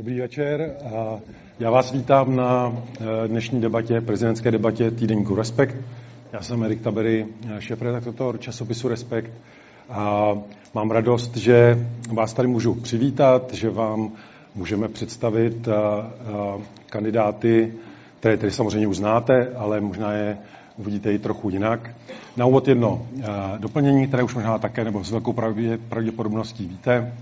Dobrý 0.00 0.20
večer. 0.20 0.76
Já 1.58 1.70
vás 1.70 1.92
vítám 1.92 2.36
na 2.36 2.72
eh, 3.00 3.28
dnešní 3.28 3.60
debatě, 3.60 4.00
prezidentské 4.00 4.50
debatě 4.50 4.90
týdenníku 4.90 5.34
Respekt. 5.34 5.76
Já 6.32 6.42
jsem 6.42 6.62
Erik 6.62 6.80
Tabery, 6.80 7.26
šéf-redaktor 7.58 8.38
časopisu 8.38 8.88
Respekt. 8.88 9.30
A 9.90 10.32
mám 10.74 10.90
radost, 10.90 11.36
že 11.36 11.86
vás 12.12 12.32
tady 12.32 12.48
můžu 12.48 12.74
přivítat, 12.74 13.54
že 13.54 13.70
vám 13.70 14.12
můžeme 14.54 14.88
představit 14.88 15.68
eh, 15.68 15.72
eh, 15.72 16.62
kandidáty, 16.90 17.74
které 18.20 18.36
tedy 18.36 18.52
samozřejmě 18.52 18.86
uznáte, 18.86 19.48
ale 19.56 19.80
možná 19.80 20.12
je 20.12 20.38
uvidíte 20.76 21.12
i 21.12 21.18
trochu 21.18 21.50
jinak. 21.50 21.90
Na 22.36 22.46
úvod 22.46 22.68
jedno 22.68 23.06
doplnění, 23.58 24.06
které 24.06 24.22
už 24.22 24.34
možná 24.34 24.58
také 24.58 24.84
nebo 24.84 25.04
s 25.04 25.10
velkou 25.10 25.32
pravděpodobností 25.88 26.66
víte. 26.66 27.12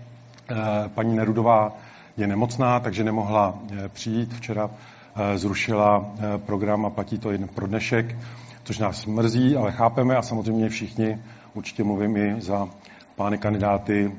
Paní 0.95 1.17
Nerudová 1.17 1.77
je 2.19 2.27
nemocná, 2.27 2.81
takže 2.81 3.05
nemohla 3.05 3.59
eh, 3.71 3.89
přijít. 3.89 4.35
Včera 4.35 4.71
eh, 4.71 5.39
zrušila 5.39 6.07
eh, 6.19 6.39
program 6.39 6.87
a 6.87 6.91
platí 6.91 7.19
to 7.19 7.31
jen 7.31 7.49
pro 7.49 7.67
dnešek, 7.67 8.17
což 8.65 8.79
nás 8.79 9.07
mrzí, 9.07 9.57
ale 9.57 9.73
chápeme 9.73 10.17
a 10.17 10.23
samozřejmě 10.23 10.69
všichni, 10.69 11.19
určitě 11.55 11.85
mluvím 11.85 12.17
i 12.17 12.41
za 12.41 12.69
pány 13.17 13.39
kandidáty, 13.39 14.13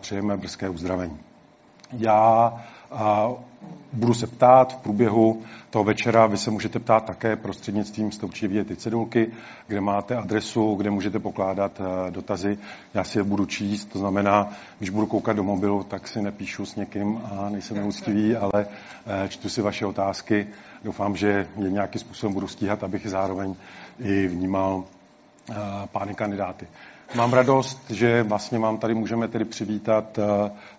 přejeme 0.00 0.36
brzké 0.36 0.68
uzdravení. 0.68 1.18
Já 1.92 2.52
budu 3.92 4.14
se 4.14 4.26
ptát 4.26 4.72
v 4.72 4.76
průběhu 4.76 5.42
toho 5.70 5.84
večera, 5.84 6.26
vy 6.26 6.36
se 6.36 6.50
můžete 6.50 6.78
ptát 6.78 7.04
také 7.04 7.36
prostřednictvím, 7.36 8.12
jste 8.12 8.26
určitě 8.26 8.48
vidět 8.48 8.66
ty 8.66 8.76
cedulky, 8.76 9.32
kde 9.66 9.80
máte 9.80 10.16
adresu, 10.16 10.74
kde 10.74 10.90
můžete 10.90 11.18
pokládat 11.18 11.80
eh, 11.80 12.10
dotazy. 12.10 12.58
Já 12.94 13.04
si 13.04 13.18
je 13.18 13.22
budu 13.22 13.46
číst, 13.46 13.84
to 13.84 13.98
znamená, 13.98 14.52
když 14.78 14.90
budu 14.90 15.06
koukat 15.06 15.36
do 15.36 15.42
mobilu, 15.42 15.82
tak 15.82 16.08
si 16.08 16.22
nepíšu 16.22 16.66
s 16.66 16.76
někým 16.76 17.20
a 17.24 17.50
nejsem 17.50 17.76
neúctivý, 17.76 18.36
ale 18.36 18.66
eh, 19.06 19.28
čtu 19.28 19.48
si 19.48 19.62
vaše 19.62 19.86
otázky. 19.86 20.46
Doufám, 20.84 21.16
že 21.16 21.46
je 21.56 21.70
nějakým 21.70 22.00
způsobem 22.00 22.34
budu 22.34 22.48
stíhat, 22.48 22.84
abych 22.84 23.10
zároveň 23.10 23.54
i 23.98 24.26
vnímal 24.26 24.84
eh, 25.50 25.54
pány 25.92 26.14
kandidáty. 26.14 26.66
Mám 27.14 27.32
radost, 27.32 27.90
že 27.90 28.22
vlastně 28.22 28.58
mám 28.58 28.78
tady, 28.78 28.94
můžeme 28.94 29.28
tedy 29.28 29.44
přivítat 29.44 30.18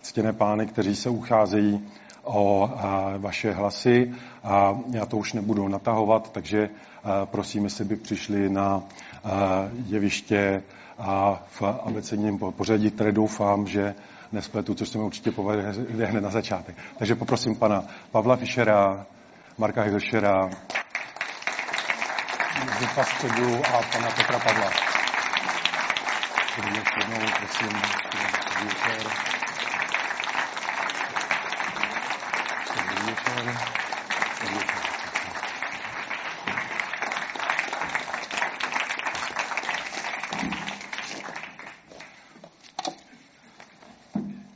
ctěné 0.02 0.33
pány, 0.33 0.67
kteří 0.67 0.95
se 0.95 1.09
ucházejí 1.09 1.88
o 2.28 2.70
vaše 3.17 3.52
hlasy 3.52 4.14
a 4.44 4.78
já 4.92 5.06
to 5.06 5.17
už 5.17 5.33
nebudu 5.33 5.67
natahovat, 5.67 6.31
takže 6.31 6.70
prosím, 7.25 7.64
jestli 7.64 7.86
by 7.86 7.95
přišli 7.95 8.50
na 8.50 8.83
jeviště 9.86 10.64
a 11.00 11.44
v 11.50 11.61
abecedním 11.61 12.39
pořadí, 12.39 12.92
které 12.92 13.11
doufám, 13.11 13.67
že 13.67 13.95
nespletu, 14.31 14.73
což 14.75 14.89
se 14.89 14.98
mi 14.98 15.03
určitě 15.03 15.31
povede 15.31 15.73
hned 16.05 16.22
na 16.22 16.30
začátek. 16.30 16.75
Takže 16.98 17.16
poprosím 17.16 17.55
pana 17.55 17.83
Pavla 18.11 18.36
Fischera, 18.36 19.05
Marka 19.58 19.81
Hilšera, 19.81 20.50
Josefa 22.66 23.03
Středu 23.03 23.55
a 23.55 23.81
pana 23.94 24.08
Petra 24.16 24.39
Pavla. 24.39 24.72
Ještě 26.45 26.61
jednou, 27.00 27.28
prosím, 27.39 27.70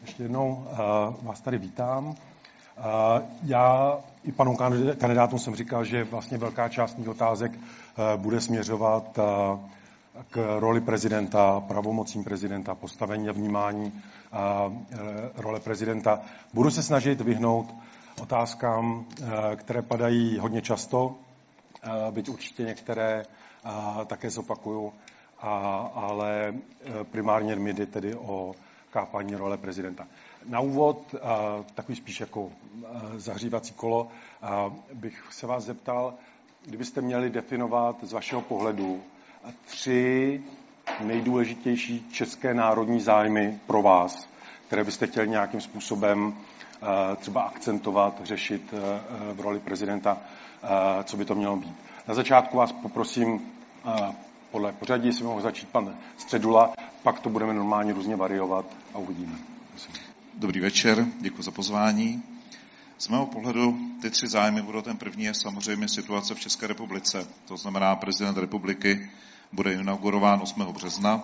ještě 0.01 0.23
jednou 0.23 0.51
uh, 0.51 1.25
vás 1.25 1.41
tady 1.41 1.57
vítám. 1.57 2.07
Uh, 2.07 2.15
já 3.43 3.97
i 4.23 4.31
panu 4.31 4.55
kandidátům 4.99 5.39
jsem 5.39 5.55
říkal, 5.55 5.85
že 5.85 6.03
vlastně 6.03 6.37
velká 6.37 6.69
část 6.69 6.97
mých 6.97 7.09
otázek 7.09 7.51
uh, 7.51 8.21
bude 8.21 8.41
směřovat 8.41 9.19
k 10.29 10.59
roli 10.59 10.81
prezidenta, 10.81 11.59
pravomocím 11.59 12.23
prezidenta, 12.23 12.75
postavení 12.75 13.29
a 13.29 13.31
vnímání 13.31 14.01
role 15.35 15.59
prezidenta. 15.59 16.19
Budu 16.53 16.71
se 16.71 16.83
snažit 16.83 17.21
vyhnout 17.21 17.75
otázkám, 18.21 19.05
eh, 19.21 19.55
které 19.55 19.81
padají 19.81 20.37
hodně 20.37 20.61
často, 20.61 21.15
eh, 21.83 22.11
byť 22.11 22.29
určitě 22.29 22.63
některé 22.63 23.25
eh, 23.65 24.05
také 24.05 24.29
zopakuju, 24.29 24.93
ale 25.93 26.53
primárně 27.11 27.55
mi 27.55 27.73
jde 27.73 27.85
tedy 27.85 28.15
o 28.15 28.55
kápání 28.91 29.35
role 29.35 29.57
prezidenta. 29.57 30.07
Na 30.45 30.59
úvod, 30.59 31.15
takový 31.73 31.95
spíš 31.95 32.19
jako 32.19 32.49
zahřívací 33.15 33.73
kolo, 33.73 34.07
bych 34.93 35.23
se 35.31 35.47
vás 35.47 35.63
zeptal, 35.63 36.13
kdybyste 36.65 37.01
měli 37.01 37.29
definovat 37.29 37.95
z 38.03 38.13
vašeho 38.13 38.41
pohledu 38.41 39.03
tři 39.65 40.43
nejdůležitější 40.99 42.09
české 42.11 42.53
národní 42.53 42.99
zájmy 43.01 43.59
pro 43.67 43.81
vás, 43.81 44.29
které 44.67 44.83
byste 44.83 45.07
chtěli 45.07 45.29
nějakým 45.29 45.61
způsobem 45.61 46.37
třeba 47.15 47.41
akcentovat, 47.41 48.21
řešit 48.23 48.73
eh, 48.73 49.33
v 49.33 49.39
roli 49.39 49.59
prezidenta, 49.59 50.17
eh, 50.63 50.67
co 51.03 51.17
by 51.17 51.25
to 51.25 51.35
mělo 51.35 51.55
být. 51.57 51.75
Na 52.07 52.13
začátku 52.13 52.57
vás 52.57 52.71
poprosím 52.71 53.41
podle 54.51 54.71
pořadí, 54.71 55.07
jestli 55.07 55.25
mohu 55.25 55.41
začít 55.41 55.69
pan 55.69 55.95
Středula, 56.17 56.73
pak 57.03 57.19
to 57.19 57.29
budeme 57.29 57.53
normálně 57.53 57.93
různě 57.93 58.15
variovat 58.15 58.65
a 58.93 58.97
uvidíme. 58.97 59.37
Dobrý 60.37 60.59
večer, 60.59 61.05
děkuji 61.19 61.43
za 61.43 61.51
pozvání. 61.51 62.23
Z 62.97 63.07
mého 63.07 63.25
pohledu 63.25 63.77
ty 64.01 64.09
tři 64.09 64.27
zájmy 64.27 64.61
budou 64.61 64.81
ten 64.81 64.97
první 64.97 65.23
je 65.23 65.33
samozřejmě 65.33 65.87
situace 65.87 66.35
v 66.35 66.39
České 66.39 66.67
republice. 66.67 67.27
To 67.45 67.57
znamená, 67.57 67.95
prezident 67.95 68.37
republiky 68.37 69.09
bude 69.51 69.73
inaugurován 69.73 70.41
8. 70.41 70.65
března 70.73 71.23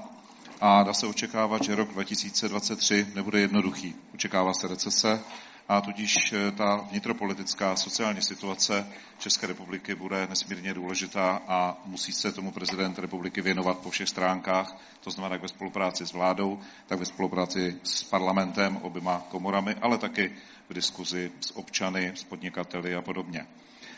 a 0.62 0.84
dá 0.84 0.94
se 0.94 1.08
očekávat, 1.08 1.64
že 1.64 1.76
rok 1.76 1.94
2023 1.94 3.08
nebude 3.16 3.40
jednoduchý. 3.40 3.96
Očekává 4.14 4.54
se 4.54 4.68
recese, 4.68 5.24
a 5.70 5.82
tudíž 5.82 6.34
eh, 6.34 6.52
ta 6.52 6.76
vnitropolitická 6.76 7.76
sociální 7.76 8.22
situace 8.22 8.88
České 9.20 9.48
republiky 9.48 9.96
bude 9.96 10.28
nesmírně 10.28 10.74
důležitá 10.74 11.42
a 11.48 11.78
musí 11.86 12.12
se 12.12 12.32
tomu 12.32 12.52
prezident 12.52 13.00
republiky 13.00 13.42
věnovat 13.42 13.78
po 13.78 13.90
všech 13.90 14.10
stránkách, 14.10 14.78
to 15.00 15.12
znamená 15.12 15.36
jak 15.36 15.42
ve 15.42 15.48
spolupráci 15.48 16.06
s 16.08 16.14
vládou, 16.14 16.60
tak 16.88 17.00
ve 17.00 17.06
spolupráci 17.06 17.80
s 17.84 18.04
parlamentem, 18.04 18.78
oběma 18.78 19.26
komorami, 19.30 19.76
ale 19.82 19.98
taky 19.98 20.32
v 20.70 20.74
diskuzi 20.74 21.32
s 21.40 21.58
občany, 21.58 22.12
s 22.16 22.24
podnikateli 22.24 22.96
a 22.96 23.02
podobně. 23.02 23.48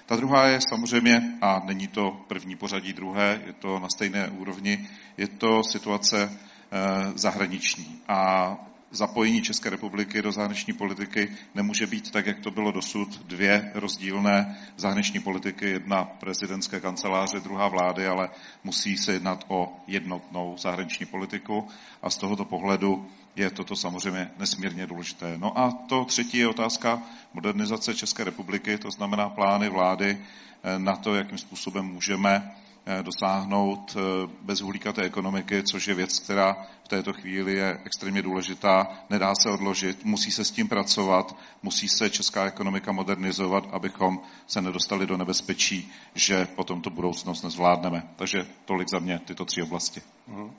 Ta 0.09 0.15
druhá 0.15 0.47
je 0.47 0.59
samozřejmě, 0.69 1.37
a 1.41 1.61
není 1.65 1.87
to 1.87 2.25
první 2.27 2.55
pořadí 2.55 2.93
druhé, 2.93 3.41
je 3.45 3.53
to 3.53 3.79
na 3.79 3.87
stejné 3.95 4.29
úrovni, 4.29 4.89
je 5.17 5.27
to 5.27 5.63
situace 5.63 6.29
eh, 6.31 7.11
zahraniční. 7.15 8.01
A 8.07 8.49
zapojení 8.91 9.41
České 9.41 9.69
republiky 9.69 10.21
do 10.21 10.31
zahraniční 10.31 10.73
politiky 10.73 11.31
nemůže 11.55 11.87
být 11.87 12.11
tak, 12.11 12.25
jak 12.25 12.39
to 12.39 12.51
bylo 12.51 12.71
dosud, 12.71 13.21
dvě 13.25 13.71
rozdílné 13.73 14.59
zahraniční 14.77 15.19
politiky, 15.19 15.69
jedna 15.69 16.05
prezidentské 16.05 16.79
kanceláře, 16.79 17.39
druhá 17.39 17.67
vlády, 17.67 18.07
ale 18.07 18.29
musí 18.63 18.97
se 18.97 19.13
jednat 19.13 19.45
o 19.47 19.77
jednotnou 19.87 20.55
zahraniční 20.57 21.05
politiku 21.05 21.67
a 22.01 22.09
z 22.09 22.17
tohoto 22.17 22.45
pohledu 22.45 23.07
je 23.35 23.49
toto 23.49 23.75
samozřejmě 23.75 24.31
nesmírně 24.39 24.87
důležité. 24.87 25.37
No 25.37 25.59
a 25.59 25.71
to 25.71 26.05
třetí 26.05 26.37
je 26.37 26.47
otázka 26.47 27.01
modernizace 27.33 27.95
České 27.95 28.23
republiky, 28.23 28.77
to 28.77 28.91
znamená 28.91 29.29
plány 29.29 29.69
vlády 29.69 30.17
eh, 30.63 30.79
na 30.79 30.95
to, 30.95 31.15
jakým 31.15 31.37
způsobem 31.37 31.85
můžeme 31.85 32.55
dosáhnout 33.01 33.97
eh, 33.97 34.29
bezuhlíkaté 34.41 35.01
ekonomiky, 35.01 35.63
což 35.63 35.87
je 35.87 35.93
věc, 35.93 36.19
která 36.19 36.57
v 36.83 36.87
této 36.87 37.13
chvíli 37.13 37.53
je 37.53 37.79
extrémně 37.85 38.21
důležitá, 38.21 38.87
nedá 39.09 39.33
se 39.35 39.49
odložit, 39.49 40.05
musí 40.05 40.31
se 40.31 40.45
s 40.45 40.51
tím 40.51 40.67
pracovat, 40.67 41.35
musí 41.63 41.87
se 41.87 42.09
česká 42.09 42.45
ekonomika 42.45 42.91
modernizovat, 42.91 43.63
abychom 43.71 44.19
se 44.47 44.61
nedostali 44.61 45.07
do 45.07 45.17
nebezpečí, 45.17 45.91
že 46.15 46.47
potom 46.55 46.81
tu 46.81 46.89
budoucnost 46.89 47.43
nezvládneme. 47.43 48.03
Takže 48.15 48.47
tolik 48.65 48.89
za 48.89 48.99
mě 48.99 49.19
tyto 49.25 49.45
tři 49.45 49.61
oblasti. 49.61 50.01
Mhm. 50.27 50.51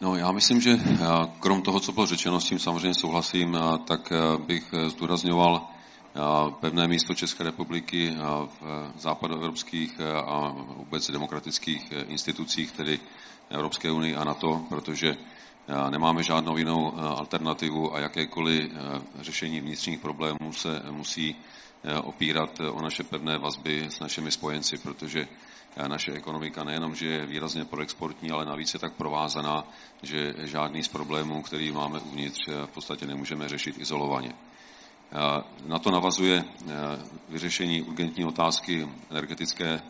No, 0.00 0.16
já 0.16 0.32
myslím, 0.32 0.60
že 0.60 0.70
eh, 0.70 0.98
krom 1.40 1.62
toho, 1.62 1.80
co 1.80 1.92
bylo 1.92 2.06
řečeno, 2.06 2.40
s 2.40 2.48
tím 2.48 2.58
samozřejmě 2.58 2.94
souhlasím, 2.94 3.58
tak 3.86 4.12
bych 4.46 4.74
zdůrazňoval 4.86 5.73
pevné 6.60 6.88
místo 6.88 7.14
České 7.14 7.44
republiky 7.44 8.16
v 8.60 8.92
západoevropských 8.96 10.00
a 10.00 10.54
vůbec 10.76 11.10
demokratických 11.10 11.92
institucích, 11.92 12.72
tedy 12.72 13.00
Evropské 13.50 13.90
unii 13.90 14.16
a 14.16 14.24
NATO, 14.24 14.62
protože 14.68 15.16
nemáme 15.90 16.22
žádnou 16.22 16.56
jinou 16.56 16.96
alternativu 16.96 17.94
a 17.94 18.00
jakékoliv 18.00 18.72
řešení 19.20 19.60
vnitřních 19.60 20.00
problémů 20.00 20.52
se 20.52 20.82
musí 20.90 21.36
opírat 22.04 22.60
o 22.60 22.82
naše 22.82 23.02
pevné 23.02 23.38
vazby 23.38 23.86
s 23.88 24.00
našimi 24.00 24.30
spojenci, 24.30 24.78
protože 24.78 25.28
naše 25.88 26.12
ekonomika 26.12 26.64
nejenom, 26.64 26.94
že 26.94 27.06
je 27.06 27.26
výrazně 27.26 27.64
proexportní, 27.64 28.30
ale 28.30 28.44
navíc 28.44 28.74
je 28.74 28.80
tak 28.80 28.92
provázaná, 28.92 29.64
že 30.02 30.34
žádný 30.38 30.82
z 30.82 30.88
problémů, 30.88 31.42
který 31.42 31.72
máme 31.72 32.00
uvnitř, 32.00 32.40
v 32.48 32.70
podstatě 32.70 33.06
nemůžeme 33.06 33.48
řešit 33.48 33.78
izolovaně. 33.78 34.32
Na 35.66 35.78
to 35.78 35.90
navazuje 35.90 36.44
vyřešení 37.28 37.82
urgentní 37.82 38.24
otázky 38.24 38.88
energetické 39.10 39.80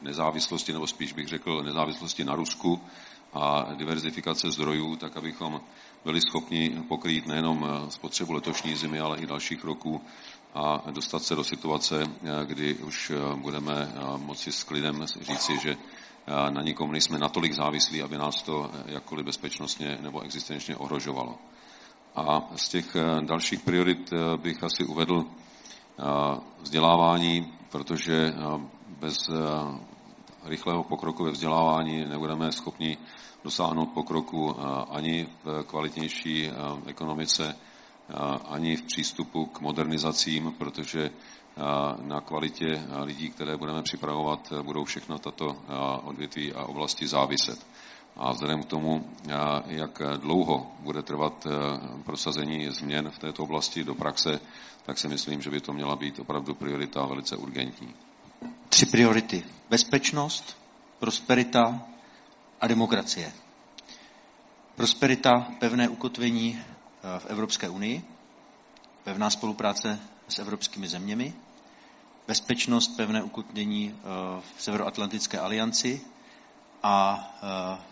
nezávislosti, 0.00 0.72
nebo 0.72 0.86
spíš 0.86 1.12
bych 1.12 1.28
řekl 1.28 1.62
nezávislosti 1.62 2.24
na 2.24 2.34
Rusku 2.34 2.80
a 3.32 3.74
diverzifikace 3.74 4.50
zdrojů, 4.50 4.96
tak 4.96 5.16
abychom 5.16 5.60
byli 6.04 6.20
schopni 6.20 6.82
pokrýt 6.88 7.26
nejenom 7.26 7.66
spotřebu 7.88 8.32
letošní 8.32 8.76
zimy, 8.76 9.00
ale 9.00 9.18
i 9.18 9.26
dalších 9.26 9.64
roků 9.64 10.00
a 10.54 10.90
dostat 10.90 11.22
se 11.22 11.36
do 11.36 11.44
situace, 11.44 12.04
kdy 12.44 12.74
už 12.74 13.12
budeme 13.34 13.92
moci 14.16 14.52
s 14.52 14.64
klidem 14.64 15.06
říci, 15.06 15.58
že 15.62 15.76
na 16.50 16.62
nikom 16.62 16.92
nejsme 16.92 17.18
natolik 17.18 17.52
závislí, 17.52 18.02
aby 18.02 18.18
nás 18.18 18.42
to 18.42 18.70
jakkoliv 18.86 19.26
bezpečnostně 19.26 19.98
nebo 20.00 20.20
existenčně 20.20 20.76
ohrožovalo. 20.76 21.38
A 22.18 22.56
z 22.56 22.68
těch 22.68 22.96
dalších 23.20 23.60
priorit 23.60 24.10
bych 24.36 24.62
asi 24.62 24.84
uvedl 24.84 25.24
vzdělávání, 26.60 27.52
protože 27.70 28.34
bez 28.88 29.16
rychlého 30.44 30.84
pokroku 30.84 31.24
ve 31.24 31.30
vzdělávání 31.30 32.04
nebudeme 32.04 32.52
schopni 32.52 32.98
dosáhnout 33.44 33.86
pokroku 33.86 34.56
ani 34.90 35.26
v 35.44 35.62
kvalitnější 35.66 36.50
ekonomice, 36.86 37.56
ani 38.48 38.76
v 38.76 38.82
přístupu 38.82 39.46
k 39.46 39.60
modernizacím, 39.60 40.54
protože 40.58 41.10
na 42.02 42.20
kvalitě 42.20 42.82
lidí, 43.04 43.30
které 43.30 43.56
budeme 43.56 43.82
připravovat, 43.82 44.52
budou 44.62 44.84
všechno 44.84 45.18
tato 45.18 45.56
odvětví 46.04 46.52
a 46.52 46.64
oblasti 46.64 47.06
záviset. 47.06 47.66
A 48.18 48.32
vzhledem 48.32 48.62
k 48.62 48.66
tomu, 48.66 49.10
jak 49.66 50.02
dlouho 50.16 50.66
bude 50.80 51.02
trvat 51.02 51.46
prosazení 52.04 52.70
změn 52.70 53.10
v 53.10 53.18
této 53.18 53.42
oblasti 53.42 53.84
do 53.84 53.94
praxe, 53.94 54.40
tak 54.86 54.98
si 54.98 55.08
myslím, 55.08 55.42
že 55.42 55.50
by 55.50 55.60
to 55.60 55.72
měla 55.72 55.96
být 55.96 56.18
opravdu 56.18 56.54
priorita 56.54 57.06
velice 57.06 57.36
urgentní. 57.36 57.94
Tři 58.68 58.86
priority. 58.86 59.44
Bezpečnost, 59.70 60.56
prosperita 60.98 61.82
a 62.60 62.66
demokracie. 62.66 63.32
Prosperita, 64.76 65.46
pevné 65.58 65.88
ukotvení 65.88 66.60
v 67.18 67.26
Evropské 67.26 67.68
unii, 67.68 68.02
pevná 69.04 69.30
spolupráce 69.30 69.98
s 70.28 70.38
evropskými 70.38 70.88
zeměmi, 70.88 71.34
bezpečnost, 72.26 72.88
pevné 72.96 73.22
ukotvení 73.22 73.94
v 74.56 74.62
Severoatlantické 74.62 75.38
alianci 75.38 76.00
a 76.82 77.24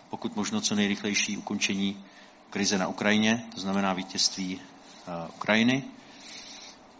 pokud 0.09 0.35
možno 0.35 0.61
co 0.61 0.75
nejrychlejší 0.75 1.37
ukončení 1.37 2.03
krize 2.49 2.77
na 2.77 2.87
Ukrajině, 2.87 3.43
to 3.55 3.61
znamená 3.61 3.93
vítězství 3.93 4.61
Ukrajiny. 5.35 5.83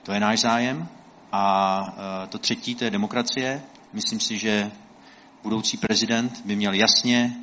To 0.04 0.12
je 0.12 0.20
náš 0.20 0.40
zájem. 0.40 0.88
A 1.32 2.26
to 2.30 2.38
třetí, 2.38 2.76
to 2.76 2.84
je 2.84 2.92
demokracie. 2.92 3.64
Myslím 3.94 4.20
si, 4.20 4.38
že 4.38 4.72
budoucí 5.44 5.78
prezident 5.78 6.42
by 6.46 6.56
měl 6.56 6.74
jasně 6.74 7.38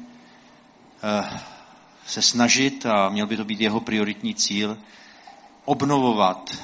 se 2.07 2.23
snažit, 2.23 2.87
a 2.87 3.09
měl 3.09 3.27
by 3.27 3.37
to 3.37 3.45
být 3.45 3.61
jeho 3.61 3.81
prioritní 3.81 4.35
cíl, 4.35 4.79
obnovovat 5.65 6.57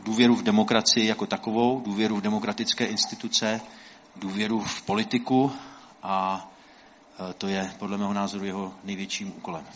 důvěru 0.00 0.36
v 0.36 0.42
demokracii 0.42 1.06
jako 1.06 1.26
takovou, 1.26 1.80
důvěru 1.80 2.16
v 2.16 2.20
demokratické 2.20 2.84
instituce, 2.86 3.60
důvěru 4.16 4.60
v 4.60 4.82
politiku 4.82 5.52
a 6.02 6.48
to 7.38 7.48
je 7.48 7.74
podle 7.78 7.98
mého 7.98 8.12
názoru 8.12 8.44
jeho 8.44 8.74
největším 8.84 9.28
úkolem. 9.36 9.66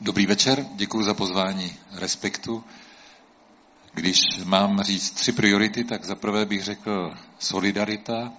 Dobrý 0.00 0.26
večer, 0.26 0.66
děkuji 0.74 1.04
za 1.04 1.14
pozvání 1.14 1.76
Respektu. 1.92 2.64
Když 3.94 4.20
mám 4.44 4.82
říct 4.82 5.10
tři 5.10 5.32
priority, 5.32 5.84
tak 5.84 6.04
zaprvé 6.04 6.44
bych 6.46 6.62
řekl 6.64 7.14
solidarita 7.38 8.32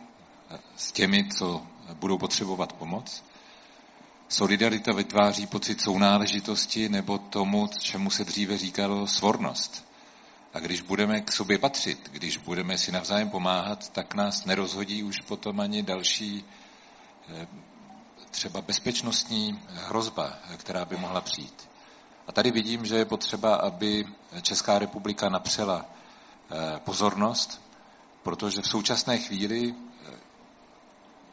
s 0.76 0.92
těmi, 0.92 1.30
co 1.38 1.62
budou 1.94 2.18
potřebovat 2.18 2.74
pomoc. 2.74 3.24
Solidarita 4.30 4.94
vytváří 4.94 5.48
pocit 5.48 5.82
sounáležitosti 5.82 6.90
nebo 6.90 7.18
tomu, 7.18 7.70
čemu 7.80 8.10
se 8.10 8.24
dříve 8.24 8.58
říkalo 8.58 9.08
svornost. 9.08 9.91
A 10.54 10.60
když 10.60 10.82
budeme 10.82 11.22
k 11.22 11.32
sobě 11.32 11.58
patřit, 11.58 12.10
když 12.12 12.38
budeme 12.38 12.78
si 12.78 12.92
navzájem 12.92 13.30
pomáhat, 13.30 13.90
tak 13.90 14.14
nás 14.14 14.46
nerozhodí 14.46 15.04
už 15.04 15.22
potom 15.22 15.60
ani 15.60 15.84
další 15.84 16.46
třeba 18.32 18.62
bezpečnostní 18.62 19.60
hrozba, 19.68 20.34
která 20.58 20.86
by 20.86 20.98
mohla 20.98 21.22
přijít. 21.22 21.70
A 22.28 22.32
tady 22.32 22.52
vidím, 22.52 22.86
že 22.86 22.96
je 22.96 23.06
potřeba, 23.06 23.56
aby 23.56 24.06
Česká 24.42 24.80
republika 24.80 25.30
napřela 25.30 25.86
pozornost, 26.78 27.62
protože 28.24 28.62
v 28.62 28.68
současné 28.68 29.18
chvíli 29.18 29.76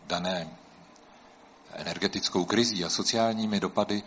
dané 0.06 0.48
energetickou 1.72 2.44
krizí 2.44 2.84
a 2.84 2.90
sociálními 2.90 3.60
dopady 3.60 4.02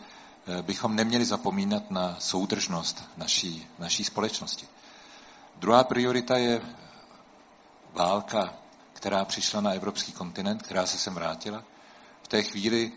bychom 0.62 0.96
neměli 0.96 1.25
zapomínat 1.25 1.92
na 1.92 2.19
soudržnost 2.19 3.04
naší, 3.18 3.68
naší 3.80 4.04
společnosti. 4.04 4.68
Druhá 5.62 5.84
priorita 5.84 6.38
je 6.38 6.62
válka, 7.94 8.54
která 8.94 9.25
přišla 9.25 9.62
na 9.62 9.72
evropský 9.72 10.12
kontinent, 10.12 10.63
která 10.63 10.86
se 10.86 10.98
sem 10.98 11.13
vrátila. 11.13 11.63
V 12.24 12.28
té 12.28 12.44
chvíli 12.44 12.92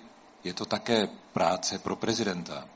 je 0.44 0.55
to 0.55 0.64
také 0.64 1.08
práce 1.32 1.78
pro 1.78 1.96
prezidenta, 1.96 2.69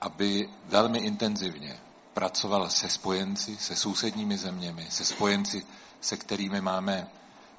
aby 0.00 0.48
velmi 0.64 0.98
intenzivně 0.98 1.78
pracoval 2.14 2.70
se 2.70 2.88
spojenci, 2.88 3.56
se 3.56 3.76
sousedními 3.76 4.38
zeměmi, 4.38 4.86
se 4.90 5.04
spojenci, 5.04 5.66
se 6.00 6.16
kterými 6.16 6.60
máme, 6.60 7.08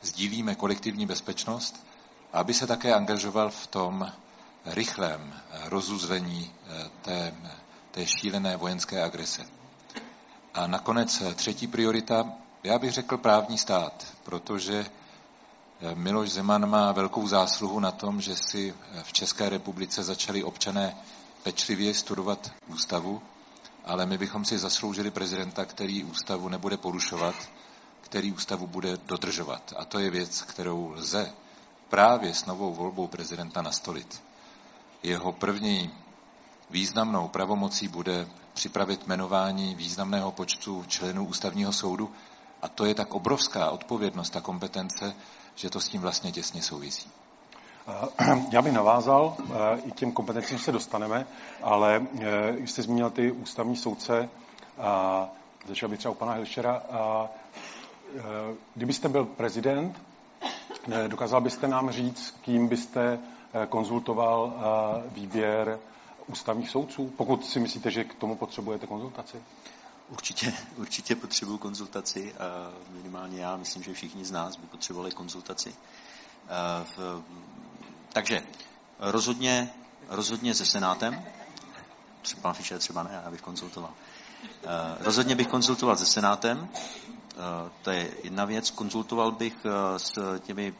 sdílíme 0.01 0.55
kolektivní 0.55 1.05
bezpečnost, 1.05 1.85
aby 2.33 2.53
se 2.53 2.67
také 2.67 2.93
angažoval 2.93 3.49
v 3.49 3.67
tom 3.67 4.11
rychlém 4.65 5.41
rozuzlení 5.65 6.53
té, 7.01 7.35
té 7.91 8.05
šílené 8.05 8.57
vojenské 8.57 9.03
agrese. 9.03 9.56
A 10.57 10.67
nakonec 10.67 11.23
třetí 11.35 11.67
priorita, 11.67 12.33
já 12.63 12.79
bych 12.79 12.91
řekl 12.91 13.17
právní 13.17 13.57
stát, 13.57 14.07
protože 14.23 14.85
Miloš 15.93 16.29
Zeman 16.31 16.69
má 16.69 16.91
velkou 16.91 17.27
zásluhu 17.27 17.79
na 17.79 17.91
tom, 17.91 18.21
že 18.21 18.35
si 18.35 18.73
v 19.03 19.13
České 19.13 19.49
republice 19.49 20.03
začali 20.03 20.43
občané 20.43 20.97
pečlivě 21.43 21.93
studovat 21.93 22.51
ústavu, 22.67 23.21
ale 23.85 24.05
my 24.05 24.17
bychom 24.17 24.45
si 24.45 24.57
zasloužili 24.57 25.11
prezidenta, 25.11 25.65
který 25.65 26.03
ústavu 26.03 26.49
nebude 26.49 26.77
porušovat, 26.77 27.35
který 28.01 28.31
ústavu 28.31 28.67
bude 28.67 28.97
dodržovat. 28.97 29.73
A 29.77 29.85
to 29.85 29.99
je 29.99 30.09
věc, 30.09 30.41
kterou 30.41 30.89
lze 30.91 31.33
právě 31.89 32.33
s 32.33 32.45
novou 32.45 32.73
volbou 32.73 33.07
prezidenta 33.07 33.61
nastolit. 33.61 34.23
Jeho 35.03 35.31
první 35.31 35.91
významnou 36.69 37.27
pravomocí 37.27 37.87
bude 37.87 38.27
připravit 38.57 39.07
jmenování 39.07 39.75
významného 39.75 40.31
počtu 40.31 40.83
členů 40.87 41.25
ústavního 41.25 41.73
soudu 41.73 42.11
a 42.61 42.67
to 42.67 42.85
je 42.85 42.95
tak 42.95 43.13
obrovská 43.13 43.69
odpovědnost 43.69 44.35
a 44.35 44.41
kompetence, 44.41 45.13
že 45.55 45.69
to 45.69 45.79
s 45.79 45.89
tím 45.89 46.01
vlastně 46.01 46.31
těsně 46.31 46.61
souvisí. 46.61 47.09
Já 48.51 48.61
bych 48.61 48.73
navázal, 48.73 49.35
i 49.85 49.91
těm 49.91 50.11
kompetencím 50.11 50.59
se 50.59 50.71
dostaneme, 50.71 51.27
ale 51.63 52.07
když 52.51 52.71
jste 52.71 52.81
zmínil 52.81 53.09
ty 53.09 53.31
ústavní 53.31 53.75
soudce, 53.75 54.29
a 54.77 55.25
začal 55.65 55.89
bych 55.89 55.99
třeba 55.99 56.11
u 56.11 56.15
pana 56.15 56.33
Hilšera, 56.33 56.83
a 56.91 57.27
kdybyste 58.75 59.09
byl 59.09 59.25
prezident, 59.25 60.01
dokázal 61.07 61.41
byste 61.41 61.67
nám 61.67 61.91
říct, 61.91 62.35
kým 62.41 62.67
byste 62.67 63.19
konzultoval 63.69 64.53
výběr 65.11 65.79
ústavních 66.27 66.69
soudců, 66.69 67.13
pokud 67.17 67.45
si 67.45 67.59
myslíte, 67.59 67.91
že 67.91 68.03
k 68.03 68.13
tomu 68.15 68.35
potřebujete 68.35 68.87
konzultaci? 68.87 69.41
Určitě, 70.09 70.53
určitě 70.77 71.15
potřebuju 71.15 71.57
konzultaci. 71.57 72.35
Minimálně 72.89 73.41
já, 73.41 73.57
myslím, 73.57 73.83
že 73.83 73.93
všichni 73.93 74.25
z 74.25 74.31
nás 74.31 74.55
by 74.55 74.67
potřebovali 74.67 75.11
konzultaci. 75.11 75.75
Takže 78.13 78.43
rozhodně, 78.99 79.73
rozhodně 80.09 80.53
se 80.53 80.65
Senátem, 80.65 81.25
třeba 82.21 82.41
pan 82.41 82.53
Fischer 82.53 82.79
třeba 82.79 83.03
ne, 83.03 83.21
já 83.23 83.31
bych 83.31 83.41
konzultoval. 83.41 83.93
Rozhodně 84.99 85.35
bych 85.35 85.47
konzultoval 85.47 85.97
se 85.97 86.05
Senátem, 86.05 86.69
to 87.81 87.91
je 87.91 88.11
jedna 88.23 88.45
věc. 88.45 88.69
Konzultoval 88.71 89.31
bych 89.31 89.55
s 89.97 90.39
těmi 90.39 90.73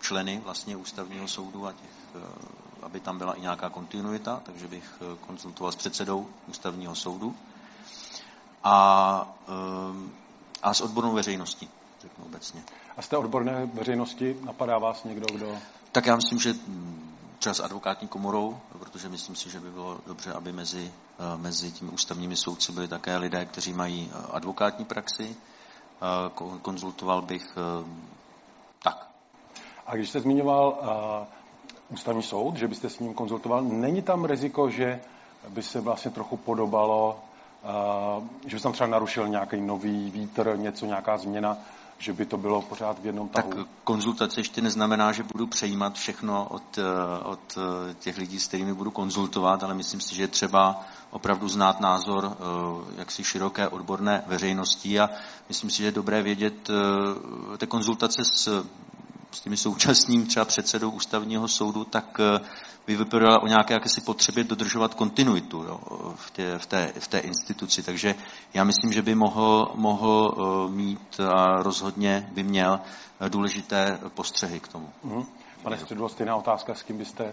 členy 0.00 0.40
vlastně 0.44 0.76
ústavního 0.76 1.28
soudu 1.28 1.66
a 1.66 1.72
těch, 1.72 2.22
aby 2.84 3.00
tam 3.00 3.18
byla 3.18 3.34
i 3.34 3.40
nějaká 3.40 3.70
kontinuita, 3.70 4.40
takže 4.44 4.68
bych 4.68 5.02
konzultoval 5.26 5.72
s 5.72 5.76
předsedou 5.76 6.26
ústavního 6.48 6.94
soudu 6.94 7.36
a, 8.64 9.34
a 10.62 10.74
s 10.74 10.80
odbornou 10.80 11.12
veřejností, 11.14 11.68
řeknu 12.00 12.24
obecně. 12.24 12.62
A 12.96 13.02
z 13.02 13.08
té 13.08 13.16
odborné 13.16 13.66
veřejnosti 13.66 14.36
napadá 14.44 14.78
vás 14.78 15.04
někdo, 15.04 15.26
kdo... 15.34 15.56
Tak 15.92 16.06
já 16.06 16.16
myslím, 16.16 16.38
že 16.38 16.54
třeba 17.38 17.54
s 17.54 17.60
advokátní 17.60 18.08
komorou, 18.08 18.60
protože 18.78 19.08
myslím 19.08 19.36
si, 19.36 19.50
že 19.50 19.60
by 19.60 19.70
bylo 19.70 20.00
dobře, 20.06 20.32
aby 20.32 20.52
mezi, 20.52 20.92
mezi 21.36 21.72
těmi 21.72 21.90
ústavními 21.90 22.36
soudci 22.36 22.72
byli 22.72 22.88
také 22.88 23.16
lidé, 23.16 23.46
kteří 23.46 23.72
mají 23.72 24.10
advokátní 24.30 24.84
praxi. 24.84 25.36
Konzultoval 26.62 27.22
bych 27.22 27.58
tak. 28.82 29.10
A 29.86 29.94
když 29.94 30.08
jste 30.08 30.20
zmiňoval 30.20 30.78
ústavní 31.88 32.22
soud, 32.22 32.56
že 32.56 32.68
byste 32.68 32.90
s 32.90 32.98
ním 32.98 33.14
konzultoval, 33.14 33.62
není 33.62 34.02
tam 34.02 34.24
riziko, 34.24 34.70
že 34.70 35.00
by 35.48 35.62
se 35.62 35.80
vlastně 35.80 36.10
trochu 36.10 36.36
podobalo, 36.36 37.18
že 38.46 38.56
by 38.56 38.62
tam 38.62 38.72
třeba 38.72 38.86
narušil 38.86 39.28
nějaký 39.28 39.60
nový 39.60 40.10
vítr, 40.10 40.56
něco, 40.56 40.86
nějaká 40.86 41.18
změna, 41.18 41.56
že 41.98 42.12
by 42.12 42.26
to 42.26 42.36
bylo 42.36 42.62
pořád 42.62 42.98
v 42.98 43.06
jednom 43.06 43.28
tahu. 43.28 43.50
Tak 43.50 43.66
konzultace 43.84 44.40
ještě 44.40 44.62
neznamená, 44.62 45.12
že 45.12 45.22
budu 45.22 45.46
přejímat 45.46 45.94
všechno 45.94 46.46
od, 46.50 46.78
eh, 46.78 46.82
od 47.24 47.58
eh, 47.58 47.94
těch 47.94 48.18
lidí, 48.18 48.40
s 48.40 48.48
kterými 48.48 48.74
budu 48.74 48.90
konzultovat, 48.90 49.62
ale 49.62 49.74
myslím 49.74 50.00
si, 50.00 50.14
že 50.14 50.22
je 50.22 50.28
třeba 50.28 50.80
opravdu 51.10 51.48
znát 51.48 51.80
názor 51.80 52.36
eh, 52.36 52.94
jaksi 52.98 53.24
široké 53.24 53.68
odborné 53.68 54.24
veřejnosti 54.26 55.00
a 55.00 55.10
myslím 55.48 55.70
si, 55.70 55.76
že 55.76 55.84
je 55.84 55.92
dobré 55.92 56.22
vědět 56.22 56.70
ty 57.58 57.66
konzultace 57.66 58.22
s 58.24 58.66
s 59.34 59.40
těmi 59.40 59.56
současným 59.56 60.26
třeba 60.26 60.44
předsedou 60.44 60.90
ústavního 60.90 61.48
soudu, 61.48 61.84
tak 61.84 62.20
by 62.86 62.96
vypadala 62.96 63.42
o 63.42 63.46
nějaké 63.46 63.74
jakési 63.74 64.00
potřebě 64.00 64.44
dodržovat 64.44 64.94
kontinuitu 64.94 65.62
jo, 65.62 65.80
v, 66.16 66.30
tě, 66.30 66.58
v, 66.58 66.66
té, 66.66 66.92
v 66.98 67.08
té 67.08 67.18
instituci. 67.18 67.82
Takže 67.82 68.14
já 68.54 68.64
myslím, 68.64 68.92
že 68.92 69.02
by 69.02 69.14
mohl, 69.14 69.72
mohl 69.74 70.34
mít 70.68 71.20
a 71.20 71.62
rozhodně 71.62 72.30
by 72.32 72.42
měl 72.42 72.80
důležité 73.28 73.98
postřehy 74.14 74.60
k 74.60 74.68
tomu. 74.68 74.88
Mm-hmm. 75.04 75.26
Pane 75.62 75.78
Středulo, 75.78 76.08
stejná 76.08 76.36
otázka, 76.36 76.74
s 76.74 76.82
kým 76.82 76.98
byste 76.98 77.24
eh, 77.24 77.32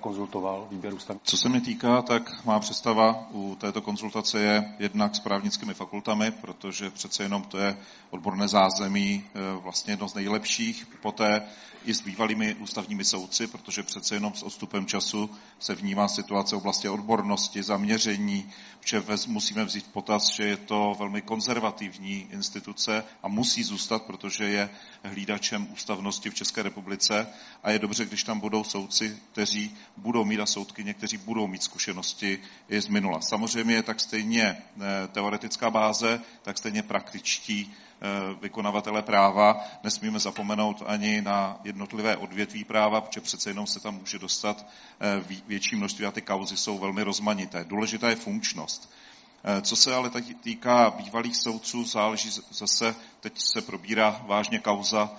konzultoval 0.00 0.66
výběr 0.70 0.94
ústavní? 0.94 1.20
Co 1.24 1.36
se 1.36 1.48
mě 1.48 1.60
týká, 1.60 2.02
tak 2.02 2.44
má 2.44 2.60
představa 2.60 3.26
u 3.30 3.56
této 3.60 3.82
konzultace 3.82 4.40
je 4.40 4.74
jednak 4.78 5.14
s 5.16 5.20
právnickými 5.20 5.74
fakultami, 5.74 6.30
protože 6.30 6.90
přece 6.90 7.22
jenom 7.22 7.42
to 7.42 7.58
je 7.58 7.76
odborné 8.10 8.48
zázemí 8.48 9.24
eh, 9.24 9.38
vlastně 9.62 9.92
jedno 9.92 10.08
z 10.08 10.14
nejlepších. 10.14 10.86
Poté 11.02 11.42
i 11.84 11.94
s 11.94 12.00
bývalými 12.00 12.54
ústavními 12.54 13.04
soudci, 13.04 13.46
protože 13.46 13.82
přece 13.82 14.14
jenom 14.14 14.34
s 14.34 14.42
odstupem 14.42 14.86
času 14.86 15.30
se 15.58 15.74
vnímá 15.74 16.08
situace 16.08 16.56
v 16.56 16.58
oblasti 16.58 16.88
odbornosti, 16.88 17.62
zaměření, 17.62 18.50
protože 18.80 19.02
musíme 19.26 19.64
vzít 19.64 19.92
potaz, 19.92 20.28
že 20.28 20.44
je 20.44 20.56
to 20.56 20.94
velmi 20.98 21.22
konzervativní 21.22 22.26
instituce 22.30 23.04
a 23.22 23.28
musí 23.28 23.62
zůstat, 23.62 24.02
protože 24.02 24.44
je 24.44 24.70
hlídačem 25.02 25.72
ústavnosti 25.72 26.30
v 26.30 26.34
České 26.34 26.62
republice 26.62 27.26
a 27.62 27.70
je 27.70 27.78
dobře, 27.78 28.04
když 28.04 28.24
tam 28.24 28.40
budou 28.40 28.64
soudci, 28.64 29.18
kteří 29.32 29.61
budou 29.96 30.24
mít 30.24 30.40
a 30.40 30.46
soudkyně, 30.46 30.94
kteří 30.94 31.16
budou 31.16 31.46
mít 31.46 31.62
zkušenosti 31.62 32.38
i 32.68 32.80
z 32.80 32.88
minula. 32.88 33.20
Samozřejmě 33.20 33.74
je 33.74 33.82
tak 33.82 34.00
stejně 34.00 34.42
eh, 34.42 35.08
teoretická 35.12 35.70
báze, 35.70 36.20
tak 36.42 36.58
stejně 36.58 36.82
praktičtí 36.82 37.74
Eh, 38.04 38.34
vykonavatele 38.40 39.02
práva. 39.02 39.64
Nesmíme 39.84 40.18
zapomenout 40.18 40.82
ani 40.86 41.22
na 41.22 41.60
jednotlivé 41.64 42.16
odvětví 42.16 42.64
práva, 42.64 43.00
protože 43.00 43.20
přece 43.20 43.50
jenom 43.50 43.66
se 43.66 43.80
tam 43.80 43.94
může 43.94 44.18
dostat 44.18 44.66
eh, 45.00 45.40
větší 45.46 45.76
množství 45.76 46.06
a 46.06 46.10
ty 46.10 46.22
kauzy 46.22 46.56
jsou 46.56 46.78
velmi 46.78 47.02
rozmanité. 47.02 47.64
Důležitá 47.64 48.10
je 48.10 48.16
funkčnost. 48.16 48.92
Co 49.62 49.76
se 49.76 49.94
ale 49.94 50.10
týká 50.40 50.90
bývalých 50.90 51.36
soudců, 51.36 51.84
záleží 51.84 52.30
zase, 52.50 52.94
teď 53.20 53.32
se 53.38 53.62
probírá 53.62 54.22
vážně 54.26 54.58
kauza, 54.58 55.10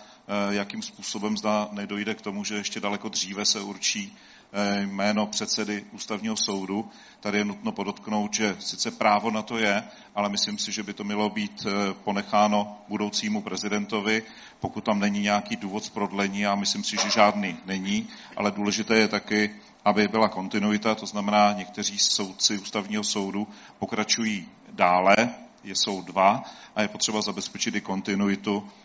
jakým 0.50 0.82
způsobem 0.82 1.38
zda 1.38 1.70
nedojde 1.72 2.16
k 2.16 2.22
tomu, 2.22 2.44
že 2.44 2.56
ještě 2.56 2.80
daleko 2.80 3.10
dříve 3.10 3.46
se 3.46 3.62
určí 3.62 4.18
jméno 4.86 5.28
předsedy 5.28 5.86
ústavního 5.92 6.36
soudu. 6.38 6.90
Tady 7.20 7.38
je 7.38 7.46
nutno 7.46 7.72
podotknout, 7.72 8.34
že 8.34 8.56
sice 8.60 8.92
právo 8.92 9.32
na 9.32 9.42
to 9.42 9.58
je, 9.58 9.84
ale 10.16 10.30
myslím 10.30 10.58
si, 10.58 10.72
že 10.72 10.84
by 10.84 10.94
to 10.94 11.04
mělo 11.04 11.30
být 11.30 11.66
eh, 11.66 11.94
ponecháno 11.94 12.78
budoucímu 12.88 13.42
prezidentovi, 13.42 14.24
pokud 14.60 14.84
tam 14.84 15.00
není 15.00 15.22
nějaký 15.22 15.56
důvod 15.56 15.84
z 15.84 15.90
prodlení 15.90 16.46
a 16.46 16.56
myslím 16.56 16.84
si, 16.84 16.98
že 16.98 17.10
žádný 17.10 17.58
není, 17.66 18.08
ale 18.38 18.52
důležité 18.52 18.96
je 18.96 19.08
taky, 19.08 19.56
aby 19.86 20.08
byla 20.08 20.30
kontinuita, 20.30 20.96
to 20.96 21.06
znamená, 21.06 21.54
někteří 21.54 22.00
soudci 22.00 22.58
ústavního 22.58 23.04
soudu 23.04 23.48
pokračují 23.80 24.48
dále, 24.72 25.16
jsou 25.64 26.02
dva 26.02 26.44
a 26.76 26.82
je 26.82 26.88
potřeba 26.88 27.22
zabezpečit 27.22 27.76
i 27.76 27.82
kontinuitu 27.82 28.64
eh, 28.68 28.83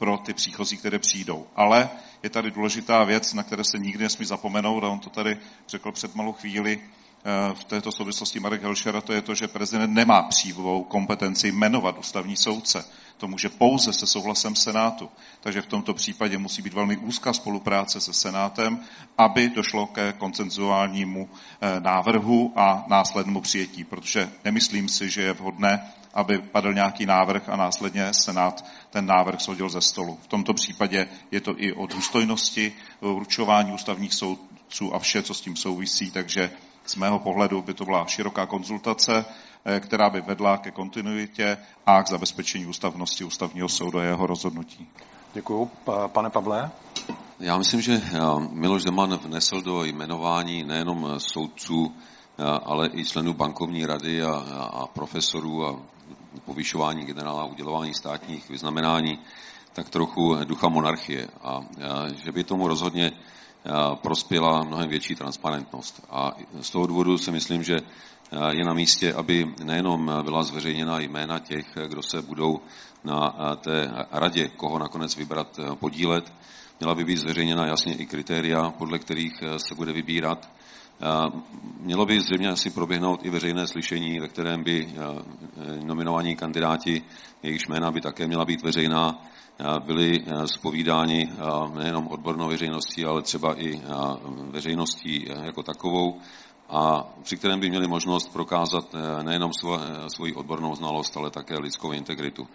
pro 0.00 0.18
ty 0.18 0.34
příchozí, 0.34 0.76
které 0.76 0.98
přijdou. 0.98 1.46
Ale 1.56 1.90
je 2.22 2.30
tady 2.30 2.50
důležitá 2.50 3.04
věc, 3.04 3.34
na 3.34 3.42
které 3.42 3.64
se 3.64 3.78
nikdy 3.78 4.04
nesmí 4.04 4.26
zapomenout, 4.26 4.84
a 4.84 4.88
on 4.88 4.98
to 4.98 5.10
tady 5.10 5.38
řekl 5.68 5.92
před 5.92 6.14
malou 6.14 6.32
chvíli, 6.32 6.80
eh, 6.80 7.54
v 7.54 7.64
této 7.64 7.92
souvislosti 7.92 8.40
Marek 8.40 8.62
Helšera, 8.62 9.00
to 9.00 9.12
je 9.12 9.22
to, 9.22 9.34
že 9.34 9.48
prezident 9.48 9.94
nemá 9.94 10.22
přímovou 10.22 10.84
kompetenci 10.84 11.52
jmenovat 11.52 11.98
ústavní 11.98 12.36
soudce. 12.36 12.84
To 13.16 13.28
může 13.28 13.48
pouze 13.48 13.92
se 13.92 14.06
souhlasem 14.06 14.56
Senátu. 14.56 15.10
Takže 15.40 15.62
v 15.62 15.66
tomto 15.66 15.94
případě 15.94 16.38
musí 16.38 16.62
být 16.62 16.74
velmi 16.74 16.96
úzká 16.96 17.32
spolupráce 17.32 18.00
se 18.00 18.12
Senátem, 18.12 18.80
aby 19.18 19.48
došlo 19.48 19.86
ke 19.86 20.12
koncenzuálnímu 20.12 21.28
eh, 21.28 21.80
návrhu 21.80 22.52
a 22.56 22.84
následnému 22.88 23.40
přijetí, 23.40 23.84
protože 23.84 24.32
nemyslím 24.44 24.88
si, 24.88 25.10
že 25.10 25.22
je 25.22 25.32
vhodné, 25.32 25.92
aby 26.14 26.38
padl 26.38 26.72
nějaký 26.74 27.06
návrh 27.06 27.48
a 27.48 27.56
následně 27.56 28.12
Senát 28.12 28.64
ten 28.90 29.06
návrh 29.06 29.40
shodil 29.40 29.68
ze 29.68 29.80
stolu. 29.80 30.18
V 30.22 30.26
tomto 30.26 30.54
případě 30.54 31.08
je 31.30 31.40
to 31.40 31.54
i 31.56 31.72
o 31.72 31.86
důstojnosti 31.86 32.72
určování 33.00 33.72
ústavních 33.72 34.14
soudců 34.14 34.94
a 34.94 34.98
vše, 34.98 35.22
co 35.22 35.34
s 35.34 35.40
tím 35.40 35.56
souvisí, 35.56 36.10
takže 36.10 36.50
z 36.86 36.96
mého 36.96 37.18
pohledu 37.18 37.62
by 37.62 37.74
to 37.74 37.84
byla 37.84 38.06
široká 38.06 38.46
konzultace, 38.46 39.24
eh, 39.64 39.80
která 39.80 40.10
by 40.10 40.20
vedla 40.20 40.56
ke 40.56 40.70
kontinuitě 40.70 41.58
a 41.86 42.02
k 42.02 42.08
zabezpečení 42.08 42.66
ústavnosti 42.66 43.24
ústavního 43.24 43.68
soudu 43.68 43.98
a 43.98 44.02
jeho 44.02 44.26
rozhodnutí. 44.26 44.88
Děkuji. 45.34 45.70
Pane 46.06 46.30
Pavle? 46.30 46.70
Já 47.40 47.58
myslím, 47.58 47.80
že 47.80 47.92
eh, 47.94 48.18
Miloš 48.50 48.82
Zeman 48.82 49.16
vnesl 49.16 49.60
do 49.60 49.84
jmenování 49.84 50.64
nejenom 50.64 51.14
soudců, 51.18 51.94
eh, 52.38 52.42
ale 52.64 52.88
i 52.92 53.04
členů 53.04 53.34
bankovní 53.34 53.86
rady 53.86 54.22
a, 54.22 54.32
a 54.72 54.86
profesorů 54.86 55.66
a 55.66 55.76
povyšování 56.44 57.04
generála, 57.04 57.44
udělování 57.44 57.94
státních 57.94 58.48
vyznamenání, 58.48 59.18
tak 59.72 59.90
trochu 59.90 60.36
ducha 60.44 60.68
monarchie. 60.68 61.28
A 61.42 61.60
že 62.24 62.32
by 62.32 62.44
tomu 62.44 62.68
rozhodně 62.68 63.12
prospěla 63.94 64.64
mnohem 64.64 64.88
větší 64.88 65.14
transparentnost. 65.14 66.06
A 66.10 66.32
z 66.60 66.70
toho 66.70 66.86
důvodu 66.86 67.18
si 67.18 67.30
myslím, 67.30 67.62
že 67.62 67.76
je 68.50 68.64
na 68.64 68.74
místě, 68.74 69.14
aby 69.14 69.54
nejenom 69.64 70.12
byla 70.22 70.42
zveřejněna 70.42 70.98
jména 71.00 71.38
těch, 71.38 71.66
kdo 71.88 72.02
se 72.02 72.22
budou 72.22 72.60
na 73.04 73.34
té 73.56 73.92
radě, 74.10 74.48
koho 74.48 74.78
nakonec 74.78 75.16
vybrat, 75.16 75.60
podílet, 75.74 76.32
měla 76.80 76.94
by 76.94 77.04
být 77.04 77.16
zveřejněna 77.16 77.66
jasně 77.66 77.94
i 77.94 78.06
kritéria, 78.06 78.70
podle 78.70 78.98
kterých 78.98 79.32
se 79.56 79.74
bude 79.74 79.92
vybírat 79.92 80.48
Mělo 81.80 82.06
by 82.06 82.20
zřejmě 82.20 82.48
asi 82.48 82.70
proběhnout 82.70 83.24
i 83.24 83.30
veřejné 83.30 83.66
slyšení, 83.66 84.20
ve 84.20 84.28
kterém 84.28 84.62
by 84.64 84.94
nominovaní 85.84 86.36
kandidáti, 86.36 87.02
jejichž 87.42 87.68
jména 87.68 87.90
by 87.90 88.00
také 88.00 88.26
měla 88.26 88.44
být 88.44 88.62
veřejná, 88.62 89.22
byli 89.86 90.18
spovídáni 90.44 91.28
nejenom 91.74 92.08
odbornou 92.08 92.48
veřejností, 92.48 93.04
ale 93.04 93.22
třeba 93.22 93.60
i 93.62 93.82
veřejností 94.50 95.26
jako 95.44 95.62
takovou, 95.62 96.20
a 96.68 97.02
při 97.22 97.36
kterém 97.36 97.60
by 97.60 97.68
měli 97.68 97.88
možnost 97.88 98.32
prokázat 98.32 98.94
nejenom 99.22 99.50
svoji 100.14 100.34
odbornou 100.34 100.74
znalost, 100.74 101.16
ale 101.16 101.30
také 101.30 101.54
lidskou 101.58 101.92
integritu. 101.92 102.48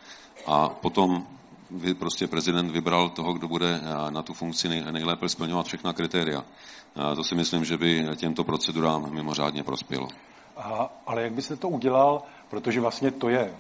A 0.48 0.70
potom 0.70 1.28
vy 1.76 1.94
prostě 1.94 2.28
prezident 2.28 2.72
vybral 2.72 3.10
toho, 3.10 3.34
kdo 3.34 3.48
bude 3.48 3.80
eh, 3.82 4.12
na 4.12 4.22
tu 4.22 4.34
funkci 4.34 4.68
nejlépe 4.70 5.30
splňovat 5.30 5.66
všechna 5.66 5.94
kritéria. 5.94 6.44
To 7.16 7.24
si 7.24 7.36
myslím, 7.36 7.66
že 7.66 7.78
by 7.78 8.08
těmto 8.16 8.44
procedurám 8.44 9.14
mimořádně 9.14 9.64
prospělo. 9.64 10.08
A, 10.58 10.90
ale 11.08 11.24
jak 11.24 11.34
byste 11.34 11.56
to 11.56 11.70
udělal, 11.70 12.22
protože 12.50 12.82
vlastně 12.82 13.12
to 13.12 13.30
je, 13.30 13.54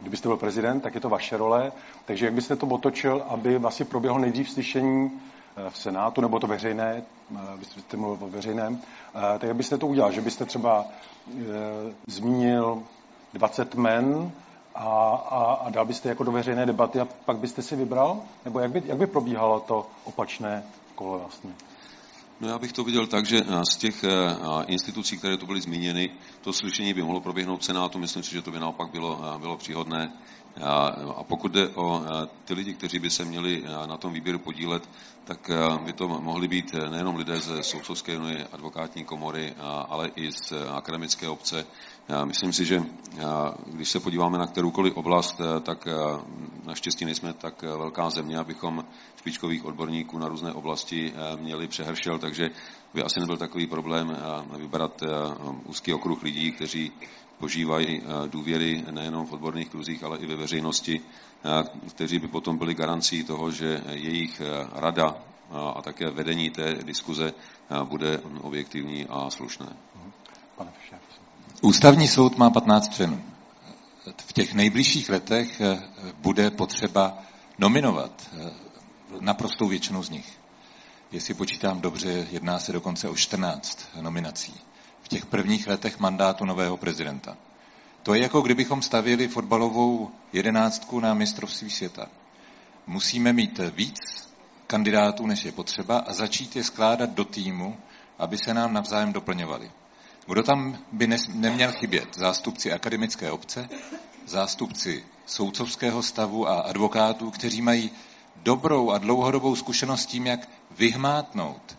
kdybyste 0.00 0.28
byl 0.28 0.36
prezident, 0.36 0.80
tak 0.80 0.94
je 0.94 1.00
to 1.00 1.08
vaše 1.08 1.36
role, 1.36 1.72
takže 2.04 2.24
jak 2.24 2.34
byste 2.34 2.56
to 2.56 2.66
otočil, 2.66 3.24
aby 3.28 3.58
vlastně 3.58 3.84
proběhlo 3.84 4.18
nejdřív 4.18 4.50
slyšení 4.50 5.10
eh, 5.56 5.70
v 5.70 5.78
Senátu, 5.78 6.20
nebo 6.20 6.38
to 6.40 6.46
veřejné, 6.46 7.02
eh, 7.36 7.38
vy 7.56 7.64
jste 7.64 7.96
mluvil 7.96 8.26
o 8.26 8.30
veřejném, 8.30 8.80
tak 9.12 9.42
jak 9.42 9.56
byste 9.56 9.78
to 9.78 9.86
udělal, 9.86 10.12
že 10.12 10.20
byste 10.20 10.44
třeba 10.44 10.84
zmínil 12.06 12.82
20 13.32 13.74
men, 13.74 14.32
a, 14.76 15.10
a, 15.30 15.52
a 15.54 15.70
dal 15.70 15.84
byste 15.84 16.08
jako 16.08 16.24
do 16.24 16.32
veřejné 16.32 16.66
debaty 16.66 17.00
a 17.00 17.08
pak 17.24 17.36
byste 17.36 17.62
si 17.62 17.76
vybral? 17.76 18.20
Nebo 18.44 18.60
jak 18.60 18.70
by, 18.70 18.82
jak 18.86 18.98
by 18.98 19.06
probíhalo 19.06 19.60
to 19.60 19.86
opačné 20.04 20.62
kolo 20.94 21.18
vlastně? 21.18 21.54
No 22.40 22.48
já 22.48 22.58
bych 22.58 22.72
to 22.72 22.84
viděl 22.84 23.06
tak, 23.06 23.26
že 23.26 23.38
eh, 23.38 23.60
z 23.72 23.76
těch 23.76 24.04
eh, 24.04 24.10
institucí, 24.66 25.18
které 25.18 25.36
tu 25.36 25.46
byly 25.46 25.60
zmíněny, 25.60 26.10
to 26.40 26.52
slyšení 26.52 26.94
by 26.94 27.02
mohlo 27.02 27.20
proběhnout 27.20 27.64
Senátu. 27.64 27.98
Myslím 27.98 28.22
si, 28.22 28.32
že 28.32 28.42
to 28.42 28.50
by 28.50 28.60
naopak 28.60 28.90
bylo, 28.90 29.20
eh, 29.34 29.38
bylo 29.38 29.56
příhodné. 29.56 30.12
A 31.16 31.24
pokud 31.24 31.52
jde 31.52 31.68
o 31.68 32.02
ty 32.44 32.54
lidi, 32.54 32.74
kteří 32.74 32.98
by 32.98 33.10
se 33.10 33.24
měli 33.24 33.64
na 33.86 33.96
tom 33.96 34.12
výběru 34.12 34.38
podílet, 34.38 34.88
tak 35.24 35.50
by 35.84 35.92
to 35.92 36.08
mohli 36.08 36.48
být 36.48 36.74
nejenom 36.90 37.16
lidé 37.16 37.40
ze 37.40 37.62
Soudcovské 37.62 38.18
advokátní 38.52 39.04
komory, 39.04 39.54
ale 39.88 40.08
i 40.16 40.32
z 40.32 40.52
akademické 40.74 41.28
obce. 41.28 41.66
Myslím 42.24 42.52
si, 42.52 42.64
že 42.64 42.82
když 43.66 43.88
se 43.88 44.00
podíváme 44.00 44.38
na 44.38 44.46
kteroukoliv 44.46 44.96
oblast, 44.96 45.40
tak 45.62 45.88
naštěstí 46.64 47.04
nejsme 47.04 47.32
tak 47.32 47.62
velká 47.62 48.10
země, 48.10 48.38
abychom 48.38 48.84
špičkových 49.16 49.64
odborníků 49.64 50.18
na 50.18 50.28
různé 50.28 50.52
oblasti 50.52 51.12
měli 51.40 51.68
přehršel, 51.68 52.18
takže 52.18 52.50
by 52.94 53.02
asi 53.02 53.20
nebyl 53.20 53.36
takový 53.36 53.66
problém 53.66 54.16
vybrat 54.56 55.02
úzký 55.66 55.92
okruh 55.92 56.22
lidí, 56.22 56.52
kteří 56.52 56.92
požívají 57.38 58.02
eh, 58.02 58.28
důvěry 58.28 58.84
nejenom 58.90 59.26
v 59.26 59.32
odborných 59.32 59.68
kruzích, 59.68 60.04
ale 60.04 60.18
i 60.18 60.26
ve 60.26 60.36
veřejnosti, 60.36 61.00
eh, 61.00 61.90
kteří 61.90 62.18
by 62.18 62.28
potom 62.28 62.58
byli 62.58 62.74
garancí 62.74 63.24
toho, 63.24 63.50
že 63.50 63.82
jejich 63.90 64.40
eh, 64.40 64.68
rada 64.72 65.14
a 65.74 65.82
také 65.82 66.10
vedení 66.10 66.50
té 66.50 66.74
diskuze 66.74 67.32
bude 67.84 68.18
objektivní 68.42 69.06
a 69.06 69.30
slušné. 69.30 69.66
Pane 70.56 70.72
Ústavní 71.62 72.08
soud 72.08 72.38
má 72.38 72.50
15 72.50 72.94
členů. 72.94 73.22
V 74.26 74.32
těch 74.32 74.54
nejbližších 74.54 75.08
letech 75.08 75.60
bude 76.18 76.50
potřeba 76.50 77.18
nominovat 77.58 78.30
naprostou 79.20 79.68
většinu 79.68 80.02
z 80.02 80.10
nich. 80.10 80.38
Jestli 81.12 81.34
počítám 81.34 81.80
dobře, 81.80 82.26
jedná 82.30 82.58
se 82.58 82.72
dokonce 82.72 83.08
o 83.08 83.16
14 83.16 83.88
nominací 84.00 84.54
v 85.02 85.08
těch 85.08 85.26
prvních 85.26 85.66
letech 85.66 85.98
mandátu 85.98 86.44
nového 86.44 86.76
prezidenta. 86.76 87.36
To 88.02 88.14
je 88.14 88.22
jako 88.22 88.40
kdybychom 88.40 88.82
stavili 88.82 89.28
fotbalovou 89.28 90.10
jedenáctku 90.32 91.00
na 91.00 91.14
mistrovství 91.14 91.70
světa. 91.70 92.06
Musíme 92.86 93.32
mít 93.32 93.60
víc 93.74 93.98
kandidátů, 94.66 95.26
než 95.26 95.44
je 95.44 95.52
potřeba 95.52 95.98
a 95.98 96.12
začít 96.12 96.56
je 96.56 96.64
skládat 96.64 97.10
do 97.10 97.24
týmu, 97.24 97.76
aby 98.18 98.38
se 98.38 98.54
nám 98.54 98.72
navzájem 98.72 99.12
doplňovali. 99.12 99.70
Kdo 100.26 100.42
tam 100.42 100.78
by 100.92 101.08
neměl 101.34 101.72
chybět? 101.72 102.08
Zástupci 102.16 102.72
akademické 102.72 103.30
obce, 103.30 103.68
zástupci 104.26 105.04
soudcovského 105.26 106.02
stavu 106.02 106.48
a 106.48 106.60
advokátů, 106.60 107.30
kteří 107.30 107.62
mají 107.62 107.90
dobrou 108.36 108.90
a 108.90 108.98
dlouhodobou 108.98 109.56
zkušenost 109.56 110.06
tím, 110.06 110.26
jak 110.26 110.48
vyhmátnout 110.70 111.78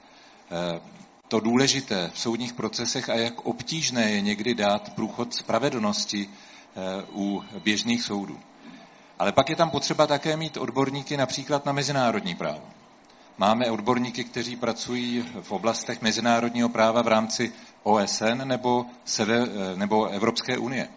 eh, 0.51 0.81
to 1.27 1.39
důležité 1.39 2.11
v 2.13 2.19
soudních 2.19 2.53
procesech 2.53 3.09
a 3.09 3.13
jak 3.13 3.45
obtížné 3.45 4.11
je 4.11 4.21
někdy 4.21 4.55
dát 4.55 4.93
průchod 4.93 5.33
spravedlnosti 5.33 6.29
eh, 6.29 7.05
u 7.11 7.43
běžných 7.63 8.03
soudů. 8.03 8.39
Ale 9.19 9.31
pak 9.31 9.49
je 9.49 9.55
tam 9.55 9.69
potřeba 9.69 10.07
také 10.07 10.37
mít 10.37 10.57
odborníky 10.57 11.17
například 11.17 11.65
na 11.65 11.71
mezinárodní 11.71 12.35
právo. 12.35 12.76
Máme 13.39 13.71
odborníky, 13.71 14.23
kteří 14.23 14.55
pracují 14.55 15.25
v 15.41 15.51
oblastech 15.51 16.01
mezinárodního 16.01 16.69
práva 16.69 17.01
v 17.01 17.07
rámci 17.07 17.53
OSN 17.83 18.41
nebo, 18.43 18.85
sever, 19.05 19.49
nebo 19.75 20.05
Evropské 20.07 20.57
unie. 20.57 20.89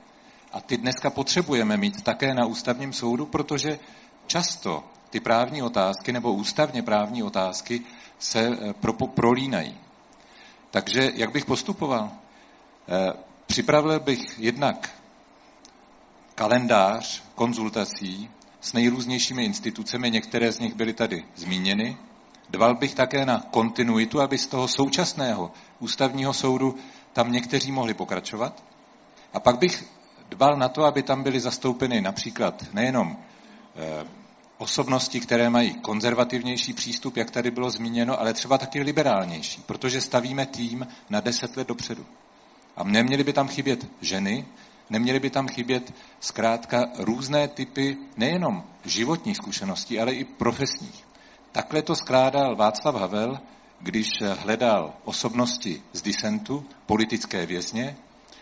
A 0.52 0.60
ty 0.60 0.76
dneska 0.76 1.10
potřebujeme 1.10 1.76
mít 1.76 2.02
také 2.02 2.34
na 2.34 2.46
ústavním 2.46 2.92
soudu, 2.92 3.26
protože 3.26 3.78
často 4.26 4.84
ty 5.10 5.20
právní 5.20 5.62
otázky 5.62 6.12
nebo 6.12 6.32
ústavně 6.32 6.82
právní 6.82 7.22
otázky 7.22 7.82
se 8.18 8.40
eh, 8.40 8.72
pro, 8.72 8.92
prolínají. 8.92 9.78
Takže 10.70 11.10
jak 11.14 11.32
bych 11.32 11.44
postupoval? 11.44 12.10
Eh, 12.88 13.12
připravil 13.46 14.00
bych 14.00 14.38
jednak 14.38 14.90
kalendář 16.34 17.22
konzultací 17.34 18.30
s 18.60 18.72
nejrůznějšími 18.72 19.44
institucemi, 19.44 20.10
některé 20.10 20.52
z 20.52 20.58
nich 20.58 20.74
byly 20.74 20.92
tady 20.92 21.24
zmíněny. 21.36 21.96
Dval 22.50 22.74
bych 22.74 22.94
také 22.94 23.26
na 23.26 23.40
kontinuitu, 23.50 24.20
aby 24.20 24.38
z 24.38 24.46
toho 24.46 24.68
současného 24.68 25.52
ústavního 25.78 26.32
soudu 26.32 26.74
tam 27.12 27.32
někteří 27.32 27.72
mohli 27.72 27.94
pokračovat. 27.94 28.64
A 29.32 29.40
pak 29.40 29.58
bych 29.58 29.84
dbal 30.28 30.56
na 30.56 30.68
to, 30.68 30.84
aby 30.84 31.02
tam 31.02 31.22
byly 31.22 31.40
zastoupeny 31.40 32.00
například 32.00 32.64
nejenom 32.72 33.16
eh, 33.76 34.04
osobnosti, 34.58 35.20
které 35.20 35.50
mají 35.50 35.74
konzervativnější 35.74 36.72
přístup, 36.72 37.16
jak 37.16 37.30
tady 37.30 37.50
bylo 37.50 37.70
zmíněno, 37.70 38.20
ale 38.20 38.32
třeba 38.32 38.58
taky 38.58 38.80
liberálnější, 38.80 39.62
protože 39.66 40.00
stavíme 40.00 40.46
tým 40.46 40.86
na 41.10 41.20
deset 41.20 41.56
let 41.56 41.68
dopředu. 41.68 42.06
A 42.76 42.84
neměly 42.84 43.24
by 43.24 43.32
tam 43.32 43.48
chybět 43.48 43.86
ženy, 44.00 44.46
neměly 44.90 45.20
by 45.20 45.30
tam 45.30 45.48
chybět 45.48 45.94
zkrátka 46.20 46.88
různé 46.98 47.48
typy 47.48 47.96
nejenom 48.16 48.64
životních 48.84 49.36
zkušeností, 49.36 50.00
ale 50.00 50.12
i 50.12 50.24
profesních. 50.24 51.09
Takhle 51.52 51.82
to 51.82 51.96
skládal 51.96 52.56
Václav 52.56 52.94
Havel, 52.94 53.40
když 53.80 54.08
hledal 54.38 54.94
osobnosti 55.04 55.82
z 55.92 56.02
disentu, 56.02 56.66
politické 56.86 57.46
vězně, 57.46 57.96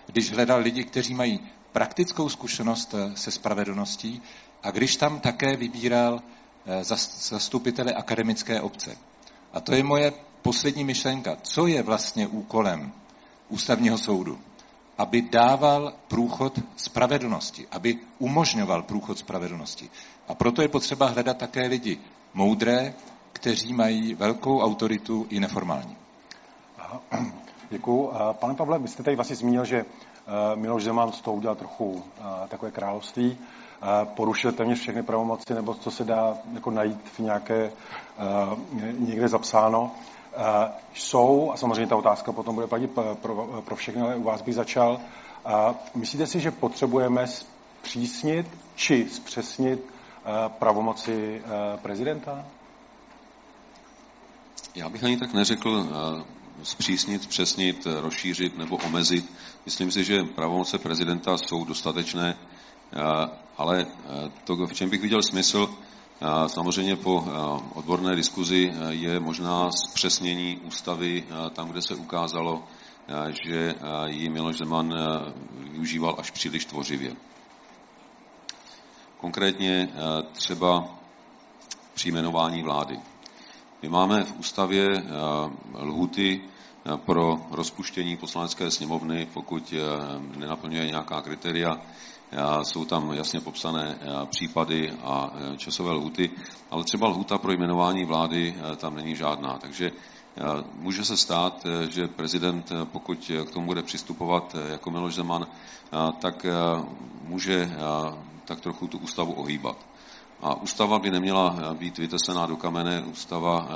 když 0.06 0.32
hledal 0.32 0.60
lidi, 0.60 0.84
kteří 0.84 1.14
mají 1.14 1.40
praktickou 1.72 2.28
zkušenost 2.28 2.94
se 3.14 3.30
spravedlností 3.30 4.22
a 4.62 4.70
když 4.70 4.96
tam 4.96 5.20
také 5.20 5.56
vybíral 5.56 6.20
eh, 6.66 6.84
zastupitele 6.84 7.92
akademické 7.92 8.60
obce. 8.60 8.96
A 9.52 9.60
to 9.60 9.74
je 9.74 9.82
moje 9.82 10.12
poslední 10.42 10.84
myšlenka. 10.84 11.36
Co 11.42 11.66
je 11.66 11.82
vlastně 11.82 12.26
úkolem 12.26 12.92
ústavního 13.48 13.98
soudu? 13.98 14.38
Aby 14.98 15.22
dával 15.22 15.92
průchod 16.08 16.58
spravedlnosti, 16.76 17.66
aby 17.70 17.98
umožňoval 18.18 18.82
průchod 18.82 19.18
spravedlnosti. 19.18 19.90
A 20.28 20.34
proto 20.34 20.62
je 20.62 20.68
potřeba 20.68 21.06
hledat 21.06 21.36
také 21.36 21.66
lidi 21.66 21.98
moudré, 22.38 22.94
kteří 23.32 23.72
mají 23.74 24.14
velkou 24.14 24.60
autoritu 24.60 25.26
i 25.30 25.40
neformální. 25.40 25.96
Děkuji. 27.70 28.12
Pane 28.32 28.54
Pavle, 28.54 28.78
vy 28.78 28.88
jste 28.88 29.02
tady 29.02 29.16
vlastně 29.16 29.36
zmínil, 29.36 29.64
že 29.64 29.78
eh, 29.78 30.56
Miloš 30.56 30.84
Zeman 30.84 31.12
z 31.12 31.20
toho 31.20 31.36
udělal 31.36 31.56
trochu 31.56 32.02
eh, 32.18 32.48
takové 32.48 32.70
království 32.70 33.38
porušil 34.04 34.52
téměř 34.52 34.78
všechny 34.80 35.02
pravomoci, 35.02 35.54
nebo 35.54 35.74
co 35.74 35.90
se 35.90 36.04
dá 36.04 36.34
jako 36.54 36.70
najít 36.70 37.08
v 37.08 37.18
nějaké, 37.18 37.72
někde 38.98 39.28
zapsáno. 39.28 39.90
Jsou, 40.94 41.50
a 41.52 41.56
samozřejmě 41.56 41.86
ta 41.86 41.96
otázka 41.96 42.32
potom 42.32 42.54
bude 42.54 42.66
platit 42.66 42.90
pro, 43.22 43.62
pro 43.64 43.76
všechny, 43.76 44.02
ale 44.02 44.16
u 44.16 44.22
vás 44.22 44.42
bych 44.42 44.54
začal. 44.54 45.00
Myslíte 45.94 46.26
si, 46.26 46.40
že 46.40 46.50
potřebujeme 46.50 47.26
zpřísnit 47.26 48.46
či 48.74 49.08
zpřesnit 49.08 49.97
pravomoci 50.48 51.42
prezidenta? 51.82 52.44
Já 54.74 54.88
bych 54.88 55.04
ani 55.04 55.16
tak 55.16 55.32
neřekl 55.32 55.88
zpřísnit, 56.62 57.22
zpřesnit, 57.22 57.86
rozšířit 58.00 58.58
nebo 58.58 58.76
omezit. 58.76 59.32
Myslím 59.64 59.90
si, 59.90 60.04
že 60.04 60.22
pravomoce 60.22 60.78
prezidenta 60.78 61.38
jsou 61.38 61.64
dostatečné 61.64 62.36
ale 63.58 63.86
eh, 63.86 64.30
to, 64.44 64.66
v 64.66 64.72
čem 64.72 64.90
bych 64.90 65.00
viděl 65.00 65.22
smysl, 65.22 65.68
eh, 65.68 66.48
samozřejmě 66.48 66.96
po 66.96 67.24
eh, 67.26 67.30
odborné 67.74 68.16
diskuzi 68.16 68.72
je 68.88 69.20
možná 69.20 69.70
zpřesnění 69.70 70.60
ústavy 70.64 71.24
tam, 71.52 71.68
kde 71.68 71.82
se 71.82 71.94
ukázalo, 71.94 72.64
že 73.44 73.74
ji 74.06 74.28
Miloš 74.28 74.58
Zeman 74.58 74.94
využíval 75.58 76.16
až 76.18 76.30
příliš 76.30 76.64
tvořivě. 76.64 77.16
Konkrétně 79.20 79.88
třeba 80.32 80.88
při 81.94 82.08
jmenování 82.08 82.62
vlády. 82.62 82.98
My 83.82 83.88
máme 83.88 84.24
v 84.24 84.38
ústavě 84.38 84.88
lhuty 85.78 86.40
pro 86.96 87.36
rozpuštění 87.50 88.16
poslanecké 88.16 88.70
sněmovny, 88.70 89.28
pokud 89.34 89.74
nenaplňuje 90.36 90.86
nějaká 90.86 91.20
kritéria, 91.22 91.80
jsou 92.62 92.84
tam 92.84 93.12
jasně 93.12 93.40
popsané 93.40 93.98
případy 94.30 94.90
a 95.02 95.30
časové 95.56 95.92
lhuty, 95.92 96.30
ale 96.70 96.84
třeba 96.84 97.08
lhuta 97.08 97.38
pro 97.38 97.52
jmenování 97.52 98.04
vlády 98.04 98.54
tam 98.76 98.96
není 98.96 99.16
žádná. 99.16 99.58
Takže 99.58 99.90
může 100.74 101.04
se 101.04 101.16
stát, 101.16 101.66
že 101.88 102.08
prezident, 102.08 102.72
pokud 102.84 103.30
k 103.46 103.50
tomu 103.50 103.66
bude 103.66 103.82
přistupovat 103.82 104.56
jako 104.68 104.90
Miloš 104.90 105.14
Zeman, 105.14 105.46
tak 106.20 106.46
může 107.22 107.70
tak 108.48 108.60
trochu 108.60 108.86
tu 108.86 108.98
ústavu 108.98 109.32
ohýbat. 109.32 109.76
A 110.42 110.54
ústava 110.54 110.98
by 110.98 111.10
neměla 111.10 111.74
být 111.78 111.98
vytesená 111.98 112.46
do 112.46 112.56
kamene, 112.56 113.02
ústava 113.02 113.68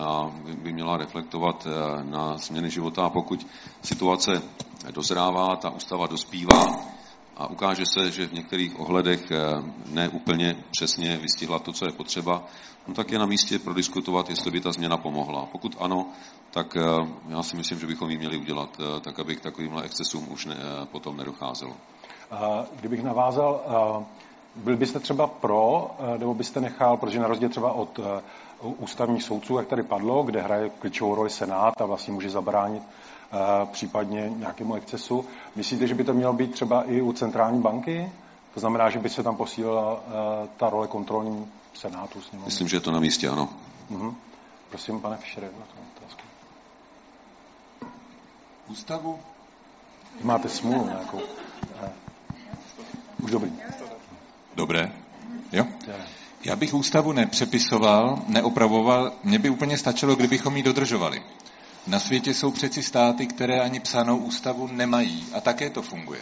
by 0.62 0.72
měla 0.72 0.96
reflektovat 0.96 1.66
na 2.02 2.36
změny 2.36 2.70
života 2.70 3.02
a 3.04 3.10
pokud 3.10 3.46
situace 3.82 4.42
dozrává, 4.90 5.56
ta 5.56 5.70
ústava 5.70 6.06
dospívá, 6.06 6.92
a 7.36 7.46
ukáže 7.46 7.82
se, 7.86 8.10
že 8.10 8.26
v 8.26 8.32
některých 8.32 8.80
ohledech 8.80 9.30
eh, 9.30 9.38
neúplně 9.86 10.64
přesně 10.70 11.16
vystihla 11.16 11.58
to, 11.58 11.72
co 11.72 11.86
je 11.86 11.92
potřeba, 11.92 12.44
no 12.88 12.94
tak 12.94 13.10
je 13.10 13.18
na 13.18 13.26
místě 13.26 13.58
prodiskutovat, 13.58 14.30
jestli 14.30 14.50
by 14.50 14.60
ta 14.60 14.72
změna 14.72 14.96
pomohla. 14.96 15.46
Pokud 15.52 15.76
ano, 15.80 16.06
tak 16.50 16.76
eh, 16.76 16.82
já 17.28 17.42
si 17.42 17.56
myslím, 17.56 17.78
že 17.78 17.86
bychom 17.86 18.10
ji 18.10 18.18
měli 18.18 18.36
udělat 18.36 18.80
tak, 19.00 19.18
aby 19.18 19.36
k 19.36 19.40
takovýmhle 19.40 19.82
excesům 19.82 20.32
už 20.32 20.46
ne, 20.46 20.56
potom 20.92 21.16
nedocházelo. 21.16 21.76
Kdybych 22.80 23.02
navázal, 23.02 23.60
Byl 24.56 24.76
byste 24.76 25.00
třeba 25.00 25.26
pro, 25.26 25.90
nebo 26.18 26.34
byste 26.34 26.60
nechal, 26.60 26.96
protože 26.96 27.20
na 27.20 27.26
rozdíl 27.28 27.48
třeba 27.48 27.72
od 27.72 28.00
ústavních 28.62 29.22
soudců, 29.22 29.56
jak 29.56 29.66
tady 29.66 29.82
padlo, 29.82 30.22
kde 30.22 30.42
hraje 30.42 30.70
klíčovou 30.70 31.14
roli 31.14 31.30
Senát 31.30 31.80
a 31.80 31.86
vlastně 31.86 32.14
může 32.14 32.30
zabránit 32.30 32.82
případně 33.72 34.32
nějakému 34.36 34.74
excesu. 34.74 35.24
Myslíte, 35.56 35.86
že 35.86 35.94
by 35.94 36.04
to 36.04 36.14
mělo 36.14 36.32
být 36.32 36.52
třeba 36.52 36.82
i 36.82 37.00
u 37.00 37.12
centrální 37.12 37.62
banky? 37.62 38.12
To 38.54 38.60
znamená, 38.60 38.90
že 38.90 38.98
by 38.98 39.08
se 39.08 39.22
tam 39.22 39.36
posílila 39.36 40.00
ta 40.56 40.70
role 40.70 40.88
kontrolní 40.88 41.52
Senátu. 41.74 42.20
Sněmovny. 42.20 42.46
Myslím, 42.46 42.68
že 42.68 42.76
je 42.76 42.80
to 42.80 42.90
na 42.90 43.00
místě, 43.00 43.28
ano. 43.28 43.48
Uh-huh. 43.90 44.14
Prosím, 44.68 45.00
pane 45.00 45.16
Fischere, 45.16 45.46
na 45.46 45.66
otázku. 45.96 46.22
Ústavu? 48.68 49.18
Máte 50.22 50.48
smůlu 50.48 50.84
nějakou. 50.84 51.20
Už 53.22 53.30
dobrý. 53.30 53.52
Dobré. 54.54 54.92
Jo? 55.52 55.66
Já 56.44 56.56
bych 56.56 56.74
ústavu 56.74 57.12
nepřepisoval, 57.12 58.22
neopravoval, 58.28 59.12
mně 59.24 59.38
by 59.38 59.50
úplně 59.50 59.78
stačilo, 59.78 60.16
kdybychom 60.16 60.56
ji 60.56 60.62
dodržovali. 60.62 61.22
Na 61.86 62.00
světě 62.00 62.34
jsou 62.34 62.50
přeci 62.50 62.82
státy, 62.82 63.26
které 63.26 63.60
ani 63.60 63.80
psanou 63.80 64.16
ústavu 64.16 64.66
nemají 64.66 65.26
a 65.34 65.40
také 65.40 65.70
to 65.70 65.82
funguje. 65.82 66.20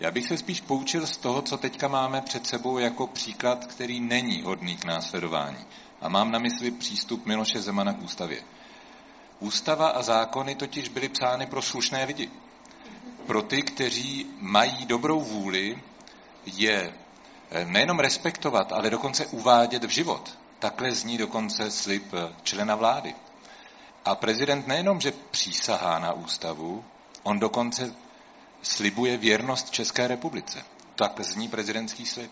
Já 0.00 0.10
bych 0.10 0.26
se 0.26 0.36
spíš 0.36 0.60
poučil 0.60 1.06
z 1.06 1.16
toho, 1.16 1.42
co 1.42 1.56
teďka 1.56 1.88
máme 1.88 2.20
před 2.20 2.46
sebou 2.46 2.78
jako 2.78 3.06
příklad, 3.06 3.66
který 3.66 4.00
není 4.00 4.42
hodný 4.42 4.76
k 4.76 4.84
následování. 4.84 5.64
A 6.00 6.08
mám 6.08 6.30
na 6.32 6.38
mysli 6.38 6.70
přístup 6.70 7.26
Miloše 7.26 7.60
Zemana 7.60 7.92
k 7.92 8.02
ústavě. 8.02 8.42
Ústava 9.40 9.88
a 9.88 10.02
zákony 10.02 10.54
totiž 10.54 10.88
byly 10.88 11.08
psány 11.08 11.46
pro 11.46 11.62
slušné 11.62 12.04
lidi. 12.04 12.30
Pro 13.26 13.42
ty, 13.42 13.62
kteří 13.62 14.26
mají 14.40 14.86
dobrou 14.86 15.20
vůli 15.20 15.78
je 16.46 16.92
nejenom 17.64 17.98
respektovat, 17.98 18.72
ale 18.72 18.90
dokonce 18.90 19.26
uvádět 19.26 19.84
v 19.84 19.88
život. 19.88 20.38
Takhle 20.58 20.92
zní 20.92 21.18
dokonce 21.18 21.70
slib 21.70 22.14
eh, 22.14 22.34
člena 22.42 22.74
vlády. 22.74 23.14
A 24.04 24.14
prezident 24.14 24.66
nejenom, 24.66 25.00
že 25.00 25.12
přísahá 25.30 25.98
na 25.98 26.12
ústavu, 26.12 26.84
on 27.22 27.38
dokonce 27.38 27.94
slibuje 28.62 29.16
věrnost 29.16 29.70
České 29.70 30.08
republice. 30.08 30.64
Tak 30.94 31.20
zní 31.20 31.48
prezidentský 31.48 32.06
slib. 32.06 32.30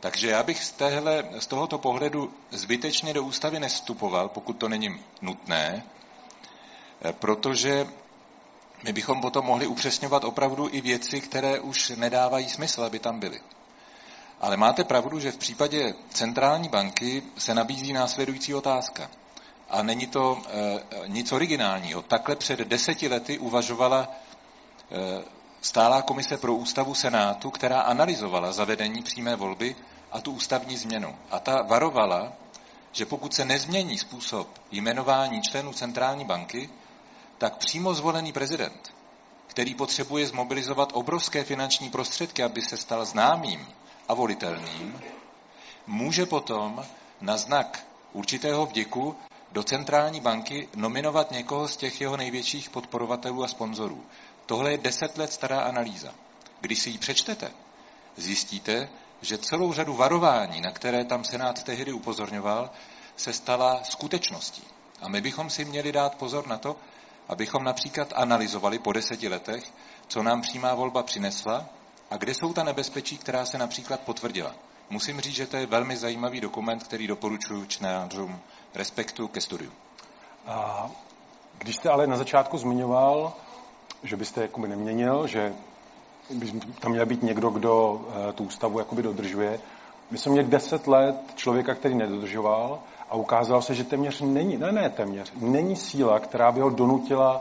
Takže 0.00 0.30
já 0.30 0.42
bych 0.42 0.64
z, 0.64 0.70
téhle, 0.70 1.24
z 1.38 1.46
tohoto 1.46 1.78
pohledu 1.78 2.34
zbytečně 2.50 3.14
do 3.14 3.24
ústavy 3.24 3.60
nestupoval, 3.60 4.28
pokud 4.28 4.52
to 4.52 4.68
není 4.68 5.00
nutné, 5.22 5.84
eh, 7.04 7.12
protože 7.12 7.86
my 8.84 8.92
bychom 8.92 9.20
potom 9.20 9.44
mohli 9.44 9.66
upřesňovat 9.66 10.24
opravdu 10.24 10.68
i 10.72 10.80
věci, 10.80 11.20
které 11.20 11.60
už 11.60 11.92
nedávají 11.96 12.48
smysl, 12.48 12.84
aby 12.84 12.98
tam 12.98 13.20
byly. 13.20 13.40
Ale 14.40 14.56
máte 14.56 14.84
pravdu, 14.84 15.20
že 15.20 15.32
v 15.32 15.36
případě 15.36 15.94
centrální 16.10 16.68
banky 16.68 17.22
se 17.38 17.54
nabízí 17.54 17.92
následující 17.92 18.54
otázka. 18.54 19.10
A 19.70 19.82
není 19.82 20.06
to 20.06 20.42
e, 20.46 20.80
nic 21.08 21.32
originálního. 21.32 22.02
Takhle 22.02 22.36
před 22.36 22.58
deseti 22.58 23.08
lety 23.08 23.38
uvažovala 23.38 24.08
e, 24.90 25.24
stálá 25.60 26.02
komise 26.02 26.36
pro 26.36 26.54
ústavu 26.54 26.94
Senátu, 26.94 27.50
která 27.50 27.80
analyzovala 27.80 28.52
zavedení 28.52 29.02
přímé 29.02 29.36
volby 29.36 29.76
a 30.12 30.20
tu 30.20 30.32
ústavní 30.32 30.76
změnu. 30.76 31.16
A 31.30 31.38
ta 31.38 31.62
varovala, 31.62 32.32
že 32.92 33.06
pokud 33.06 33.34
se 33.34 33.44
nezmění 33.44 33.98
způsob 33.98 34.48
jmenování 34.70 35.42
členů 35.42 35.72
centrální 35.72 36.24
banky, 36.24 36.70
tak 37.38 37.56
přímo 37.56 37.94
zvolený 37.94 38.32
prezident, 38.32 38.94
který 39.46 39.74
potřebuje 39.74 40.26
zmobilizovat 40.26 40.90
obrovské 40.92 41.44
finanční 41.44 41.90
prostředky, 41.90 42.42
aby 42.42 42.62
se 42.62 42.76
stal 42.76 43.04
známým 43.04 43.66
a 44.08 44.14
volitelným, 44.14 45.00
může 45.86 46.26
potom 46.26 46.84
na 47.20 47.36
znak 47.36 47.86
určitého 48.12 48.66
vděku 48.66 49.16
do 49.52 49.62
centrální 49.62 50.20
banky 50.20 50.68
nominovat 50.74 51.30
někoho 51.30 51.68
z 51.68 51.76
těch 51.76 52.00
jeho 52.00 52.16
největších 52.16 52.70
podporovatelů 52.70 53.44
a 53.44 53.48
sponzorů. 53.48 54.04
Tohle 54.46 54.70
je 54.72 54.78
deset 54.78 55.18
let 55.18 55.32
stará 55.32 55.60
analýza. 55.60 56.14
Když 56.60 56.78
si 56.78 56.90
ji 56.90 56.98
přečtete, 56.98 57.50
zjistíte, 58.16 58.88
že 59.22 59.38
celou 59.38 59.72
řadu 59.72 59.94
varování, 59.94 60.60
na 60.60 60.70
které 60.70 61.04
tam 61.04 61.24
Senát 61.24 61.62
tehdy 61.62 61.92
upozorňoval, 61.92 62.70
se 63.16 63.32
stala 63.32 63.84
skutečností. 63.84 64.62
A 65.02 65.08
my 65.08 65.20
bychom 65.20 65.50
si 65.50 65.64
měli 65.64 65.92
dát 65.92 66.14
pozor 66.14 66.46
na 66.46 66.58
to, 66.58 66.76
abychom 67.28 67.64
například 67.64 68.12
analyzovali 68.16 68.78
po 68.78 68.92
deseti 68.92 69.28
letech, 69.28 69.72
co 70.08 70.22
nám 70.22 70.40
přímá 70.40 70.74
volba 70.74 71.02
přinesla 71.02 71.66
a 72.10 72.16
kde 72.16 72.34
jsou 72.34 72.52
ta 72.52 72.62
nebezpečí, 72.62 73.18
která 73.18 73.44
se 73.44 73.58
například 73.58 74.00
potvrdila. 74.00 74.54
Musím 74.90 75.20
říct, 75.20 75.34
že 75.34 75.46
to 75.46 75.56
je 75.56 75.66
velmi 75.66 75.96
zajímavý 75.96 76.40
dokument, 76.40 76.82
který 76.82 77.06
doporučuji 77.06 77.66
čtenářům 77.66 78.38
respektu 78.74 79.28
ke 79.28 79.40
studiu. 79.40 79.70
A 80.46 80.90
když 81.58 81.76
jste 81.76 81.88
ale 81.90 82.06
na 82.06 82.16
začátku 82.16 82.58
zmiňoval, 82.58 83.32
že 84.02 84.16
byste 84.16 84.42
jakoby 84.42 84.68
neměnil, 84.68 85.26
že 85.26 85.54
by 86.30 86.52
tam 86.80 86.92
měl 86.92 87.06
být 87.06 87.22
někdo, 87.22 87.50
kdo 87.50 88.00
eh, 88.28 88.32
tu 88.32 88.44
ústavu 88.44 88.78
jakoby 88.78 89.02
dodržuje. 89.02 89.60
My 90.10 90.18
jsme 90.18 90.32
měli 90.32 90.48
deset 90.48 90.86
let 90.86 91.16
člověka, 91.34 91.74
který 91.74 91.94
nedodržoval 91.94 92.78
a 93.10 93.14
ukázalo 93.14 93.62
se, 93.62 93.74
že 93.74 93.84
téměř 93.84 94.20
není, 94.20 94.56
ne, 94.56 94.72
ne 94.72 94.90
téměř, 94.90 95.32
není 95.36 95.76
síla, 95.76 96.18
která 96.18 96.52
by 96.52 96.60
ho 96.60 96.70
donutila 96.70 97.40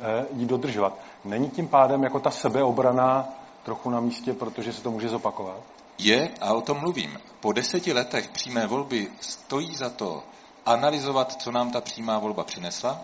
eh, 0.00 0.26
ji 0.32 0.46
dodržovat. 0.46 0.98
Není 1.24 1.50
tím 1.50 1.68
pádem 1.68 2.02
jako 2.02 2.20
ta 2.20 2.30
sebeobrana 2.30 3.28
trochu 3.62 3.90
na 3.90 4.00
místě, 4.00 4.32
protože 4.32 4.72
se 4.72 4.82
to 4.82 4.90
může 4.90 5.08
zopakovat? 5.08 5.60
Je, 5.98 6.30
a 6.40 6.52
o 6.52 6.60
tom 6.60 6.78
mluvím. 6.78 7.18
Po 7.40 7.52
deseti 7.52 7.92
letech 7.92 8.28
přímé 8.28 8.66
volby 8.66 9.08
stojí 9.20 9.76
za 9.76 9.90
to 9.90 10.22
analyzovat, 10.66 11.32
co 11.42 11.52
nám 11.52 11.70
ta 11.70 11.80
přímá 11.80 12.18
volba 12.18 12.44
přinesla 12.44 13.00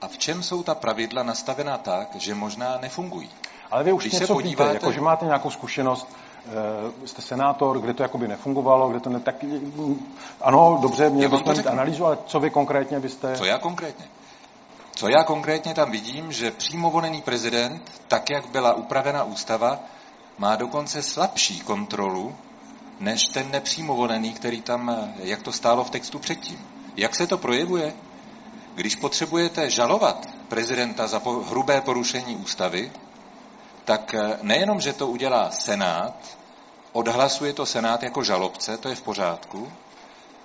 a 0.00 0.08
v 0.08 0.18
čem 0.18 0.42
jsou 0.42 0.62
ta 0.62 0.74
pravidla 0.74 1.22
nastavená 1.22 1.78
tak, 1.78 2.16
že 2.16 2.34
možná 2.34 2.78
nefungují. 2.80 3.30
Ale 3.70 3.84
vy 3.84 3.92
už 3.92 4.02
Když 4.02 4.12
něco 4.12 4.26
se 4.26 4.32
podíváte... 4.32 4.72
víte, 4.72 4.76
jako 4.86 4.92
že 4.92 5.00
máte 5.00 5.26
nějakou 5.26 5.50
zkušenost, 5.50 6.08
uh, 6.98 7.06
jste 7.06 7.22
senátor, 7.22 7.80
kde 7.80 7.94
to 7.94 8.02
jakoby 8.02 8.28
nefungovalo, 8.28 8.88
kde 8.88 9.00
to 9.00 9.10
ne 9.10 9.20
tak... 9.20 9.44
Ano, 10.40 10.78
dobře, 10.82 11.10
měl 11.10 11.30
mít 11.30 11.66
analýzu, 11.66 12.06
ale 12.06 12.18
co 12.26 12.40
vy 12.40 12.50
konkrétně 12.50 13.00
byste... 13.00 13.36
Co 13.36 13.44
já 13.44 13.58
konkrétně? 13.58 14.04
Co 14.94 15.08
já 15.08 15.24
konkrétně 15.24 15.74
tam 15.74 15.90
vidím, 15.90 16.32
že 16.32 16.50
přímo 16.50 16.90
volený 16.90 17.22
prezident, 17.22 18.02
tak 18.08 18.30
jak 18.30 18.46
byla 18.46 18.74
upravena 18.74 19.24
ústava, 19.24 19.80
má 20.38 20.56
dokonce 20.56 21.02
slabší 21.02 21.60
kontrolu 21.60 22.36
než 23.00 23.22
ten 23.24 23.50
nepřímo 23.50 23.94
volený, 23.94 24.32
který 24.32 24.62
tam, 24.62 25.12
jak 25.16 25.42
to 25.42 25.52
stálo 25.52 25.84
v 25.84 25.90
textu 25.90 26.18
předtím. 26.18 26.58
Jak 26.96 27.14
se 27.14 27.26
to 27.26 27.38
projevuje? 27.38 27.94
Když 28.74 28.96
potřebujete 28.96 29.70
žalovat 29.70 30.26
prezidenta 30.48 31.06
za 31.06 31.22
hrubé 31.48 31.80
porušení 31.80 32.36
ústavy, 32.36 32.92
tak 33.84 34.14
eh, 34.14 34.38
nejenom, 34.42 34.80
že 34.80 34.92
to 34.92 35.06
udělá 35.06 35.50
Senát, 35.50 36.38
odhlasuje 36.92 37.52
to 37.52 37.66
Senát 37.66 38.02
jako 38.02 38.22
žalobce, 38.22 38.78
to 38.78 38.88
je 38.88 38.94
v 38.94 39.02
pořádku, 39.02 39.72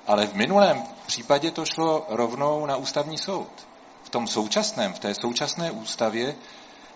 ale 0.07 0.27
v 0.27 0.33
minulém 0.33 0.83
případě 1.05 1.51
to 1.51 1.65
šlo 1.65 2.05
rovnou 2.09 2.65
na 2.65 2.75
ústavní 2.75 3.17
soud. 3.17 3.68
V 4.03 4.09
tom 4.09 4.27
současném, 4.27 4.93
v 4.93 4.99
té 4.99 5.13
současné 5.13 5.71
ústavě, 5.71 6.35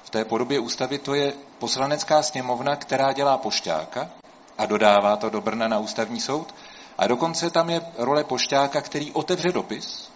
v 0.04 0.10
té 0.10 0.26
podobě 0.26 0.60
ústavy, 0.60 0.98
to 0.98 1.14
je 1.14 1.34
poslanecká 1.60 2.24
sněmovna, 2.24 2.76
která 2.76 3.14
dělá 3.14 3.38
pošťáka 3.38 4.10
a 4.58 4.66
dodává 4.66 5.16
to 5.16 5.30
do 5.30 5.42
Brna 5.42 5.68
na 5.68 5.80
ústavní 5.80 6.22
soud. 6.22 6.56
A 6.98 7.08
dokonce 7.08 7.50
tam 7.50 7.70
je 7.70 7.82
role 7.98 8.24
pošťáka, 8.24 8.82
který 8.82 9.12
otevře 9.12 9.52
dopis, 9.52 10.10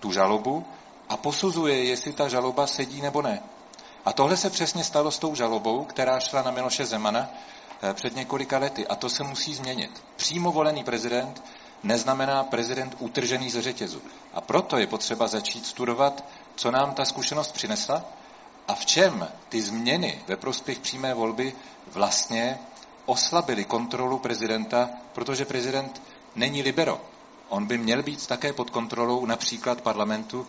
tu 0.00 0.12
žalobu, 0.12 0.64
a 1.08 1.16
posuzuje, 1.16 1.84
jestli 1.84 2.12
ta 2.12 2.28
žaloba 2.28 2.66
sedí 2.66 3.02
nebo 3.02 3.22
ne. 3.22 3.42
A 4.04 4.12
tohle 4.12 4.36
se 4.36 4.50
přesně 4.50 4.84
stalo 4.84 5.10
s 5.10 5.18
tou 5.18 5.34
žalobou, 5.34 5.84
která 5.84 6.20
šla 6.20 6.42
na 6.42 6.50
Miloše 6.50 6.86
Zemana 6.86 7.28
eh, 7.82 7.94
před 7.94 8.16
několika 8.16 8.58
lety. 8.58 8.86
A 8.86 8.96
to 8.96 9.08
se 9.08 9.24
musí 9.24 9.54
změnit. 9.54 10.02
Přímo 10.16 10.52
volený 10.52 10.84
prezident 10.84 11.42
neznamená 11.82 12.44
prezident 12.44 12.96
utržený 12.98 13.50
ze 13.50 13.62
řetězu. 13.62 14.02
A 14.34 14.40
proto 14.40 14.78
je 14.78 14.86
potřeba 14.86 15.28
začít 15.28 15.66
studovat, 15.66 16.24
co 16.54 16.70
nám 16.70 16.94
ta 16.94 17.04
zkušenost 17.04 17.52
přinesla 17.52 18.04
a 18.68 18.74
v 18.74 18.86
čem 18.86 19.28
ty 19.48 19.62
změny 19.62 20.22
ve 20.26 20.36
prospěch 20.36 20.78
přímé 20.78 21.14
volby 21.14 21.52
vlastně 21.86 22.58
oslabily 23.06 23.64
kontrolu 23.64 24.18
prezidenta, 24.18 24.90
protože 25.12 25.44
prezident 25.44 26.02
není 26.36 26.62
libero. 26.62 27.00
On 27.48 27.66
by 27.66 27.78
měl 27.78 28.02
být 28.02 28.26
také 28.26 28.52
pod 28.52 28.70
kontrolou 28.70 29.26
například 29.26 29.80
parlamentu 29.80 30.46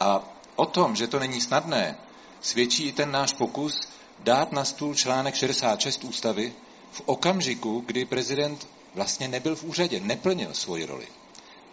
a 0.00 0.22
o 0.56 0.66
tom, 0.66 0.96
že 0.96 1.06
to 1.06 1.18
není 1.18 1.40
snadné, 1.40 1.96
svědčí 2.40 2.88
i 2.88 2.92
ten 2.92 3.10
náš 3.10 3.32
pokus 3.32 3.88
dát 4.18 4.52
na 4.52 4.64
stůl 4.64 4.94
článek 4.94 5.34
66 5.34 6.04
ústavy 6.04 6.52
v 6.90 7.02
okamžiku, 7.04 7.82
kdy 7.86 8.04
prezident 8.04 8.66
vlastně 8.94 9.28
nebyl 9.28 9.56
v 9.56 9.64
úřadě, 9.64 10.00
neplnil 10.00 10.54
svoji 10.54 10.84
roli. 10.84 11.06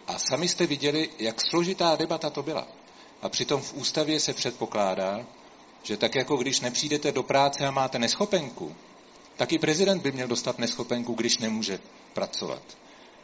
A 0.06 0.18
sami 0.18 0.48
jste 0.48 0.66
viděli, 0.66 1.10
jak 1.18 1.40
složitá 1.40 1.96
debata 1.96 2.30
to 2.30 2.42
byla. 2.42 2.66
A 3.22 3.28
přitom 3.28 3.60
v 3.62 3.74
ústavě 3.74 4.20
se 4.20 4.34
předpokládá, 4.34 5.26
že 5.82 5.96
tak 5.96 6.14
jako 6.14 6.36
když 6.36 6.60
nepřijdete 6.60 7.12
do 7.12 7.22
práce 7.22 7.66
a 7.66 7.70
máte 7.70 7.98
neschopenku, 7.98 8.76
tak 9.36 9.52
i 9.52 9.58
prezident 9.58 10.02
by 10.02 10.12
měl 10.12 10.28
dostat 10.28 10.58
neschopenku, 10.58 11.14
když 11.14 11.38
nemůže 11.38 11.78
pracovat. 12.12 12.62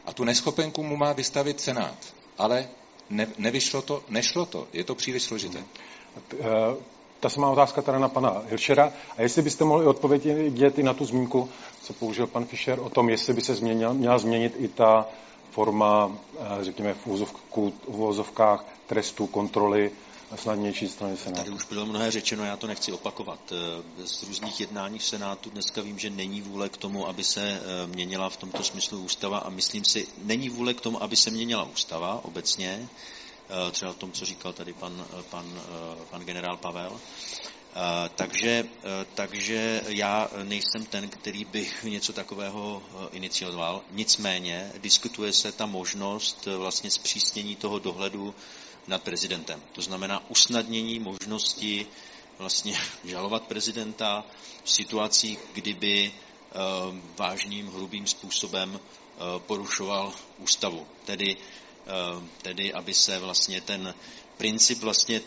A 0.06 0.12
tu 0.12 0.24
neschopenku 0.24 0.82
mu 0.82 0.96
má 0.96 1.12
vystavit 1.12 1.60
Senát. 1.60 2.14
Ale 2.38 2.68
ne, 3.10 3.26
nevyšlo 3.38 3.82
to, 3.82 4.04
nešlo 4.08 4.46
to. 4.46 4.68
Je 4.72 4.84
to 4.84 4.94
příliš 4.94 5.22
složité. 5.22 5.64
Ta 7.20 7.28
samá 7.28 7.50
otázka 7.50 7.82
teda 7.82 7.98
na 7.98 8.08
pana 8.08 8.42
Hilšera. 8.48 8.92
A 9.16 9.22
jestli 9.22 9.42
byste 9.42 9.64
mohli 9.64 9.86
odpovědět 9.86 10.78
i 10.78 10.82
na 10.82 10.94
tu 10.94 11.04
zmínku, 11.04 11.48
co 11.82 11.92
použil 11.92 12.26
pan 12.26 12.44
Fischer, 12.44 12.80
o 12.80 12.90
tom, 12.90 13.08
jestli 13.08 13.34
by 13.34 13.40
se 13.40 13.54
změnil, 13.54 13.94
měla 13.94 14.18
změnit 14.18 14.54
i 14.58 14.68
ta 14.68 15.06
forma, 15.50 16.12
eh, 16.38 16.64
řekněme, 16.64 16.94
v 16.94 17.06
uvozovkách 17.86 18.64
trestu, 18.86 19.26
kontroly 19.26 19.90
snadnější 20.36 20.88
strany 20.88 21.16
Senátu. 21.16 21.40
Tady 21.40 21.50
už 21.50 21.64
bylo 21.64 21.86
mnohé 21.86 22.10
řečeno, 22.10 22.44
já 22.44 22.56
to 22.56 22.66
nechci 22.66 22.92
opakovat. 22.92 23.38
Eh, 23.52 24.06
z 24.06 24.22
různých 24.22 24.60
jednání 24.60 24.98
v 24.98 25.04
Senátu 25.04 25.50
dneska 25.50 25.82
vím, 25.82 25.98
že 25.98 26.10
není 26.10 26.40
vůle 26.40 26.68
k 26.68 26.76
tomu, 26.76 27.08
aby 27.08 27.24
se 27.24 27.40
eh, 27.42 27.86
měnila 27.86 28.28
v 28.28 28.36
tomto 28.36 28.62
smyslu 28.62 29.00
ústava 29.00 29.38
a 29.38 29.50
myslím 29.50 29.84
si, 29.84 30.06
není 30.22 30.48
vůle 30.48 30.74
k 30.74 30.80
tomu, 30.80 31.02
aby 31.02 31.16
se 31.16 31.30
měnila 31.30 31.64
ústava 31.64 32.20
obecně, 32.24 32.88
třeba 33.70 33.90
o 33.90 33.94
tom, 33.94 34.12
co 34.12 34.24
říkal 34.24 34.52
tady 34.52 34.72
pan, 34.72 35.06
pan, 35.30 35.60
pan 36.10 36.24
generál 36.24 36.56
Pavel. 36.56 37.00
Takže, 38.14 38.64
takže 39.14 39.82
já 39.88 40.30
nejsem 40.42 40.84
ten, 40.86 41.08
který 41.08 41.44
by 41.44 41.70
něco 41.82 42.12
takového 42.12 42.82
inicioval. 43.12 43.82
Nicméně 43.90 44.72
diskutuje 44.78 45.32
se 45.32 45.52
ta 45.52 45.66
možnost 45.66 46.48
vlastně 46.56 46.90
zpřísnění 46.90 47.56
toho 47.56 47.78
dohledu 47.78 48.34
nad 48.86 49.02
prezidentem. 49.02 49.62
To 49.72 49.82
znamená 49.82 50.30
usnadnění 50.30 50.98
možnosti 50.98 51.86
vlastně 52.38 52.78
žalovat 53.04 53.42
prezidenta 53.42 54.24
v 54.64 54.70
situacích, 54.70 55.38
kdyby 55.52 56.12
vážným, 57.16 57.68
hrubým 57.68 58.06
způsobem 58.06 58.80
porušoval 59.38 60.12
ústavu. 60.38 60.86
Tedy, 61.04 61.36
tedy 62.42 62.72
aby 62.72 62.94
se 62.94 63.18
vlastně 63.18 63.60
ten 63.60 63.94
princip 64.36 64.78
vlastně 64.78 65.20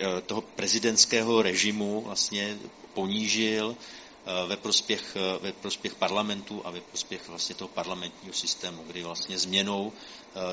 Eh, 0.00 0.20
toho 0.20 0.40
prezidentského 0.40 1.42
režimu 1.42 2.00
vlastně 2.00 2.58
ponížil 2.94 3.76
eh, 3.76 4.46
ve 4.46 4.56
prospěch, 4.56 5.16
eh, 5.16 5.38
ve 5.42 5.52
prospěch 5.52 5.94
parlamentu 5.94 6.62
a 6.64 6.70
ve 6.70 6.80
prospěch 6.80 7.28
vlastně 7.28 7.54
toho 7.54 7.68
parlamentního 7.68 8.34
systému, 8.34 8.82
kdy 8.82 9.02
vlastně 9.02 9.38
změnou 9.38 9.92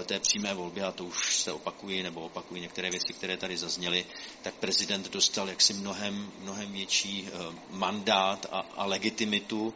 té 0.05 0.19
přímé 0.19 0.53
volby, 0.53 0.81
a 0.81 0.91
to 0.91 1.05
už 1.05 1.36
se 1.38 1.51
opakují, 1.51 2.03
nebo 2.03 2.21
opakují 2.25 2.62
některé 2.62 2.89
věci, 2.89 3.13
které 3.13 3.38
tady 3.38 3.58
zazněly, 3.58 4.05
tak 4.41 4.53
prezident 4.53 5.10
dostal 5.12 5.49
jaksi 5.49 5.73
mnohem, 5.73 6.31
mnohem 6.41 6.71
větší 6.73 7.29
mandát 7.69 8.45
a, 8.51 8.60
a 8.77 8.86
legitimitu, 8.86 9.73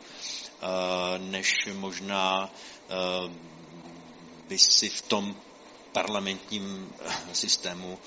než 1.17 1.67
možná 1.73 2.49
by 4.47 4.57
si 4.57 4.89
v 4.89 5.01
tom 5.01 5.35
parlamentním 5.93 6.93
systému 7.33 7.99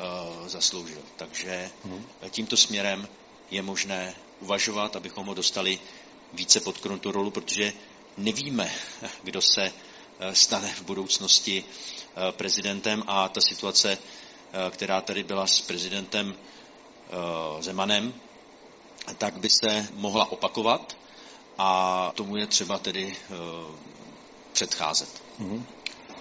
Eh, 0.00 0.48
zasloužil. 0.48 1.02
Takže 1.16 1.70
hmm. 1.84 2.06
tímto 2.30 2.56
směrem 2.56 3.08
je 3.50 3.62
možné 3.62 4.14
uvažovat, 4.40 4.96
abychom 4.96 5.26
ho 5.26 5.34
dostali 5.34 5.78
více 6.32 6.60
pod 6.60 6.78
kontrolu, 6.78 7.30
protože 7.30 7.72
nevíme, 8.16 8.72
kdo 9.22 9.42
se 9.42 9.72
eh, 10.20 10.34
stane 10.34 10.68
v 10.74 10.82
budoucnosti 10.82 11.64
eh, 11.64 12.32
prezidentem 12.32 13.02
a 13.06 13.28
ta 13.28 13.40
situace, 13.40 13.98
která 14.70 15.00
tady 15.00 15.22
byla 15.22 15.46
s 15.46 15.60
prezidentem 15.60 16.34
Zemanem, 17.60 18.14
tak 19.18 19.38
by 19.38 19.50
se 19.50 19.88
mohla 19.94 20.32
opakovat 20.32 20.96
a 21.58 22.12
tomu 22.14 22.36
je 22.36 22.46
třeba 22.46 22.78
tedy 22.78 23.16
předcházet. 24.52 25.22
Hmm. 25.38 25.66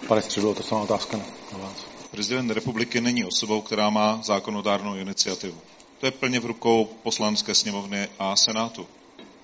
Pane 0.08 0.22
Středlo, 0.22 0.56
to 0.56 0.64
samá 0.64 0.82
otázka 0.82 1.18
na 1.52 1.58
vás. 1.58 1.86
Prezident 2.12 2.52
republiky 2.52 3.02
není 3.02 3.26
osobou, 3.26 3.62
která 3.62 3.90
má 3.90 4.22
zákonodárnou 4.24 4.96
iniciativu. 4.96 5.62
To 6.00 6.06
je 6.06 6.12
plně 6.12 6.40
v 6.40 6.46
rukou 6.46 6.86
poslanské 7.04 7.56
sněmovny 7.56 8.08
a 8.20 8.36
senátu. 8.36 8.88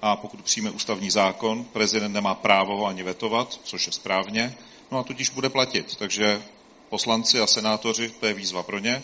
A 0.02 0.16
pokud 0.16 0.42
přijme 0.42 0.72
ústavní 0.72 1.10
zákon, 1.10 1.64
prezident 1.64 2.14
nemá 2.14 2.36
právo 2.36 2.78
ho 2.78 2.86
ani 2.86 3.04
vetovat, 3.04 3.60
což 3.64 3.88
je 3.88 3.94
správně, 3.94 4.58
no 4.92 4.98
a 5.00 5.04
tudíž 5.04 5.30
bude 5.30 5.50
platit. 5.50 5.96
Takže 5.96 6.44
poslanci 6.90 7.40
a 7.40 7.48
senátoři, 7.48 8.10
to 8.20 8.26
je 8.26 8.34
výzva 8.34 8.64
pro 8.64 8.80
ně. 8.80 9.04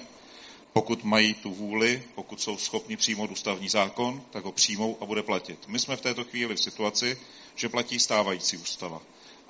Pokud 0.73 1.03
mají 1.03 1.33
tu 1.33 1.53
vůli, 1.53 2.03
pokud 2.15 2.41
jsou 2.41 2.57
schopni 2.57 2.97
přijmout 2.97 3.31
ústavní 3.31 3.69
zákon, 3.69 4.21
tak 4.29 4.45
ho 4.45 4.51
přijmou 4.51 4.97
a 5.01 5.05
bude 5.05 5.23
platit. 5.23 5.59
My 5.67 5.79
jsme 5.79 5.95
v 5.95 6.01
této 6.01 6.23
chvíli 6.23 6.55
v 6.55 6.59
situaci, 6.63 7.17
že 7.55 7.69
platí 7.69 7.99
stávající 7.99 8.57
ústava. 8.57 9.01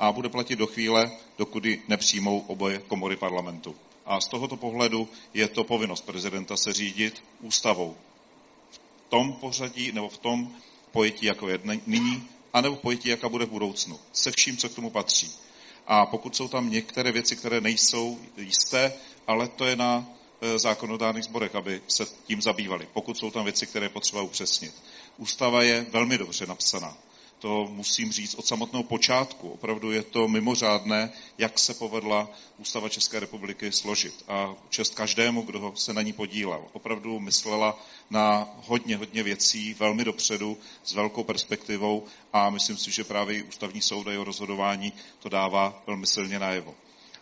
A 0.01 0.11
bude 0.11 0.29
platit 0.29 0.55
do 0.55 0.67
chvíle, 0.67 1.11
dokud 1.37 1.63
nepřijmou 1.87 2.39
oboje 2.39 2.77
komory 2.79 3.15
parlamentu. 3.15 3.75
A 4.05 4.21
z 4.21 4.27
tohoto 4.27 4.57
pohledu 4.57 5.09
je 5.33 5.47
to 5.47 5.63
povinnost 5.63 6.05
prezidenta 6.05 6.57
se 6.57 6.73
řídit 6.73 7.23
ústavou. 7.41 7.95
V 8.71 8.79
tom 9.09 9.33
pořadí 9.33 9.91
nebo 9.91 10.09
v 10.09 10.17
tom 10.17 10.55
pojetí, 10.91 11.25
jako 11.25 11.49
je 11.49 11.59
nyní, 11.85 12.27
anebo 12.53 12.75
pojetí, 12.75 13.09
jaká 13.09 13.29
bude 13.29 13.45
v 13.45 13.49
budoucnu. 13.49 13.99
Se 14.13 14.31
vším, 14.31 14.57
co 14.57 14.69
k 14.69 14.75
tomu 14.75 14.89
patří. 14.89 15.31
A 15.87 16.05
pokud 16.05 16.35
jsou 16.35 16.47
tam 16.47 16.69
některé 16.69 17.11
věci, 17.11 17.35
které 17.35 17.61
nejsou 17.61 18.19
jisté, 18.37 18.93
ale 19.27 19.47
to 19.47 19.65
je 19.65 19.75
na 19.75 20.05
e, 20.41 20.59
zákonodárných 20.59 21.23
sborech, 21.23 21.55
aby 21.55 21.81
se 21.87 22.05
tím 22.25 22.41
zabývali. 22.41 22.87
Pokud 22.93 23.17
jsou 23.17 23.31
tam 23.31 23.43
věci, 23.43 23.67
které 23.67 23.89
potřeba 23.89 24.21
upřesnit. 24.21 24.73
Ústava 25.17 25.63
je 25.63 25.85
velmi 25.91 26.17
dobře 26.17 26.45
napsaná 26.45 26.97
to 27.41 27.67
musím 27.71 28.11
říct 28.11 28.35
od 28.35 28.45
samotného 28.45 28.83
počátku. 28.83 29.49
Opravdu 29.49 29.91
je 29.91 30.03
to 30.03 30.27
mimořádné, 30.27 31.11
jak 31.37 31.59
se 31.59 31.73
povedla 31.73 32.29
Ústava 32.57 32.89
České 32.89 33.19
republiky 33.19 33.71
složit. 33.71 34.23
A 34.27 34.55
čest 34.69 34.95
každému, 34.95 35.41
kdo 35.41 35.73
se 35.75 35.93
na 35.93 36.01
ní 36.01 36.13
podílel. 36.13 36.65
Opravdu 36.73 37.19
myslela 37.19 37.79
na 38.09 38.49
hodně, 38.67 38.97
hodně 38.97 39.23
věcí 39.23 39.73
velmi 39.73 40.03
dopředu, 40.03 40.57
s 40.83 40.93
velkou 40.93 41.23
perspektivou 41.23 42.05
a 42.33 42.49
myslím 42.49 42.77
si, 42.77 42.91
že 42.91 43.03
právě 43.03 43.43
ústavní 43.43 43.81
soud 43.81 44.07
a 44.07 44.11
jeho 44.11 44.23
rozhodování 44.23 44.93
to 45.19 45.29
dává 45.29 45.83
velmi 45.87 46.07
silně 46.07 46.39
najevo. 46.39 46.75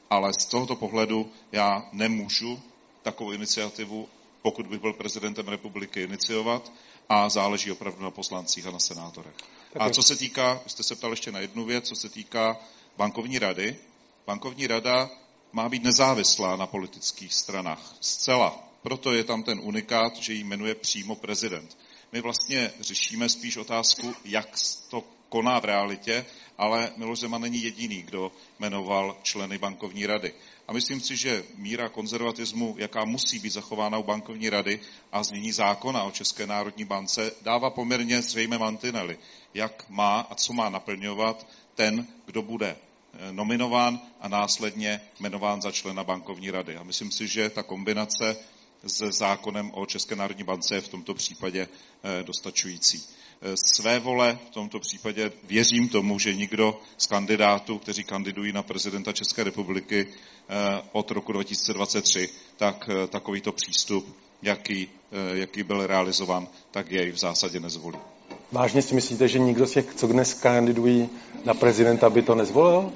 Ale 0.09 0.33
z 0.33 0.45
tohoto 0.45 0.75
pohledu 0.75 1.31
já 1.51 1.89
nemůžu 1.91 2.59
takovou 3.01 3.31
iniciativu, 3.31 4.09
pokud 4.41 4.67
bych 4.67 4.79
byl 4.79 4.93
prezidentem 4.93 5.47
republiky, 5.47 6.01
iniciovat 6.01 6.71
a 7.09 7.29
záleží 7.29 7.71
opravdu 7.71 8.03
na 8.03 8.11
poslancích 8.11 8.67
a 8.67 8.71
na 8.71 8.79
senátorech. 8.79 9.33
A 9.79 9.89
co 9.89 10.03
se 10.03 10.15
týká, 10.15 10.61
jste 10.67 10.83
se 10.83 10.95
ptal 10.95 11.11
ještě 11.11 11.31
na 11.31 11.39
jednu 11.39 11.65
věc, 11.65 11.87
co 11.87 11.95
se 11.95 12.09
týká 12.09 12.57
bankovní 12.97 13.39
rady. 13.39 13.75
Bankovní 14.27 14.67
rada 14.67 15.09
má 15.51 15.69
být 15.69 15.83
nezávislá 15.83 16.55
na 16.55 16.67
politických 16.67 17.33
stranách. 17.33 17.95
Zcela. 18.01 18.63
Proto 18.81 19.13
je 19.13 19.23
tam 19.23 19.43
ten 19.43 19.59
unikát, 19.63 20.17
že 20.17 20.33
ji 20.33 20.43
jmenuje 20.43 20.75
přímo 20.75 21.15
prezident. 21.15 21.77
My 22.11 22.21
vlastně 22.21 22.71
řešíme 22.79 23.29
spíš 23.29 23.57
otázku, 23.57 24.15
jak 24.25 24.49
to 24.89 25.03
koná 25.29 25.59
v 25.59 25.65
realitě, 25.65 26.25
ale 26.57 26.91
Miloš 26.97 27.19
Zeman 27.19 27.41
není 27.41 27.63
jediný, 27.63 28.01
kdo 28.01 28.31
jmenoval 28.59 29.17
členy 29.23 29.57
bankovní 29.57 30.05
rady. 30.05 30.33
A 30.69 30.73
myslím 30.73 31.01
si, 31.01 31.15
že 31.15 31.43
míra 31.55 31.89
konzervatismu, 31.89 32.75
jaká 32.77 33.05
musí 33.05 33.39
být 33.39 33.49
zachována 33.49 33.97
u 33.97 34.03
bankovní 34.03 34.49
rady 34.49 34.79
a 35.11 35.23
změní 35.23 35.51
zákona 35.51 36.03
o 36.03 36.11
České 36.11 36.47
národní 36.47 36.85
bance, 36.85 37.31
dává 37.41 37.69
poměrně 37.69 38.21
zřejmé 38.21 38.57
mantinely, 38.57 39.17
jak 39.53 39.89
má 39.89 40.19
a 40.19 40.35
co 40.35 40.53
má 40.53 40.69
naplňovat 40.69 41.47
ten, 41.75 42.07
kdo 42.25 42.41
bude 42.41 42.75
eh, 42.77 43.31
nominován 43.31 44.01
a 44.21 44.27
následně 44.27 45.01
jmenován 45.19 45.61
za 45.61 45.71
člena 45.71 46.03
bankovní 46.03 46.51
rady. 46.51 46.75
A 46.75 46.83
myslím 46.83 47.11
si, 47.11 47.27
že 47.27 47.49
ta 47.49 47.63
kombinace 47.63 48.37
s 48.83 49.17
zákonem 49.17 49.71
o 49.73 49.85
České 49.85 50.15
národní 50.15 50.43
bance 50.43 50.75
je 50.75 50.81
v 50.81 50.87
tomto 50.87 51.13
případě 51.13 51.67
eh, 51.67 52.23
dostačující. 52.23 53.03
Eh, 53.41 53.57
své 53.65 53.99
vole 53.99 54.39
v 54.47 54.53
tomto 54.53 54.79
případě 54.79 55.31
věřím 55.43 55.89
tomu, 55.89 56.19
že 56.19 56.35
nikdo 56.35 56.81
z 56.97 57.05
kandidátů, 57.07 57.77
kteří 57.77 58.03
kandidují 58.03 58.53
na 58.53 58.63
prezidenta 58.63 59.13
České 59.13 59.43
republiky 59.43 60.07
od 60.91 61.11
roku 61.11 61.31
2023, 61.31 62.29
tak 62.57 62.89
takovýto 63.09 63.51
přístup, 63.51 64.17
jaký, 64.41 64.89
jaký 65.33 65.63
byl 65.63 65.87
realizován, 65.87 66.47
tak 66.71 66.91
jej 66.91 67.11
v 67.11 67.17
zásadě 67.17 67.59
nezvolí. 67.59 67.97
Vážně 68.51 68.81
si 68.81 68.95
myslíte, 68.95 69.27
že 69.27 69.39
nikdo 69.39 69.67
z 69.67 69.71
těch, 69.71 69.95
co 69.95 70.07
dnes 70.07 70.33
kandidují 70.33 71.09
na 71.45 71.53
prezidenta, 71.53 72.09
by 72.09 72.21
to 72.21 72.35
nezvolil? 72.35 72.91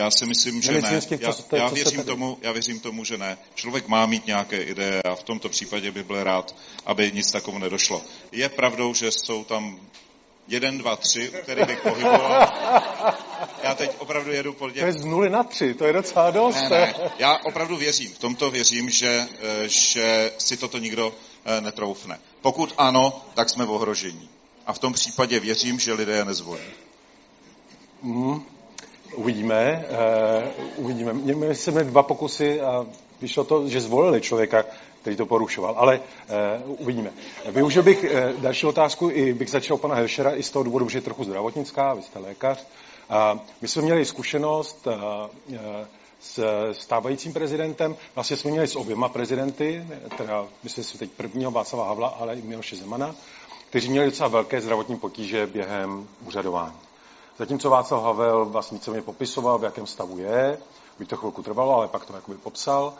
Já 0.00 0.10
si 0.10 0.26
myslím, 0.26 0.62
že 0.62 0.82
ne. 0.82 1.00
Já, 1.20 1.34
já, 1.52 1.68
věřím 1.68 2.04
tomu, 2.04 2.38
já 2.42 2.52
věřím 2.52 2.80
tomu, 2.80 3.04
že 3.04 3.18
ne. 3.18 3.38
Člověk 3.54 3.88
má 3.88 4.06
mít 4.06 4.26
nějaké 4.26 4.62
ideje 4.62 5.02
a 5.02 5.14
v 5.14 5.22
tomto 5.22 5.48
případě 5.48 5.90
by 5.90 6.02
byl 6.02 6.24
rád, 6.24 6.54
aby 6.86 7.12
nic 7.14 7.32
takového 7.32 7.58
nedošlo. 7.58 8.02
Je 8.32 8.48
pravdou, 8.48 8.94
že 8.94 9.10
jsou 9.10 9.44
tam 9.44 9.80
jeden, 10.48 10.78
dva, 10.78 10.96
tři, 10.96 11.30
u 11.30 11.42
kterých 11.42 11.66
bych 11.66 11.80
pohyboval. 11.80 12.32
Já 13.62 13.74
teď 13.74 13.90
opravdu 13.98 14.32
jedu 14.32 14.52
po 14.52 14.70
těch... 14.70 14.80
To 14.80 14.86
je 14.86 14.92
z 14.92 15.04
nuly 15.04 15.30
na 15.30 15.42
tři, 15.42 15.74
to 15.74 15.84
je 15.84 15.92
docela 15.92 16.30
dost. 16.30 16.54
Ne, 16.54 16.68
ne, 16.68 16.94
já 17.18 17.38
opravdu 17.44 17.76
věřím, 17.76 18.12
v 18.12 18.18
tomto 18.18 18.50
věřím, 18.50 18.90
že, 18.90 19.28
eh, 19.40 19.68
že 19.68 20.32
si 20.38 20.56
toto 20.56 20.78
nikdo 20.78 21.14
eh, 21.44 21.60
netroufne. 21.60 22.18
Pokud 22.40 22.74
ano, 22.78 23.22
tak 23.34 23.50
jsme 23.50 23.64
v 23.64 23.70
ohrožení 23.70 24.28
a 24.66 24.72
v 24.72 24.78
tom 24.78 24.92
případě 24.92 25.40
věřím, 25.40 25.80
že 25.80 25.92
lidé 25.92 26.12
je 26.12 26.24
nezvolí. 26.24 26.62
Mm, 28.02 28.42
uvidíme. 29.14 29.86
Uh, 30.76 30.84
uvidíme. 30.84 31.12
Měli 31.12 31.54
jsme 31.54 31.84
dva 31.84 32.02
pokusy 32.02 32.60
a 32.60 32.86
vyšlo 33.20 33.44
to, 33.44 33.68
že 33.68 33.80
zvolili 33.80 34.20
člověka, 34.20 34.64
který 35.00 35.16
to 35.16 35.26
porušoval. 35.26 35.74
Ale 35.78 36.00
uh, 36.66 36.80
uvidíme. 36.80 37.10
Využil 37.50 37.82
bych 37.82 38.04
uh, 38.04 38.40
další 38.40 38.66
otázku, 38.66 39.10
i 39.12 39.34
bych 39.34 39.50
začal 39.50 39.76
pana 39.76 39.94
Heršera 39.94 40.34
i 40.34 40.42
z 40.42 40.50
toho 40.50 40.62
důvodu, 40.62 40.88
že 40.88 40.98
je 40.98 41.02
trochu 41.02 41.24
zdravotnická, 41.24 41.94
vy 41.94 42.02
jste 42.02 42.18
lékař. 42.18 42.66
Uh, 43.10 43.40
my 43.60 43.68
jsme 43.68 43.82
měli 43.82 44.04
zkušenost 44.04 44.86
uh, 44.86 45.56
s 46.20 46.44
stávajícím 46.72 47.32
prezidentem. 47.32 47.96
Vlastně 48.14 48.36
jsme 48.36 48.50
měli 48.50 48.66
s 48.66 48.76
oběma 48.76 49.08
prezidenty, 49.08 49.84
teda 50.16 50.46
myslím 50.62 50.84
si 50.84 50.98
teď 50.98 51.10
prvního 51.10 51.50
Václava 51.50 51.88
Havla, 51.88 52.08
ale 52.08 52.36
i 52.36 52.42
Miloše 52.42 52.76
Zemana, 52.76 53.14
kteří 53.68 53.90
měli 53.90 54.06
docela 54.06 54.28
velké 54.28 54.60
zdravotní 54.60 54.96
potíže 54.96 55.46
během 55.46 56.08
úřadování. 56.26 56.89
Zatímco 57.40 57.70
Václav 57.70 58.02
Havel 58.02 58.44
vlastně 58.44 58.78
mě 58.90 59.02
popisoval, 59.02 59.58
v 59.58 59.64
jakém 59.64 59.86
stavu 59.86 60.18
je, 60.18 60.58
by 60.98 61.06
to 61.06 61.16
chvilku 61.16 61.42
trvalo, 61.42 61.74
ale 61.74 61.88
pak 61.88 62.04
to 62.04 62.14
jakoby 62.14 62.38
popsal, 62.38 62.92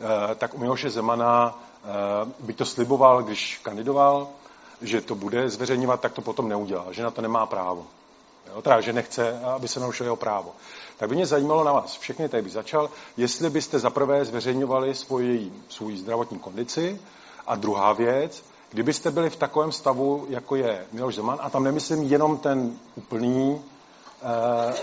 eh, 0.00 0.34
tak 0.34 0.54
u 0.54 0.58
Miloše 0.58 0.90
Zemana 0.90 1.58
eh, 1.84 1.88
by 2.40 2.52
to 2.52 2.64
sliboval, 2.64 3.22
když 3.22 3.60
kandidoval, 3.62 4.28
že 4.80 5.00
to 5.00 5.14
bude 5.14 5.50
zveřejňovat, 5.50 6.00
tak 6.00 6.12
to 6.12 6.22
potom 6.22 6.48
neudělal, 6.48 6.92
že 6.92 7.02
na 7.02 7.10
to 7.10 7.22
nemá 7.22 7.46
právo. 7.46 7.86
Jo, 8.54 8.62
teda, 8.62 8.80
že 8.80 8.92
nechce, 8.92 9.40
aby 9.40 9.68
se 9.68 9.80
narušilo 9.80 10.06
jeho 10.06 10.16
právo. 10.16 10.52
Tak 10.96 11.08
by 11.08 11.14
mě 11.14 11.26
zajímalo 11.26 11.64
na 11.64 11.72
vás 11.72 11.96
všechny, 11.98 12.28
tady 12.28 12.42
bych 12.42 12.52
začal, 12.52 12.90
jestli 13.16 13.50
byste 13.50 13.78
zaprvé 13.78 14.24
zveřejňovali 14.24 14.94
svoji, 14.94 15.52
svůj 15.68 15.96
zdravotní 15.96 16.38
kondici 16.38 17.00
a 17.46 17.56
druhá 17.56 17.92
věc, 17.92 18.44
kdybyste 18.70 19.10
byli 19.10 19.30
v 19.30 19.36
takovém 19.36 19.72
stavu, 19.72 20.26
jako 20.28 20.56
je 20.56 20.86
Miloš 20.92 21.14
Zeman, 21.14 21.38
a 21.40 21.50
tam 21.50 21.64
nemyslím 21.64 22.02
jenom 22.02 22.38
ten 22.38 22.78
úplný 22.96 23.62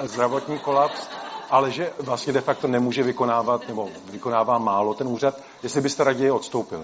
zdravotní 0.04 0.60
kolaps, 0.60 1.02
ale 1.50 1.72
že 1.72 1.94
vlastně 2.00 2.34
de 2.34 2.42
facto 2.42 2.68
nemůže 2.68 3.04
vykonávat, 3.04 3.68
nebo 3.68 3.90
vykonává 4.12 4.58
málo 4.58 4.94
ten 4.94 5.08
úřad, 5.08 5.42
jestli 5.64 5.82
byste 5.82 6.04
raději 6.04 6.32
odstoupili. 6.32 6.84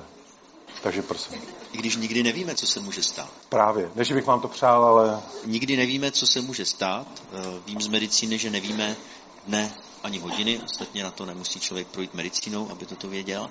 Takže 0.83 1.01
prosím. 1.01 1.41
I 1.71 1.77
když 1.77 1.95
nikdy 1.95 2.23
nevíme, 2.23 2.55
co 2.55 2.67
se 2.67 2.79
může 2.79 3.03
stát. 3.03 3.29
Právě, 3.49 3.91
než 3.95 4.11
bych 4.11 4.25
vám 4.25 4.41
to 4.41 4.47
přál, 4.47 4.85
ale... 4.85 5.21
Nikdy 5.45 5.77
nevíme, 5.77 6.11
co 6.11 6.27
se 6.27 6.41
může 6.41 6.65
stát. 6.65 7.07
Eh, 7.33 7.37
vím 7.65 7.81
z 7.81 7.87
medicíny, 7.87 8.37
že 8.37 8.49
nevíme 8.49 8.95
dne 9.47 9.73
ani 10.03 10.19
hodiny, 10.19 10.61
ostatně 10.65 11.03
na 11.03 11.11
to 11.11 11.25
nemusí 11.25 11.59
člověk 11.59 11.87
projít 11.87 12.13
medicínou, 12.13 12.71
aby 12.71 12.85
toto 12.85 13.07
věděl. 13.07 13.49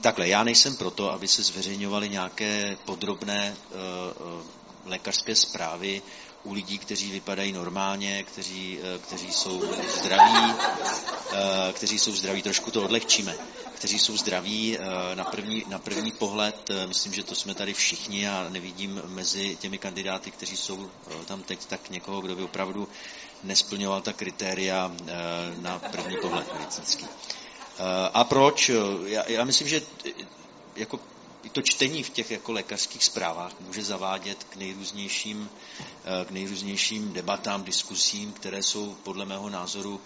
Takhle, 0.00 0.28
já 0.28 0.44
nejsem 0.44 0.76
proto, 0.76 1.12
aby 1.12 1.28
se 1.28 1.42
zveřejňovaly 1.42 2.08
nějaké 2.08 2.76
podrobné 2.84 3.56
uh, 3.56 4.42
lékařské 4.84 5.34
zprávy 5.34 6.02
u 6.44 6.52
lidí, 6.52 6.78
kteří 6.78 7.10
vypadají 7.10 7.52
normálně, 7.52 8.22
kteří, 8.22 8.78
uh, 8.78 9.02
kteří 9.02 9.32
jsou 9.32 9.62
zdraví, 10.00 10.52
uh, 10.52 11.38
kteří 11.72 11.98
jsou 11.98 12.12
zdraví, 12.12 12.42
trošku 12.42 12.70
to 12.70 12.82
odlehčíme, 12.82 13.34
kteří 13.74 13.98
jsou 13.98 14.16
zdraví 14.16 14.78
na 15.14 15.24
první, 15.24 15.64
na 15.68 15.78
první 15.78 16.12
pohled, 16.12 16.70
myslím, 16.86 17.14
že 17.14 17.22
to 17.22 17.34
jsme 17.34 17.54
tady 17.54 17.74
všichni 17.74 18.28
a 18.28 18.46
nevidím 18.48 19.02
mezi 19.06 19.56
těmi 19.56 19.78
kandidáty, 19.78 20.30
kteří 20.30 20.56
jsou 20.56 20.90
tam 21.26 21.42
teď, 21.42 21.66
tak 21.66 21.90
někoho, 21.90 22.20
kdo 22.20 22.36
by 22.36 22.42
opravdu 22.42 22.88
nesplňoval 23.42 24.00
ta 24.00 24.12
kritéria 24.12 24.92
na 25.60 25.78
první 25.78 26.16
pohled 26.22 26.52
medicínský. 26.58 27.06
Eh, 27.78 28.10
a 28.14 28.24
proč? 28.24 28.70
Já, 29.06 29.30
já 29.30 29.44
myslím, 29.44 29.68
že 29.68 29.82
eh, 30.06 30.86
jako 31.44 31.50
to 31.50 31.62
čtení 31.62 32.02
v 32.02 32.10
těch 32.10 32.30
jako 32.30 32.52
lékařských 32.52 33.04
zprávách 33.04 33.52
může 33.60 33.84
zavádět 33.84 34.44
k 34.44 34.56
nejrůznějším, 34.56 35.50
eh, 35.80 36.24
k 36.24 36.30
nejrůznějším 36.30 37.12
debatám, 37.12 37.64
diskusím, 37.64 38.32
které 38.32 38.62
jsou 38.62 38.94
podle 39.02 39.24
mého 39.24 39.50
názoru 39.50 40.00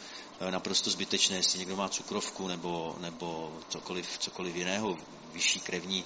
naprosto 0.51 0.90
zbytečné. 0.90 1.37
Jestli 1.37 1.59
někdo 1.59 1.77
má 1.77 1.88
cukrovku 1.88 2.48
nebo, 2.48 2.96
nebo 3.01 3.59
cokoliv, 3.68 4.18
cokoliv 4.18 4.57
jiného, 4.57 4.98
vyšší 5.33 5.61
krevní 5.61 6.05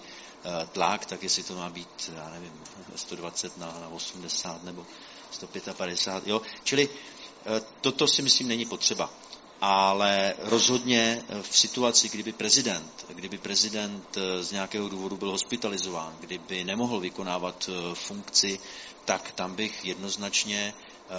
tlak, 0.73 1.07
tak 1.07 1.23
jestli 1.23 1.43
to 1.43 1.55
má 1.55 1.71
být, 1.71 2.11
já 2.17 2.31
nevím, 2.31 2.53
120 2.97 3.59
na, 3.59 3.67
na 3.67 3.89
80 3.89 4.65
nebo 4.65 4.87
155. 5.31 6.31
Jo? 6.31 6.43
Čili 6.65 6.89
toto 7.81 8.09
si 8.09 8.23
myslím 8.23 8.49
není 8.49 8.65
potřeba 8.65 9.11
ale 9.65 10.35
rozhodně 10.39 11.23
v 11.43 11.57
situaci, 11.57 12.09
kdyby 12.09 12.33
prezident, 12.33 13.07
kdyby 13.09 13.39
prezident 13.39 14.17
eh, 14.17 14.43
z 14.43 14.53
nějakého 14.53 14.89
důvodu 14.89 15.17
byl 15.17 15.31
hospitalizován, 15.31 16.17
kdyby 16.21 16.65
nemohl 16.65 17.01
vykonávat 17.01 17.71
eh, 17.71 17.95
funkci, 17.95 18.59
tak 19.05 19.33
tam 19.33 19.55
bych 19.55 19.85
jednoznačně 19.85 20.75
eh, 21.11 21.13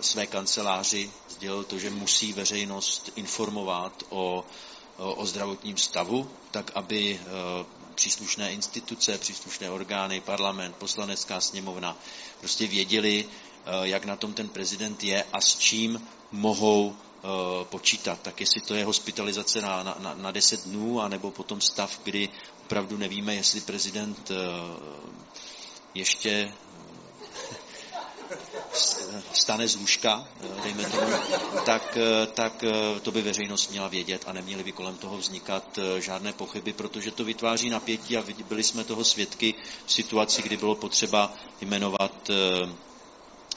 své 0.00 0.26
kanceláři 0.26 1.10
sdělil 1.28 1.64
to, 1.64 1.78
že 1.78 1.90
musí 1.90 2.32
veřejnost 2.32 3.12
informovat 3.16 4.02
o, 4.08 4.44
o 4.98 5.26
zdravotním 5.26 5.76
stavu, 5.76 6.30
tak 6.50 6.70
aby 6.74 7.20
příslušné 7.94 8.52
instituce, 8.52 9.18
příslušné 9.18 9.70
orgány, 9.70 10.20
parlament, 10.20 10.76
poslanecká 10.76 11.40
sněmovna 11.40 11.96
prostě 12.40 12.66
věděli, 12.66 13.28
jak 13.82 14.04
na 14.04 14.16
tom 14.16 14.32
ten 14.34 14.48
prezident 14.48 15.04
je 15.04 15.24
a 15.32 15.40
s 15.40 15.58
čím 15.58 16.00
mohou 16.32 16.94
eh, 16.94 17.26
počítat. 17.64 18.18
Tak 18.22 18.40
jestli 18.40 18.60
to 18.60 18.74
je 18.74 18.84
hospitalizace 18.84 19.60
na, 19.60 19.82
na, 19.82 20.14
na 20.14 20.30
10 20.30 20.64
dnů, 20.64 21.00
anebo 21.00 21.30
potom 21.30 21.60
stav, 21.60 22.00
kdy 22.04 22.28
opravdu 22.62 22.96
nevíme, 22.96 23.34
jestli 23.34 23.60
prezident 23.60 24.30
eh, 24.30 24.34
ještě 25.94 26.52
eh, 28.30 28.36
stane 29.32 29.68
z 29.68 29.76
lůžka, 29.76 30.28
dejme 30.62 30.84
tomu, 30.84 31.06
tak, 31.64 31.98
tak 32.34 32.64
to 33.02 33.10
by 33.12 33.22
veřejnost 33.22 33.70
měla 33.70 33.88
vědět 33.88 34.24
a 34.26 34.32
neměly 34.32 34.64
by 34.64 34.72
kolem 34.72 34.96
toho 34.96 35.16
vznikat 35.18 35.78
žádné 35.98 36.32
pochyby, 36.32 36.72
protože 36.72 37.10
to 37.10 37.24
vytváří 37.24 37.70
napětí 37.70 38.16
a 38.16 38.24
byli 38.48 38.62
jsme 38.62 38.84
toho 38.84 39.04
svědky 39.04 39.54
v 39.86 39.92
situaci, 39.92 40.42
kdy 40.42 40.56
bylo 40.56 40.74
potřeba 40.74 41.34
jmenovat 41.60 42.30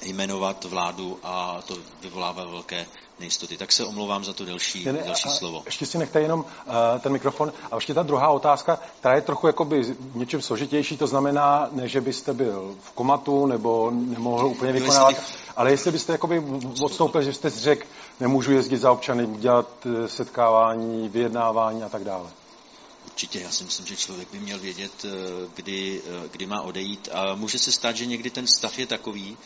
jmenovat 0.06 0.63
vládu 0.63 1.20
a 1.24 1.60
to 1.68 1.78
vyvolává 2.02 2.44
velké 2.46 2.86
nejistoty. 3.20 3.58
Tak 3.58 3.72
se 3.72 3.86
omlouvám 3.86 4.24
za 4.24 4.34
to 4.34 4.46
delší, 4.46 4.86
ne, 4.86 4.94
ne, 4.94 5.04
delší 5.04 5.30
slovo. 5.30 5.62
Ještě 5.66 5.86
si 5.86 5.98
nechte 5.98 6.22
jenom 6.22 6.39
uh, 6.39 6.74
ten 7.00 7.12
mikrofon. 7.12 7.54
A 7.72 7.76
ještě 7.76 7.94
ta 7.94 8.04
druhá 8.04 8.30
otázka, 8.30 8.80
která 9.00 9.16
je 9.16 9.22
trochu 9.22 9.48
jakoby 9.48 9.96
něčím 10.16 10.42
složitější, 10.42 10.98
to 10.98 11.08
znamená, 11.08 11.70
ne, 11.72 11.88
že 11.88 12.02
byste 12.02 12.34
byl 12.34 12.76
v 12.84 12.92
komatu 12.92 13.46
nebo 13.46 13.92
nemohl 13.92 14.48
úplně 14.48 14.72
vykonávat, 14.72 15.16
ale 15.56 15.72
jestli 15.72 15.92
byste 15.92 16.12
jakoby 16.12 16.44
odstoupil, 16.82 17.22
že 17.22 17.34
jste 17.34 17.50
řekl, 17.50 17.88
nemůžu 18.20 18.52
jezdit 18.52 18.78
za 18.78 18.92
občany, 18.92 19.28
dělat 19.28 19.70
eh, 19.86 20.08
setkávání, 20.08 21.10
vyjednávání 21.10 21.84
a 21.84 21.89
tak 21.89 22.04
dále. 22.04 22.30
Určitě, 23.06 23.39
já 23.39 23.52
si 23.52 23.63
myslím, 23.63 23.86
že 23.86 23.96
člověk 23.96 24.28
by 24.32 24.39
měl 24.39 24.60
vědět, 24.60 25.06
eh, 25.06 25.10
kdy, 25.56 26.02
kdy 26.32 26.46
má 26.46 26.62
odejít. 26.62 27.10
A 27.12 27.36
může 27.36 27.60
se 27.60 27.72
stát, 27.72 27.96
že 27.96 28.06
někdy 28.06 28.30
ten 28.30 28.48
stav 28.48 28.80
je 28.80 28.86
takový, 28.86 29.38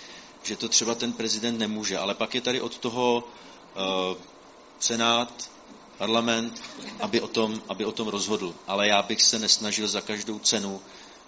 že 0.48 0.56
to 0.56 0.70
třeba 0.70 0.96
ten 0.96 1.14
prezident 1.14 1.58
nemůže. 1.58 1.98
Ale 1.98 2.16
pak 2.16 2.36
je 2.36 2.42
tady 2.42 2.62
od 2.62 2.78
toho 2.78 3.24
uh, 3.76 4.18
Senát, 4.80 5.50
parlament, 5.98 6.62
aby 7.00 7.22
o, 7.22 7.28
tom, 7.28 7.62
aby 7.70 7.86
o 7.86 7.92
tom 7.92 8.08
rozhodl. 8.08 8.56
Ale 8.68 8.88
já 8.88 9.02
bych 9.02 9.22
se 9.22 9.40
nesnažil 9.40 9.88
za 9.88 10.02
každou 10.02 10.40
cenu 10.40 10.82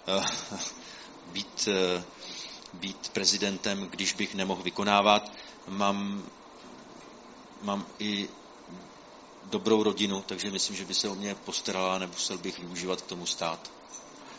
uh, 0.08 0.24
být, 1.32 1.68
uh, 1.68 2.02
být 2.80 3.08
prezidentem, 3.08 3.86
když 3.90 4.12
bych 4.12 4.34
nemohl 4.34 4.62
vykonávat. 4.62 5.32
Mám, 5.68 6.24
mám 7.62 7.86
i 7.98 8.28
dobrou 9.44 9.82
rodinu, 9.82 10.24
takže 10.26 10.50
myslím, 10.50 10.76
že 10.76 10.84
by 10.84 10.94
se 10.94 11.08
o 11.08 11.14
mě 11.14 11.34
postarala 11.34 11.94
a 11.94 11.98
nemusel 11.98 12.38
bych 12.38 12.58
využívat 12.58 13.00
k 13.02 13.06
tomu 13.06 13.26
stát. 13.26 13.70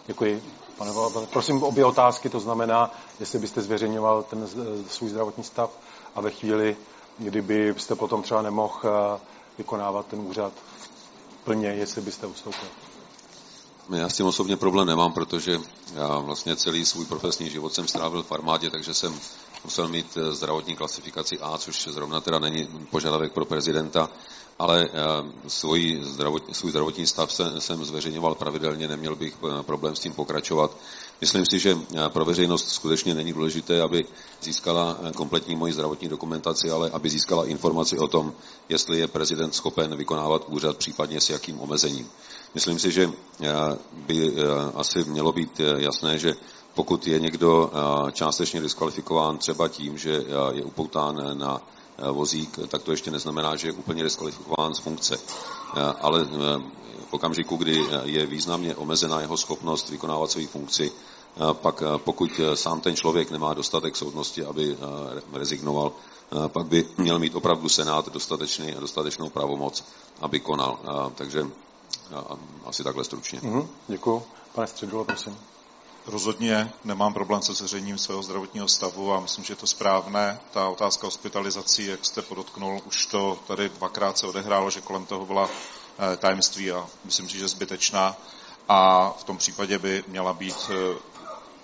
Děkuji. 0.08 0.44
Pane 0.82 0.94
Volbe, 0.94 1.28
prosím 1.28 1.64
obě 1.64 1.86
otázky, 1.86 2.30
to 2.30 2.40
znamená, 2.40 2.92
jestli 3.20 3.40
byste 3.40 3.62
zveřejňoval 3.62 4.24
ten 4.24 4.48
svůj 4.90 5.10
zdravotní 5.10 5.44
stav 5.44 5.70
a 6.16 6.22
ve 6.22 6.32
chvíli, 6.32 6.78
kdyby 7.18 7.76
jste 7.78 7.96
potom 7.96 8.24
třeba 8.24 8.42
nemohl 8.42 8.80
eh, 8.84 9.20
vykonávat 9.58 10.06
ten 10.06 10.20
úřad 10.20 10.54
plně, 11.44 11.68
jestli 11.68 12.02
byste 12.02 12.28
ustoupil. 12.28 12.68
Já 13.90 14.10
s 14.10 14.14
tím 14.14 14.26
osobně 14.26 14.58
problém 14.58 14.88
nemám, 14.88 15.14
protože 15.14 15.60
já 15.94 16.20
vlastně 16.20 16.56
celý 16.56 16.86
svůj 16.86 17.06
profesní 17.06 17.50
život 17.50 17.74
jsem 17.74 17.88
strávil 17.88 18.24
v 18.24 18.32
armádě, 18.32 18.70
takže 18.70 18.94
jsem 18.94 19.20
musel 19.64 19.88
mít 19.88 20.18
eh, 20.18 20.34
zdravotní 20.34 20.76
klasifikaci 20.76 21.40
A, 21.40 21.58
což 21.58 21.88
zrovna 21.88 22.22
teda 22.22 22.40
není 22.40 22.68
požadavek 22.90 23.34
pro 23.34 23.46
prezidenta, 23.46 24.10
ale 24.62 24.86
eh, 24.86 25.50
svůj 25.50 26.00
zdravotní, 26.02 26.54
svůj 26.54 26.72
zdravotní 26.72 27.08
stav 27.08 27.34
jsem 27.60 27.86
zveřejňoval 27.86 28.36
pravidelně, 28.36 28.88
neměl 28.88 29.16
bych 29.16 29.34
eh, 29.34 29.64
problém 29.64 29.96
s 29.96 30.00
tím 30.00 30.14
pokračovat. 30.14 30.78
Myslím 31.22 31.46
si, 31.46 31.60
že 31.60 31.78
pro 32.10 32.26
veřejnost 32.26 32.70
skutečně 32.70 33.16
není 33.16 33.34
důležité, 33.34 33.82
aby 33.82 34.06
získala 34.42 34.98
kompletní 35.16 35.56
moji 35.56 35.74
zdravotní 35.74 36.10
dokumentaci, 36.10 36.72
ale 36.72 36.90
aby 36.90 37.10
získala 37.10 37.46
informaci 37.46 37.98
o 37.98 38.08
tom, 38.08 38.34
jestli 38.70 39.00
je 39.00 39.08
prezident 39.08 39.56
schopen 39.56 39.96
vykonávat 39.96 40.46
úřad, 40.48 40.78
případně 40.78 41.22
s 41.22 41.30
jakým 41.30 41.60
omezením. 41.60 42.10
Myslím 42.54 42.80
si, 42.80 42.92
že 42.92 43.10
by 43.94 44.34
asi 44.76 45.04
mělo 45.04 45.32
být 45.32 45.62
jasné, 45.78 46.18
že 46.18 46.36
pokud 46.74 47.08
je 47.08 47.20
někdo 47.20 47.72
částečně 48.12 48.62
diskvalifikován 48.62 49.38
třeba 49.38 49.68
tím, 49.68 49.98
že 49.98 50.24
je 50.52 50.64
upoután 50.64 51.38
na 51.38 51.62
vozík, 52.12 52.60
tak 52.68 52.84
to 52.84 52.92
ještě 52.92 53.12
neznamená, 53.12 53.56
že 53.56 53.68
je 53.68 53.72
úplně 53.72 54.04
diskvalifikován 54.04 54.74
z 54.76 54.80
funkce. 54.80 55.18
Ale 56.02 56.24
v 57.10 57.14
okamžiku, 57.14 57.56
kdy 57.56 57.86
je 58.04 58.26
významně 58.26 58.76
omezená 58.76 59.22
jeho 59.22 59.38
schopnost 59.38 59.90
vykonávat 59.90 60.32
svoji 60.32 60.48
funkci, 60.48 60.92
pak 61.54 61.84
pokud 61.98 62.32
sám 62.54 62.82
ten 62.82 62.96
člověk 62.96 63.32
nemá 63.32 63.54
dostatek 63.54 63.96
soudnosti, 63.96 64.44
aby 64.46 64.78
rezignoval, 65.34 65.92
pak 66.48 66.66
by 66.66 66.88
měl 66.98 67.20
mít 67.20 67.36
opravdu 67.36 67.70
Senát 67.70 68.10
dostatečný, 68.10 68.76
dostatečnou 68.80 69.30
pravomoc, 69.30 69.84
aby 70.22 70.40
konal. 70.40 70.80
Takže 71.16 71.48
asi 72.66 72.84
takhle 72.84 73.04
stručně. 73.04 73.40
Mm-hmm, 73.40 73.68
děkuji. 73.88 74.24
Pane 74.56 74.68
Středulo, 74.68 75.06
prosím. 75.06 75.38
Rozhodně 76.06 76.72
nemám 76.84 77.14
problém 77.14 77.42
se 77.42 77.54
zřejením 77.54 77.98
svého 77.98 78.24
zdravotního 78.24 78.68
stavu 78.68 79.14
a 79.14 79.20
myslím, 79.20 79.44
že 79.46 79.52
je 79.54 79.58
to 79.58 79.68
správné. 79.68 80.40
Ta 80.52 80.70
otázka 80.70 81.08
hospitalizací, 81.08 81.86
jak 81.86 82.06
jste 82.06 82.22
podotknul, 82.22 82.82
už 82.86 83.06
to 83.06 83.40
tady 83.48 83.70
dvakrát 83.70 84.18
se 84.18 84.28
odehrálo, 84.28 84.70
že 84.70 84.82
kolem 84.82 85.06
toho 85.06 85.26
byla 85.26 85.50
eh, 86.14 86.18
tajemství 86.18 86.72
a 86.72 86.88
myslím 87.06 87.30
si, 87.30 87.38
že 87.38 87.48
zbytečná. 87.48 88.16
A 88.70 89.10
v 89.20 89.24
tom 89.24 89.38
případě 89.38 89.80
by 89.80 90.04
měla 90.08 90.34
být 90.34 90.56
eh, 90.70 91.00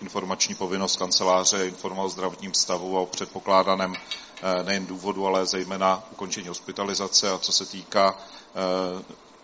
informační 0.01 0.55
povinnost 0.55 0.95
kanceláře 0.95 1.67
informovat 1.67 2.05
o 2.05 2.09
zdravotním 2.09 2.53
stavu 2.53 2.97
a 2.97 3.01
o 3.01 3.05
předpokládaném 3.05 3.93
eh, 3.95 4.63
nejen 4.63 4.85
důvodu, 4.85 5.27
ale 5.27 5.45
zejména 5.45 6.03
ukončení 6.11 6.47
hospitalizace. 6.47 7.31
A 7.31 7.37
co 7.37 7.51
se 7.51 7.65
týká 7.65 8.17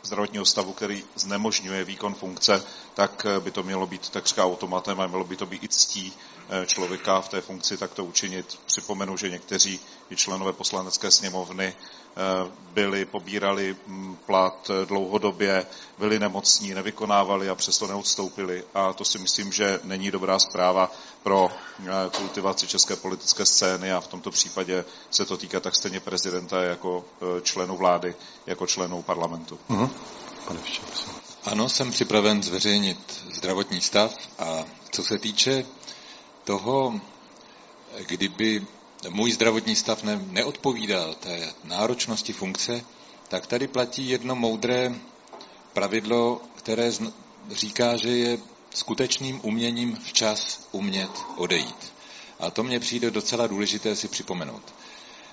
zdravotního 0.04 0.46
stavu, 0.46 0.74
který 0.74 1.04
znemožňuje 1.16 1.84
výkon 1.84 2.14
funkce, 2.16 2.64
tak 2.94 3.26
by 3.40 3.52
to 3.52 3.64
mělo 3.64 3.88
být 3.88 4.10
takřka 4.10 4.46
automatem 4.46 5.02
a 5.02 5.08
mělo 5.08 5.24
by 5.24 5.36
to 5.38 5.46
být 5.46 5.64
i 5.64 5.68
ctí 5.68 6.14
eh, 6.16 6.33
člověka 6.66 7.22
v 7.22 7.30
té 7.30 7.42
funkci 7.42 7.78
tak 7.78 7.94
to 7.94 8.06
učinit. 8.06 8.60
Připomenu, 8.66 9.18
že 9.18 9.30
někteří 9.30 9.80
i 10.10 10.16
členové 10.16 10.54
poslanecké 10.54 11.12
sněmovny 11.12 11.76
Eh, 12.16 12.52
byli, 12.74 13.06
pobírali 13.06 13.76
mm, 13.88 14.18
plat 14.26 14.72
dlouhodobě, 14.86 15.66
byli 15.98 16.20
nemocní, 16.20 16.74
nevykonávali 16.74 17.50
a 17.50 17.56
přesto 17.56 17.88
neodstoupili. 17.88 18.64
A 18.74 18.94
to 18.94 19.06
si 19.06 19.20
myslím, 19.20 19.52
že 19.52 19.80
není 19.84 20.12
dobrá 20.12 20.40
zpráva 20.40 20.92
pro 21.24 21.50
eh, 21.50 21.92
kultivaci 22.18 22.68
české 22.68 22.96
politické 22.96 23.46
scény 23.46 23.92
a 23.92 24.00
v 24.02 24.08
tomto 24.08 24.32
případě 24.32 24.86
se 25.12 25.26
to 25.26 25.38
týká 25.38 25.60
tak 25.60 25.76
stejně 25.76 26.00
prezidenta 26.00 26.64
jako 26.64 27.06
eh, 27.22 27.42
členů 27.42 27.78
vlády, 27.78 28.16
jako 28.46 28.68
členů 28.68 29.02
parlamentu. 29.02 29.60
Uh-huh. 29.70 29.90
Pane 30.48 30.60
ano, 31.44 31.70
jsem 31.70 31.92
připraven 31.92 32.44
zveřejnit 32.44 33.24
zdravotní 33.34 33.82
stav 33.82 34.16
a 34.40 34.64
co 34.92 35.04
se 35.04 35.18
týče 35.18 35.66
toho, 36.44 37.02
kdyby 38.08 38.66
můj 39.10 39.32
zdravotní 39.32 39.76
stav 39.76 40.04
ne, 40.04 40.26
neodpovídal 40.32 41.14
té 41.14 41.54
náročnosti 41.64 42.34
funkce, 42.34 42.86
tak 43.28 43.48
tady 43.48 43.68
platí 43.68 44.10
jedno 44.10 44.36
moudré 44.36 44.96
pravidlo, 45.74 46.42
které 46.56 46.92
říká, 47.52 47.98
že 47.98 48.10
je 48.10 48.38
skutečným 48.74 49.40
uměním 49.44 49.96
včas 49.96 50.68
umět 50.72 51.10
odejít. 51.36 51.94
A 52.40 52.52
to 52.52 52.64
mně 52.64 52.80
přijde 52.80 53.12
docela 53.12 53.48
důležité 53.48 53.96
si 53.96 54.08
připomenout. 54.08 54.74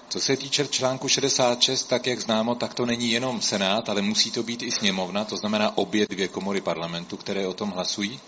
Co 0.09 0.21
se 0.21 0.37
týče 0.37 0.67
článku 0.69 1.09
66, 1.09 1.85
tak 1.85 2.07
jak 2.07 2.21
známo, 2.21 2.55
tak 2.55 2.75
to 2.75 2.87
není 2.87 3.11
jenom 3.11 3.41
Senát, 3.41 3.89
ale 3.89 4.03
musí 4.03 4.31
to 4.31 4.43
být 4.43 4.63
i 4.63 4.71
sněmovna, 4.71 5.25
to 5.25 5.37
znamená 5.37 5.77
obě 5.79 6.07
dvě 6.07 6.29
komory 6.29 6.61
parlamentu, 6.61 7.17
které 7.17 7.47
o 7.47 7.55
tom 7.55 7.71
hlasují. 7.71 8.21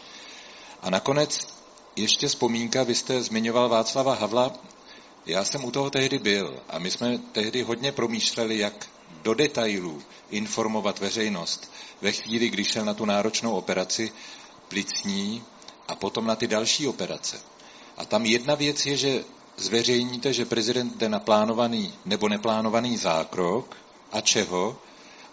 A 0.82 0.90
nakonec 0.90 1.61
ještě 1.96 2.28
vzpomínka, 2.28 2.82
vy 2.82 2.94
jste 2.94 3.22
zmiňoval 3.22 3.68
Václava 3.68 4.14
Havla, 4.14 4.52
já 5.26 5.44
jsem 5.44 5.64
u 5.64 5.70
toho 5.70 5.90
tehdy 5.90 6.18
byl 6.18 6.62
a 6.68 6.78
my 6.78 6.90
jsme 6.90 7.18
tehdy 7.18 7.62
hodně 7.62 7.92
promýšleli, 7.92 8.58
jak 8.58 8.88
do 9.22 9.34
detailů 9.34 10.02
informovat 10.30 10.98
veřejnost 10.98 11.70
ve 12.00 12.12
chvíli, 12.12 12.48
když 12.48 12.68
šel 12.68 12.84
na 12.84 12.94
tu 12.94 13.04
náročnou 13.04 13.52
operaci 13.52 14.12
plicní 14.68 15.42
a 15.88 15.94
potom 15.94 16.26
na 16.26 16.36
ty 16.36 16.46
další 16.46 16.86
operace. 16.86 17.40
A 17.96 18.04
tam 18.04 18.26
jedna 18.26 18.54
věc 18.54 18.86
je, 18.86 18.96
že 18.96 19.24
zveřejníte, 19.56 20.32
že 20.32 20.44
prezident 20.44 20.96
jde 20.96 21.08
na 21.08 21.18
plánovaný 21.18 21.92
nebo 22.04 22.28
neplánovaný 22.28 22.96
zákrok 22.96 23.76
a 24.12 24.20
čeho, 24.20 24.76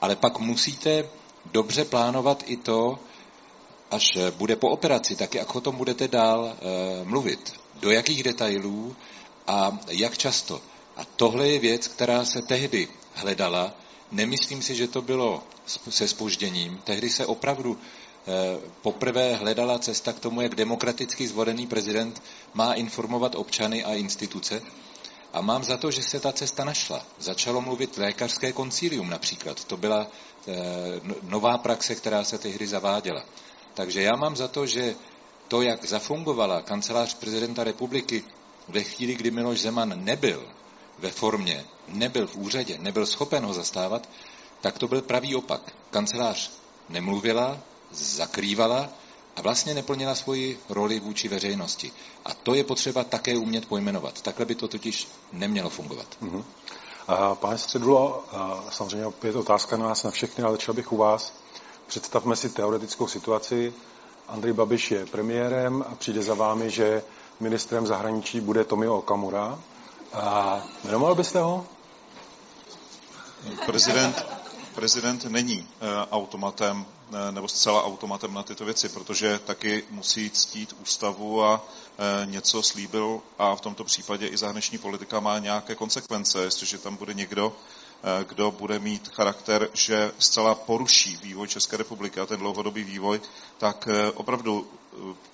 ale 0.02 0.16
pak 0.16 0.40
musíte 0.40 1.10
dobře 1.46 1.86
plánovat 1.86 2.44
i 2.46 2.58
to, 2.58 3.00
až 3.92 4.18
bude 4.38 4.56
po 4.56 4.70
operaci, 4.70 5.16
tak 5.16 5.36
jak 5.36 5.56
o 5.56 5.62
tom 5.62 5.76
budete 5.76 6.08
dál 6.08 6.54
e, 6.54 7.06
mluvit. 7.06 7.54
Do 7.80 7.92
jakých 7.92 8.24
detailů 8.24 8.96
a 9.48 9.80
jak 9.90 10.18
často. 10.18 10.62
A 10.98 11.06
tohle 11.16 11.48
je 11.48 11.60
věc, 11.60 11.88
která 11.88 12.26
se 12.26 12.42
tehdy 12.42 12.88
hledala. 13.14 13.74
Nemyslím 14.12 14.62
si, 14.62 14.76
že 14.76 14.88
to 14.88 15.02
bylo 15.02 15.44
se 15.90 16.08
spožděním. 16.08 16.82
Tehdy 16.84 17.10
se 17.10 17.26
opravdu 17.26 17.78
eh, 17.78 18.60
poprvé 18.82 19.36
hledala 19.36 19.80
cesta 19.80 20.14
k 20.14 20.20
tomu, 20.20 20.42
jak 20.42 20.56
demokraticky 20.56 21.28
zvolený 21.28 21.68
prezident 21.68 22.22
má 22.54 22.74
informovat 22.74 23.36
občany 23.36 23.84
a 23.84 23.94
instituce. 23.94 24.62
A 25.34 25.42
mám 25.42 25.64
za 25.64 25.78
to, 25.78 25.92
že 25.92 26.04
se 26.04 26.20
ta 26.20 26.32
cesta 26.32 26.64
našla. 26.64 27.06
Začalo 27.20 27.62
mluvit 27.62 27.98
lékařské 27.98 28.52
koncílium 28.52 29.10
například. 29.10 29.64
To 29.64 29.78
byla 29.78 30.08
eh, 30.08 30.54
nová 31.22 31.58
praxe, 31.58 31.96
která 31.96 32.24
se 32.24 32.38
tehdy 32.38 32.68
zaváděla. 32.68 33.26
Takže 33.74 34.02
já 34.02 34.16
mám 34.16 34.36
za 34.36 34.48
to, 34.48 34.66
že 34.66 34.96
to, 35.48 35.62
jak 35.62 35.86
zafungovala 35.86 36.62
kancelář 36.62 37.14
prezidenta 37.14 37.64
republiky 37.64 38.24
ve 38.68 38.84
chvíli, 38.84 39.16
kdy 39.16 39.32
Miloš 39.32 39.62
Zeman 39.62 40.06
nebyl 40.06 40.48
ve 41.00 41.12
formě, 41.12 41.66
nebyl 41.88 42.28
v 42.28 42.36
úřadě, 42.36 42.78
nebyl 42.78 43.06
schopen 43.06 43.46
ho 43.46 43.54
zastávat, 43.54 44.10
tak 44.62 44.78
to 44.78 44.88
byl 44.88 45.02
pravý 45.02 45.36
opak. 45.36 45.62
Kancelář 45.90 46.52
nemluvila, 46.90 47.58
zakrývala 47.92 48.90
a 49.36 49.42
vlastně 49.42 49.74
neplnila 49.74 50.16
svoji 50.16 50.60
roli 50.70 51.00
vůči 51.00 51.28
veřejnosti. 51.28 51.92
A 52.26 52.34
to 52.34 52.54
je 52.54 52.64
potřeba 52.64 53.04
také 53.04 53.38
umět 53.38 53.66
pojmenovat. 53.66 54.22
Takhle 54.22 54.46
by 54.46 54.56
to 54.56 54.68
totiž 54.68 55.08
nemělo 55.32 55.70
fungovat. 55.70 56.18
A 57.08 57.36
pane 57.36 57.58
Středulo, 57.58 58.24
samozřejmě 58.70 59.06
opět 59.06 59.36
otázka 59.36 59.78
na 59.78 59.88
nás 59.88 60.04
na 60.04 60.12
všechny, 60.12 60.44
ale 60.44 60.54
začal 60.54 60.76
bych 60.76 60.92
u 60.92 60.98
vás. 60.98 61.34
Představme 61.90 62.36
si 62.36 62.50
teoretickou 62.50 63.08
situaci. 63.08 63.74
Andrej 64.28 64.54
Babiš 64.54 64.92
je 64.92 65.06
premiérem 65.06 65.86
a 65.92 65.96
přijde 65.96 66.24
za 66.24 66.34
vámi, 66.34 66.70
že 66.70 67.04
ministrem 67.40 67.88
zahraničí 67.88 68.40
bude 68.42 68.64
Tomio 68.64 68.98
Okamura. 68.98 69.60
A 70.14 70.62
jmenoval 70.84 71.16
byste 71.16 71.40
ho? 71.40 71.66
Prezident, 73.66 74.26
prezident 74.76 75.26
není 75.26 75.68
eh, 75.82 76.08
automatem 76.12 76.86
eh, 77.14 77.32
nebo 77.32 77.48
zcela 77.48 77.84
automatem 77.86 78.34
na 78.34 78.44
tyto 78.44 78.66
věci, 78.66 78.90
protože 78.90 79.40
taky 79.40 79.84
musí 79.90 80.30
ctít 80.30 80.76
ústavu 80.82 81.44
a 81.44 81.66
eh, 81.98 82.26
něco 82.26 82.64
slíbil 82.64 83.22
a 83.40 83.56
v 83.56 83.62
tomto 83.62 83.84
případě 83.84 84.28
i 84.28 84.38
zahraniční 84.38 84.78
politika 84.78 85.20
má 85.20 85.40
nějaké 85.40 85.76
konsekvence. 85.76 86.44
Jestliže 86.44 86.78
tam 86.78 86.96
bude 86.96 87.14
někdo, 87.14 87.56
kdo 88.28 88.52
bude 88.52 88.80
mít 88.80 89.08
charakter, 89.08 89.70
že 89.74 90.12
zcela 90.20 90.56
poruší 90.56 91.18
vývoj 91.24 91.48
České 91.48 91.78
republiky 91.78 92.20
a 92.20 92.26
ten 92.26 92.40
dlouhodobý 92.40 92.84
vývoj, 92.84 93.22
tak 93.58 93.88
opravdu 94.14 94.68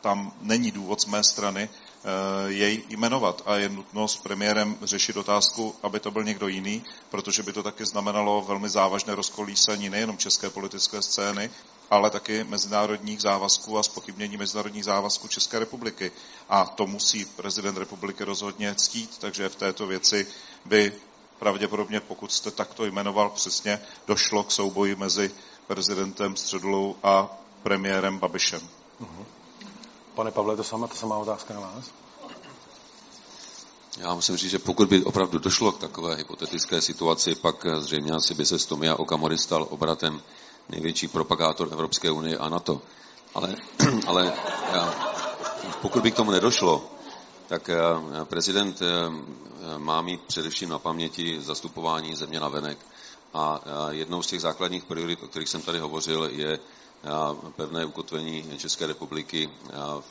tam 0.02 0.34
není 0.42 0.72
důvod 0.72 1.02
z 1.02 1.06
mé 1.06 1.24
strany 1.24 1.70
Eh, 2.08 2.52
jej 2.52 2.84
jmenovat 2.90 3.42
a 3.46 3.56
je 3.56 3.70
nutno 3.70 4.08
s 4.08 4.16
premiérem 4.16 4.78
řešit 4.82 5.18
otázku, 5.18 5.76
aby 5.84 6.00
to 6.00 6.12
byl 6.12 6.24
někdo 6.24 6.48
jiný, 6.48 6.84
protože 7.10 7.44
by 7.44 7.54
to 7.54 7.64
taky 7.64 7.86
znamenalo 7.86 8.42
velmi 8.42 8.70
závažné 8.70 9.16
rozkolísání 9.16 9.90
nejenom 9.90 10.18
české 10.18 10.50
politické 10.50 11.02
scény, 11.02 11.50
ale 11.90 12.10
taky 12.10 12.44
mezinárodních 12.44 13.22
závazků 13.22 13.78
a 13.78 13.84
spochybnění 13.84 14.38
mezinárodních 14.38 14.86
závazků 14.86 15.28
České 15.28 15.60
republiky. 15.60 16.12
A 16.50 16.66
to 16.66 16.88
musí 16.88 17.26
prezident 17.26 17.78
republiky 17.78 18.24
rozhodně 18.24 18.76
ctít, 18.76 19.18
takže 19.18 19.50
v 19.50 19.56
této 19.56 19.88
věci 19.88 20.28
by 20.66 20.94
pravděpodobně, 21.46 22.00
pokud 22.00 22.32
jste 22.32 22.52
takto 22.52 22.86
jmenoval 22.86 23.30
přesně, 23.30 23.82
došlo 24.08 24.44
k 24.44 24.52
souboji 24.52 24.96
mezi 24.96 25.32
prezidentem 25.68 26.36
Středulou 26.36 26.96
a 27.04 27.38
premiérem 27.64 28.20
Babišem. 28.20 28.62
Uh-huh. 29.02 29.26
Pane 30.16 30.32
Pavle, 30.32 30.56
to 30.56 30.64
sama, 30.64 30.88
to 30.88 30.96
samá 30.96 31.18
otázka 31.18 31.54
na 31.54 31.60
vás. 31.60 31.86
Já 33.98 34.14
musím 34.14 34.38
říct, 34.38 34.52
že 34.52 34.60
pokud 34.60 34.90
by 34.90 35.04
opravdu 35.04 35.40
došlo 35.40 35.72
k 35.72 35.80
takové 35.80 36.16
hypotetické 36.16 36.82
situaci, 36.82 37.36
pak 37.36 37.66
zřejmě 37.80 38.12
asi 38.12 38.34
by 38.34 38.46
se 38.46 38.60
z 38.60 38.66
Tomia 38.66 38.96
Okamory 38.96 39.38
stal 39.38 39.68
obratem 39.70 40.22
největší 40.70 41.08
propagátor 41.08 41.70
Evropské 41.72 42.12
unie 42.12 42.38
a 42.38 42.50
NATO. 42.50 42.82
Ale, 43.34 43.56
ale 44.08 44.34
já, 44.74 44.94
pokud 45.82 46.04
by 46.04 46.12
k 46.12 46.16
tomu 46.16 46.32
nedošlo, 46.32 46.95
tak 47.48 47.70
eh, 47.70 47.76
prezident 48.26 48.82
eh, 48.82 49.78
má 49.78 50.02
mít 50.02 50.22
především 50.22 50.70
na 50.70 50.80
paměti 50.80 51.42
zastupování 51.42 52.16
země 52.16 52.40
na 52.40 52.50
venek. 52.50 52.78
A 53.34 53.62
jednou 53.90 54.22
z 54.22 54.28
těch 54.28 54.42
základních 54.42 54.84
priorit, 54.84 55.24
o 55.24 55.28
kterých 55.28 55.50
jsem 55.50 55.62
tady 55.62 55.80
hovořil, 55.80 56.30
je 56.32 56.60
pevné 57.56 57.86
ukotvení 57.86 58.58
České 58.58 58.88
republiky 58.88 59.50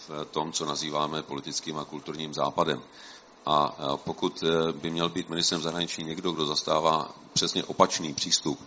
v 0.09 0.25
tom, 0.31 0.53
co 0.53 0.65
nazýváme 0.65 1.23
politickým 1.23 1.79
a 1.79 1.85
kulturním 1.85 2.35
západem. 2.35 2.83
A 3.47 3.77
pokud 3.97 4.45
by 4.73 4.91
měl 4.91 5.09
být 5.09 5.29
ministrem 5.29 5.63
zahraničí 5.63 6.05
někdo, 6.05 6.33
kdo 6.33 6.47
zastává 6.47 7.15
přesně 7.33 7.65
opačný 7.65 8.15
přístup, 8.15 8.61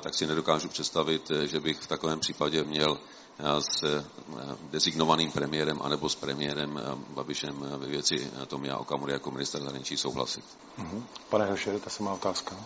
tak 0.00 0.14
si 0.14 0.26
nedokážu 0.26 0.68
představit, 0.68 1.30
že 1.44 1.60
bych 1.60 1.80
v 1.80 1.86
takovém 1.86 2.20
případě 2.20 2.64
měl 2.64 2.98
s 3.38 3.82
e, 3.82 4.04
designovaným 4.70 5.32
premiérem 5.32 5.78
anebo 5.82 6.08
s 6.08 6.14
premiérem 6.14 6.80
Babišem 7.14 7.54
ve 7.76 7.86
věci 7.86 8.30
Tomia 8.46 8.76
Okamury 8.76 9.12
jako 9.12 9.30
minister 9.30 9.62
zahraničí 9.62 9.96
souhlasit. 9.96 10.44
Mhm. 10.78 11.06
Pane 11.28 11.46
Hršere, 11.46 11.80
ta 11.80 11.90
se 11.90 12.02
má 12.02 12.12
otázka. 12.12 12.56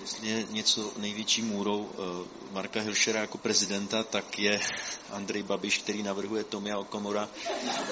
Jestli 0.00 0.28
je 0.28 0.46
něco 0.50 0.92
největší 0.96 1.42
můrou 1.42 1.90
Marka 2.52 2.80
Hilšera 2.80 3.20
jako 3.20 3.38
prezidenta, 3.38 4.02
tak 4.02 4.38
je 4.38 4.60
Andrej 5.10 5.42
Babiš, 5.42 5.78
který 5.78 6.02
navrhuje 6.02 6.44
Tomia 6.44 6.78
Okamura 6.78 7.28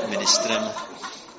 ministrem 0.09 0.73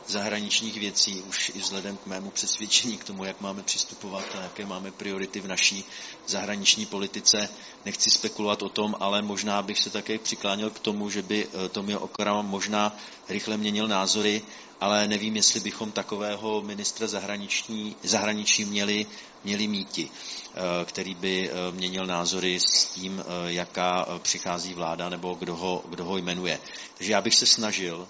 zahraničních 0.07 0.79
věcí, 0.79 1.21
už 1.21 1.51
i 1.55 1.59
vzhledem 1.59 1.97
k 1.97 2.05
mému 2.05 2.31
přesvědčení 2.31 2.97
k 2.97 3.03
tomu, 3.03 3.23
jak 3.23 3.41
máme 3.41 3.63
přistupovat 3.63 4.25
a 4.35 4.41
jaké 4.41 4.65
máme 4.65 4.91
priority 4.91 5.39
v 5.39 5.47
naší 5.47 5.85
zahraniční 6.27 6.85
politice. 6.85 7.49
Nechci 7.85 8.11
spekulovat 8.11 8.63
o 8.63 8.69
tom, 8.69 8.95
ale 8.99 9.21
možná 9.21 9.61
bych 9.61 9.79
se 9.79 9.89
také 9.89 10.19
přikláněl 10.19 10.69
k 10.69 10.79
tomu, 10.79 11.09
že 11.09 11.21
by 11.21 11.47
eh, 11.47 11.69
Tomio 11.69 11.99
Okara 11.99 12.41
možná 12.41 12.97
rychle 13.29 13.57
měnil 13.57 13.87
názory, 13.87 14.41
ale 14.81 15.07
nevím, 15.07 15.35
jestli 15.35 15.59
bychom 15.59 15.91
takového 15.91 16.61
ministra 16.61 17.07
zahraniční, 17.07 17.95
zahraničí 18.03 18.65
měli, 18.65 19.05
měli 19.43 19.67
míti, 19.67 20.09
eh, 20.09 20.85
který 20.85 21.15
by 21.15 21.49
eh, 21.49 21.71
měnil 21.71 22.05
názory 22.05 22.59
s 22.59 22.85
tím, 22.85 23.23
jaká 23.45 24.07
přichází 24.21 24.73
vláda 24.73 25.09
nebo 25.09 25.33
kdo 25.33 25.55
ho, 25.55 25.83
kdo 25.89 26.05
ho 26.05 26.17
jmenuje. 26.17 26.59
Takže 26.97 27.11
já 27.11 27.21
bych 27.21 27.35
se 27.35 27.45
snažil 27.45 28.07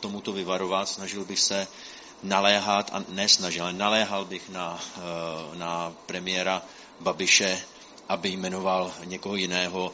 tomuto 0.00 0.32
vyvarovat, 0.32 0.88
snažil 0.88 1.24
bych 1.24 1.40
se 1.40 1.66
naléhat, 2.22 2.90
a 2.92 3.04
ne 3.08 3.28
snažil, 3.28 3.62
ale 3.62 3.72
naléhal 3.72 4.24
bych 4.24 4.48
na, 4.48 4.80
na 5.54 5.92
premiéra 6.06 6.62
Babiše, 7.00 7.62
aby 8.08 8.28
jmenoval 8.28 8.92
někoho 9.04 9.36
jiného 9.36 9.92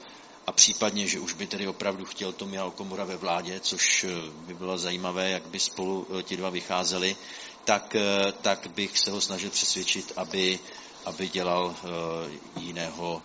a 0.49 0.53
případně, 0.53 1.07
že 1.07 1.21
už 1.21 1.33
by 1.33 1.47
tedy 1.47 1.69
opravdu 1.69 2.05
chtěl 2.05 2.33
Tomia 2.33 2.65
Okomura 2.65 3.05
ve 3.05 3.17
vládě, 3.17 3.61
což 3.61 4.05
eh, 4.05 4.09
by 4.47 4.55
bylo 4.55 4.79
zajímavé, 4.79 5.31
jak 5.31 5.47
by 5.47 5.61
spolu 5.61 6.07
eh, 6.19 6.23
ti 6.23 6.37
dva 6.37 6.51
vycházeli, 6.51 7.17
tak, 7.65 7.95
eh, 7.97 8.33
tak 8.43 8.67
bych 8.75 8.99
se 8.99 9.11
ho 9.11 9.21
snažil 9.21 9.51
přesvědčit, 9.51 10.13
aby, 10.17 10.59
aby 11.05 11.29
dělal 11.29 11.77
jiného, 12.61 13.23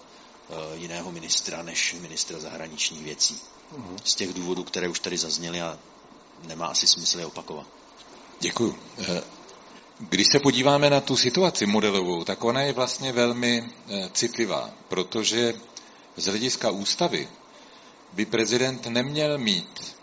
jiného 0.74 1.12
ministra 1.12 1.64
než 1.64 1.96
ministra 2.02 2.40
zahraničních 2.40 3.04
věcí. 3.04 3.40
Mhm. 3.78 3.98
Z 4.04 4.16
těch 4.16 4.34
důvodů, 4.34 4.64
které 4.64 4.88
už 4.90 5.00
tady 5.00 5.18
zazněly 5.18 5.62
a 5.62 5.80
nemá 6.44 6.68
asi 6.68 6.88
smysl 6.88 7.20
je 7.20 7.26
opakovat. 7.26 7.68
Děkuji. 8.40 8.80
Když 10.00 10.28
se 10.32 10.40
podíváme 10.40 10.90
na 10.90 11.02
tu 11.02 11.18
situaci 11.18 11.66
modelovou, 11.66 12.24
tak 12.24 12.44
ona 12.44 12.62
je 12.62 12.74
vlastně 12.74 13.12
velmi 13.12 13.70
citlivá, 14.14 14.70
protože 14.88 15.54
z 16.18 16.26
hlediska 16.26 16.72
ústavy 16.72 17.28
by 18.14 18.26
prezident 18.26 18.88
neměl 18.88 19.38
mít 19.38 19.96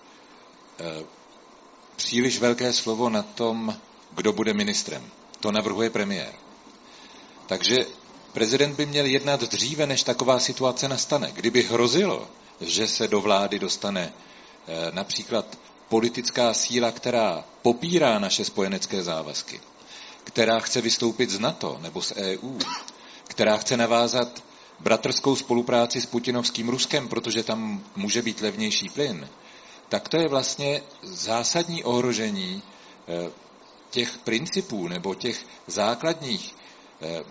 eh, 0.81 1.05
příliš 1.97 2.39
velké 2.39 2.73
slovo 2.73 3.09
na 3.11 3.23
tom, 3.23 3.77
kdo 4.13 4.33
bude 4.33 4.55
ministrem. 4.55 5.11
To 5.41 5.53
navrhuje 5.53 5.91
premiér. 5.91 6.33
Takže 7.47 7.77
prezident 8.33 8.75
by 8.75 8.87
měl 8.87 9.07
jednat 9.07 9.41
dříve, 9.41 9.87
než 9.87 10.03
taková 10.03 10.39
situace 10.39 10.89
nastane. 10.89 11.31
Kdyby 11.33 11.63
hrozilo, 11.63 12.29
že 12.61 12.89
se 12.89 13.09
do 13.09 13.21
vlády 13.21 13.59
dostane 13.59 14.13
eh, 14.13 14.91
například 14.93 15.59
politická 15.89 16.55
síla, 16.55 16.93
která 16.93 17.45
popírá 17.63 18.19
naše 18.19 18.45
spojenecké 18.45 19.03
závazky, 19.03 19.61
která 20.25 20.61
chce 20.61 20.81
vystoupit 20.81 21.31
z 21.31 21.39
NATO 21.39 21.79
nebo 21.81 22.03
z 22.03 22.13
EU, 22.17 22.59
která 23.25 23.57
chce 23.57 23.77
navázat 23.77 24.43
bratrskou 24.81 25.37
spolupráci 25.37 26.01
s 26.01 26.07
putinovským 26.07 26.69
Ruskem, 26.69 27.09
protože 27.09 27.43
tam 27.43 27.85
může 27.97 28.23
být 28.23 28.41
levnější 28.41 28.89
plyn, 28.89 29.29
tak 29.89 30.09
to 30.09 30.17
je 30.17 30.29
vlastně 30.29 30.83
zásadní 31.03 31.85
ohrožení 31.85 32.63
eh, 33.09 33.31
těch 33.91 34.19
principů 34.19 34.89
nebo 34.89 35.15
těch 35.15 35.47
základních 35.67 36.55
eh, 37.03 37.23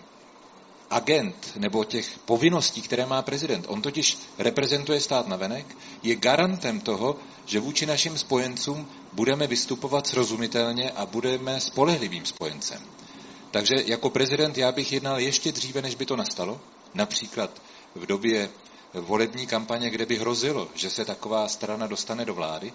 agent 0.90 1.52
nebo 1.56 1.84
těch 1.84 2.18
povinností, 2.18 2.82
které 2.82 3.06
má 3.06 3.22
prezident. 3.22 3.64
On 3.68 3.82
totiž 3.82 4.18
reprezentuje 4.38 5.00
stát 5.00 5.28
na 5.28 5.36
venek, 5.36 5.76
je 6.02 6.16
garantem 6.16 6.80
toho, 6.80 7.16
že 7.46 7.60
vůči 7.60 7.86
našim 7.86 8.18
spojencům 8.18 8.88
budeme 9.12 9.46
vystupovat 9.46 10.06
srozumitelně 10.06 10.90
a 10.90 11.06
budeme 11.06 11.60
spolehlivým 11.60 12.26
spojencem. 12.26 12.82
Takže 13.50 13.74
jako 13.86 14.10
prezident 14.10 14.58
já 14.58 14.72
bych 14.72 14.92
jednal 14.92 15.18
ještě 15.18 15.52
dříve, 15.52 15.82
než 15.82 15.94
by 15.94 16.06
to 16.06 16.16
nastalo, 16.16 16.60
například 16.94 17.62
v 17.94 18.06
době 18.06 18.50
volební 18.94 19.46
kampaně, 19.46 19.90
kde 19.90 20.06
by 20.06 20.16
hrozilo, 20.16 20.68
že 20.74 20.90
se 20.90 21.04
taková 21.04 21.48
strana 21.48 21.86
dostane 21.86 22.24
do 22.24 22.34
vlády. 22.34 22.72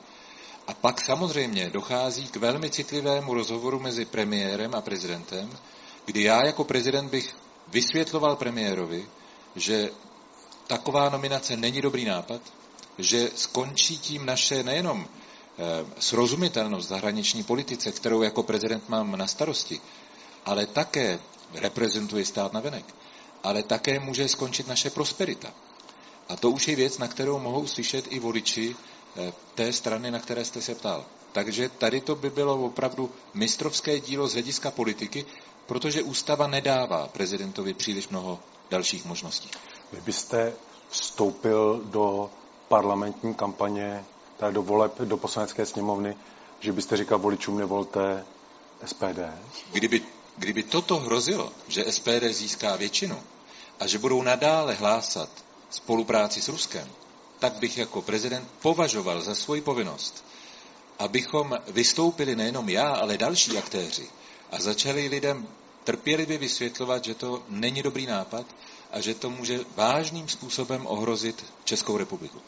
A 0.68 0.74
pak 0.74 1.02
samozřejmě 1.02 1.70
dochází 1.70 2.28
k 2.28 2.36
velmi 2.36 2.70
citlivému 2.70 3.34
rozhovoru 3.34 3.80
mezi 3.80 4.06
premiérem 4.06 4.76
a 4.76 4.82
prezidentem, 4.82 5.58
kdy 6.06 6.24
já 6.24 6.46
jako 6.46 6.64
prezident 6.64 7.10
bych 7.10 7.36
vysvětloval 7.68 8.36
premiérovi, 8.36 9.08
že 9.56 9.90
taková 10.68 11.10
nominace 11.10 11.58
není 11.58 11.82
dobrý 11.82 12.06
nápad, 12.06 12.42
že 12.98 13.30
skončí 13.36 13.98
tím 13.98 14.26
naše 14.26 14.64
nejenom 14.64 15.08
eh, 15.08 15.86
srozumitelnost 16.00 16.90
zahraniční 16.90 17.44
politice, 17.44 17.92
kterou 17.92 18.22
jako 18.22 18.44
prezident 18.44 18.90
mám 18.90 19.18
na 19.18 19.28
starosti, 19.28 19.82
ale 20.46 20.66
také 20.66 21.20
reprezentuje 21.54 22.26
stát 22.26 22.54
na 22.54 22.60
venek, 22.60 22.86
ale 23.46 23.64
také 23.64 24.00
může 24.00 24.28
skončit 24.28 24.68
naše 24.68 24.90
prosperita. 24.90 25.54
A 26.30 26.36
to 26.36 26.50
už 26.52 26.68
je 26.68 26.76
věc, 26.76 26.98
na 26.98 27.08
kterou 27.08 27.40
mohou 27.40 27.68
slyšet 27.68 28.06
i 28.10 28.20
voliči 28.20 28.76
eh, 28.76 29.34
té 29.56 29.74
strany, 29.74 30.12
na 30.12 30.20
které 30.20 30.46
jste 30.46 30.62
se 30.62 30.76
ptal. 30.76 31.06
Takže 31.32 31.70
tady 31.70 32.02
to 32.02 32.16
by 32.16 32.30
bylo 32.30 32.66
opravdu 32.66 33.12
mistrovské 33.34 34.00
dílo 34.00 34.28
z 34.28 34.34
hlediska 34.34 34.72
politiky, 34.72 35.26
protože 35.66 36.04
ústava 36.04 36.48
nedává 36.48 37.08
prezidentovi 37.08 37.74
příliš 37.74 38.08
mnoho 38.10 38.40
dalších 38.70 39.06
možností. 39.06 39.50
Vy 39.94 40.02
byste 40.02 40.54
vstoupil 40.90 41.82
do 41.86 42.30
parlamentní 42.68 43.34
kampaně, 43.34 44.06
tady 44.38 44.54
do 44.54 44.64
voleb 44.64 45.00
do 45.02 45.18
poslanecké 45.18 45.66
sněmovny, 45.66 46.18
že 46.60 46.72
byste 46.72 46.98
říkal 46.98 47.20
voličům 47.20 47.58
nevolte 47.58 48.26
SPD? 48.86 49.20
Kdyby, 49.72 50.02
kdyby 50.38 50.64
toto 50.64 50.96
hrozilo, 50.98 51.52
že 51.68 51.92
SPD 51.92 52.24
získá 52.32 52.76
většinu 52.76 53.18
a 53.80 53.88
že 53.88 54.00
budou 54.00 54.22
nadále 54.22 54.74
hlásat 54.74 55.30
spolupráci 55.70 56.42
s 56.42 56.48
Ruskem, 56.48 56.88
tak 57.40 57.54
bych 57.54 57.78
jako 57.78 58.02
prezident 58.02 58.48
považoval 58.62 59.22
za 59.22 59.36
svoji 59.36 59.62
povinnost, 59.62 60.26
abychom 61.00 61.58
vystoupili 61.68 62.36
nejenom 62.36 62.70
já, 62.70 62.96
ale 62.96 63.18
další 63.18 63.58
aktéři 63.58 64.10
a 64.52 64.62
začali 64.62 65.08
lidem 65.08 65.48
trpělivě 65.84 66.38
vysvětlovat, 66.38 67.04
že 67.04 67.16
to 67.16 67.44
není 67.50 67.84
dobrý 67.84 68.06
nápad 68.06 68.46
a 68.92 69.02
že 69.02 69.14
to 69.14 69.30
může 69.30 69.60
vážným 69.76 70.30
způsobem 70.30 70.88
ohrozit 70.88 71.46
Českou 71.64 71.98
republiku. 71.98 72.42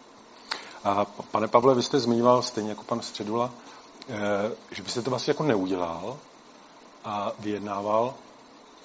A 0.84 1.06
pane 1.06 1.48
Pavle, 1.48 1.76
vy 1.76 1.84
jste 1.84 2.00
zmiňoval 2.00 2.42
stejně 2.44 2.70
jako 2.70 2.84
pan 2.84 3.02
Středula, 3.02 3.52
eh, 4.10 4.16
že 4.72 4.84
byste 4.84 5.02
to 5.02 5.10
vlastně 5.10 5.32
jako 5.32 5.44
neudělal 5.44 6.20
a 7.04 7.32
vyjednával, 7.40 8.16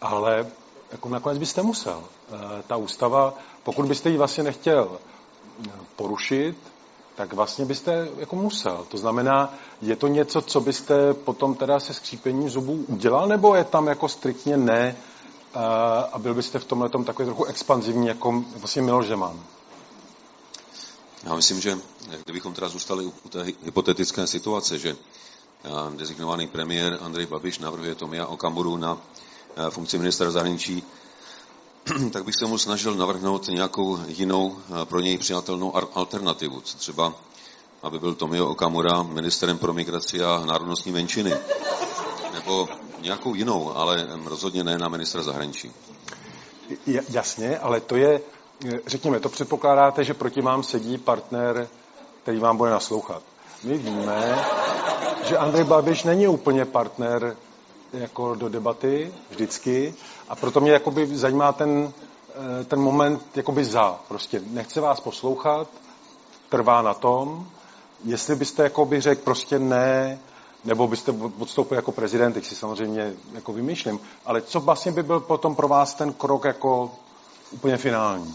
ale 0.01 0.51
jako 0.93 1.09
nakonec 1.09 1.39
byste 1.39 1.63
musel. 1.63 2.03
Eh, 2.33 2.63
ta 2.67 2.77
ústava, 2.77 3.35
pokud 3.63 3.87
byste 3.87 4.11
ji 4.11 4.17
vlastně 4.17 4.45
nechtěl 4.45 4.89
eh, 5.67 5.71
porušit, 5.97 6.57
tak 7.15 7.33
vlastně 7.33 7.65
byste 7.65 8.09
jako 8.19 8.37
musel. 8.37 8.87
To 8.89 8.99
znamená, 8.99 9.55
je 9.83 9.97
to 9.97 10.07
něco, 10.07 10.43
co 10.43 10.61
byste 10.61 11.15
potom 11.15 11.55
teda 11.55 11.81
se 11.81 11.95
skřípením 11.95 12.51
zubů 12.51 12.85
udělal, 12.89 13.29
nebo 13.29 13.55
je 13.55 13.65
tam 13.65 13.87
jako 13.87 14.09
striktně 14.09 14.57
ne 14.57 14.97
a 16.13 16.19
byl 16.19 16.35
byste 16.35 16.59
v 16.59 16.65
tomhle 16.65 16.89
takový 16.89 17.27
trochu 17.27 17.45
expanzivní, 17.45 18.07
jako 18.07 18.45
vlastně 18.57 18.83
Miloš 18.83 19.07
Zeman? 19.07 19.41
Já 21.23 21.35
myslím, 21.35 21.61
že 21.61 21.79
kdybychom 22.25 22.55
teda 22.55 22.69
zůstali 22.69 23.05
u 23.05 23.29
té 23.29 23.43
hypotetické 23.43 24.27
situace, 24.27 24.79
že 24.79 24.97
designovaný 25.97 26.47
premiér 26.47 26.99
Andrej 27.01 27.27
Babiš 27.27 27.59
navrhuje 27.59 27.95
Tomia 27.95 28.27
Okamuru 28.27 28.77
na 28.77 28.99
funkci 29.71 29.99
ministra 29.99 30.31
zahraničí, 30.31 30.83
tak 32.13 32.25
bych 32.25 32.35
se 32.35 32.47
mu 32.47 32.59
snažil 32.59 32.95
navrhnout 32.95 33.49
nějakou 33.49 33.99
jinou 34.07 34.57
pro 34.85 35.01
něj 35.01 35.19
přijatelnou 35.19 35.77
alternativu. 35.97 36.61
Třeba, 36.61 37.13
aby 37.83 37.99
byl 37.99 38.15
Tomio 38.15 38.47
Okamura 38.47 39.03
ministrem 39.03 39.59
pro 39.59 39.73
migraci 39.73 40.25
a 40.25 40.43
národnostní 40.47 40.93
menšiny. 40.93 41.35
Nebo 42.35 42.69
nějakou 43.01 43.35
jinou, 43.35 43.77
ale 43.77 44.09
rozhodně 44.25 44.65
ne 44.65 44.79
na 44.79 44.89
ministra 44.89 45.23
zahraničí. 45.23 45.73
Jasně, 47.09 47.59
ale 47.59 47.81
to 47.81 47.97
je 47.97 48.21
řekněme, 48.87 49.21
to 49.21 49.29
předpokládáte, 49.29 50.05
že 50.05 50.15
proti 50.15 50.41
vám 50.41 50.63
sedí 50.63 50.99
partner, 50.99 51.69
který 52.23 52.39
vám 52.39 52.57
bude 52.57 52.71
naslouchat. 52.71 53.23
My 53.65 53.79
víme, 53.79 54.45
že 55.25 55.39
Andrej 55.39 55.65
Babiš 55.65 56.05
není 56.05 56.29
úplně 56.29 56.65
partner 56.65 57.37
jako 57.93 58.35
do 58.35 58.49
debaty 58.49 59.15
vždycky 59.31 59.95
a 60.29 60.37
proto 60.37 60.61
mě 60.61 60.73
jakoby 60.73 61.07
zajímá 61.07 61.53
ten, 61.53 61.93
eh, 62.61 62.65
ten 62.65 62.81
moment 62.81 63.23
jakoby 63.35 63.65
za. 63.65 64.01
Prostě 64.09 64.43
nechce 64.47 64.81
vás 64.81 65.01
poslouchat, 65.01 65.69
trvá 66.49 66.83
na 66.83 66.95
tom, 66.95 67.47
jestli 68.05 68.37
byste 68.37 68.63
jakoby 68.63 69.01
řekl 69.01 69.23
prostě 69.23 69.59
ne, 69.59 70.19
nebo 70.65 70.89
byste 70.89 71.13
odstoupil 71.39 71.77
jako 71.77 71.93
prezident, 71.93 72.33
tak 72.33 72.45
si 72.45 72.55
samozřejmě 72.55 73.15
jako 73.33 73.53
vymýšlím, 73.53 74.01
ale 74.25 74.43
co 74.43 74.61
vlastně 74.61 74.93
by 74.93 75.03
byl 75.03 75.21
potom 75.21 75.55
pro 75.57 75.69
vás 75.69 75.95
ten 75.95 76.13
krok 76.13 76.45
jako 76.45 76.91
úplně 77.51 77.77
finální? 77.77 78.35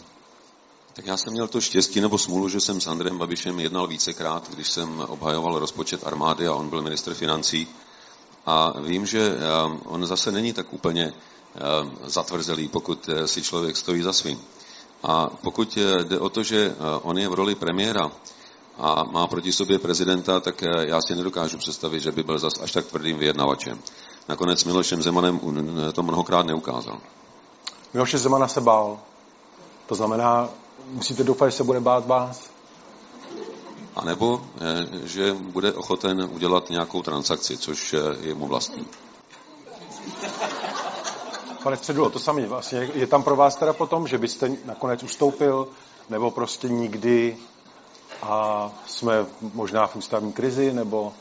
Tak 0.93 1.05
já 1.05 1.17
jsem 1.17 1.33
měl 1.33 1.47
to 1.47 1.61
štěstí 1.61 2.01
nebo 2.01 2.17
smůlu, 2.17 2.49
že 2.49 2.59
jsem 2.59 2.81
s 2.81 2.87
Andrem 2.87 3.17
Babišem 3.17 3.59
jednal 3.59 3.87
vícekrát, 3.87 4.49
když 4.49 4.69
jsem 4.69 4.99
obhajoval 4.99 5.59
rozpočet 5.59 6.07
armády 6.07 6.47
a 6.47 6.53
on 6.53 6.69
byl 6.69 6.81
minister 6.81 7.13
financí. 7.13 7.67
A 8.47 8.73
vím, 8.79 9.05
že 9.05 9.19
eh, 9.19 9.37
on 9.85 10.05
zase 10.05 10.31
není 10.31 10.53
tak 10.53 10.73
úplně 10.73 11.13
eh, 11.13 11.59
zatvrzelý, 12.03 12.67
pokud 12.67 13.09
eh, 13.09 13.27
si 13.27 13.41
člověk 13.41 13.77
stojí 13.77 14.01
za 14.01 14.13
svým. 14.13 14.39
A 15.03 15.27
pokud 15.41 15.77
jde 16.03 16.19
o 16.19 16.29
to, 16.29 16.43
že 16.43 16.75
on 17.01 17.17
je 17.17 17.29
v 17.29 17.33
roli 17.33 17.55
premiéra 17.55 18.11
a 18.77 19.03
má 19.03 19.27
proti 19.27 19.53
sobě 19.53 19.79
prezidenta, 19.79 20.39
tak 20.39 20.61
já 20.61 21.01
si 21.01 21.15
nedokážu 21.15 21.57
představit, 21.57 21.99
že 21.99 22.11
by 22.11 22.23
byl 22.23 22.39
zas 22.39 22.53
až 22.61 22.71
tak 22.71 22.85
tvrdým 22.85 23.17
vyjednavačem. 23.17 23.79
Nakonec 24.27 24.63
Milošem 24.63 25.01
Zemanem 25.01 25.39
to 25.93 26.03
mnohokrát 26.03 26.45
neukázal. 26.45 26.99
Miloše 27.93 28.17
Zemana 28.17 28.47
se 28.47 28.61
bál. 28.61 28.99
To 29.85 29.95
znamená, 29.95 30.49
musíte 30.91 31.23
doufat, 31.23 31.49
že 31.49 31.57
se 31.57 31.63
bude 31.63 31.79
bát 31.79 32.07
vás. 32.07 32.49
A 33.97 34.05
nebo, 34.05 34.41
eh, 34.61 35.07
že 35.07 35.33
bude 35.33 35.73
ochoten 35.73 36.29
udělat 36.33 36.69
nějakou 36.69 37.01
transakci, 37.01 37.57
což 37.57 37.95
je 38.21 38.35
mu 38.35 38.47
vlastní. 38.47 38.87
Pane 41.63 41.77
Středulo, 41.77 42.09
to 42.09 42.19
samé 42.19 42.47
vlastně. 42.47 42.89
Je 42.93 43.07
tam 43.07 43.23
pro 43.23 43.35
vás 43.35 43.55
teda 43.55 43.73
potom, 43.73 44.07
že 44.07 44.17
byste 44.17 44.57
nakonec 44.65 45.03
ustoupil, 45.03 45.67
nebo 46.09 46.31
prostě 46.31 46.69
nikdy 46.69 47.37
a 48.21 48.71
jsme 48.87 49.25
možná 49.53 49.87
v 49.87 49.95
ústavní 49.95 50.33
krizi, 50.33 50.73
nebo... 50.73 51.13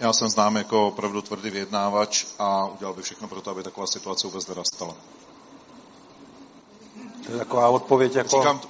Já 0.00 0.12
jsem 0.12 0.28
znám 0.28 0.56
jako 0.56 0.88
opravdu 0.88 1.22
tvrdý 1.22 1.50
vyjednávač 1.50 2.26
a 2.38 2.66
udělal 2.66 2.94
by 2.94 3.02
všechno 3.02 3.28
pro 3.28 3.40
to, 3.40 3.50
aby 3.50 3.62
taková 3.62 3.86
situace 3.86 4.26
vůbec 4.26 4.46
nedostala. 4.46 4.94
To 7.26 7.32
je 7.32 7.38
taková 7.38 7.68
odpověď 7.68 8.14
jako... 8.14 8.36
Říkám, 8.36 8.60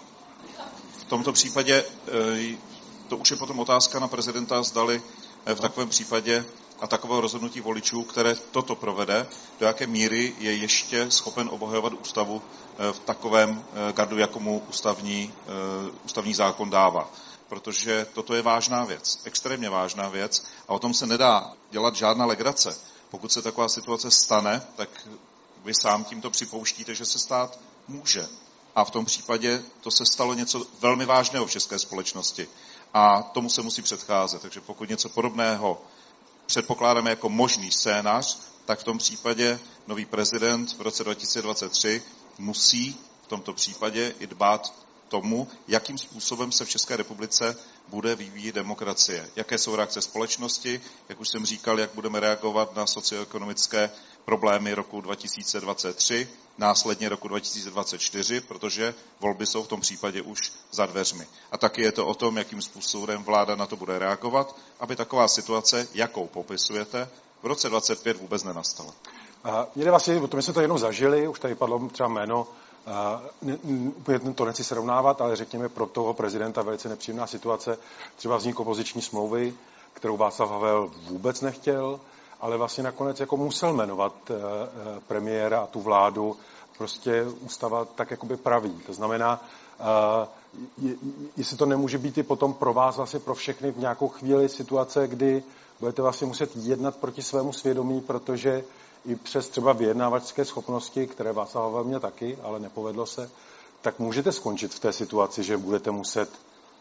v 0.99 1.05
tomto 1.05 1.33
případě 1.33 1.85
eh, 2.09 2.72
to 3.09 3.17
už 3.17 3.31
je 3.31 3.37
potom 3.37 3.59
otázka 3.59 3.99
na 3.99 4.09
prezidenta, 4.09 4.63
zdali 4.63 5.03
eh, 5.47 5.55
v 5.55 5.61
takovém 5.61 5.89
případě 5.89 6.45
a 6.81 6.87
takového 6.87 7.21
rozhodnutí 7.21 7.61
voličů, 7.61 8.03
které 8.03 8.35
toto 8.35 8.75
provede, 8.75 9.27
do 9.61 9.67
jaké 9.67 9.87
míry 9.87 10.35
je 10.39 10.57
ještě 10.57 11.11
schopen 11.11 11.49
obhajovat 11.53 11.93
ústavu 11.93 12.43
eh, 12.43 12.93
v 12.93 12.99
takovém 12.99 13.65
gardu, 13.93 14.19
jakomu 14.19 14.63
ústavní, 14.69 15.33
ústavní 16.05 16.35
zákon 16.35 16.71
dává. 16.71 17.11
Protože 17.49 18.07
toto 18.13 18.35
je 18.35 18.43
vážná 18.43 18.85
věc, 18.85 19.21
extrémně 19.25 19.71
vážná 19.71 20.09
věc 20.09 20.45
a 20.69 20.73
o 20.73 20.79
tom 20.79 20.95
se 20.95 21.07
nedá 21.07 21.53
dělat 21.71 21.95
žádná 21.95 22.27
legrace. 22.27 22.77
Pokud 23.11 23.33
se 23.33 23.43
taková 23.43 23.69
situace 23.69 24.11
stane, 24.11 24.63
tak 24.77 24.89
vy 25.65 25.75
sám 25.75 26.05
tímto 26.05 26.31
připouštíte, 26.31 26.95
že 26.95 27.05
se 27.05 27.19
stát 27.19 27.59
může. 27.89 28.29
A 28.75 28.85
v 28.85 28.91
tom 28.91 29.05
případě 29.05 29.63
to 29.81 29.91
se 29.91 30.07
stalo 30.07 30.35
něco 30.35 30.67
velmi 30.81 31.05
vážného 31.07 31.47
v 31.47 31.51
české 31.51 31.79
společnosti. 31.79 32.49
A 32.95 33.23
tomu 33.23 33.51
se 33.51 33.63
musí 33.63 33.83
předcházet. 33.83 34.43
Takže 34.43 34.61
pokud 34.61 34.89
něco 34.89 35.09
podobného 35.09 35.81
předpokládáme 36.47 37.11
jako 37.11 37.29
možný 37.29 37.71
scénář, 37.71 38.39
tak 38.65 38.79
v 38.81 38.85
tom 38.85 38.99
případě 38.99 39.61
nový 39.87 40.05
prezident 40.05 40.73
v 40.79 40.81
roce 40.81 41.05
2023 41.05 42.03
musí 42.39 42.97
v 43.23 43.27
tomto 43.27 43.53
případě 43.53 44.15
i 44.19 44.27
dbát 44.27 44.75
tomu, 45.09 45.49
jakým 45.69 45.99
způsobem 45.99 46.53
se 46.53 46.65
v 46.65 46.69
České 46.69 46.97
republice 46.97 47.57
bude 47.89 48.15
vyvíjet 48.15 48.55
demokracie. 48.55 49.31
Jaké 49.37 49.59
jsou 49.59 49.77
reakce 49.77 50.03
společnosti, 50.03 50.81
jak 51.09 51.21
už 51.21 51.29
jsem 51.29 51.47
říkal, 51.47 51.81
jak 51.81 51.91
budeme 51.95 52.21
reagovat 52.21 52.77
na 52.77 52.87
socioekonomické 52.87 53.91
problémy 54.25 54.75
roku 54.75 55.01
2023, 55.01 56.29
následně 56.59 57.09
roku 57.09 57.29
2024, 57.29 58.41
protože 58.41 58.95
volby 59.21 59.47
jsou 59.47 59.63
v 59.63 59.69
tom 59.69 59.81
případě 59.81 60.23
už 60.23 60.53
za 60.71 60.87
dveřmi. 60.87 61.27
A 61.53 61.59
taky 61.59 61.83
je 61.83 61.93
to 61.93 62.07
o 62.07 62.15
tom, 62.15 62.37
jakým 62.39 62.63
způsobem 62.63 63.23
vláda 63.23 63.57
na 63.57 63.67
to 63.67 63.77
bude 63.77 63.99
reagovat, 63.99 64.57
aby 64.81 64.97
taková 64.97 65.29
situace, 65.29 65.89
jakou 65.95 66.27
popisujete, 66.27 67.09
v 67.43 67.47
roce 67.47 67.69
2025 67.69 68.21
vůbec 68.21 68.45
nenastala. 68.45 68.95
A 69.45 69.67
mě 69.75 69.91
vlastně, 69.91 70.21
o 70.21 70.29
tom 70.29 70.43
jsme 70.43 70.55
to 70.55 70.61
jednou 70.61 70.79
zažili, 70.79 71.29
už 71.29 71.41
tady 71.41 71.55
padlo 71.55 71.89
třeba 71.93 72.09
jméno, 72.09 72.47
úplně 73.97 74.19
to 74.19 74.45
nechci 74.45 74.65
srovnávat, 74.65 75.21
ale 75.21 75.37
řekněme 75.37 75.69
pro 75.69 75.87
toho 75.87 76.15
prezidenta 76.15 76.63
velice 76.63 76.89
nepříjemná 76.89 77.27
situace. 77.27 77.79
Třeba 78.17 78.37
vznik 78.37 78.61
opoziční 78.61 79.03
smlouvy, 79.03 79.55
kterou 79.93 80.17
Václav 80.17 80.51
Havel 80.51 80.91
vůbec 81.03 81.41
nechtěl, 81.41 82.01
ale 82.43 82.57
vlastně 82.57 82.85
nakonec 82.85 83.21
jako 83.21 83.37
musel 83.37 83.73
jmenovat 83.73 84.15
eh, 84.31 84.35
eh, 84.35 85.01
premiéra 85.09 85.61
a 85.61 85.67
tu 85.67 85.81
vládu. 85.81 86.37
Prostě 86.79 87.25
ústava 87.41 87.85
tak 87.85 88.11
jakoby 88.11 88.37
praví. 88.37 88.81
To 88.87 88.93
znamená, 88.93 89.45
eh, 89.81 90.97
jestli 91.37 91.57
to 91.57 91.67
nemůže 91.67 91.99
být 91.99 92.19
i 92.19 92.23
potom 92.23 92.55
pro 92.55 92.75
vás 92.75 92.97
vlastně 92.97 93.21
pro 93.21 93.35
všechny 93.35 93.71
v 93.71 93.79
nějakou 93.79 94.09
chvíli 94.09 94.49
situace, 94.49 95.09
kdy 95.09 95.43
budete 95.81 96.03
vlastně 96.03 96.27
muset 96.27 96.51
jednat 96.57 96.97
proti 96.97 97.23
svému 97.23 97.53
svědomí, 97.53 98.01
protože 98.01 98.65
i 99.07 99.17
přes 99.17 99.49
třeba 99.49 99.73
vyjednávačské 99.73 100.45
schopnosti, 100.45 101.07
které 101.07 101.33
Havel 101.55 101.85
mě 101.85 102.01
taky, 102.01 102.39
ale 102.43 102.61
nepovedlo 102.61 103.07
se, 103.07 103.31
tak 103.83 103.99
můžete 103.99 104.33
skončit 104.33 104.75
v 104.75 104.81
té 104.81 104.93
situaci, 104.93 105.43
že 105.43 105.57
budete 105.57 105.91
muset 105.91 106.31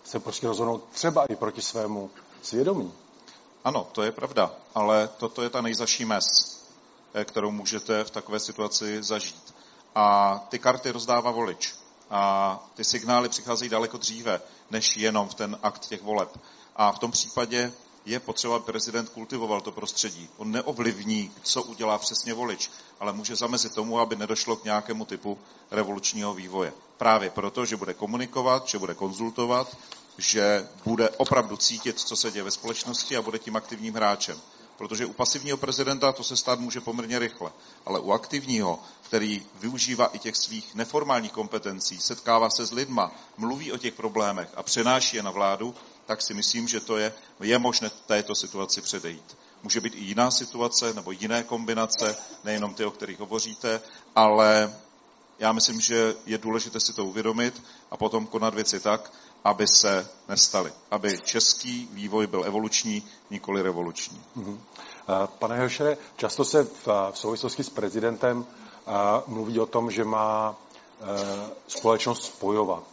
se 0.03 0.19
prostě 0.19 0.47
rozhodnout 0.47 0.83
třeba 0.91 1.25
i 1.25 1.35
proti 1.35 1.61
svému 1.61 2.09
svědomí. 2.41 2.93
Ano, 3.63 3.87
to 3.91 4.03
je 4.03 4.11
pravda, 4.11 4.51
ale 4.75 5.09
toto 5.17 5.41
je 5.41 5.49
ta 5.49 5.61
nejzaší 5.61 6.05
mez, 6.05 6.25
eh, 7.13 7.25
kterou 7.25 7.51
můžete 7.51 8.03
v 8.03 8.11
takové 8.11 8.39
situaci 8.39 9.03
zažít. 9.03 9.53
A 9.95 10.37
ty 10.49 10.59
karty 10.59 10.91
rozdává 10.91 11.31
volič. 11.31 11.75
A 12.09 12.59
ty 12.73 12.83
signály 12.83 13.29
přicházejí 13.29 13.69
daleko 13.69 13.97
dříve, 13.97 14.41
než 14.71 14.97
jenom 14.97 15.29
v 15.29 15.33
ten 15.33 15.59
akt 15.63 15.87
těch 15.87 16.01
voleb. 16.01 16.39
A 16.75 16.91
v 16.91 16.99
tom 16.99 17.11
případě 17.11 17.73
je 18.05 18.19
potřeba, 18.19 18.55
aby 18.55 18.65
prezident 18.65 19.09
kultivoval 19.09 19.61
to 19.61 19.71
prostředí. 19.71 20.29
On 20.37 20.51
neovlivní, 20.51 21.31
co 21.43 21.63
udělá 21.63 21.97
přesně 21.97 22.33
volič, 22.33 22.71
ale 22.99 23.13
může 23.13 23.35
zamezit 23.35 23.75
tomu, 23.75 23.99
aby 23.99 24.15
nedošlo 24.15 24.55
k 24.55 24.63
nějakému 24.63 25.05
typu 25.05 25.37
revolučního 25.71 26.33
vývoje. 26.33 26.73
Právě 26.97 27.29
proto, 27.29 27.65
že 27.65 27.77
bude 27.77 27.93
komunikovat, 27.93 28.67
že 28.67 28.79
bude 28.79 28.93
konzultovat, 28.93 29.77
že 30.17 30.67
bude 30.85 31.09
opravdu 31.09 31.57
cítit, 31.57 31.99
co 31.99 32.15
se 32.15 32.31
děje 32.31 32.43
ve 32.43 32.51
společnosti 32.51 33.17
a 33.17 33.21
bude 33.21 33.39
tím 33.39 33.55
aktivním 33.55 33.93
hráčem. 33.93 34.41
Protože 34.77 35.05
u 35.05 35.13
pasivního 35.13 35.57
prezidenta 35.57 36.11
to 36.11 36.23
se 36.23 36.37
stát 36.37 36.59
může 36.59 36.81
poměrně 36.81 37.19
rychle. 37.19 37.51
Ale 37.85 37.99
u 37.99 38.11
aktivního, 38.11 38.79
který 39.01 39.45
využívá 39.59 40.05
i 40.05 40.19
těch 40.19 40.35
svých 40.35 40.75
neformálních 40.75 41.31
kompetencí, 41.31 42.01
setkává 42.01 42.49
se 42.49 42.65
s 42.65 42.71
lidma, 42.71 43.11
mluví 43.37 43.71
o 43.71 43.77
těch 43.77 43.93
problémech 43.93 44.49
a 44.55 44.63
přenáší 44.63 45.17
je 45.17 45.23
na 45.23 45.31
vládu, 45.31 45.75
tak 46.05 46.21
si 46.21 46.33
myslím, 46.33 46.67
že 46.67 46.79
to 46.79 46.97
je, 46.97 47.13
je 47.39 47.59
možné 47.59 47.89
této 47.89 48.35
situaci 48.35 48.81
předejít. 48.81 49.37
Může 49.63 49.81
být 49.81 49.95
i 49.95 49.99
jiná 49.99 50.31
situace 50.31 50.93
nebo 50.93 51.11
jiné 51.11 51.43
kombinace, 51.43 52.17
nejenom 52.43 52.73
ty, 52.73 52.85
o 52.85 52.91
kterých 52.91 53.19
hovoříte, 53.19 53.81
ale 54.15 54.75
já 55.39 55.51
myslím, 55.51 55.81
že 55.81 56.15
je 56.25 56.37
důležité 56.37 56.79
si 56.79 56.93
to 56.93 57.05
uvědomit 57.05 57.63
a 57.91 57.97
potom 57.97 58.27
konat 58.27 58.53
věci 58.53 58.79
tak, 58.79 59.13
aby 59.43 59.67
se 59.67 60.07
nestaly. 60.29 60.73
Aby 60.91 61.17
český 61.23 61.89
vývoj 61.91 62.27
byl 62.27 62.43
evoluční, 62.45 63.03
nikoli 63.29 63.61
revoluční. 63.61 64.21
Mm-hmm. 64.37 64.57
Pane 65.39 65.55
Helšere, 65.57 65.97
často 66.17 66.43
se 66.43 66.63
v, 66.63 66.87
v 67.11 67.17
souvislosti 67.17 67.63
s 67.63 67.69
prezidentem 67.69 68.45
mluví 69.27 69.59
o 69.59 69.65
tom, 69.65 69.91
že 69.91 70.03
má 70.03 70.55
e, 70.55 71.05
společnost 71.67 72.25
spojovat. 72.25 72.83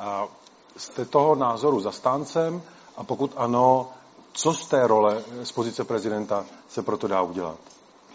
A 0.00 0.28
jste 0.76 1.04
toho 1.04 1.34
názoru 1.34 1.80
zastáncem 1.80 2.62
a 2.96 3.04
pokud 3.04 3.32
ano, 3.36 3.90
co 4.32 4.54
z 4.54 4.66
té 4.66 4.86
role 4.86 5.22
z 5.42 5.52
pozice 5.52 5.84
prezidenta 5.84 6.46
se 6.68 6.82
proto 6.82 7.08
dá 7.08 7.22
udělat? 7.22 7.58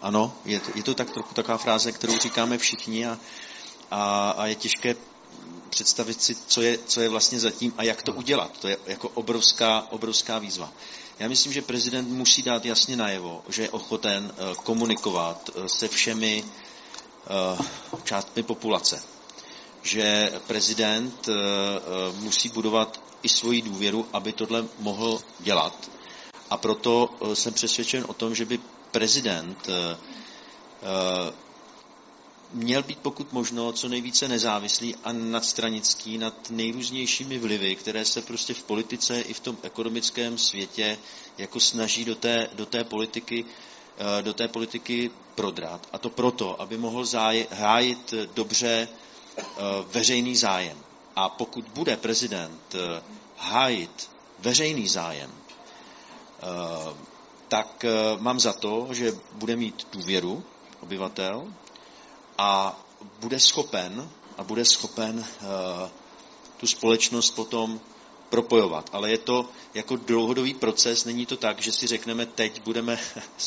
Ano, 0.02 0.32
je 0.44 0.60
to, 0.60 0.70
je 0.74 0.82
to 0.82 0.94
tak 0.94 1.10
trochu 1.10 1.34
taková 1.34 1.58
fráze, 1.58 1.92
kterou 1.92 2.18
říkáme 2.18 2.58
všichni 2.58 3.06
a, 3.06 3.18
a, 3.90 4.30
a 4.30 4.46
je 4.46 4.54
těžké 4.54 4.94
představit 5.72 6.22
si, 6.22 6.34
co 6.46 6.62
je, 6.62 6.78
co 6.86 7.00
je 7.00 7.08
vlastně 7.08 7.40
zatím 7.40 7.72
a 7.78 7.82
jak 7.82 8.02
to 8.02 8.12
udělat. 8.12 8.50
To 8.60 8.68
je 8.68 8.76
jako 8.86 9.08
obrovská, 9.08 9.86
obrovská 9.90 10.38
výzva. 10.38 10.72
Já 11.18 11.28
myslím, 11.28 11.52
že 11.52 11.62
prezident 11.62 12.08
musí 12.08 12.42
dát 12.42 12.64
jasně 12.64 12.96
najevo, 12.96 13.42
že 13.48 13.62
je 13.62 13.70
ochoten 13.70 14.24
uh, 14.24 14.54
komunikovat 14.54 15.50
uh, 15.54 15.66
se 15.66 15.88
všemi 15.88 16.44
uh, 16.44 17.66
částmi 18.04 18.42
populace. 18.42 19.02
že 19.82 20.32
prezident 20.46 21.28
eh, 21.28 21.32
eh, 21.32 22.12
musí 22.22 22.48
budovat 22.48 23.00
i 23.22 23.28
svoji 23.28 23.62
důvěru, 23.62 24.06
aby 24.12 24.32
tohle 24.32 24.64
mohl 24.78 25.20
dělat. 25.40 25.90
A 26.50 26.56
proto 26.56 27.10
eh, 27.10 27.36
jsem 27.36 27.52
přesvědčen 27.52 28.04
o 28.08 28.14
tom, 28.14 28.34
že 28.34 28.44
by 28.44 28.60
prezident 28.90 29.68
měl 32.52 32.82
být 32.82 32.98
pokud 32.98 33.32
možno 33.32 33.72
co 33.72 33.88
nejvíce 33.88 34.28
nezávislý 34.28 34.94
a 35.04 35.12
nadstranický 35.12 36.18
nad 36.18 36.50
nejrůznějšími 36.50 37.38
vlivy, 37.38 37.76
které 37.76 38.04
se 38.04 38.22
prostě 38.22 38.54
v 38.54 38.62
politice 38.62 39.20
i 39.20 39.32
v 39.34 39.40
tom 39.40 39.56
ekonomickém 39.62 40.38
světě 40.38 40.98
jako 41.38 41.60
snaží 41.60 42.04
do 42.04 42.14
té, 42.14 42.48
do 42.54 42.66
té 42.66 42.84
politiky 42.84 43.44
do 44.22 44.34
té 44.34 44.48
politiky 44.48 45.10
prodrat. 45.34 45.88
A 45.92 45.98
to 45.98 46.10
proto, 46.10 46.60
aby 46.62 46.78
mohl 46.78 47.04
záj, 47.04 47.46
hájit 47.52 48.14
dobře 48.34 48.88
Eh, 49.38 49.44
veřejný 49.92 50.36
zájem. 50.36 50.78
A 51.16 51.28
pokud 51.28 51.64
bude 51.68 51.96
prezident 51.96 52.74
eh, 52.74 53.02
hájit 53.36 54.10
veřejný 54.38 54.88
zájem, 54.88 55.30
eh, 55.32 56.94
tak 57.48 57.84
mám 58.18 58.40
za 58.40 58.52
to, 58.52 58.88
že 58.90 59.12
bude 59.32 59.56
mít 59.56 59.86
důvěru 59.92 60.44
obyvatel 60.80 61.52
a 62.38 62.80
bude 63.20 63.40
schopen 63.40 64.10
a 64.38 64.44
bude 64.44 64.64
schopen 64.64 65.24
tu 66.56 66.66
společnost 66.66 67.30
potom 67.30 67.80
propojovat. 68.28 68.90
Ale 68.92 69.10
je 69.10 69.18
to 69.18 69.48
jako 69.74 69.96
dlouhodobý 69.96 70.54
proces, 70.54 71.04
není 71.04 71.26
to 71.26 71.36
tak, 71.36 71.62
že 71.62 71.72
si 71.72 71.86
řekneme, 71.86 72.26
teď 72.26 72.62
budeme 72.62 72.98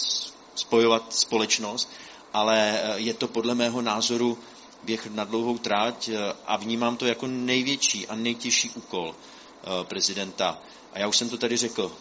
spojovat 0.56 1.14
společnost, 1.14 1.90
ale 2.34 2.82
je 2.96 3.14
to 3.14 3.28
podle 3.28 3.56
mého 3.56 3.82
názoru 3.82 4.38
běh 4.84 5.06
na 5.08 5.24
dlouhou 5.24 5.58
tráť 5.58 6.10
eh, 6.10 6.34
a 6.46 6.58
vnímám 6.58 6.98
to 6.98 7.06
jako 7.06 7.28
největší 7.28 8.08
a 8.08 8.16
nejtěžší 8.16 8.70
úkol 8.70 9.16
eh, 9.16 9.84
prezidenta. 9.84 10.60
A 10.94 11.00
já 11.00 11.08
už 11.08 11.18
jsem 11.18 11.30
to 11.30 11.38
tady 11.38 11.58
řekl, 11.58 11.92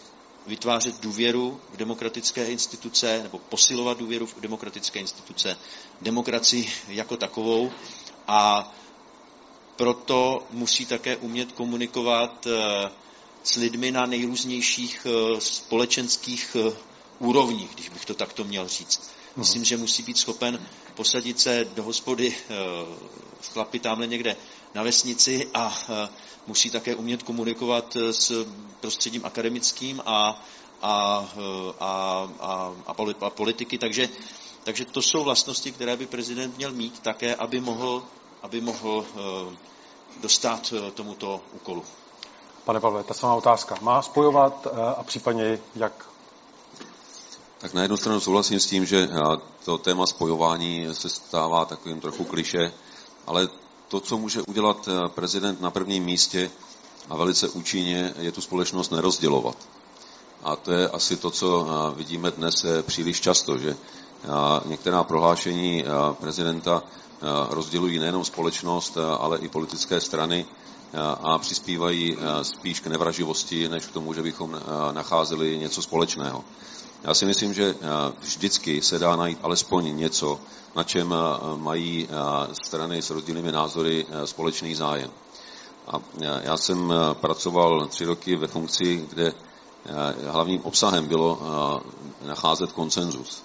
vytvářet 0.47 1.01
důvěru 1.01 1.61
v 1.73 1.77
demokratické 1.77 2.47
instituce 2.47 3.23
nebo 3.23 3.39
posilovat 3.39 3.99
důvěru 3.99 4.27
v 4.27 4.41
demokratické 4.41 4.99
instituce, 5.01 5.57
demokracii 6.03 6.71
jako 6.89 7.17
takovou 7.17 7.73
a 8.29 8.73
proto 9.77 10.47
musí 10.51 10.87
také 10.87 11.17
umět 11.17 11.53
komunikovat 11.53 12.47
eh, 12.47 12.91
s 13.43 13.57
lidmi 13.57 13.91
na 13.91 14.07
nejrůznějších 14.07 15.07
společenských 15.39 16.57
úrovních, 17.19 17.75
když 17.75 17.89
bych 17.89 18.05
to 18.05 18.15
takto 18.15 18.45
měl 18.45 18.69
říct. 18.69 19.11
Myslím, 19.37 19.65
že 19.65 19.77
musí 19.77 20.03
být 20.03 20.19
schopen 20.19 20.67
posadit 20.95 21.41
se 21.41 21.65
do 21.75 21.83
hospody 21.83 22.37
eh, 22.37 22.55
chlapy 23.53 23.79
tamhle 23.79 24.07
někde 24.07 24.37
na 24.75 24.83
vesnici 24.83 25.49
a 25.55 25.79
eh, 25.89 26.09
musí 26.47 26.71
také 26.71 26.95
umět 26.95 27.23
komunikovat 27.23 27.97
eh, 27.97 28.13
s 28.13 28.47
prostředím 28.81 29.25
akademickým 29.25 30.03
a, 30.07 30.43
a, 30.83 31.29
a, 31.81 32.29
a, 32.41 32.73
a 33.21 33.31
politiky. 33.31 33.79
Takže, 33.79 34.09
takže 34.65 34.85
to 34.85 35.03
jsou 35.03 35.25
vlastnosti, 35.25 35.73
které 35.73 35.97
by 35.97 36.07
prezident 36.07 36.57
měl 36.57 36.73
mít 36.73 37.01
také, 37.01 37.35
aby 37.35 37.61
mohl, 37.61 38.03
aby 38.43 38.61
mohl 38.61 39.07
dostat 40.21 40.75
tomuto 40.95 41.41
úkolu. 41.53 41.85
Pane 42.65 42.81
Pavle, 42.81 43.05
ta 43.05 43.15
samá 43.15 43.35
otázka. 43.35 43.77
Má 43.81 44.03
spojovat 44.03 44.67
a 44.97 45.03
případně 45.03 45.59
jak 45.75 46.07
tak 47.65 47.75
na 47.75 47.83
jednu 47.83 47.97
stranu 47.97 48.21
souhlasím 48.21 48.61
s 48.61 48.67
tím, 48.67 48.87
že 48.87 49.09
to 49.65 49.79
téma 49.79 50.07
spojování 50.07 50.87
se 50.93 51.09
stává 51.09 51.65
takovým 51.65 52.01
trochu 52.01 52.25
kliše, 52.25 52.73
ale 53.27 53.49
to, 53.89 54.01
co 54.01 54.19
může 54.19 54.43
udělat 54.43 54.89
eh, 54.89 55.09
prezident 55.09 55.61
na 55.61 55.71
prvním 55.71 56.05
místě 56.05 56.51
a 57.09 57.17
velice 57.17 57.49
účinně, 57.49 58.15
je 58.19 58.33
tu 58.33 58.41
společnost 58.41 58.93
nerozdělovat. 58.93 59.57
A 60.43 60.57
to 60.57 60.73
je 60.73 60.89
asi 60.89 61.17
to, 61.17 61.31
co 61.31 61.67
eh, 61.67 61.95
vidíme 61.97 62.31
dnes 62.31 62.65
eh, 62.65 62.83
příliš 62.83 63.21
často, 63.21 63.59
že 63.59 63.77
některá 64.65 65.05
prohlášení 65.05 65.85
prezidenta 66.21 66.83
rozdělují 67.51 67.99
nejenom 67.99 68.25
společnost, 68.25 68.99
ale 69.19 69.39
i 69.39 69.49
politické 69.49 70.01
strany 70.01 70.47
a 71.23 71.39
přispívají 71.39 72.17
spíš 72.43 72.81
k 72.81 72.87
nevraživosti, 72.87 73.69
než 73.69 73.87
k 73.87 73.93
tomu, 73.93 74.15
že 74.15 74.23
bychom 74.23 74.61
nacházeli 74.93 75.59
něco 75.59 75.83
společného. 75.83 76.45
Já 77.05 77.15
si 77.15 77.27
myslím, 77.27 77.55
že 77.55 77.75
vždycky 78.21 78.83
se 78.83 78.99
dá 78.99 79.17
najít 79.17 79.39
alespoň 79.43 79.97
něco, 79.97 80.41
na 80.77 80.85
čem 80.85 81.15
mají 81.57 82.09
strany 82.65 83.03
s 83.03 83.11
rozdílnými 83.11 83.53
názory 83.53 84.07
společný 84.25 84.75
zájem. 84.75 85.11
A 85.87 86.01
já 86.43 86.57
jsem 86.57 86.93
pracoval 87.13 87.87
tři 87.87 88.05
roky 88.05 88.37
ve 88.37 88.47
funkci, 88.47 89.07
kde 89.11 89.33
hlavním 90.27 90.61
obsahem 90.61 91.07
bylo 91.07 91.39
nacházet 92.27 92.73
konsenzus. 92.73 93.43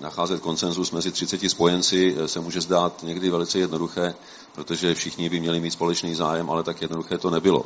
Nacházet 0.00 0.40
konsenzus 0.40 0.90
mezi 0.90 1.12
30 1.12 1.50
spojenci 1.50 2.16
se 2.26 2.40
může 2.40 2.60
zdát 2.60 3.02
někdy 3.02 3.30
velice 3.30 3.58
jednoduché, 3.58 4.14
protože 4.54 4.94
všichni 4.94 5.28
by 5.28 5.40
měli 5.40 5.60
mít 5.60 5.70
společný 5.70 6.14
zájem, 6.14 6.50
ale 6.50 6.62
tak 6.62 6.82
jednoduché 6.82 7.18
to 7.18 7.30
nebylo. 7.30 7.64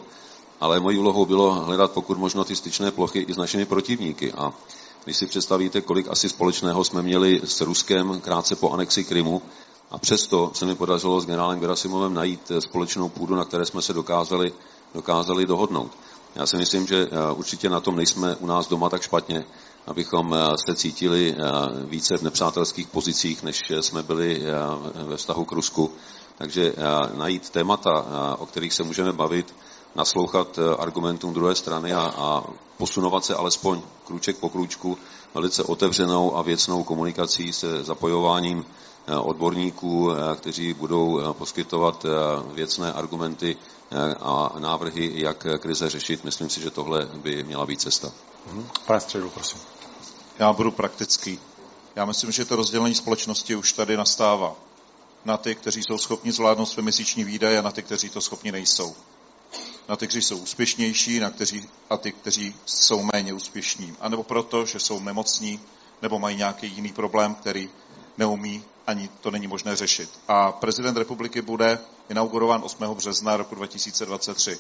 Ale 0.61 0.81
mojí 0.81 0.99
úlohou 0.99 1.27
bylo 1.27 1.53
hledat 1.55 1.93
pokud 1.93 2.19
možno 2.19 2.45
ty 2.45 2.57
styčné 2.57 2.91
plochy 2.91 3.19
i 3.19 3.35
s 3.35 3.37
našimi 3.37 3.65
protivníky. 3.65 4.33
A 4.33 4.53
když 5.05 5.17
si 5.17 5.27
představíte, 5.27 5.81
kolik 5.81 6.09
asi 6.09 6.29
společného 6.29 6.85
jsme 6.85 7.03
měli 7.03 7.41
s 7.45 7.61
Ruskem 7.61 8.21
krátce 8.21 8.57
po 8.57 8.71
anexi 8.71 9.05
Krymu, 9.05 9.43
a 9.91 9.99
přesto 9.99 10.51
se 10.55 10.67
mi 10.67 10.75
podařilo 10.75 11.21
s 11.21 11.27
generálem 11.27 11.61
Gerasimovem 11.61 12.15
najít 12.15 12.53
společnou 12.59 13.09
půdu, 13.09 13.35
na 13.35 13.45
které 13.45 13.67
jsme 13.67 13.83
se 13.83 13.93
dokázali, 13.93 14.53
dokázali 14.95 15.47
dohodnout. 15.47 15.93
Já 16.35 16.47
si 16.47 16.57
myslím, 16.57 16.87
že 16.87 17.09
eh, 17.11 17.33
určitě 17.33 17.71
na 17.71 17.81
tom 17.81 17.97
nejsme 17.97 18.37
u 18.37 18.47
nás 18.47 18.69
doma 18.69 18.89
tak 18.91 19.03
špatně, 19.03 19.45
abychom 19.87 20.35
eh, 20.35 20.39
se 20.69 20.75
cítili 20.75 21.35
eh, 21.39 21.43
více 21.85 22.19
v 22.19 22.23
nepřátelských 22.23 22.87
pozicích, 22.87 23.43
než 23.43 23.61
jsme 23.81 24.03
byli 24.03 24.43
ve 24.95 25.17
vztahu 25.17 25.45
k 25.45 25.53
Rusku. 25.53 25.93
Takže 26.39 26.75
najít 27.15 27.51
témata, 27.51 28.05
o 28.39 28.47
kterých 28.47 28.73
se 28.73 28.83
můžeme 28.83 29.13
bavit, 29.13 29.55
naslouchat 29.95 30.59
eh, 30.59 30.77
argumentům 30.77 31.35
druhé 31.35 31.55
strany 31.55 31.93
a, 31.93 32.01
a 32.17 32.45
posunovat 32.77 33.25
se 33.25 33.35
alespoň 33.35 33.83
krůček 34.07 34.37
po 34.37 34.49
krůčku 34.49 34.99
velice 35.35 35.63
otevřenou 35.63 36.37
a 36.37 36.43
věcnou 36.43 36.85
komunikací 36.85 37.53
se 37.53 37.85
zapojováním 37.85 38.67
eh, 39.07 39.17
odborníků, 39.17 40.11
eh, 40.13 40.37
kteří 40.37 40.75
budou 40.75 41.35
poskytovat 41.35 42.07
věcné 42.55 42.93
argumenty 42.93 43.57
a 44.21 44.53
návrhy, 44.59 45.13
jak 45.15 45.47
krize 45.59 45.91
řešit. 45.91 46.25
Myslím 46.25 46.51
si, 46.51 46.61
že 46.61 46.71
tohle 46.71 47.09
by 47.15 47.43
měla 47.43 47.67
být 47.67 47.81
cesta. 47.81 48.13
Mhm. 48.53 48.69
Pane 48.87 49.01
Středu, 49.01 49.31
prosím. 49.31 49.61
Já 50.39 50.53
budu 50.53 50.71
praktický. 50.71 51.39
Já 51.97 52.05
myslím, 52.05 52.33
že 52.33 52.45
to 52.45 52.57
rozdělení 52.57 52.95
společnosti 52.95 53.57
už 53.57 53.73
tady 53.73 53.97
nastává. 53.97 54.55
Na 55.29 55.37
ty, 55.37 55.55
kteří 55.55 55.83
jsou 55.83 55.99
schopni 55.99 56.33
zvládnout 56.33 56.67
své 56.67 56.83
měsíční 56.83 57.25
výdaje 57.25 57.59
a 57.59 57.63
na 57.63 57.71
ty, 57.71 57.83
kteří 57.83 58.09
to 58.09 58.21
schopni 58.21 58.53
nejsou 58.53 58.97
na 59.89 59.97
ty, 59.97 60.07
kteří 60.07 60.23
jsou 60.23 60.39
úspěšnější 60.39 61.21
na 61.21 61.31
kteří, 61.31 61.69
a 61.91 61.97
ty, 61.97 62.13
kteří 62.13 62.55
jsou 62.67 63.03
méně 63.13 63.33
úspěšní. 63.33 63.97
A 64.01 64.09
nebo 64.09 64.23
proto, 64.23 64.67
že 64.67 64.81
jsou 64.81 65.01
nemocní 65.01 65.61
nebo 66.03 66.19
mají 66.19 66.37
nějaký 66.37 66.67
jiný 66.67 66.93
problém, 66.93 67.35
který 67.35 67.71
neumí, 68.19 68.65
ani 68.87 69.09
to 69.21 69.31
není 69.31 69.47
možné 69.47 69.77
řešit. 69.77 70.11
A 70.29 70.53
prezident 70.53 70.97
republiky 70.97 71.43
bude 71.43 71.79
inaugurován 72.11 72.63
8. 72.65 72.95
března 72.95 73.37
roku 73.37 73.55
2023. 73.55 74.59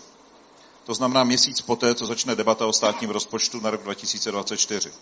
To 0.84 0.94
znamená 0.94 1.24
měsíc 1.24 1.60
poté, 1.60 1.94
co 1.94 2.06
začne 2.06 2.34
debata 2.34 2.66
o 2.66 2.72
státním 2.72 3.10
rozpočtu 3.10 3.60
na 3.60 3.70
rok 3.70 3.82
2024. 3.82 4.92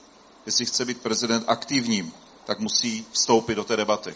Jestli 0.47 0.67
chce 0.67 0.85
být 0.85 1.01
prezident 1.01 1.45
aktivním, 1.47 2.13
tak 2.45 2.59
musí 2.59 3.07
vstoupit 3.13 3.55
do 3.55 3.65
té 3.65 3.77
debaty. 3.77 4.15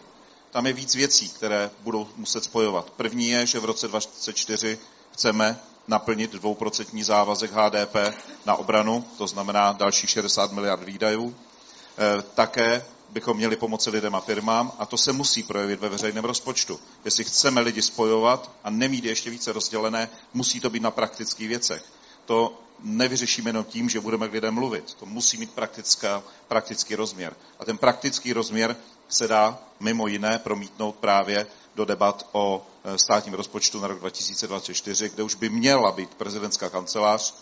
Tam 0.50 0.66
je 0.66 0.72
víc 0.72 0.94
věcí, 0.94 1.28
které 1.28 1.70
budou 1.80 2.08
muset 2.16 2.44
spojovat. 2.44 2.90
První 2.90 3.28
je, 3.28 3.46
že 3.46 3.58
v 3.60 3.64
roce 3.64 3.88
2024 3.88 4.78
chceme 5.12 5.60
naplnit 5.88 6.32
dvouprocentní 6.32 7.02
závazek 7.02 7.50
HDP 7.52 7.96
na 8.46 8.54
obranu, 8.54 9.04
to 9.18 9.26
znamená 9.26 9.72
další 9.72 10.06
60 10.06 10.52
miliard 10.52 10.82
výdajů. 10.82 11.36
E, 11.98 12.22
také 12.22 12.84
bychom 13.10 13.36
měli 13.36 13.56
pomoci 13.56 13.90
lidem 13.90 14.14
a 14.14 14.20
firmám 14.20 14.72
a 14.78 14.86
to 14.86 14.96
se 14.96 15.12
musí 15.12 15.42
projevit 15.42 15.80
ve 15.80 15.88
veřejném 15.88 16.24
rozpočtu. 16.24 16.80
Jestli 17.04 17.24
chceme 17.24 17.60
lidi 17.60 17.82
spojovat 17.82 18.50
a 18.64 18.70
nemít 18.70 19.04
ještě 19.04 19.30
více 19.30 19.52
rozdělené, 19.52 20.08
musí 20.34 20.60
to 20.60 20.70
být 20.70 20.82
na 20.82 20.90
praktických 20.90 21.48
věcech. 21.48 21.84
To 22.26 22.58
nevyřešíme 22.82 23.48
jenom 23.48 23.64
tím, 23.64 23.88
že 23.88 24.00
budeme 24.00 24.28
k 24.28 24.32
lidem 24.32 24.54
mluvit. 24.54 24.94
To 24.94 25.06
musí 25.06 25.36
mít 25.36 25.50
praktická, 25.52 26.22
praktický 26.48 26.94
rozměr. 26.94 27.36
A 27.58 27.64
ten 27.64 27.78
praktický 27.78 28.32
rozměr 28.32 28.76
se 29.10 29.28
dá 29.28 29.58
mimo 29.80 30.06
jiné 30.06 30.38
promítnout 30.38 30.94
právě 30.94 31.46
do 31.74 31.84
debat 31.84 32.28
o 32.32 32.66
e, 32.84 32.98
státním 32.98 33.34
rozpočtu 33.34 33.80
na 33.80 33.88
rok 33.88 33.98
2024, 33.98 35.08
kde 35.08 35.22
už 35.22 35.34
by 35.34 35.48
měla 35.48 35.92
být 35.92 36.14
prezidentská 36.14 36.70
kancelář, 36.70 37.34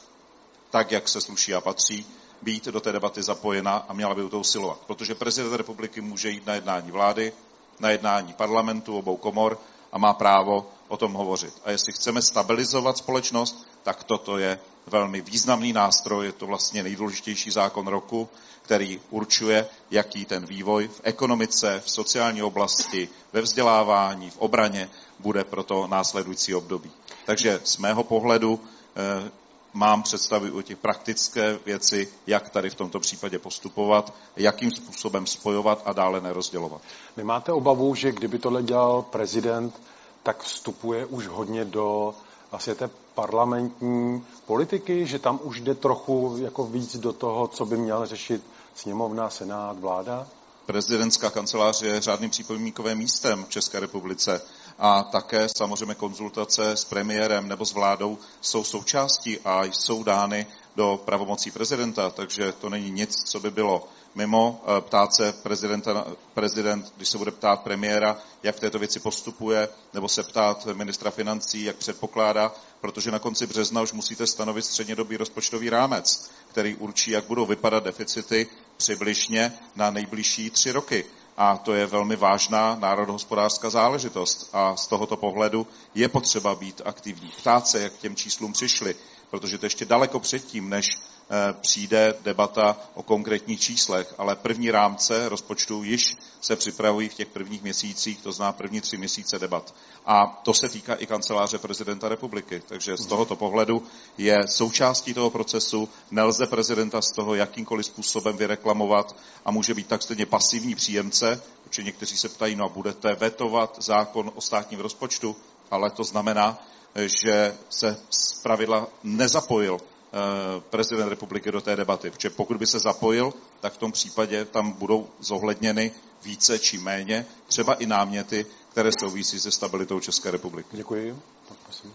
tak, 0.70 0.92
jak 0.92 1.08
se 1.08 1.20
sluší 1.20 1.54
a 1.54 1.60
patří, 1.60 2.06
být 2.42 2.64
do 2.64 2.80
té 2.80 2.92
debaty 2.92 3.22
zapojena 3.22 3.76
a 3.88 3.92
měla 3.92 4.14
by 4.14 4.22
u 4.22 4.28
toho 4.28 4.40
usilovat. 4.40 4.78
Protože 4.86 5.14
prezident 5.14 5.54
republiky 5.54 6.00
může 6.00 6.30
jít 6.30 6.46
na 6.46 6.54
jednání 6.54 6.90
vlády, 6.90 7.32
na 7.80 7.90
jednání 7.90 8.32
parlamentu 8.32 8.98
obou 8.98 9.16
komor 9.16 9.58
a 9.92 9.98
má 9.98 10.14
právo 10.14 10.70
o 10.88 10.96
tom 10.96 11.12
hovořit. 11.12 11.54
A 11.64 11.70
jestli 11.70 11.92
chceme 11.92 12.22
stabilizovat 12.22 12.98
společnost, 12.98 13.67
tak 13.88 14.04
toto 14.04 14.38
je 14.38 14.58
velmi 14.86 15.20
významný 15.20 15.72
nástroj, 15.72 16.26
je 16.26 16.32
to 16.32 16.46
vlastně 16.46 16.82
nejdůležitější 16.82 17.50
zákon 17.50 17.86
roku, 17.86 18.28
který 18.62 19.00
určuje, 19.10 19.66
jaký 19.90 20.24
ten 20.24 20.46
vývoj 20.46 20.88
v 20.88 21.00
ekonomice, 21.04 21.82
v 21.84 21.90
sociální 21.90 22.42
oblasti, 22.42 23.08
ve 23.32 23.40
vzdělávání, 23.40 24.30
v 24.30 24.38
obraně 24.38 24.90
bude 25.18 25.44
pro 25.44 25.62
to 25.62 25.86
následující 25.86 26.54
období. 26.54 26.90
Takže 27.26 27.60
z 27.64 27.76
mého 27.78 28.04
pohledu 28.04 28.60
eh, 28.60 29.30
mám 29.72 30.02
představy 30.02 30.50
o 30.50 30.62
těch 30.62 30.76
praktické 30.78 31.58
věci, 31.66 32.08
jak 32.26 32.50
tady 32.50 32.70
v 32.70 32.74
tomto 32.74 33.00
případě 33.00 33.38
postupovat, 33.38 34.14
jakým 34.36 34.70
způsobem 34.70 35.26
spojovat 35.26 35.82
a 35.84 35.92
dále 35.92 36.20
nerozdělovat. 36.20 36.80
Nemáte 37.16 37.52
obavu, 37.52 37.94
že 37.94 38.12
kdyby 38.12 38.38
tohle 38.38 38.62
dělal 38.62 39.02
prezident, 39.02 39.80
tak 40.22 40.42
vstupuje 40.42 41.06
už 41.06 41.26
hodně 41.26 41.64
do 41.64 42.14
vlastně 42.50 42.74
té 42.74 42.90
parlamentní 43.18 44.24
politiky, 44.46 45.06
že 45.06 45.18
tam 45.18 45.40
už 45.42 45.60
jde 45.60 45.74
trochu 45.74 46.36
jako 46.38 46.64
víc 46.64 46.96
do 46.96 47.12
toho, 47.12 47.48
co 47.48 47.66
by 47.66 47.76
měl 47.76 48.06
řešit 48.06 48.42
sněmovna, 48.74 49.30
senát, 49.30 49.78
vláda? 49.78 50.26
Prezidentská 50.66 51.30
kancelář 51.30 51.82
je 51.82 52.00
řádným 52.00 52.30
připomínkovým 52.30 52.98
místem 52.98 53.44
v 53.44 53.48
České 53.48 53.80
republice 53.80 54.42
a 54.78 55.02
také 55.02 55.46
samozřejmě 55.56 55.94
konzultace 55.94 56.70
s 56.70 56.84
premiérem 56.84 57.48
nebo 57.48 57.64
s 57.64 57.72
vládou 57.72 58.18
jsou 58.40 58.64
součástí 58.64 59.38
a 59.44 59.64
jsou 59.64 60.02
dány 60.02 60.46
do 60.78 61.00
pravomocí 61.04 61.50
prezidenta, 61.50 62.10
takže 62.10 62.52
to 62.52 62.68
není 62.68 62.90
nic, 62.90 63.24
co 63.24 63.40
by 63.40 63.50
bylo 63.50 63.88
mimo 64.14 64.62
eh, 64.62 64.80
ptát 64.80 65.14
se 65.14 65.32
prezidenta, 65.32 66.06
prezident, 66.34 66.92
když 66.96 67.08
se 67.08 67.18
bude 67.18 67.30
ptát 67.30 67.60
premiéra, 67.60 68.16
jak 68.42 68.56
v 68.56 68.60
této 68.60 68.78
věci 68.78 69.00
postupuje, 69.00 69.68
nebo 69.94 70.08
se 70.08 70.22
ptát 70.22 70.66
ministra 70.66 71.10
financí, 71.10 71.64
jak 71.64 71.76
předpokládá, 71.76 72.54
protože 72.80 73.10
na 73.10 73.18
konci 73.18 73.46
března 73.46 73.82
už 73.82 73.92
musíte 73.92 74.26
stanovit 74.26 74.64
střednědobý 74.64 75.16
rozpočtový 75.16 75.70
rámec, 75.70 76.30
který 76.50 76.74
určí, 76.74 77.10
jak 77.10 77.24
budou 77.24 77.46
vypadat 77.46 77.84
deficity 77.84 78.46
přibližně 78.76 79.52
na 79.76 79.90
nejbližší 79.90 80.50
tři 80.50 80.72
roky. 80.72 81.04
A 81.36 81.56
to 81.56 81.74
je 81.74 81.86
velmi 81.86 82.16
vážná 82.16 82.76
národohospodářská 82.80 83.70
záležitost. 83.70 84.50
A 84.52 84.76
z 84.76 84.86
tohoto 84.86 85.16
pohledu 85.16 85.66
je 85.94 86.08
potřeba 86.08 86.54
být 86.54 86.82
aktivní. 86.84 87.30
Ptát 87.38 87.66
se, 87.66 87.80
jak 87.80 87.92
k 87.92 87.98
těm 87.98 88.16
číslům 88.16 88.52
přišli, 88.52 88.96
protože 89.30 89.58
to 89.58 89.66
ještě 89.66 89.84
daleko 89.84 90.20
předtím, 90.20 90.68
než 90.68 90.98
Eh, 91.30 91.52
přijde 91.60 92.14
debata 92.22 92.76
o 92.94 93.02
konkrétních 93.02 93.60
číslech, 93.60 94.14
ale 94.18 94.36
první 94.36 94.70
rámce 94.70 95.28
rozpočtu 95.28 95.82
již 95.82 96.16
se 96.40 96.56
připravují 96.56 97.08
v 97.08 97.14
těch 97.14 97.28
prvních 97.28 97.62
měsících, 97.62 98.22
to 98.22 98.32
zná 98.32 98.52
první 98.52 98.80
tři 98.80 98.96
měsíce 98.96 99.38
debat. 99.38 99.74
A 100.06 100.26
to 100.26 100.54
se 100.54 100.68
týká 100.68 100.94
i 100.94 101.06
kanceláře 101.06 101.58
prezidenta 101.58 102.08
republiky. 102.08 102.62
Takže 102.66 102.96
z 102.96 103.06
tohoto 103.06 103.36
pohledu 103.36 103.82
je 104.18 104.36
součástí 104.48 105.14
toho 105.14 105.30
procesu, 105.30 105.88
nelze 106.10 106.46
prezidenta 106.46 107.02
z 107.02 107.12
toho 107.12 107.34
jakýmkoliv 107.34 107.86
způsobem 107.86 108.36
vyreklamovat 108.36 109.16
a 109.44 109.50
může 109.50 109.74
být 109.74 109.86
tak 109.86 110.02
stejně 110.02 110.26
pasivní 110.26 110.74
příjemce, 110.74 111.42
protože 111.64 111.82
někteří 111.82 112.16
se 112.16 112.28
ptají, 112.28 112.56
no 112.56 112.64
a 112.64 112.68
budete 112.68 113.14
vetovat 113.14 113.76
zákon 113.82 114.32
o 114.34 114.40
státním 114.40 114.80
rozpočtu, 114.80 115.36
ale 115.70 115.90
to 115.90 116.04
znamená, 116.04 116.58
že 116.96 117.54
se 117.70 117.96
z 118.10 118.42
pravidla 118.42 118.86
nezapojil 119.04 119.80
Eh, 120.12 120.60
prezident 120.70 121.08
republiky 121.08 121.52
do 121.52 121.60
té 121.60 121.76
debaty. 121.76 122.10
Protože 122.10 122.30
pokud 122.30 122.56
by 122.56 122.66
se 122.66 122.78
zapojil, 122.78 123.34
tak 123.60 123.72
v 123.72 123.76
tom 123.76 123.92
případě 123.92 124.44
tam 124.44 124.72
budou 124.72 125.08
zohledněny 125.20 125.92
více 126.24 126.58
či 126.58 126.78
méně, 126.78 127.26
třeba 127.46 127.74
i 127.74 127.86
náměty, 127.86 128.46
které 128.72 128.90
souvisí 129.00 129.40
se 129.40 129.50
stabilitou 129.50 130.00
České 130.00 130.30
republiky. 130.30 130.68
Děkuji. 130.72 131.22
Tak 131.48 131.58
prosím. 131.64 131.92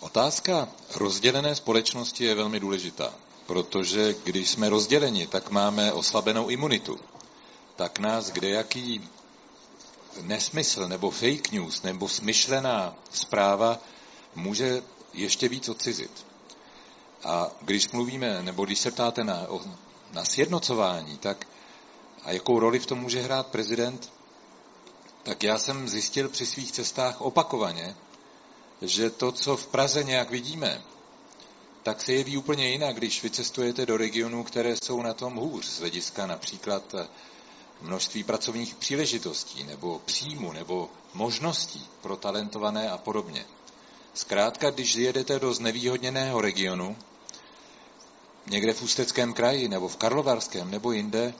Otázka 0.00 0.68
rozdělené 0.94 1.54
společnosti 1.54 2.24
je 2.24 2.34
velmi 2.34 2.60
důležitá, 2.60 3.14
protože 3.46 4.14
když 4.24 4.50
jsme 4.50 4.68
rozděleni, 4.68 5.26
tak 5.26 5.50
máme 5.50 5.92
oslabenou 5.92 6.48
imunitu. 6.48 6.98
Tak 7.76 7.98
nás 7.98 8.30
kdejaký 8.30 9.08
nesmysl 10.22 10.88
nebo 10.88 11.10
fake 11.10 11.52
news 11.52 11.82
nebo 11.82 12.08
smyšlená 12.08 12.94
zpráva 13.12 13.78
může 14.34 14.82
ještě 15.12 15.48
víc 15.48 15.68
odcizit. 15.68 16.26
A 17.24 17.50
když 17.60 17.90
mluvíme, 17.90 18.42
nebo 18.42 18.64
když 18.64 18.78
se 18.78 18.90
ptáte 18.90 19.24
na, 19.24 19.46
na 20.12 20.24
sjednocování, 20.24 21.18
tak 21.18 21.46
a 22.24 22.32
jakou 22.32 22.58
roli 22.58 22.78
v 22.78 22.86
tom 22.86 22.98
může 22.98 23.20
hrát 23.20 23.46
prezident, 23.46 24.12
tak 25.22 25.42
já 25.42 25.58
jsem 25.58 25.88
zjistil 25.88 26.28
při 26.28 26.46
svých 26.46 26.72
cestách 26.72 27.20
opakovaně, 27.20 27.96
že 28.82 29.10
to, 29.10 29.32
co 29.32 29.56
v 29.56 29.66
Praze 29.66 30.04
nějak 30.04 30.30
vidíme, 30.30 30.82
tak 31.82 32.02
se 32.02 32.12
jeví 32.12 32.36
úplně 32.36 32.68
jinak, 32.68 32.96
když 32.96 33.22
vycestujete 33.22 33.86
do 33.86 33.96
regionů, 33.96 34.44
které 34.44 34.74
jsou 34.84 35.02
na 35.02 35.14
tom 35.14 35.34
hůř, 35.34 35.66
z 35.66 35.78
hlediska 35.78 36.26
například 36.26 36.94
množství 37.80 38.24
pracovních 38.24 38.74
příležitostí, 38.74 39.64
nebo 39.64 40.00
příjmu, 40.04 40.52
nebo 40.52 40.90
možností 41.14 41.86
pro 42.00 42.16
talentované 42.16 42.90
a 42.90 42.98
podobně. 42.98 43.44
Zkrátka, 44.14 44.70
když 44.70 44.94
jedete 44.94 45.38
do 45.38 45.54
znevýhodněného 45.54 46.40
regionu, 46.40 46.96
někde 48.46 48.72
v 48.72 48.82
Ústeckém 48.82 49.32
kraji, 49.32 49.68
nebo 49.68 49.88
v 49.88 49.96
Karlovarském, 49.96 50.70
nebo 50.70 50.92
jinde, 50.92 51.34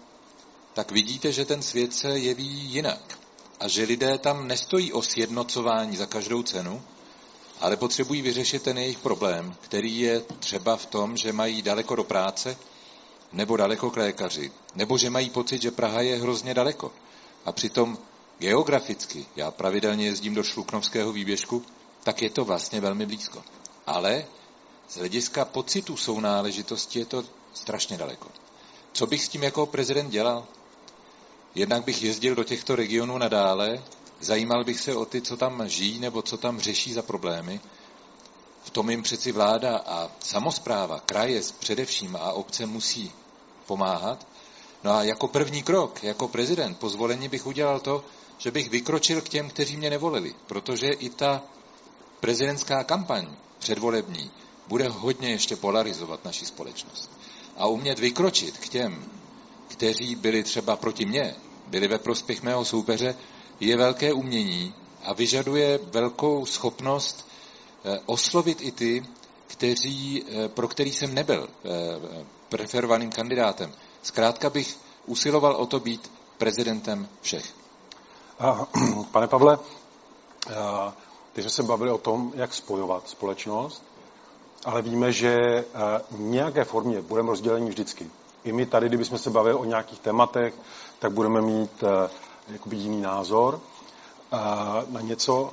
tak 0.74 0.90
vidíte, 0.90 1.32
že 1.32 1.44
ten 1.44 1.62
svět 1.62 1.94
se 1.94 2.18
jeví 2.18 2.48
jinak. 2.48 3.18
A 3.60 3.68
že 3.68 3.84
lidé 3.84 4.18
tam 4.18 4.48
nestojí 4.48 4.92
o 4.92 5.02
sjednocování 5.02 5.96
za 5.96 6.06
každou 6.06 6.42
cenu, 6.42 6.82
ale 7.60 7.76
potřebují 7.76 8.22
vyřešit 8.22 8.62
ten 8.62 8.78
jejich 8.78 8.98
problém, 8.98 9.54
který 9.60 10.00
je 10.00 10.20
třeba 10.20 10.76
v 10.76 10.86
tom, 10.86 11.16
že 11.16 11.32
mají 11.32 11.62
daleko 11.62 11.96
do 11.96 12.04
práce, 12.04 12.56
nebo 13.32 13.56
daleko 13.56 13.90
k 13.90 13.96
lékaři, 13.96 14.52
nebo 14.74 14.98
že 14.98 15.10
mají 15.10 15.30
pocit, 15.30 15.62
že 15.62 15.70
Praha 15.70 16.00
je 16.00 16.20
hrozně 16.20 16.54
daleko. 16.54 16.92
A 17.44 17.52
přitom 17.52 17.98
geograficky, 18.38 19.26
já 19.36 19.50
pravidelně 19.50 20.04
jezdím 20.04 20.34
do 20.34 20.42
Šluknovského 20.42 21.12
výběžku, 21.12 21.64
tak 22.02 22.22
je 22.22 22.30
to 22.30 22.44
vlastně 22.44 22.80
velmi 22.80 23.06
blízko. 23.06 23.44
Ale 23.86 24.26
z 24.88 24.96
hlediska 24.96 25.44
pocitu 25.44 25.96
sounáležitosti 25.96 26.98
je 26.98 27.04
to 27.04 27.24
strašně 27.54 27.98
daleko. 27.98 28.28
Co 28.92 29.06
bych 29.06 29.24
s 29.24 29.28
tím 29.28 29.42
jako 29.42 29.66
prezident 29.66 30.10
dělal? 30.10 30.46
Jednak 31.54 31.84
bych 31.84 32.02
jezdil 32.02 32.34
do 32.34 32.44
těchto 32.44 32.76
regionů 32.76 33.18
nadále, 33.18 33.82
zajímal 34.20 34.64
bych 34.64 34.80
se 34.80 34.94
o 34.94 35.04
ty, 35.04 35.20
co 35.22 35.36
tam 35.36 35.68
žijí 35.68 35.98
nebo 35.98 36.22
co 36.22 36.36
tam 36.36 36.60
řeší 36.60 36.92
za 36.92 37.02
problémy. 37.02 37.60
V 38.62 38.70
tom 38.70 38.90
jim 38.90 39.02
přeci 39.02 39.32
vláda 39.32 39.78
a 39.86 40.10
samozpráva, 40.20 41.00
kraje 41.00 41.40
především 41.58 42.16
a 42.16 42.32
obce 42.32 42.66
musí 42.66 43.12
pomáhat. 43.66 44.26
No 44.84 44.92
a 44.92 45.02
jako 45.02 45.28
první 45.28 45.62
krok, 45.62 46.02
jako 46.02 46.28
prezident 46.28 46.78
po 46.78 46.88
zvolení 46.88 47.28
bych 47.28 47.46
udělal 47.46 47.80
to, 47.80 48.04
že 48.38 48.50
bych 48.50 48.70
vykročil 48.70 49.20
k 49.20 49.28
těm, 49.28 49.50
kteří 49.50 49.76
mě 49.76 49.90
nevolili, 49.90 50.34
protože 50.46 50.86
i 50.86 51.10
ta 51.10 51.42
prezidentská 52.20 52.84
kampaň 52.84 53.26
předvolební 53.58 54.30
bude 54.68 54.88
hodně 54.88 55.30
ještě 55.30 55.56
polarizovat 55.56 56.24
naši 56.24 56.46
společnost. 56.46 57.10
A 57.56 57.66
umět 57.66 57.98
vykročit 57.98 58.58
k 58.58 58.68
těm, 58.68 59.04
kteří 59.68 60.14
byli 60.14 60.42
třeba 60.42 60.76
proti 60.76 61.04
mně, 61.04 61.34
byli 61.66 61.88
ve 61.88 61.98
prospěch 61.98 62.42
mého 62.42 62.64
soupeře, 62.64 63.14
je 63.60 63.76
velké 63.76 64.12
umění 64.12 64.74
a 65.04 65.12
vyžaduje 65.12 65.80
velkou 65.92 66.46
schopnost 66.46 67.28
eh, 67.84 68.00
oslovit 68.06 68.60
i 68.60 68.72
ty, 68.72 69.06
kteří, 69.46 70.24
eh, 70.28 70.48
pro 70.48 70.68
který 70.68 70.92
jsem 70.92 71.14
nebyl 71.14 71.48
eh, 71.48 72.24
preferovaným 72.48 73.10
kandidátem. 73.10 73.72
Zkrátka 74.02 74.50
bych 74.50 74.76
usiloval 75.06 75.56
o 75.56 75.66
to 75.66 75.80
být 75.80 76.10
prezidentem 76.38 77.08
všech. 77.20 77.54
Pane 79.12 79.28
Pavle, 79.28 79.58
teď 81.32 81.44
jsme 81.44 81.50
se 81.50 81.62
bavili 81.62 81.90
o 81.90 81.98
tom, 81.98 82.32
jak 82.34 82.54
spojovat 82.54 83.08
společnost 83.08 83.82
ale 84.64 84.82
víme, 84.82 85.12
že 85.12 85.34
eh, 85.34 85.64
v 86.10 86.20
nějaké 86.20 86.64
formě 86.64 87.02
budeme 87.02 87.28
rozdělení 87.28 87.68
vždycky. 87.68 88.10
I 88.44 88.52
my 88.52 88.66
tady, 88.66 88.88
kdybychom 88.88 89.18
se 89.18 89.30
bavili 89.30 89.54
o 89.54 89.64
nějakých 89.64 90.00
tématech, 90.00 90.54
tak 90.98 91.12
budeme 91.12 91.40
mít 91.40 91.84
eh, 91.84 92.10
jakoby 92.48 92.76
jiný 92.76 93.00
názor 93.00 93.60
eh, 94.32 94.36
na 94.88 95.00
něco. 95.00 95.52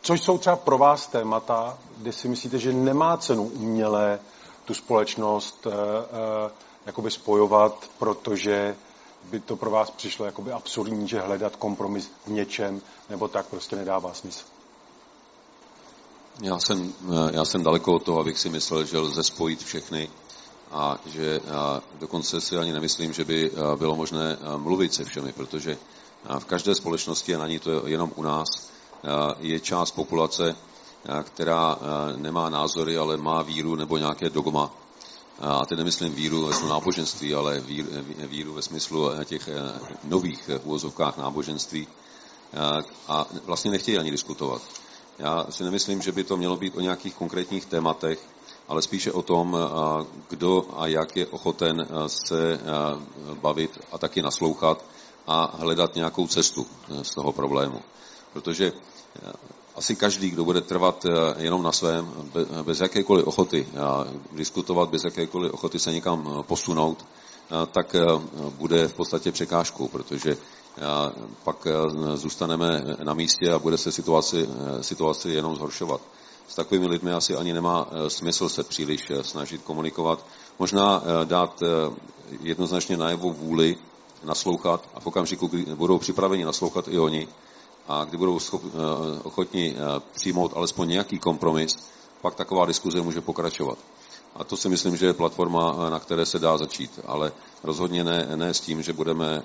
Což 0.00 0.20
jsou 0.20 0.38
třeba 0.38 0.56
pro 0.56 0.78
vás 0.78 1.06
témata, 1.06 1.78
kde 1.96 2.12
si 2.12 2.28
myslíte, 2.28 2.58
že 2.58 2.72
nemá 2.72 3.16
cenu 3.16 3.42
uměle 3.42 4.20
tu 4.64 4.74
společnost 4.74 5.66
jakoby 6.86 7.10
spojovat, 7.10 7.90
protože 7.98 8.76
by 9.30 9.40
to 9.40 9.56
pro 9.56 9.70
vás 9.70 9.90
přišlo 9.90 10.26
jakoby 10.26 10.52
absurdní, 10.52 11.08
že 11.08 11.20
hledat 11.20 11.56
kompromis 11.56 12.10
v 12.26 12.30
něčem 12.30 12.82
nebo 13.10 13.28
tak 13.28 13.46
prostě 13.46 13.76
nedává 13.76 14.14
smysl. 14.14 14.44
Já 16.42 16.58
jsem, 16.58 16.92
eh, 17.02 17.30
já 17.32 17.44
jsem 17.44 17.62
daleko 17.62 17.92
od 17.92 18.02
toho, 18.02 18.20
abych 18.20 18.38
si 18.38 18.48
myslel, 18.48 18.84
že 18.84 18.98
lze 18.98 19.22
spojit 19.22 19.62
všechny 19.62 20.10
a 20.70 20.98
že 21.06 21.40
a 21.54 21.82
dokonce 21.98 22.40
si 22.40 22.56
ani 22.56 22.72
nemyslím, 22.72 23.12
že 23.12 23.24
by 23.24 23.50
eh, 23.50 23.76
bylo 23.76 23.96
možné 23.96 24.36
eh, 24.40 24.56
mluvit 24.56 24.94
se 24.94 25.04
všemi, 25.04 25.32
protože 25.32 25.78
v 26.38 26.44
každé 26.44 26.74
společnosti, 26.74 27.34
a 27.34 27.38
na 27.38 27.46
ní 27.46 27.58
to 27.58 27.70
je 27.70 27.80
jenom 27.90 28.12
u 28.16 28.22
nás, 28.22 28.46
je 29.38 29.60
část 29.60 29.90
populace, 29.90 30.56
která 31.22 31.78
nemá 32.16 32.50
názory, 32.50 32.96
ale 32.98 33.16
má 33.16 33.42
víru 33.42 33.74
nebo 33.74 33.98
nějaké 33.98 34.30
dogma. 34.30 34.72
A 35.38 35.66
teď 35.66 35.78
nemyslím 35.78 36.14
víru 36.14 36.46
ve 36.46 36.52
smyslu 36.52 36.68
náboženství, 36.68 37.34
ale 37.34 37.60
víru, 37.60 37.88
víru 38.26 38.54
ve 38.54 38.62
smyslu 38.62 39.10
těch 39.24 39.48
nových 40.04 40.50
úvozovkách 40.64 41.16
náboženství. 41.16 41.88
A 43.08 43.26
vlastně 43.44 43.70
nechtějí 43.70 43.98
ani 43.98 44.10
diskutovat. 44.10 44.62
Já 45.18 45.46
si 45.50 45.64
nemyslím, 45.64 46.02
že 46.02 46.12
by 46.12 46.24
to 46.24 46.36
mělo 46.36 46.56
být 46.56 46.76
o 46.76 46.80
nějakých 46.80 47.14
konkrétních 47.14 47.66
tématech, 47.66 48.28
ale 48.68 48.82
spíše 48.82 49.12
o 49.12 49.22
tom, 49.22 49.56
kdo 50.28 50.66
a 50.76 50.86
jak 50.86 51.16
je 51.16 51.26
ochoten 51.26 51.88
se 52.06 52.60
bavit 53.34 53.78
a 53.92 53.98
taky 53.98 54.22
naslouchat 54.22 54.84
a 55.26 55.56
hledat 55.56 55.94
nějakou 55.94 56.26
cestu 56.26 56.66
z 57.02 57.14
toho 57.14 57.32
problému. 57.32 57.82
Protože 58.32 58.72
asi 59.76 59.96
každý, 59.96 60.30
kdo 60.30 60.44
bude 60.44 60.60
trvat 60.60 61.06
jenom 61.36 61.62
na 61.62 61.72
svém, 61.72 62.12
bez 62.62 62.80
jakékoliv 62.80 63.26
ochoty 63.26 63.66
diskutovat, 64.32 64.88
bez 64.88 65.04
jakékoliv 65.04 65.52
ochoty 65.52 65.78
se 65.78 65.92
někam 65.92 66.44
posunout, 66.46 67.06
tak 67.72 67.96
bude 68.48 68.88
v 68.88 68.94
podstatě 68.94 69.32
překážkou, 69.32 69.88
protože 69.88 70.36
pak 71.44 71.66
zůstaneme 72.14 72.84
na 73.04 73.14
místě 73.14 73.52
a 73.52 73.58
bude 73.58 73.78
se 73.78 73.92
situaci, 73.92 74.48
situaci 74.80 75.30
jenom 75.30 75.56
zhoršovat 75.56 76.00
s 76.48 76.54
takovými 76.54 76.86
lidmi 76.86 77.12
asi 77.12 77.36
ani 77.36 77.52
nemá 77.52 77.88
eh, 77.90 78.10
smysl 78.10 78.48
se 78.48 78.64
příliš 78.64 79.10
eh, 79.10 79.24
snažit 79.24 79.62
komunikovat. 79.62 80.26
Možná 80.58 81.02
eh, 81.02 81.24
dát 81.24 81.62
jednoznačně 82.40 82.96
najevo 82.96 83.30
vůli 83.30 83.76
naslouchat 84.24 84.88
a 84.94 85.00
v 85.00 85.06
okamžiku, 85.06 85.46
kdy 85.46 85.64
budou 85.74 85.98
připraveni 85.98 86.44
naslouchat 86.44 86.88
i 86.88 86.98
oni 86.98 87.28
a 87.88 88.04
kdy 88.04 88.16
budou 88.18 88.38
schop, 88.38 88.62
ochotni 89.22 89.76
přijmout 90.14 90.52
alespoň 90.56 90.88
nějaký 90.88 91.18
kompromis, 91.18 91.76
pak 92.20 92.34
taková 92.34 92.66
diskuze 92.66 93.00
může 93.00 93.20
pokračovat. 93.20 93.78
A 94.34 94.44
to 94.44 94.56
si 94.56 94.68
myslím, 94.68 94.96
že 94.96 95.06
je 95.06 95.12
platforma, 95.12 95.90
na 95.90 96.00
které 96.00 96.26
se 96.26 96.38
dá 96.38 96.58
začít, 96.58 97.00
ale 97.06 97.32
rozhodně 97.62 98.04
ne, 98.04 98.28
ne 98.36 98.54
s 98.54 98.60
tím, 98.60 98.82
že 98.82 98.92
budeme 98.92 99.42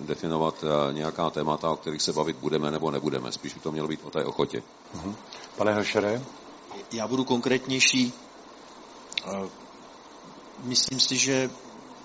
definovat 0.00 0.64
nějaká 0.92 1.30
témata, 1.30 1.70
o 1.70 1.76
kterých 1.76 2.02
se 2.02 2.12
bavit 2.12 2.36
budeme 2.36 2.70
nebo 2.70 2.90
nebudeme. 2.90 3.32
Spíš 3.32 3.54
by 3.54 3.60
to 3.60 3.72
mělo 3.72 3.88
být 3.88 4.00
o 4.04 4.10
té 4.10 4.24
ochotě. 4.24 4.62
Mhm. 4.94 5.16
Pane 5.56 5.72
Hršere? 5.72 6.22
Já 6.92 7.08
budu 7.08 7.24
konkrétnější. 7.24 8.12
Myslím 10.62 11.00
si, 11.00 11.16
že 11.16 11.50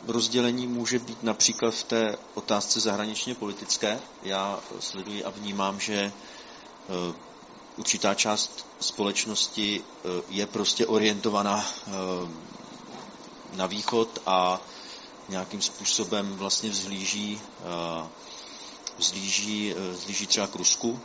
rozdělení 0.08 0.68
může 0.68 1.00
být 1.00 1.24
například 1.24 1.74
v 1.74 1.84
té 1.84 2.18
otázce 2.34 2.80
zahraničně 2.80 3.36
politické. 3.36 4.00
Já 4.24 4.60
sleduji 4.80 5.24
a 5.24 5.30
vnímám, 5.30 5.80
že 5.80 5.96
e, 5.96 6.12
určitá 7.78 8.14
část 8.14 8.66
společnosti 8.80 9.82
e, 9.82 10.10
je 10.30 10.46
prostě 10.46 10.86
orientovaná 10.86 11.66
e, 11.66 11.92
na 13.58 13.66
východ 13.66 14.22
a 14.26 14.62
nějakým 15.30 15.62
způsobem 15.62 16.36
vlastně 16.36 16.70
vzhlíží, 16.70 17.42
vzhlíží, 18.98 19.74
vzhlíží 19.92 20.28
třeba 20.28 20.48
k 20.48 20.56
Rusku, 20.56 21.00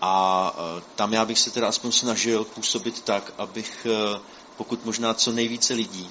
a 0.00 0.52
tam 0.96 1.12
já 1.12 1.24
bych 1.24 1.38
se 1.38 1.50
teda 1.50 1.68
aspoň 1.68 1.92
snažil 1.92 2.44
působit 2.44 3.00
tak, 3.00 3.32
abych 3.38 3.86
pokud 4.56 4.84
možná 4.84 5.14
co 5.14 5.32
nejvíce 5.32 5.74
lidí 5.74 6.10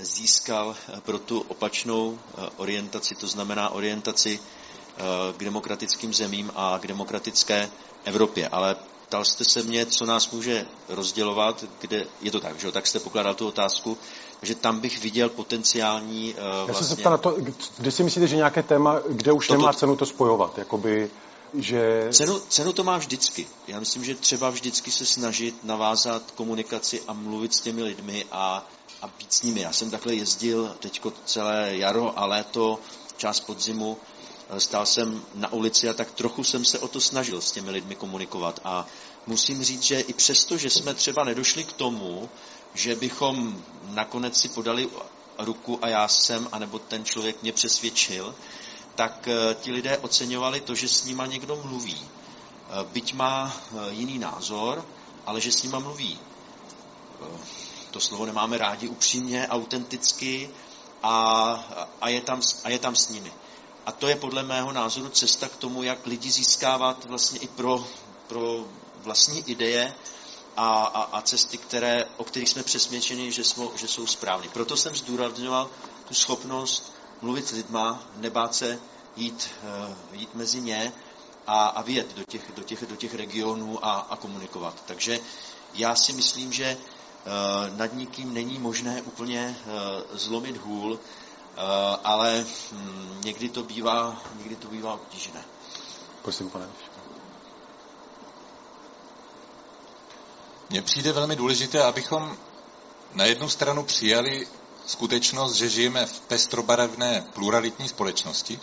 získal 0.00 0.76
e, 0.96 1.00
pro 1.00 1.18
tu 1.18 1.40
opačnou 1.48 2.18
orientaci, 2.56 3.14
to 3.14 3.26
znamená 3.26 3.68
orientaci 3.68 4.40
k 5.36 5.44
demokratickým 5.44 6.14
zemím 6.14 6.52
a 6.54 6.78
k 6.82 6.86
demokratické 6.86 7.70
Evropě. 8.04 8.48
Ale 8.48 8.76
ptal 9.10 9.24
jste 9.24 9.44
se 9.44 9.62
mě, 9.62 9.86
co 9.86 10.06
nás 10.06 10.30
může 10.30 10.66
rozdělovat, 10.88 11.64
kde 11.80 12.06
je 12.20 12.30
to 12.30 12.40
tak, 12.40 12.60
že 12.60 12.66
jo? 12.66 12.72
tak 12.72 12.86
jste 12.86 12.98
pokládal 12.98 13.34
tu 13.34 13.48
otázku, 13.48 13.98
že 14.42 14.54
tam 14.54 14.80
bych 14.80 15.02
viděl 15.02 15.28
potenciální 15.28 16.34
uh, 16.34 16.40
Já 16.40 16.64
vlastně... 16.64 16.86
se 16.86 16.94
zeptal 16.94 17.12
na 17.12 17.18
to, 17.18 17.36
kdy 17.78 17.92
si 17.92 18.02
myslíte, 18.02 18.26
že 18.26 18.36
nějaké 18.36 18.62
téma, 18.62 19.00
kde 19.08 19.32
už 19.32 19.46
Toto... 19.46 19.60
nemá 19.60 19.72
cenu 19.72 19.96
to 19.96 20.06
spojovat, 20.06 20.58
jakoby 20.58 21.10
že... 21.54 22.08
Cenu, 22.10 22.40
cenu 22.48 22.72
to 22.72 22.84
má 22.84 22.98
vždycky. 22.98 23.46
Já 23.68 23.80
myslím, 23.80 24.04
že 24.04 24.14
třeba 24.14 24.50
vždycky 24.50 24.90
se 24.90 25.06
snažit 25.06 25.64
navázat 25.64 26.30
komunikaci 26.30 27.02
a 27.08 27.12
mluvit 27.12 27.54
s 27.54 27.60
těmi 27.60 27.82
lidmi 27.82 28.24
a, 28.32 28.66
a 29.02 29.06
být 29.18 29.32
s 29.32 29.42
nimi. 29.42 29.60
Já 29.60 29.72
jsem 29.72 29.90
takhle 29.90 30.14
jezdil 30.14 30.76
teďko 30.80 31.12
celé 31.24 31.76
jaro 31.76 32.18
a 32.18 32.26
léto, 32.26 32.78
část 33.16 33.40
podzimu, 33.40 33.98
stál 34.58 34.86
jsem 34.86 35.22
na 35.34 35.52
ulici 35.52 35.88
a 35.88 35.92
tak 35.92 36.10
trochu 36.10 36.44
jsem 36.44 36.64
se 36.64 36.78
o 36.78 36.88
to 36.88 37.00
snažil 37.00 37.40
s 37.40 37.52
těmi 37.52 37.70
lidmi 37.70 37.94
komunikovat. 37.94 38.60
A 38.64 38.86
musím 39.26 39.64
říct, 39.64 39.82
že 39.82 40.00
i 40.00 40.12
přesto, 40.12 40.56
že 40.56 40.70
jsme 40.70 40.94
třeba 40.94 41.24
nedošli 41.24 41.64
k 41.64 41.72
tomu, 41.72 42.28
že 42.74 42.96
bychom 42.96 43.64
nakonec 43.82 44.40
si 44.40 44.48
podali 44.48 44.88
ruku 45.38 45.78
a 45.82 45.88
já 45.88 46.08
jsem, 46.08 46.48
anebo 46.52 46.78
ten 46.78 47.04
člověk 47.04 47.42
mě 47.42 47.52
přesvědčil, 47.52 48.34
tak 48.94 49.28
eh, 49.28 49.54
ti 49.54 49.72
lidé 49.72 49.98
oceňovali 49.98 50.60
to, 50.60 50.74
že 50.74 50.88
s 50.88 51.04
nima 51.04 51.26
někdo 51.26 51.56
mluví. 51.56 52.00
Eh, 52.00 52.84
byť 52.92 53.14
má 53.14 53.56
eh, 53.56 53.76
jiný 53.90 54.18
názor, 54.18 54.84
ale 55.26 55.40
že 55.40 55.52
s 55.52 55.62
nima 55.62 55.78
mluví. 55.78 56.18
To 57.90 58.00
slovo 58.00 58.26
nemáme 58.26 58.58
rádi 58.58 58.88
upřímně, 58.88 59.48
autenticky 59.48 60.50
a, 61.02 61.14
a, 62.00 62.08
je, 62.08 62.20
tam, 62.20 62.40
a 62.64 62.68
je 62.70 62.78
tam 62.78 62.96
s 62.96 63.08
nimi. 63.08 63.32
A 63.86 63.92
to 63.92 64.08
je 64.08 64.16
podle 64.16 64.42
mého 64.42 64.72
názoru 64.72 65.08
cesta 65.08 65.48
k 65.48 65.56
tomu, 65.56 65.82
jak 65.82 66.06
lidi 66.06 66.30
získávat 66.30 67.04
vlastně 67.04 67.38
i 67.38 67.48
pro, 67.48 67.86
pro 68.26 68.64
vlastní 69.02 69.42
ideje 69.50 69.94
a, 70.56 70.68
a, 70.84 71.02
a 71.02 71.22
cesty, 71.22 71.58
které, 71.58 72.04
o 72.16 72.24
kterých 72.24 72.48
jsme 72.48 72.62
přesvědčeni, 72.62 73.32
že, 73.32 73.42
že 73.74 73.88
jsou 73.88 74.06
správné. 74.06 74.48
Proto 74.48 74.76
jsem 74.76 74.96
zdůrazňoval 74.96 75.70
tu 76.08 76.14
schopnost 76.14 76.92
mluvit 77.22 77.48
s 77.48 77.52
lidma, 77.52 78.02
nebát 78.16 78.54
se 78.54 78.78
jít, 79.16 79.50
eh, 79.62 79.96
jít 80.12 80.34
mezi 80.34 80.60
ně 80.60 80.92
a, 81.46 81.66
a 81.66 81.82
vyjet 81.82 82.14
do 82.16 82.24
těch, 82.24 82.52
do 82.56 82.62
těch, 82.62 82.86
do 82.86 82.96
těch 82.96 83.14
regionů 83.14 83.84
a, 83.84 83.92
a 83.92 84.16
komunikovat. 84.16 84.82
Takže 84.86 85.20
já 85.74 85.94
si 85.94 86.12
myslím, 86.12 86.52
že 86.52 86.78
nad 87.76 87.92
nikým 87.94 88.34
není 88.34 88.58
možné 88.58 89.02
úplně 89.02 89.56
uh, 89.66 89.72
zlomit 90.18 90.56
hůl, 90.56 90.92
uh, 90.92 90.98
ale 92.04 92.46
hm, 92.72 93.20
někdy 93.24 93.48
to 93.48 93.62
bývá, 93.62 94.22
někdy 94.38 94.56
to 94.56 94.68
bývá 94.68 94.94
obtížné. 94.94 95.44
Prosím, 96.22 96.50
pane. 96.50 96.66
Mně 100.70 100.82
přijde 100.82 101.12
velmi 101.12 101.36
důležité, 101.36 101.82
abychom 101.82 102.36
na 103.14 103.24
jednu 103.24 103.48
stranu 103.48 103.84
přijali 103.84 104.48
skutečnost, 104.86 105.54
že 105.54 105.68
žijeme 105.68 106.06
v 106.06 106.20
pestrobarevné 106.20 107.24
pluralitní 107.34 107.88
společnosti, 107.88 108.60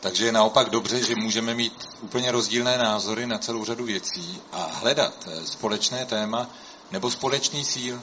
takže 0.00 0.26
je 0.26 0.32
naopak 0.32 0.70
dobře, 0.70 1.04
že 1.04 1.16
můžeme 1.16 1.54
mít 1.54 1.88
úplně 2.00 2.32
rozdílné 2.32 2.78
názory 2.78 3.26
na 3.26 3.38
celou 3.38 3.64
řadu 3.64 3.84
věcí 3.84 4.42
a 4.52 4.62
hledat 4.62 5.14
eh, 5.26 5.46
společné 5.46 6.06
téma 6.06 6.50
nebo 6.92 7.10
společný 7.10 7.64
cíl. 7.64 8.02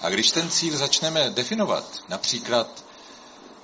A 0.00 0.08
když 0.08 0.30
ten 0.30 0.50
cíl 0.50 0.76
začneme 0.76 1.30
definovat, 1.30 1.84
například 2.08 2.84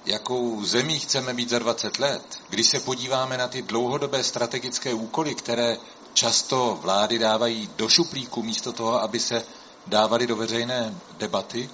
jakou 0.07 0.65
zemí 0.65 0.99
chceme 0.99 1.35
být 1.35 1.51
za 1.51 1.59
20 1.59 1.99
let, 1.99 2.39
když 2.49 2.67
se 2.67 2.81
podíváme 2.81 3.39
na 3.39 3.49
ty 3.49 3.63
dlouhodobé 3.63 4.25
strategické 4.25 4.95
úkoly, 4.95 5.35
které 5.35 5.77
často 6.13 6.79
vlády 6.83 7.19
dávají 7.19 7.71
do 7.77 7.89
šuplíku 7.89 8.43
místo 8.43 8.73
toho, 8.73 9.03
aby 9.03 9.21
se 9.21 9.45
dávali 9.87 10.27
do 10.27 10.37
veřejné 10.37 10.95
debaty, 11.19 11.71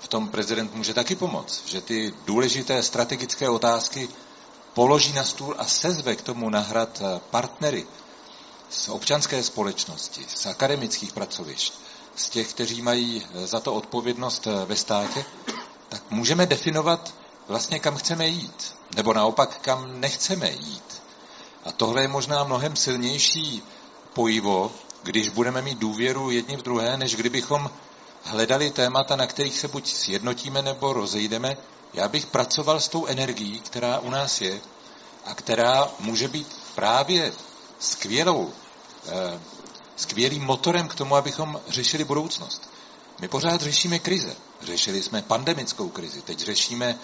v 0.00 0.08
tom 0.08 0.28
prezident 0.28 0.74
může 0.74 0.94
taky 0.94 1.14
pomoct, 1.16 1.62
že 1.66 1.80
ty 1.80 2.14
důležité 2.24 2.82
strategické 2.82 3.48
otázky 3.48 4.08
položí 4.74 5.12
na 5.12 5.24
stůl 5.24 5.54
a 5.58 5.66
sezve 5.66 6.16
k 6.16 6.22
tomu 6.22 6.50
nahrad 6.50 7.02
partnery 7.30 7.86
z 8.70 8.88
občanské 8.88 9.42
společnosti, 9.42 10.26
z 10.34 10.46
akademických 10.46 11.12
pracovišť, 11.12 11.74
z 12.18 12.28
těch, 12.28 12.48
kteří 12.50 12.82
mají 12.82 13.22
eh, 13.34 13.46
za 13.46 13.60
to 13.60 13.74
odpovědnost 13.74 14.46
eh, 14.46 14.64
ve 14.64 14.76
státě, 14.76 15.24
tak 15.88 16.02
můžeme 16.10 16.46
definovat 16.46 17.14
vlastně, 17.48 17.78
kam 17.78 17.96
chceme 17.96 18.28
jít, 18.28 18.74
nebo 18.96 19.12
naopak, 19.12 19.58
kam 19.58 20.00
nechceme 20.00 20.50
jít. 20.50 21.02
A 21.64 21.72
tohle 21.72 22.02
je 22.02 22.08
možná 22.08 22.44
mnohem 22.44 22.76
silnější 22.76 23.62
pojivo, 24.12 24.72
když 25.02 25.28
budeme 25.28 25.62
mít 25.62 25.78
důvěru 25.78 26.30
jedni 26.30 26.56
v 26.56 26.62
druhé, 26.62 26.96
než 26.96 27.16
kdybychom 27.16 27.70
hledali 28.24 28.70
témata, 28.70 29.16
na 29.16 29.26
kterých 29.26 29.58
se 29.58 29.68
buď 29.68 29.92
sjednotíme 29.92 30.62
nebo 30.62 30.92
rozejdeme. 30.92 31.56
Já 31.94 32.08
bych 32.08 32.26
pracoval 32.26 32.80
s 32.80 32.88
tou 32.88 33.06
energií, 33.06 33.60
která 33.60 33.98
u 33.98 34.10
nás 34.10 34.40
je 34.40 34.60
a 35.24 35.34
která 35.34 35.88
může 36.00 36.28
být 36.28 36.48
právě 36.74 37.32
skvělou, 37.78 38.52
eh, 39.06 39.40
skvělým 39.98 40.42
motorem 40.44 40.88
k 40.88 40.94
tomu, 40.94 41.16
abychom 41.16 41.60
řešili 41.68 42.04
budoucnost. 42.04 42.70
My 43.20 43.28
pořád 43.28 43.60
řešíme 43.60 43.98
krize. 43.98 44.36
Řešili 44.62 45.02
jsme 45.02 45.22
pandemickou 45.22 45.88
krizi, 45.88 46.22
teď 46.22 46.38
řešíme 46.38 46.98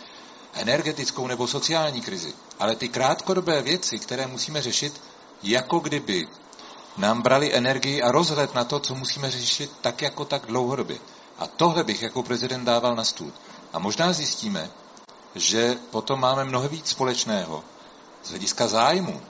energetickou 0.52 1.26
nebo 1.26 1.46
sociální 1.46 2.00
krizi. 2.00 2.32
Ale 2.58 2.76
ty 2.76 2.88
krátkodobé 2.88 3.62
věci, 3.62 3.98
které 3.98 4.26
musíme 4.26 4.62
řešit, 4.62 5.00
jako 5.42 5.78
kdyby 5.78 6.28
nám 6.96 7.22
brali 7.22 7.54
energii 7.54 8.02
a 8.02 8.12
rozhled 8.12 8.54
na 8.54 8.64
to, 8.64 8.80
co 8.80 8.94
musíme 8.94 9.30
řešit 9.30 9.70
tak 9.80 10.02
jako 10.02 10.24
tak 10.24 10.46
dlouhodobě. 10.46 10.98
A 11.38 11.46
tohle 11.46 11.84
bych 11.84 12.02
jako 12.02 12.22
prezident 12.22 12.64
dával 12.64 12.94
na 12.94 13.04
stůl. 13.04 13.32
A 13.72 13.78
možná 13.78 14.12
zjistíme, 14.12 14.70
že 15.34 15.78
potom 15.90 16.20
máme 16.20 16.44
mnoho 16.44 16.68
víc 16.68 16.88
společného 16.88 17.64
z 18.24 18.30
hlediska 18.30 18.68
zájmu, 18.68 19.20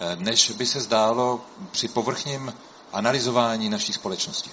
eh, 0.00 0.16
než 0.16 0.50
by 0.50 0.66
se 0.66 0.80
zdálo 0.80 1.40
při 1.70 1.88
povrchním 1.88 2.54
analyzování 2.92 3.68
naší 3.68 3.92
společnosti. 3.92 4.50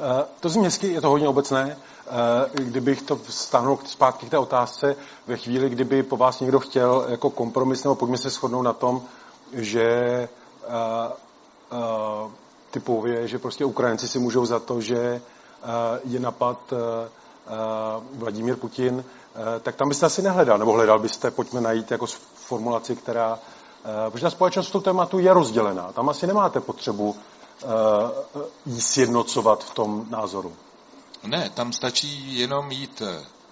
Eh, 0.00 0.24
to 0.40 0.48
zní 0.48 0.64
hezky, 0.64 0.92
je 0.92 1.00
to 1.00 1.08
hodně 1.08 1.28
obecné. 1.28 1.76
Eh, 1.76 2.62
kdybych 2.62 3.02
to 3.02 3.20
stáhnul 3.28 3.78
zpátky 3.84 4.26
k 4.26 4.30
té 4.30 4.38
otázce, 4.38 4.96
ve 5.26 5.36
chvíli, 5.36 5.70
kdyby 5.70 6.02
po 6.02 6.16
vás 6.16 6.40
někdo 6.40 6.60
chtěl 6.60 7.06
jako 7.08 7.30
kompromis, 7.30 7.84
nebo 7.84 7.94
pojďme 7.94 8.18
se 8.18 8.30
shodnout 8.30 8.62
na 8.62 8.72
tom, 8.72 9.02
že 9.52 10.28
typově, 12.70 13.28
že 13.28 13.38
prostě 13.38 13.64
Ukrajinci 13.64 14.08
si 14.08 14.18
můžou 14.18 14.46
za 14.46 14.58
to, 14.58 14.80
že 14.80 15.20
je 16.04 16.20
napad 16.20 16.72
Vladimír 18.14 18.56
Putin, 18.56 19.04
tak 19.60 19.76
tam 19.76 19.88
byste 19.88 20.06
asi 20.06 20.22
nehledal, 20.22 20.58
nebo 20.58 20.72
hledal 20.72 20.98
byste, 20.98 21.30
pojďme 21.30 21.60
najít 21.60 21.90
jako 21.90 22.06
formulaci, 22.34 22.96
která, 22.96 23.38
protože 24.10 24.22
ta 24.22 24.30
společnost 24.30 24.68
v 24.68 24.72
tom 24.72 24.82
tématu 24.82 25.18
je 25.18 25.34
rozdělená. 25.34 25.92
Tam 25.92 26.08
asi 26.08 26.26
nemáte 26.26 26.60
potřebu 26.60 27.16
jí 28.66 28.80
sjednocovat 28.80 29.64
v 29.64 29.70
tom 29.74 30.06
názoru. 30.10 30.56
Ne, 31.22 31.50
tam 31.54 31.72
stačí 31.72 32.38
jenom 32.38 32.70
jít 32.70 33.02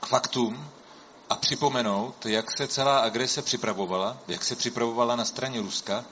k 0.00 0.06
faktům 0.06 0.68
a 1.30 1.36
připomenout, 1.36 2.26
jak 2.26 2.56
se 2.59 2.68
celá 2.68 2.98
agrese 2.98 3.42
připravovala, 3.42 4.16
jak 4.28 4.44
se 4.44 4.56
připravovala 4.56 5.16
na 5.16 5.24
straně 5.24 5.61
Ruska, 5.61 6.04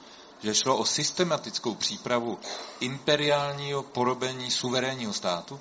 že 0.43 0.55
šlo 0.55 0.77
o 0.77 0.85
systematickou 0.85 1.75
přípravu 1.75 2.39
imperiálního 2.81 3.83
porobení 3.83 4.51
suverénního 4.51 5.13
státu, 5.13 5.61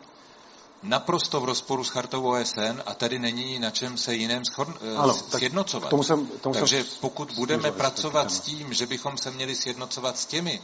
naprosto 0.84 1.42
v 1.42 1.46
rozporu 1.46 1.84
s 1.84 1.90
chartou 1.90 2.24
OSN 2.24 2.82
a 2.86 2.94
tady 2.94 3.20
není 3.20 3.60
na 3.60 3.72
čem 3.72 3.98
se 3.98 4.16
jiném 4.16 4.44
eh, 4.62 4.96
ano, 4.98 5.14
sjednocovat. 5.14 5.90
Tomu 5.90 6.04
jsem, 6.04 6.28
tomu 6.28 6.56
Takže 6.56 6.84
jsem 6.84 6.98
pokud 7.02 7.32
budeme 7.32 7.72
pracovat 7.72 8.32
s 8.32 8.40
tím, 8.40 8.74
že 8.74 8.86
bychom 8.86 9.18
se 9.18 9.32
měli 9.32 9.56
sjednocovat 9.56 10.18
s 10.18 10.26
těmi, 10.26 10.62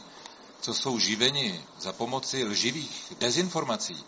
co 0.62 0.74
jsou 0.74 0.98
živeni 0.98 1.64
za 1.80 1.92
pomoci 1.92 2.44
lživých 2.44 3.12
dezinformací, 3.18 4.04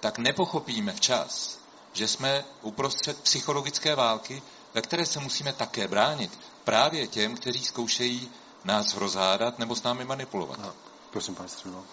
tak 0.00 0.18
nepochopíme 0.18 0.92
včas, 0.92 1.58
že 1.92 2.08
jsme 2.08 2.44
uprostřed 2.62 3.20
psychologické 3.20 3.94
války, 3.94 4.42
ve 4.74 4.82
které 4.82 5.06
se 5.06 5.20
musíme 5.20 5.52
také 5.52 5.88
bránit 5.88 6.38
právě 6.64 7.06
těm, 7.06 7.36
kteří 7.36 7.64
zkoušejí 7.64 8.30
nás 8.64 8.94
rozhádat 8.94 9.58
nebo 9.58 9.76
s 9.76 9.82
námi 9.82 10.04
manipulovat. 10.04 10.58
No, 10.58 10.72
prosím, 11.10 11.34
pane 11.34 11.48
Střelo. 11.48 11.84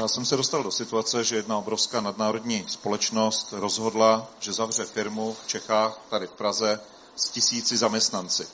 Já 0.00 0.08
jsem 0.08 0.24
se 0.24 0.36
dostal 0.36 0.62
do 0.62 0.70
situace, 0.70 1.24
že 1.24 1.36
jedna 1.36 1.58
obrovská 1.58 2.00
nadnárodní 2.00 2.64
společnost 2.68 3.52
rozhodla, 3.52 4.26
že 4.40 4.52
zavře 4.52 4.84
firmu 4.84 5.36
v 5.44 5.48
Čechách, 5.48 6.00
tady 6.10 6.26
v 6.26 6.32
Praze, 6.32 6.80
s 7.16 7.28
tisíci 7.28 7.76
zaměstnanci. 7.76 8.48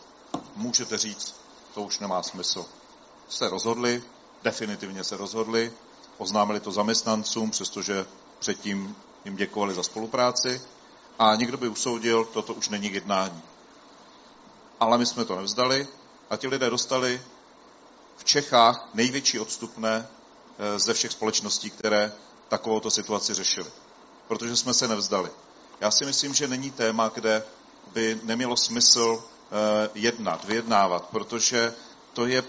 Můžete 0.56 0.98
říct, 0.98 1.34
to 1.74 1.82
už 1.82 1.98
nemá 1.98 2.22
smysl. 2.22 2.66
Se 3.28 3.48
rozhodli, 3.48 4.02
definitivně 4.42 5.04
se 5.04 5.16
rozhodli, 5.16 5.72
oznámili 6.18 6.60
to 6.60 6.72
zaměstnancům, 6.72 7.50
přestože 7.50 8.06
předtím 8.38 8.96
jim 9.24 9.36
děkovali 9.36 9.74
za 9.74 9.82
spolupráci 9.82 10.62
a 11.18 11.34
někdo 11.34 11.56
by 11.56 11.68
usoudil, 11.68 12.24
toto 12.24 12.54
už 12.54 12.68
není 12.68 12.92
jednání. 12.92 13.42
Ale 14.80 14.98
my 14.98 15.06
jsme 15.06 15.24
to 15.24 15.36
nevzdali 15.36 15.88
a 16.30 16.36
ti 16.36 16.48
lidé 16.48 16.70
dostali 16.70 17.22
v 18.16 18.24
Čechách 18.24 18.88
největší 18.94 19.40
odstupné 19.40 20.06
eh, 20.58 20.78
ze 20.78 20.94
všech 20.94 21.12
společností, 21.12 21.70
které 21.70 22.12
takovouto 22.48 22.90
situaci 22.90 23.34
řešily. 23.34 23.70
Protože 24.28 24.56
jsme 24.56 24.74
se 24.74 24.88
nevzdali. 24.88 25.30
Já 25.80 25.90
si 25.90 26.04
myslím, 26.04 26.34
že 26.34 26.48
není 26.48 26.70
téma, 26.70 27.08
kde 27.08 27.44
by 27.92 28.20
nemělo 28.22 28.56
smysl 28.56 29.24
eh, 29.24 29.90
jednat, 29.94 30.44
vyjednávat, 30.44 31.08
protože 31.10 31.74
to 32.12 32.26
je 32.26 32.42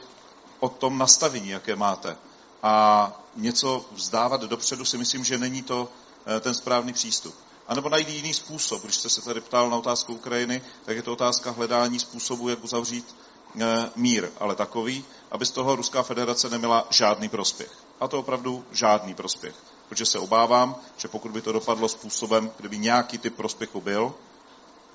o 0.66 0.70
tom 0.70 0.97
nastavení, 0.97 1.49
jaké 1.49 1.76
máte. 1.76 2.18
A 2.63 3.13
něco 3.36 3.86
vzdávat 3.91 4.41
dopředu 4.41 4.86
si 4.86 4.97
myslím, 4.97 5.24
že 5.24 5.38
není 5.38 5.61
to 5.61 5.89
eh, 6.26 6.39
ten 6.39 6.53
správný 6.53 6.93
přístup. 6.93 7.36
A 7.68 7.76
nebo 7.76 7.89
najít 7.89 8.09
jiný 8.09 8.34
způsob. 8.34 8.84
Když 8.84 8.95
jste 8.95 9.09
se 9.09 9.22
tady 9.22 9.41
ptal 9.41 9.70
na 9.70 9.78
otázku 9.78 10.13
Ukrajiny, 10.13 10.61
tak 10.86 10.95
je 10.95 11.01
to 11.01 11.13
otázka 11.13 11.51
hledání 11.51 11.99
způsobu, 11.99 12.49
jak 12.49 12.63
uzavřít 12.63 13.16
Eh, 13.61 13.89
mír, 13.95 14.30
ale 14.39 14.55
takový, 14.55 15.05
aby 15.32 15.45
z 15.45 15.51
toho 15.51 15.76
Ruská 15.76 16.03
federace 16.03 16.49
neměla 16.49 16.88
žádný 16.89 17.30
prospěch. 17.30 17.72
A 17.99 18.07
to 18.07 18.20
opravdu 18.20 18.66
žádný 18.72 19.13
prospěch. 19.13 19.55
Protože 19.89 20.05
se 20.05 20.20
obávám, 20.20 20.76
že 20.97 21.07
pokud 21.07 21.32
by 21.32 21.41
to 21.41 21.51
dopadlo 21.51 21.89
způsobem, 21.89 22.51
kdyby 22.57 22.78
nějaký 22.78 23.18
typ 23.18 23.36
prospěchu 23.36 23.82
byl, 23.82 24.13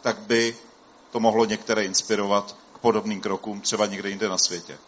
tak 0.03 0.19
by 0.19 0.57
to 1.11 1.21
mohlo 1.21 1.45
některé 1.45 1.85
inspirovat 1.85 2.57
k 2.75 2.79
podobným 2.79 3.21
krokům, 3.21 3.61
třeba 3.61 3.87
někde 3.87 4.09
jinde 4.09 4.29
na 4.29 4.39
světě. 4.39 4.79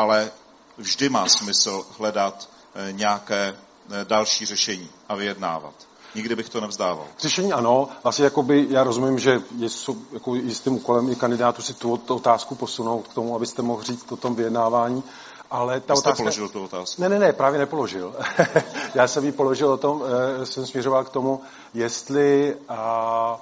Ale 0.00 0.30
vždy 0.78 1.08
má 1.08 1.28
smysl 1.28 1.86
hledat 1.98 2.48
eh, 2.74 2.92
nějaké 2.92 3.54
eh, 3.90 4.04
další 4.04 4.46
řešení 4.46 4.90
a 5.08 5.14
vyjednávat. 5.14 5.74
Nikdy 6.14 6.36
bych 6.36 6.48
to 6.48 6.60
nevzdával. 6.60 7.06
Řešení 7.18 7.52
ano. 7.52 7.88
Vlastně 8.02 8.24
jakoby, 8.24 8.66
já 8.70 8.84
rozumím, 8.84 9.18
že 9.18 9.40
je 9.56 9.68
jako 10.12 10.34
jistým 10.34 10.72
úkolem 10.72 11.12
i 11.12 11.16
kandidátu 11.16 11.62
si 11.62 11.74
tu, 11.74 12.00
otázku 12.08 12.54
posunout 12.54 13.08
k 13.08 13.14
tomu, 13.14 13.36
abyste 13.36 13.62
mohl 13.62 13.82
říct 13.82 14.12
o 14.12 14.16
tom 14.16 14.34
vyjednávání. 14.34 15.02
Ale 15.50 15.80
ta 15.80 15.94
Jste 15.96 16.08
otázka... 16.08 16.22
položil 16.22 16.48
tu 16.48 16.64
otázku? 16.64 17.02
Ne, 17.02 17.08
ne, 17.08 17.18
ne, 17.18 17.32
právě 17.32 17.58
nepoložil. 17.58 18.14
já 18.94 19.08
jsem 19.08 19.24
ji 19.24 19.32
položil 19.32 19.68
o 19.68 19.76
tom, 19.76 20.02
eh, 20.42 20.46
jsem 20.46 20.66
směřoval 20.66 21.04
k 21.04 21.08
tomu, 21.08 21.40
jestli 21.74 22.56
a, 22.68 23.40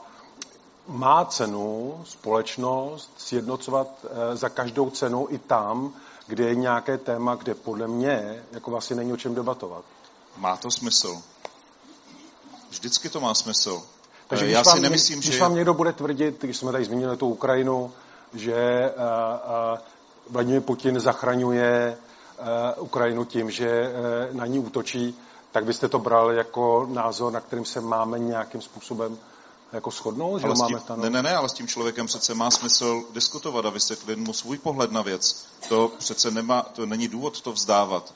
má 0.88 1.24
cenu 1.24 2.00
společnost 2.04 3.10
sjednocovat 3.16 3.88
eh, 4.04 4.36
za 4.36 4.48
každou 4.48 4.90
cenu 4.90 5.26
i 5.30 5.38
tam, 5.38 5.92
kde 6.28 6.44
je 6.44 6.54
nějaké 6.54 6.98
téma, 6.98 7.34
kde 7.34 7.54
podle 7.54 7.86
mě 7.86 8.44
jako 8.52 8.70
vlastně 8.70 8.96
není 8.96 9.12
o 9.12 9.16
čem 9.16 9.34
debatovat. 9.34 9.84
Má 10.36 10.56
to 10.56 10.70
smysl. 10.70 11.22
Vždycky 12.70 13.08
to 13.08 13.20
má 13.20 13.34
smysl. 13.34 13.82
Takže 14.28 14.44
eh, 14.44 14.50
já 14.50 14.64
si 14.64 14.80
nemyslím, 14.80 15.20
když 15.20 15.34
že... 15.34 15.40
vám 15.40 15.54
někdo 15.54 15.74
bude 15.74 15.92
tvrdit, 15.92 16.40
když 16.40 16.56
jsme 16.56 16.72
tady 16.72 16.84
zmínili 16.84 17.16
tu 17.16 17.28
Ukrajinu, 17.28 17.92
že 18.34 18.92
uh, 18.96 19.02
uh, 19.72 19.78
Vladimir 20.30 20.60
Putin 20.60 21.00
zachraňuje 21.00 21.98
uh, 22.76 22.84
Ukrajinu 22.84 23.24
tím, 23.24 23.50
že 23.50 23.92
uh, 24.30 24.36
na 24.36 24.46
ní 24.46 24.58
útočí, 24.58 25.18
tak 25.52 25.64
byste 25.64 25.88
to 25.88 25.98
bral 25.98 26.32
jako 26.32 26.86
názor, 26.90 27.32
na 27.32 27.40
kterým 27.40 27.64
se 27.64 27.80
máme 27.80 28.18
nějakým 28.18 28.60
způsobem 28.60 29.18
jako 29.72 29.90
shodnout, 29.90 30.38
že 30.38 30.46
ale 30.46 30.54
máme 30.58 30.80
tím, 30.80 30.96
Ne, 30.96 31.10
ne, 31.10 31.22
ne, 31.22 31.36
ale 31.36 31.48
s 31.48 31.52
tím 31.52 31.68
člověkem 31.68 32.06
přece 32.06 32.34
má 32.34 32.50
smysl 32.50 33.04
diskutovat 33.12 33.66
a 33.66 33.70
vysvětlit 33.70 34.18
mu 34.18 34.32
svůj 34.32 34.58
pohled 34.58 34.92
na 34.92 35.02
věc. 35.02 35.46
To 35.68 35.92
přece 35.98 36.30
nemá, 36.30 36.62
to 36.62 36.86
není 36.86 37.08
důvod 37.08 37.40
to 37.40 37.52
vzdávat. 37.52 38.14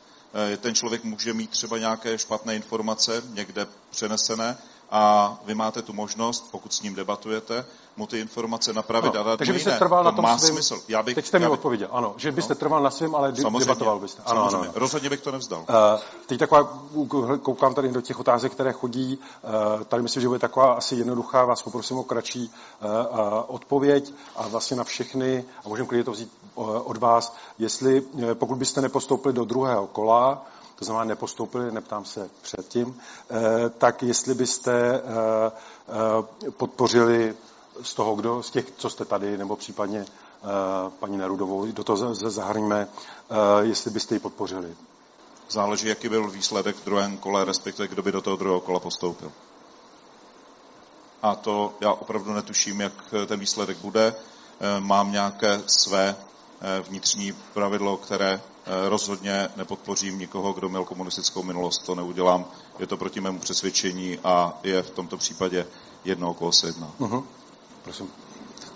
Eh, 0.53 0.57
ten 0.57 0.75
člověk 0.75 1.05
může 1.05 1.35
mít 1.35 1.51
třeba 1.51 1.79
nějaké 1.79 2.19
špatné 2.19 2.57
informace 2.57 3.23
někde 3.29 3.67
přenesené 3.91 4.59
a 4.91 5.37
vy 5.45 5.55
máte 5.55 5.83
tu 5.83 5.93
možnost, 5.93 6.49
pokud 6.51 6.75
s 6.75 6.83
ním 6.83 6.95
debatujete, 6.95 7.65
mu 7.97 8.07
ty 8.07 8.21
informace 8.21 8.73
napravit 8.73 9.15
no, 9.15 9.21
a 9.21 9.23
dát 9.23 9.37
Takže 9.37 9.53
byste 9.53 9.79
trval 9.79 10.05
to 10.05 10.11
na 10.11 10.17
tom 10.17 10.23
má 10.23 10.39
svým, 10.39 10.53
smysl. 10.53 10.81
Já 10.89 11.03
bych, 11.03 11.15
Teď 11.15 11.27
jste 11.27 11.39
mi 11.39 11.45
bych... 11.45 11.53
odpověděl, 11.53 11.89
ano, 11.93 12.15
že 12.17 12.33
byste 12.33 12.55
no. 12.55 12.59
trval 12.59 12.83
na 12.83 12.91
svém, 12.91 13.15
ale 13.15 13.37
samozřejmě, 13.37 13.59
debatoval 13.59 13.99
byste. 13.99 14.23
Ano, 14.27 14.41
samozřejmě. 14.41 14.57
Ano, 14.57 14.65
ano. 14.65 14.73
Rozhodně 14.75 15.11
bych 15.11 15.21
to 15.21 15.33
nevzdal. 15.33 15.61
Uh, 15.61 16.01
teď 16.27 16.39
taková, 16.39 16.79
koukám 17.43 17.75
tady 17.75 17.89
do 17.89 18.01
těch 18.01 18.21
otázek, 18.21 18.53
které 18.53 18.73
chodí, 18.73 19.19
uh, 19.79 19.85
tady 19.85 20.03
myslím, 20.03 20.23
že 20.23 20.29
bude 20.29 20.41
taková 20.41 20.73
asi 20.73 20.95
jednoduchá, 20.95 21.45
vás 21.45 21.63
poprosím 21.63 21.99
o 21.99 22.05
kratší 22.05 22.51
uh, 22.83 22.91
uh, 22.91 23.29
odpověď 23.47 24.13
a 24.37 24.49
vlastně 24.49 24.77
na 24.77 24.85
všechny, 24.85 25.45
a 25.65 25.69
můžeme 25.69 25.89
klidně 25.89 26.05
to 26.05 26.13
vzít 26.13 26.33
uh, 26.55 26.67
od 26.85 26.97
vás, 26.97 27.37
jestli, 27.59 28.01
uh, 28.01 28.35
pokud 28.35 28.55
byste 28.55 28.81
nepostoupili 28.81 29.35
do 29.35 29.45
druhého 29.45 29.87
kola, 29.87 30.47
to 30.79 30.85
znamená 30.85 31.05
nepostoupili, 31.05 31.73
neptám 31.73 32.05
se 32.05 32.31
předtím, 32.43 33.01
tak 33.79 34.03
jestli 34.03 34.35
byste 34.35 35.03
podpořili 36.57 37.35
z 37.83 37.95
toho, 37.95 38.15
kdo, 38.15 38.43
z 38.43 38.51
těch, 38.51 38.67
co 38.77 38.91
jste 38.91 39.05
tady, 39.05 39.39
nebo 39.39 39.57
případně 39.57 40.05
paní 40.99 41.17
Nerudovou, 41.17 41.73
do 41.73 41.85
toho 41.85 42.15
zahrníme, 42.15 42.89
jestli 43.61 43.91
byste 43.91 44.15
ji 44.15 44.19
podpořili. 44.19 44.77
Záleží, 45.51 45.89
jaký 45.89 46.09
byl 46.09 46.31
výsledek 46.31 46.77
v 46.77 46.85
druhém 46.85 47.19
kole, 47.19 47.45
respektive 47.45 47.89
kdo 47.89 48.03
by 48.03 48.13
do 48.13 48.23
toho 48.23 48.37
druhého 48.37 48.61
kola 48.61 48.81
postoupil. 48.81 49.33
A 51.23 51.35
to 51.35 51.75
já 51.81 51.93
opravdu 51.93 52.33
netuším, 52.33 52.81
jak 52.81 52.93
ten 53.27 53.41
výsledek 53.41 53.79
bude. 53.79 54.15
Mám 54.79 55.13
nějaké 55.13 55.63
své 55.67 56.17
vnitřní 56.89 57.33
pravidlo, 57.55 57.97
které 57.97 58.41
Eh, 58.67 58.89
rozhodně 58.89 59.49
nepodpořím 59.57 60.19
nikoho, 60.19 60.53
kdo 60.53 60.69
měl 60.69 60.85
komunistickou 60.85 61.43
minulost, 61.43 61.79
to 61.79 61.95
neudělám. 61.95 62.45
Je 62.79 62.87
to 62.87 62.97
proti 62.97 63.21
mému 63.21 63.39
přesvědčení 63.39 64.19
a 64.25 64.59
je 64.63 64.83
v 64.83 64.91
tomto 64.91 65.17
případě 65.17 65.67
jedno, 66.05 66.31
o 66.31 66.35
koho 66.35 66.53
se 66.53 66.67
jedná. 66.67 66.93
Uh-huh. 67.01 67.25
Prosím. 67.83 68.11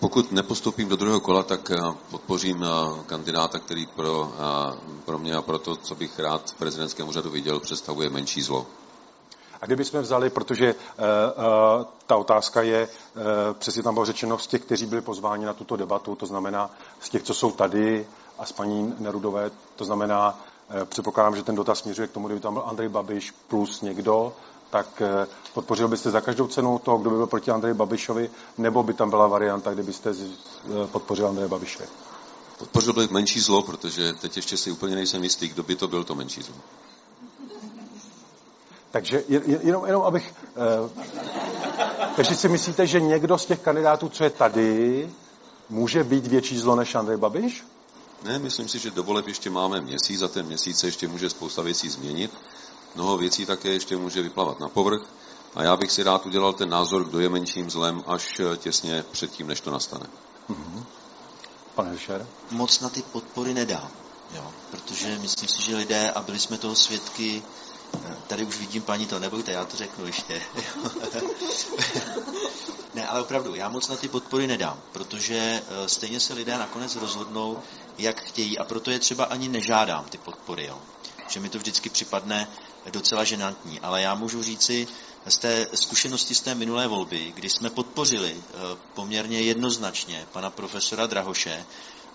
pokud 0.01 0.33
nepostupím 0.33 0.89
do 0.89 0.97
druhého 0.97 1.21
kola, 1.21 1.43
tak 1.43 1.71
eh, 1.71 1.77
podpořím 2.11 2.65
eh, 2.65 2.69
kandidáta, 3.07 3.59
který 3.59 3.87
pro, 3.87 4.33
eh, 4.35 4.79
pro 5.05 5.19
mě 5.19 5.35
a 5.35 5.43
pro 5.43 5.59
to, 5.59 5.77
co 5.77 5.95
bych 5.95 6.19
rád 6.19 6.51
v 6.51 6.55
prezidentském 6.55 7.09
úřadu 7.09 7.31
viděl, 7.31 7.61
představuje 7.61 8.11
menší 8.11 8.43
zlo. 8.43 8.67
A 9.61 9.67
kdybychom 9.67 10.01
vzali, 10.01 10.31
protože 10.31 10.75
uh, 10.75 10.81
uh, 10.81 11.85
ta 12.07 12.17
otázka 12.17 12.63
je, 12.63 12.89
uh, 12.89 13.23
přesně 13.59 13.83
tam 13.83 13.95
bylo 13.95 14.07
řečeno, 14.07 14.39
z 14.39 14.47
těch, 14.47 14.63
kteří 14.63 14.87
byli 14.87 15.01
pozváni 15.01 15.45
na 15.45 15.55
tuto 15.55 15.77
debatu, 15.77 16.15
to 16.15 16.27
znamená 16.27 16.71
z 17.01 17.09
těch, 17.09 17.23
co 17.23 17.35
jsou 17.35 17.53
tady 17.53 18.07
a 18.39 18.47
s 18.47 18.53
paní 18.53 18.95
Nerudové, 18.99 19.51
to 19.77 19.85
znamená, 19.85 20.41
uh, 20.75 20.85
předpokládám, 20.85 21.37
že 21.37 21.43
ten 21.43 21.55
dotaz 21.55 21.79
směřuje 21.79 22.09
k 22.09 22.11
tomu, 22.11 22.27
kdyby 22.27 22.41
tam 22.41 22.55
byl 22.55 22.63
Andrej 22.67 22.89
Babiš 22.89 23.31
plus 23.31 23.81
někdo, 23.81 24.33
tak 24.77 25.03
uh, 25.03 25.27
podpořil 25.55 25.89
byste 25.89 26.11
za 26.11 26.21
každou 26.21 26.47
cenu 26.47 26.79
toho, 26.79 26.99
kdo 26.99 27.11
by 27.11 27.17
byl 27.17 27.27
proti 27.27 27.51
Andreji 27.51 27.75
Babišovi, 27.75 28.31
nebo 28.59 28.83
by 28.83 28.95
tam 28.95 29.11
byla 29.11 29.27
varianta, 29.27 29.75
kdybyste 29.75 30.11
uh, 30.11 30.87
podpořil 30.87 31.29
Andreje 31.29 31.49
Babiše? 31.49 31.89
Podpořil 32.59 32.93
bych 32.93 33.11
menší 33.11 33.41
zlo, 33.41 33.63
protože 33.63 34.13
teď 34.13 34.37
ještě 34.37 34.57
si 34.57 34.71
úplně 34.71 34.95
nejsem 34.95 35.25
jistý, 35.25 35.49
kdo 35.49 35.63
by 35.63 35.77
to 35.77 35.89
byl 35.89 36.05
to 36.05 36.15
menší 36.15 36.43
zlo. 36.43 36.55
Takže 38.91 39.25
jenom, 39.63 39.87
jenom 39.87 40.03
abych... 40.03 40.35
Eh, 40.57 41.05
takže 42.17 42.35
si 42.35 42.49
myslíte, 42.49 42.87
že 42.87 43.01
někdo 43.01 43.39
z 43.39 43.47
těch 43.47 43.61
kandidátů, 43.61 44.09
co 44.09 44.25
je 44.25 44.31
tady, 44.31 45.11
může 45.69 46.05
být 46.05 46.27
větší 46.27 46.59
zlo 46.59 46.77
než 46.77 46.95
Andrej 46.95 47.17
Babiš? 47.17 47.65
Ne, 48.25 48.39
myslím 48.39 48.69
si, 48.69 48.79
že 48.79 48.91
do 48.91 49.03
voleb 49.03 49.29
ještě 49.29 49.51
máme 49.51 49.81
měsíc, 49.81 50.21
za 50.21 50.29
ten 50.29 50.47
měsíc 50.47 50.79
se 50.79 50.87
ještě 50.87 51.09
může 51.09 51.31
spousta 51.31 51.63
věcí 51.63 51.89
změnit. 51.89 52.31
Mnoho 52.97 53.19
věcí 53.19 53.47
také 53.47 53.69
ještě 53.69 53.97
může 53.97 54.23
vyplavat 54.23 54.61
na 54.61 54.69
povrch. 54.69 55.03
A 55.55 55.63
já 55.63 55.77
bych 55.77 55.93
si 55.93 56.03
rád 56.03 56.27
udělal 56.27 56.53
ten 56.53 56.69
názor, 56.69 57.05
kdo 57.05 57.21
je 57.21 57.29
menším 57.29 57.71
zlem, 57.71 58.05
až 58.07 58.41
těsně 58.57 59.05
předtím, 59.11 59.47
než 59.47 59.61
to 59.61 59.71
nastane. 59.71 60.07
Mm-hmm. 60.51 60.85
Pane 61.75 61.93
Fischer? 61.93 62.27
Moc 62.51 62.81
na 62.81 62.89
ty 62.89 63.03
podpory 63.03 63.55
nedám. 63.55 63.91
Jo, 64.35 64.53
protože 64.71 65.19
myslím 65.19 65.49
si, 65.49 65.63
že 65.63 65.77
lidé, 65.77 66.11
a 66.11 66.23
byli 66.23 66.39
jsme 66.39 66.59
toho 66.59 66.75
svědky 66.75 67.43
Tady 68.27 68.45
už 68.45 68.59
vidím 68.59 68.83
paní 68.83 69.07
to, 69.07 69.19
nebojte, 69.19 69.53
já 69.53 69.65
to 69.65 69.77
řeknu 69.77 70.07
ještě. 70.07 70.43
ne, 72.95 73.07
ale 73.07 73.21
opravdu, 73.21 73.55
já 73.55 73.69
moc 73.69 73.89
na 73.89 73.97
ty 73.97 74.09
podpory 74.09 74.47
nedám, 74.47 74.81
protože 74.93 75.37
eh, 75.37 75.89
stejně 75.89 76.21
se 76.21 76.35
lidé 76.35 76.59
nakonec 76.59 76.97
rozhodnou, 76.97 77.63
jak 77.99 78.21
chtějí 78.21 78.59
a 78.59 78.65
proto 78.65 78.91
je 78.91 78.99
třeba 78.99 79.25
ani 79.25 79.49
nežádám 79.49 80.05
ty 80.05 80.19
podpory. 80.19 80.67
Jo. 80.67 80.79
Že 81.29 81.41
mi 81.41 81.49
to 81.49 81.59
vždycky 81.59 81.91
připadne 81.91 82.49
docela 82.91 83.25
ženantní. 83.25 83.81
Ale 83.81 84.03
já 84.03 84.15
můžu 84.15 84.43
říci 84.43 84.89
z 85.27 85.39
té 85.39 85.67
zkušenosti 85.75 86.35
z 86.35 86.41
té 86.41 86.55
minulé 86.55 86.89
volby, 86.89 87.33
kdy 87.35 87.51
jsme 87.51 87.71
podpořili 87.71 88.37
eh, 88.37 88.53
poměrně 88.95 89.41
jednoznačně 89.41 90.27
pana 90.33 90.51
profesora 90.51 91.07
Drahoše 91.07 91.67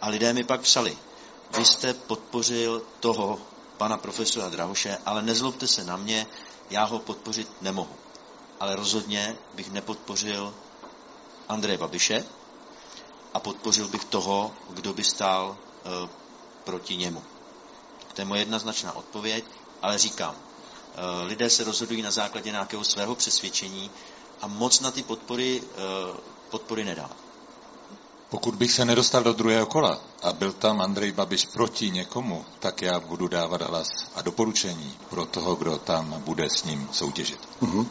a 0.01 0.09
lidé 0.09 0.33
mi 0.33 0.43
pak 0.43 0.61
psali, 0.61 0.97
vy 1.57 1.65
jste 1.65 1.93
podpořil 1.93 2.81
toho, 2.99 3.39
pana 3.77 3.97
profesora 3.97 4.49
Drahoše, 4.49 4.97
ale 5.05 5.21
nezlobte 5.21 5.67
se 5.67 5.83
na 5.83 5.97
mě, 5.97 6.27
já 6.69 6.83
ho 6.83 6.99
podpořit 6.99 7.61
nemohu. 7.61 7.95
Ale 8.59 8.75
rozhodně 8.75 9.37
bych 9.53 9.71
nepodpořil 9.71 10.53
Andreje 11.49 11.77
Babiše 11.77 12.25
a 13.33 13.39
podpořil 13.39 13.87
bych 13.87 14.05
toho, 14.05 14.53
kdo 14.69 14.93
by 14.93 15.03
stál 15.03 15.57
e, 15.57 16.09
proti 16.63 16.95
němu. 16.95 17.23
To 18.13 18.21
je 18.21 18.25
moje 18.25 18.41
jednoznačná 18.41 18.95
odpověď, 18.95 19.43
ale 19.81 19.97
říkám, 19.97 20.35
e, 20.35 21.25
lidé 21.25 21.49
se 21.49 21.63
rozhodují 21.63 22.01
na 22.01 22.11
základě 22.11 22.51
nějakého 22.51 22.83
svého 22.83 23.15
přesvědčení 23.15 23.91
a 24.41 24.47
moc 24.47 24.79
na 24.79 24.91
ty 24.91 25.03
podpory, 25.03 25.63
e, 25.63 25.67
podpory 26.49 26.83
nedá. 26.83 27.09
Pokud 28.31 28.55
bych 28.55 28.71
se 28.71 28.85
nedostal 28.85 29.23
do 29.23 29.33
druhého 29.33 29.65
kola 29.65 29.99
a 30.23 30.33
byl 30.33 30.51
tam 30.53 30.81
Andrej 30.81 31.11
Babiš 31.11 31.45
proti 31.45 31.91
někomu, 31.91 32.45
tak 32.59 32.81
já 32.81 32.99
budu 32.99 33.27
dávat 33.27 33.61
hlas 33.61 33.87
a 34.15 34.21
doporučení 34.21 34.97
pro 35.09 35.25
toho, 35.25 35.55
kdo 35.55 35.77
tam 35.77 36.21
bude 36.25 36.49
s 36.49 36.63
ním 36.63 36.89
soutěžit. 36.91 37.39
Uh-huh. 37.61 37.85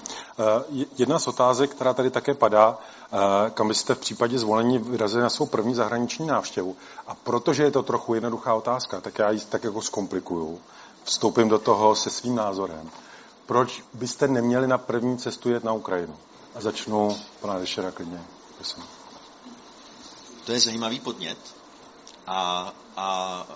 Jedna 0.98 1.18
z 1.18 1.28
otázek, 1.28 1.70
která 1.70 1.94
tady 1.94 2.10
také 2.10 2.34
padá, 2.34 2.78
eh, 3.12 3.50
kam 3.50 3.68
byste 3.68 3.94
v 3.94 3.98
případě 3.98 4.38
zvolení 4.38 4.78
vyrazili 4.78 5.22
na 5.22 5.30
svou 5.30 5.46
první 5.46 5.74
zahraniční 5.74 6.26
návštěvu. 6.26 6.76
A 7.06 7.14
protože 7.14 7.62
je 7.62 7.70
to 7.70 7.82
trochu 7.82 8.14
jednoduchá 8.14 8.54
otázka, 8.54 9.00
tak 9.00 9.18
já 9.18 9.30
ji 9.30 9.40
tak 9.40 9.64
jako 9.64 9.82
zkomplikuju. 9.82 10.60
Vstoupím 11.04 11.48
do 11.48 11.58
toho 11.58 11.94
se 11.94 12.10
svým 12.10 12.34
názorem. 12.34 12.90
Proč 13.46 13.84
byste 13.94 14.28
neměli 14.28 14.66
na 14.66 14.78
první 14.78 15.18
cestu 15.18 15.50
jet 15.50 15.64
na 15.64 15.72
Ukrajinu? 15.72 16.16
A 16.54 16.60
začnu 16.60 17.18
pana 17.40 17.58
Dešera 17.58 17.90
klidně. 17.90 18.22
Prosím. 18.56 18.99
To 20.44 20.52
je 20.52 20.60
zajímavý 20.60 21.00
podnět 21.00 21.38
a, 22.26 22.72
a, 22.96 23.46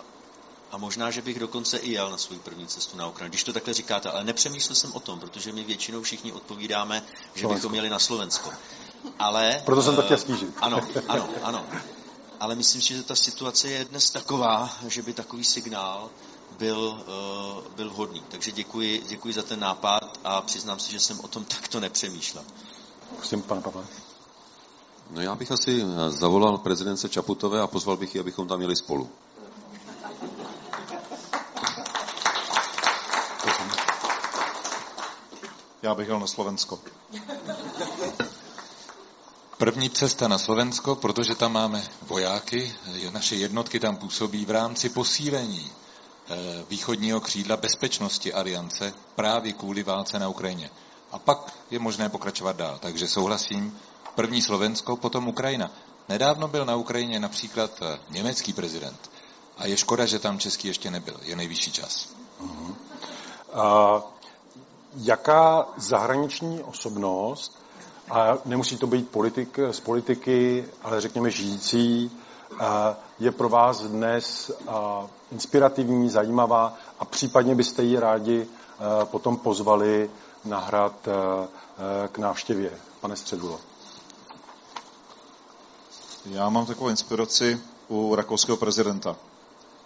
a 0.72 0.76
možná, 0.76 1.10
že 1.10 1.22
bych 1.22 1.38
dokonce 1.38 1.78
i 1.78 1.92
jel 1.92 2.10
na 2.10 2.18
svou 2.18 2.36
první 2.38 2.66
cestu 2.66 2.96
na 2.96 3.06
Ukrajinu, 3.06 3.30
když 3.30 3.44
to 3.44 3.52
takhle 3.52 3.74
říkáte, 3.74 4.10
ale 4.10 4.24
nepřemýšlel 4.24 4.74
jsem 4.74 4.92
o 4.92 5.00
tom, 5.00 5.20
protože 5.20 5.52
my 5.52 5.64
většinou 5.64 6.02
všichni 6.02 6.32
odpovídáme, 6.32 7.02
že 7.34 7.40
Slovensko. 7.40 7.54
bychom 7.54 7.72
měli 7.72 7.90
na 7.90 7.98
Slovensko. 7.98 8.50
Ale, 9.18 9.62
Proto 9.64 9.82
jsem 9.82 9.96
to 9.96 10.02
chtěl 10.02 10.18
snížit. 10.18 10.54
Ano, 10.60 10.80
ano, 11.08 11.28
ano. 11.42 11.66
Ale 12.40 12.54
myslím 12.54 12.82
si, 12.82 12.94
že 12.94 13.02
ta 13.02 13.16
situace 13.16 13.68
je 13.68 13.84
dnes 13.84 14.10
taková, 14.10 14.76
že 14.88 15.02
by 15.02 15.12
takový 15.12 15.44
signál 15.44 16.10
byl, 16.58 17.04
uh, 17.58 17.74
byl 17.76 17.90
vhodný. 17.90 18.22
Takže 18.28 18.52
děkuji, 18.52 19.04
děkuji 19.08 19.34
za 19.34 19.42
ten 19.42 19.60
nápad 19.60 20.20
a 20.24 20.40
přiznám 20.40 20.78
se, 20.78 20.92
že 20.92 21.00
jsem 21.00 21.20
o 21.20 21.28
tom 21.28 21.44
takto 21.54 21.80
nepřemýšlel. 21.80 22.44
Prosím, 23.16 23.42
pane 23.42 23.60
Pavle. 23.60 23.84
No 25.10 25.20
já 25.20 25.34
bych 25.34 25.52
asi 25.52 25.82
eh, 25.82 26.10
zavolal 26.10 26.58
prezidence 26.58 27.08
Čaputové 27.08 27.60
a 27.60 27.66
pozval 27.66 27.96
bych 27.96 28.14
ji, 28.14 28.20
abychom 28.20 28.48
tam 28.48 28.58
měli 28.58 28.76
spolu. 28.76 29.10
Já 35.82 35.94
bych 35.94 36.08
jel 36.08 36.20
na 36.20 36.26
Slovensko. 36.26 36.78
První 39.58 39.90
cesta 39.90 40.28
na 40.28 40.38
Slovensko, 40.38 40.94
protože 40.96 41.34
tam 41.34 41.52
máme 41.52 41.84
vojáky, 42.02 42.74
naše 43.10 43.36
jednotky 43.36 43.80
tam 43.80 43.96
působí 43.96 44.44
v 44.44 44.50
rámci 44.50 44.88
posílení 44.88 45.72
eh, 46.28 46.64
východního 46.70 47.20
křídla 47.20 47.56
bezpečnosti 47.56 48.32
aliance 48.32 48.94
právě 49.14 49.52
kvůli 49.52 49.82
válce 49.82 50.18
na 50.18 50.28
Ukrajině. 50.28 50.70
A 51.12 51.18
pak 51.18 51.54
je 51.70 51.78
možné 51.78 52.08
pokračovat 52.08 52.56
dál. 52.56 52.78
Takže 52.80 53.08
souhlasím, 53.08 53.78
První 54.14 54.42
Slovensko, 54.42 54.96
potom 54.96 55.28
Ukrajina. 55.28 55.70
Nedávno 56.08 56.48
byl 56.48 56.64
na 56.64 56.76
Ukrajině 56.76 57.20
například 57.20 57.70
eh, 57.82 57.98
německý 58.10 58.52
prezident. 58.52 59.10
A 59.58 59.66
je 59.66 59.76
škoda, 59.76 60.06
že 60.06 60.18
tam 60.18 60.38
český 60.38 60.68
ještě 60.68 60.90
nebyl. 60.90 61.16
Je 61.22 61.36
nejvyšší 61.36 61.72
čas. 61.72 62.08
Uh-huh. 62.42 62.74
Uh, 63.54 64.02
jaká 64.96 65.66
zahraniční 65.76 66.62
osobnost, 66.62 67.58
a 68.10 68.38
nemusí 68.44 68.76
to 68.76 68.86
být 68.86 69.08
politik 69.08 69.58
z 69.70 69.80
politiky, 69.80 70.64
ale 70.82 71.00
řekněme 71.00 71.30
žijící, 71.30 72.10
je 73.18 73.32
pro 73.32 73.48
vás 73.48 73.82
dnes 73.82 74.50
inspirativní, 75.32 76.10
zajímavá 76.10 76.76
a 76.98 77.04
případně 77.04 77.54
byste 77.54 77.82
ji 77.82 77.98
rádi 77.98 78.46
potom 79.04 79.36
pozvali 79.36 80.10
na 80.44 80.58
hrad 80.58 81.08
k 82.12 82.18
návštěvě, 82.18 82.70
pane 83.00 83.16
Středulo? 83.16 83.60
Já 86.30 86.48
mám 86.48 86.66
takovou 86.66 86.88
inspiraci 86.90 87.60
u 87.88 88.14
rakouského 88.14 88.56
prezidenta. 88.56 89.16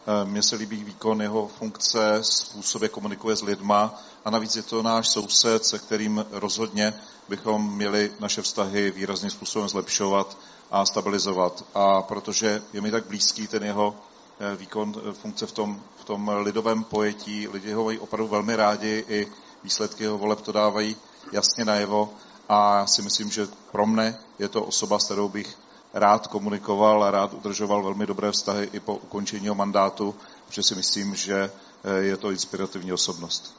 Eh, 0.06 0.24
mně 0.24 0.43
se 0.43 0.56
líbí 0.56 0.85
výkon 0.85 1.23
jeho 1.23 1.48
funkce, 1.48 2.19
způsob, 2.20 2.82
jak 2.82 2.93
komunikuje 2.93 3.36
s 3.36 3.43
lidma 3.43 4.01
a 4.24 4.31
navíc 4.31 4.56
je 4.56 4.62
to 4.62 4.82
náš 4.82 5.09
soused, 5.09 5.65
se 5.65 5.78
kterým 5.78 6.27
rozhodně 6.31 6.94
bychom 7.28 7.74
měli 7.77 8.12
naše 8.20 8.43
vztahy 8.43 8.90
výrazným 8.90 9.31
způsobem 9.31 9.69
zlepšovat 9.69 10.39
a 10.70 10.86
stabilizovat. 10.86 11.65
A 11.74 12.02
protože 12.02 12.62
je 12.73 12.81
mi 12.81 12.90
tak 12.90 13.06
blízký 13.06 13.47
ten 13.47 13.65
jeho 13.65 13.97
eh, 14.40 14.56
výkon 14.56 14.94
eh, 14.97 15.12
funkce 15.12 15.47
v 15.47 15.52
tom, 15.52 15.82
v 16.01 16.05
tom 16.05 16.28
lidovém 16.28 16.85
pojetí, 16.85 17.48
lidi 17.48 17.73
ho 17.73 17.85
mají 17.85 17.98
opravdu 17.98 18.28
velmi 18.28 18.56
rádi, 18.56 19.05
i 19.09 19.28
výsledky 19.65 20.05
jeho 20.05 20.19
voleb 20.19 20.40
to 20.40 20.52
dávají 20.52 20.97
jasně 21.32 21.65
najevo 21.65 22.12
a 22.48 22.78
já 22.78 22.86
si 22.86 23.02
myslím, 23.02 23.31
že 23.31 23.48
pro 23.73 23.86
mne 23.86 24.19
je 24.39 24.48
to 24.48 24.62
osoba, 24.62 24.98
s 24.98 25.05
kterou 25.05 25.28
bych 25.28 25.68
rád 25.94 26.27
komunikoval 26.27 27.05
a 27.05 27.10
rád 27.10 27.35
udržoval 27.35 27.82
velmi 27.82 28.06
dobré 28.06 28.32
vztahy 28.32 28.70
i 28.73 28.81
po 28.81 28.94
ukončení 28.94 29.44
jeho 29.44 29.55
mandátu, 29.55 30.15
protože 30.47 30.62
si 30.62 30.74
myslím, 30.74 31.15
že 31.15 31.52
eh, 31.85 31.94
je 31.98 32.16
to 32.16 32.31
inspirativní 32.31 32.93
osobnost. 32.93 33.55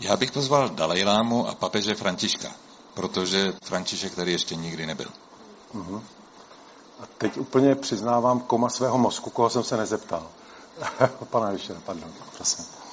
Já 0.00 0.16
bych 0.16 0.32
pozval 0.32 0.68
Dalajlámu 0.68 1.48
a 1.48 1.54
papeže 1.54 1.94
Františka, 1.94 2.52
protože 2.94 3.54
František 3.62 4.14
tady 4.14 4.32
ještě 4.32 4.54
nikdy 4.54 4.86
nebyl. 4.86 5.08
Uh-huh. 5.74 6.02
A 7.00 7.06
teď 7.18 7.36
úplně 7.36 7.74
přiznávám 7.74 8.40
koma 8.40 8.68
svého 8.68 8.98
mozku, 8.98 9.30
koho 9.30 9.50
jsem 9.50 9.64
se 9.64 9.76
nezeptal. 9.76 10.28
Pana 11.30 11.50
Vyšera, 11.50 11.80
pardon, 11.86 12.12
prosím. 12.36 12.83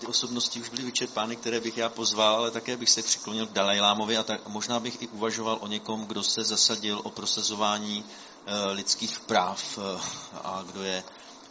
Ty 0.00 0.06
osobnosti 0.06 0.60
už 0.60 0.68
byly 0.68 0.82
vyčerpány, 0.82 1.36
které 1.36 1.60
bych 1.60 1.76
já 1.76 1.88
pozval, 1.88 2.36
ale 2.36 2.50
také 2.50 2.76
bych 2.76 2.90
se 2.90 3.02
přiklonil 3.02 3.46
k 3.46 3.52
Dalajlámovi 3.52 4.16
a 4.16 4.22
tak, 4.22 4.48
možná 4.48 4.80
bych 4.80 5.02
i 5.02 5.08
uvažoval 5.08 5.58
o 5.60 5.66
někom, 5.66 6.06
kdo 6.06 6.22
se 6.22 6.44
zasadil 6.44 7.00
o 7.04 7.10
prosazování 7.10 8.04
e, 8.46 8.72
lidských 8.72 9.20
práv 9.20 9.78
e, 9.78 10.00
a 10.34 10.64
kdo 10.66 10.82
je 10.82 11.04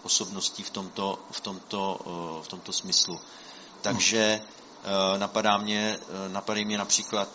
osobností 0.03 0.63
v 0.63 0.69
tomto, 0.69 1.19
v 1.31 1.39
tomto, 1.39 1.99
e, 2.41 2.43
v 2.43 2.47
tomto 2.47 2.73
smyslu. 2.73 3.19
Takže 3.81 4.41
napadá 5.17 5.57
mě, 5.57 5.99
napadají 6.27 6.65
mě 6.65 6.77
například 6.77 7.29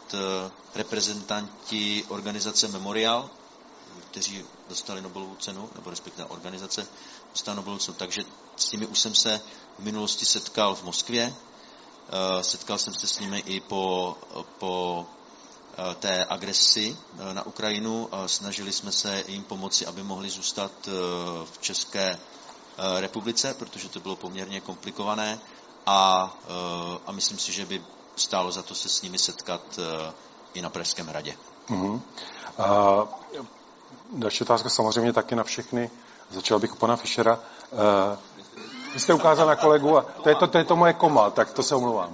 reprezentanti 0.74 2.04
organizace 2.08 2.68
Memorial, 2.68 3.30
kteří 4.10 4.44
dostali 4.68 5.00
Nobelovu 5.00 5.36
cenu, 5.36 5.70
nebo 5.74 5.90
respektive 5.90 6.24
organizace 6.28 6.86
cenu. 7.32 7.78
Takže 7.96 8.22
s 8.56 8.72
nimi 8.72 8.86
už 8.86 8.98
jsem 8.98 9.14
se 9.14 9.40
v 9.78 9.82
minulosti 9.82 10.26
setkal 10.26 10.74
v 10.74 10.82
Moskvě. 10.82 11.34
Eh, 12.10 12.44
setkal 12.44 12.78
jsem 12.78 12.94
se 12.94 13.06
s 13.06 13.18
nimi 13.18 13.38
i 13.38 13.60
po, 13.60 14.16
po 14.58 15.06
eh, 15.78 15.94
té 15.94 16.24
agresi 16.24 16.96
eh, 17.18 17.34
na 17.34 17.46
Ukrajinu. 17.46 18.08
Snažili 18.26 18.72
jsme 18.72 18.92
se 18.92 19.24
jim 19.28 19.44
pomoci, 19.44 19.86
aby 19.86 20.02
mohli 20.02 20.30
zůstat 20.30 20.72
v 21.44 21.58
České 21.60 22.18
republice, 23.00 23.54
protože 23.54 23.88
to 23.88 24.00
bylo 24.00 24.16
poměrně 24.16 24.60
komplikované 24.60 25.38
a, 25.86 26.30
a 27.06 27.12
myslím 27.12 27.38
si, 27.38 27.52
že 27.52 27.66
by 27.66 27.84
stálo 28.16 28.52
za 28.52 28.62
to 28.62 28.74
se 28.74 28.88
s 28.88 29.02
nimi 29.02 29.18
setkat 29.18 29.78
i 30.54 30.62
na 30.62 30.70
Pražském 30.70 31.06
hradě. 31.06 31.36
Uh-huh. 31.68 32.00
A 32.58 33.06
další 34.12 34.44
otázka 34.44 34.68
samozřejmě 34.68 35.12
taky 35.12 35.34
na 35.34 35.44
všechny. 35.44 35.90
Začal 36.30 36.58
bych 36.58 36.72
u 36.72 36.76
pana 36.76 36.96
Fischera. 36.96 37.38
Vy 38.94 39.00
jste 39.00 39.14
ukázal 39.14 39.46
na 39.46 39.56
kolegu 39.56 39.98
a 39.98 40.06
to 40.22 40.28
je 40.28 40.34
to, 40.34 40.46
to, 40.46 40.58
je 40.58 40.64
to 40.64 40.76
moje 40.76 40.92
koma, 40.92 41.30
tak 41.30 41.52
to 41.52 41.62
se 41.62 41.74
omlouvám. 41.74 42.12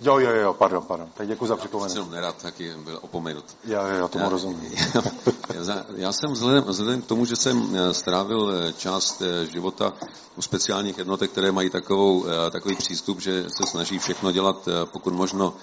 Jo, 0.00 0.18
jo, 0.18 0.30
jo, 0.30 0.54
pardon, 0.54 0.82
pardon. 0.82 1.08
Tak 1.14 1.28
děkuji 1.28 1.46
za 1.46 1.56
připomenutí. 1.56 2.00
Jsem 2.00 2.10
nerad 2.10 2.42
taky 2.42 2.74
byl 2.84 2.98
opomenut. 3.02 3.44
Já, 3.64 3.88
já 3.88 4.08
tomu 4.08 4.24
já, 4.24 4.30
rozumím. 4.30 4.72
Já, 5.54 5.84
já 5.96 6.12
jsem 6.12 6.32
vzhledem, 6.32 6.64
vzhledem 6.64 7.02
k 7.02 7.06
tomu, 7.06 7.24
že 7.24 7.36
jsem 7.36 7.76
eh, 7.76 7.94
strávil 7.94 8.52
eh, 8.52 8.72
část 8.72 9.22
života 9.52 9.92
u 10.36 10.42
speciálních 10.42 10.98
jednotek, 10.98 11.30
které 11.30 11.52
mají 11.52 11.70
takovou, 11.70 12.24
takový 12.50 12.76
přístup, 12.76 13.20
že 13.20 13.44
se 13.50 13.66
snaží 13.66 13.98
všechno 13.98 14.32
dělat 14.32 14.68
pokud 14.84 15.14
možno 15.14 15.54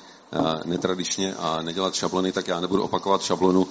netradičně 0.65 1.35
a 1.35 1.61
nedělat 1.61 1.93
šablony, 1.93 2.31
tak 2.31 2.47
já 2.47 2.59
nebudu 2.59 2.83
opakovat 2.83 3.21
šablonu. 3.21 3.67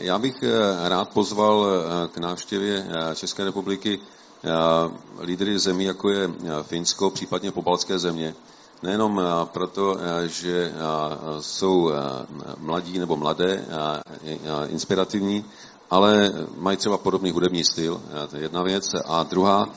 Já 0.00 0.18
bych 0.18 0.44
rád 0.84 1.08
pozval 1.08 1.66
k 2.12 2.18
návštěvě 2.18 2.86
České 3.14 3.44
republiky 3.44 4.00
lídry 5.20 5.58
zemí, 5.58 5.84
jako 5.84 6.10
je 6.10 6.30
Finsko, 6.62 7.10
případně 7.10 7.52
pobaltské 7.52 7.98
země, 7.98 8.34
nejenom 8.82 9.22
proto, 9.44 9.96
že 10.26 10.72
jsou 11.40 11.92
mladí 12.58 12.98
nebo 12.98 13.16
mladé, 13.16 13.64
inspirativní, 14.68 15.44
ale 15.90 16.32
mají 16.56 16.76
třeba 16.76 16.98
podobný 16.98 17.30
hudební 17.30 17.64
styl, 17.64 18.02
to 18.30 18.36
je 18.36 18.42
jedna 18.42 18.62
věc. 18.62 18.90
A 19.04 19.22
druhá, 19.22 19.68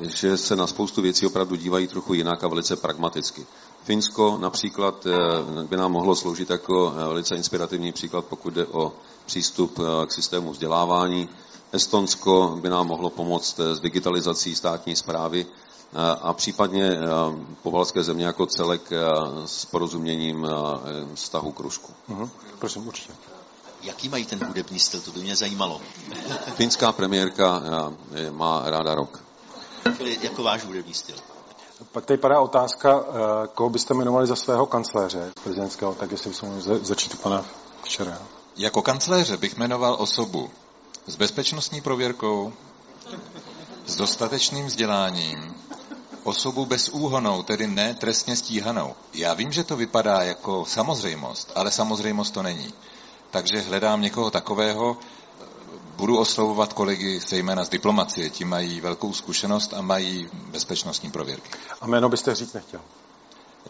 že 0.00 0.36
se 0.36 0.56
na 0.56 0.66
spoustu 0.66 1.02
věcí 1.02 1.26
opravdu 1.26 1.56
dívají 1.56 1.86
trochu 1.86 2.14
jinak 2.14 2.44
a 2.44 2.48
velice 2.48 2.76
pragmaticky. 2.76 3.46
Finsko 3.84 4.38
například 4.40 5.06
by 5.68 5.76
nám 5.76 5.92
mohlo 5.92 6.16
sloužit 6.16 6.50
jako 6.50 6.90
velice 6.96 7.36
inspirativní 7.36 7.92
příklad, 7.92 8.24
pokud 8.24 8.54
jde 8.54 8.66
o 8.66 8.92
přístup 9.26 9.78
k 10.06 10.12
systému 10.12 10.50
vzdělávání, 10.50 11.28
Estonsko 11.72 12.58
by 12.60 12.68
nám 12.68 12.86
mohlo 12.86 13.10
pomoct 13.10 13.60
s 13.60 13.80
digitalizací 13.80 14.54
státní 14.54 14.96
zprávy 14.96 15.46
a 16.22 16.32
případně 16.32 16.90
eh, 16.90 17.06
povalské 17.62 18.02
země 18.02 18.24
jako 18.24 18.46
celek 18.46 18.92
eh, 18.92 19.00
s 19.46 19.64
porozuměním 19.64 20.46
eh, 20.46 21.14
vztahu 21.14 21.52
k 21.52 21.60
Rusku. 21.60 21.92
Uh-huh. 22.08 22.30
Prosím, 22.58 22.88
určitě. 22.88 23.12
Jaký 23.82 24.08
mají 24.08 24.24
ten 24.24 24.46
hudební 24.46 24.78
styl, 24.78 25.00
to 25.00 25.10
by 25.10 25.20
mě 25.20 25.36
zajímalo. 25.36 25.80
Finská 26.54 26.92
premiérka 26.92 27.62
má 28.30 28.62
ráda 28.66 28.94
rok. 28.94 29.24
Jako 30.22 30.42
váš 30.42 30.64
hudební 30.64 30.94
styl. 30.94 31.16
Pak 31.92 32.06
tady 32.06 32.18
padá 32.18 32.40
otázka, 32.40 33.04
koho 33.54 33.70
byste 33.70 33.94
jmenovali 33.94 34.26
za 34.26 34.36
svého 34.36 34.66
kancléře 34.66 35.32
prezidentského, 35.44 35.94
tak 35.94 36.12
jestli 36.12 36.30
bychom 36.30 36.48
mohli 36.48 36.62
začít 36.84 37.22
pana 37.22 37.44
včera. 37.82 38.18
Jako 38.56 38.82
kancléře 38.82 39.36
bych 39.36 39.56
jmenoval 39.56 39.96
osobu, 39.98 40.50
s 41.06 41.16
bezpečnostní 41.16 41.80
prověrkou, 41.80 42.52
s 43.86 43.96
dostatečným 43.96 44.66
vzděláním, 44.66 45.54
osobu 46.24 46.66
bezúhonou, 46.66 47.42
tedy 47.42 47.66
ne 47.66 47.94
trestně 47.94 48.36
stíhanou. 48.36 48.94
Já 49.14 49.34
vím, 49.34 49.52
že 49.52 49.64
to 49.64 49.76
vypadá 49.76 50.22
jako 50.22 50.64
samozřejmost, 50.64 51.52
ale 51.54 51.70
samozřejmost 51.70 52.34
to 52.34 52.42
není. 52.42 52.74
Takže 53.30 53.60
hledám 53.60 54.02
někoho 54.02 54.30
takového, 54.30 54.96
budu 55.96 56.18
oslovovat 56.18 56.72
kolegy 56.72 57.20
zejména 57.20 57.64
z 57.64 57.68
diplomacie, 57.68 58.30
ti 58.30 58.44
mají 58.44 58.80
velkou 58.80 59.12
zkušenost 59.12 59.74
a 59.74 59.82
mají 59.82 60.28
bezpečnostní 60.32 61.10
prověrky. 61.10 61.50
A 61.80 61.86
jméno 61.86 62.08
byste 62.08 62.34
říct 62.34 62.52
nechtěl? 62.52 62.80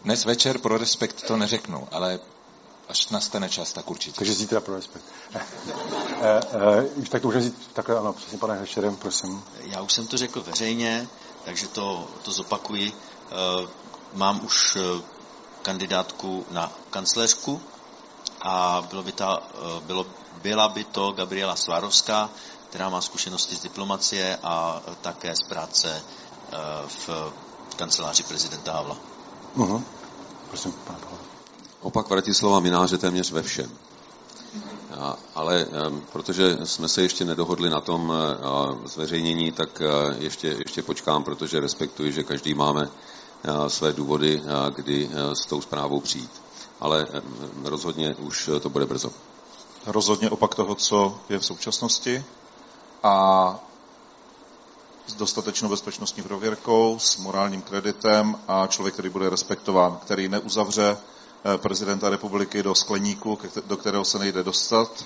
Dnes 0.03 0.25
večer 0.25 0.57
pro 0.57 0.77
respekt 0.77 1.27
to 1.27 1.37
neřeknu, 1.37 1.87
ale 1.91 2.19
až 2.89 3.09
nastane 3.09 3.49
čas, 3.49 3.73
tak 3.73 3.89
určitě. 3.89 4.17
Takže 4.17 4.33
zítra 4.33 4.61
pro 4.61 4.75
respekt. 4.75 5.05
e, 5.33 5.41
e, 7.01 7.09
tak 7.09 7.21
to 7.21 7.27
můžeme 7.27 7.43
říct 7.43 7.69
takhle, 7.73 7.97
ano, 7.99 8.13
přesně 8.13 8.37
pane 8.37 8.59
Hešerem, 8.59 8.95
prosím. 8.95 9.43
Já 9.61 9.81
už 9.81 9.93
jsem 9.93 10.07
to 10.07 10.17
řekl 10.17 10.41
veřejně, 10.41 11.07
takže 11.45 11.67
to, 11.67 12.07
to 12.21 12.31
zopakuji. 12.31 12.91
E, 12.91 13.67
mám 14.13 14.45
už 14.45 14.77
kandidátku 15.61 16.45
na 16.51 16.71
kancléřku 16.89 17.61
a 18.41 18.87
bylo 18.89 19.03
by 19.03 19.11
ta, 19.11 19.43
bylo, 19.85 20.05
byla 20.45 20.67
by 20.67 20.83
to 20.83 21.11
Gabriela 21.11 21.55
Svárovská, 21.55 22.29
která 22.69 22.89
má 22.89 23.01
zkušenosti 23.01 23.55
z 23.55 23.61
diplomacie 23.61 24.37
a 24.43 24.81
také 25.01 25.35
z 25.35 25.41
práce 25.49 26.01
v 26.87 27.33
kanceláři 27.75 28.23
prezidenta 28.23 28.71
Havla. 28.71 28.97
Uh-huh. 29.57 29.81
Prosím, 30.49 30.71
pane 30.71 30.99
Pavel. 30.99 31.17
Opak 31.81 32.09
Vratislava 32.09 32.59
Mináře 32.59 32.97
téměř 32.97 33.31
ve 33.31 33.41
všem. 33.41 33.71
A, 34.99 35.17
ale 35.35 35.67
protože 36.11 36.57
jsme 36.63 36.87
se 36.87 37.01
ještě 37.01 37.25
nedohodli 37.25 37.69
na 37.69 37.81
tom 37.81 38.11
a, 38.11 38.35
zveřejnění, 38.87 39.51
tak 39.51 39.81
a, 39.81 40.13
ještě, 40.17 40.47
ještě 40.47 40.81
počkám, 40.81 41.23
protože 41.23 41.59
respektuji, 41.59 42.11
že 42.11 42.23
každý 42.23 42.53
máme 42.53 42.89
a, 43.49 43.69
své 43.69 43.93
důvody, 43.93 44.41
a, 44.45 44.69
kdy 44.69 45.09
a, 45.09 45.35
s 45.35 45.45
tou 45.45 45.61
zprávou 45.61 45.99
přijít. 45.99 46.31
Ale 46.79 47.03
a, 47.03 47.21
rozhodně 47.63 48.15
už 48.15 48.49
to 48.61 48.69
bude 48.69 48.85
brzo. 48.85 49.11
Rozhodně 49.85 50.29
opak 50.29 50.55
toho, 50.55 50.75
co 50.75 51.19
je 51.29 51.39
v 51.39 51.45
současnosti 51.45 52.23
a 53.03 53.55
s 55.07 55.13
dostatečnou 55.13 55.69
bezpečnostní 55.69 56.23
prověrkou, 56.23 56.99
s 56.99 57.17
morálním 57.17 57.61
kreditem 57.61 58.39
a 58.47 58.67
člověk, 58.67 58.93
který 58.93 59.09
bude 59.09 59.29
respektován, 59.29 59.97
který 59.97 60.29
neuzavře 60.29 60.97
Eh, 61.47 61.57
prezidenta 61.57 62.09
republiky 62.09 62.63
do 62.63 62.75
skleníku, 62.75 63.39
do 63.65 63.77
kterého 63.77 64.05
se 64.05 64.19
nejde 64.19 64.43
dostat 64.43 65.05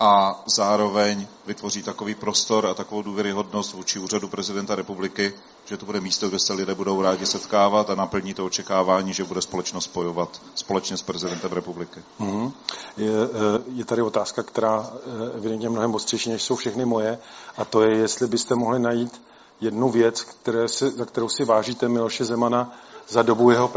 a 0.00 0.42
zároveň 0.46 1.26
vytvoří 1.46 1.82
takový 1.82 2.14
prostor 2.14 2.66
a 2.66 2.74
takovou 2.74 3.02
důvěryhodnost 3.02 3.72
vůči 3.74 3.98
úřadu 3.98 4.28
prezidenta 4.28 4.74
republiky, 4.74 5.34
že 5.64 5.76
to 5.76 5.86
bude 5.86 6.00
místo, 6.00 6.28
kde 6.28 6.38
se 6.38 6.52
lidé 6.52 6.74
budou 6.74 7.02
rádi 7.02 7.26
setkávat 7.26 7.90
a 7.90 7.94
naplní 7.94 8.34
to 8.34 8.44
očekávání, 8.44 9.12
že 9.14 9.24
bude 9.24 9.42
společnost 9.42 9.84
spojovat 9.84 10.40
společně 10.54 10.96
s 10.96 11.02
prezidentem 11.02 11.52
republiky. 11.52 12.02
Mm-hmm. 12.20 12.52
Je, 12.96 13.10
eh, 13.10 13.62
je 13.74 13.84
tady 13.84 14.02
otázka, 14.02 14.42
která 14.42 14.90
eh, 14.92 15.36
evidentně 15.36 15.68
mnohem 15.68 15.94
ostřejší, 15.94 16.30
než 16.30 16.42
jsou 16.42 16.56
všechny 16.56 16.84
moje, 16.84 17.18
a 17.56 17.64
to 17.64 17.82
je, 17.82 17.96
jestli 17.96 18.26
byste 18.26 18.54
mohli 18.54 18.78
najít 18.78 19.22
jednu 19.60 19.90
věc, 19.90 20.22
které 20.22 20.68
si, 20.68 20.90
za 20.90 21.04
kterou 21.04 21.28
si 21.28 21.44
vážíte 21.44 21.88
Miloše 21.88 22.24
Zemana 22.24 22.72
za 23.08 23.22
dobu 23.22 23.50
jeho 23.50 23.70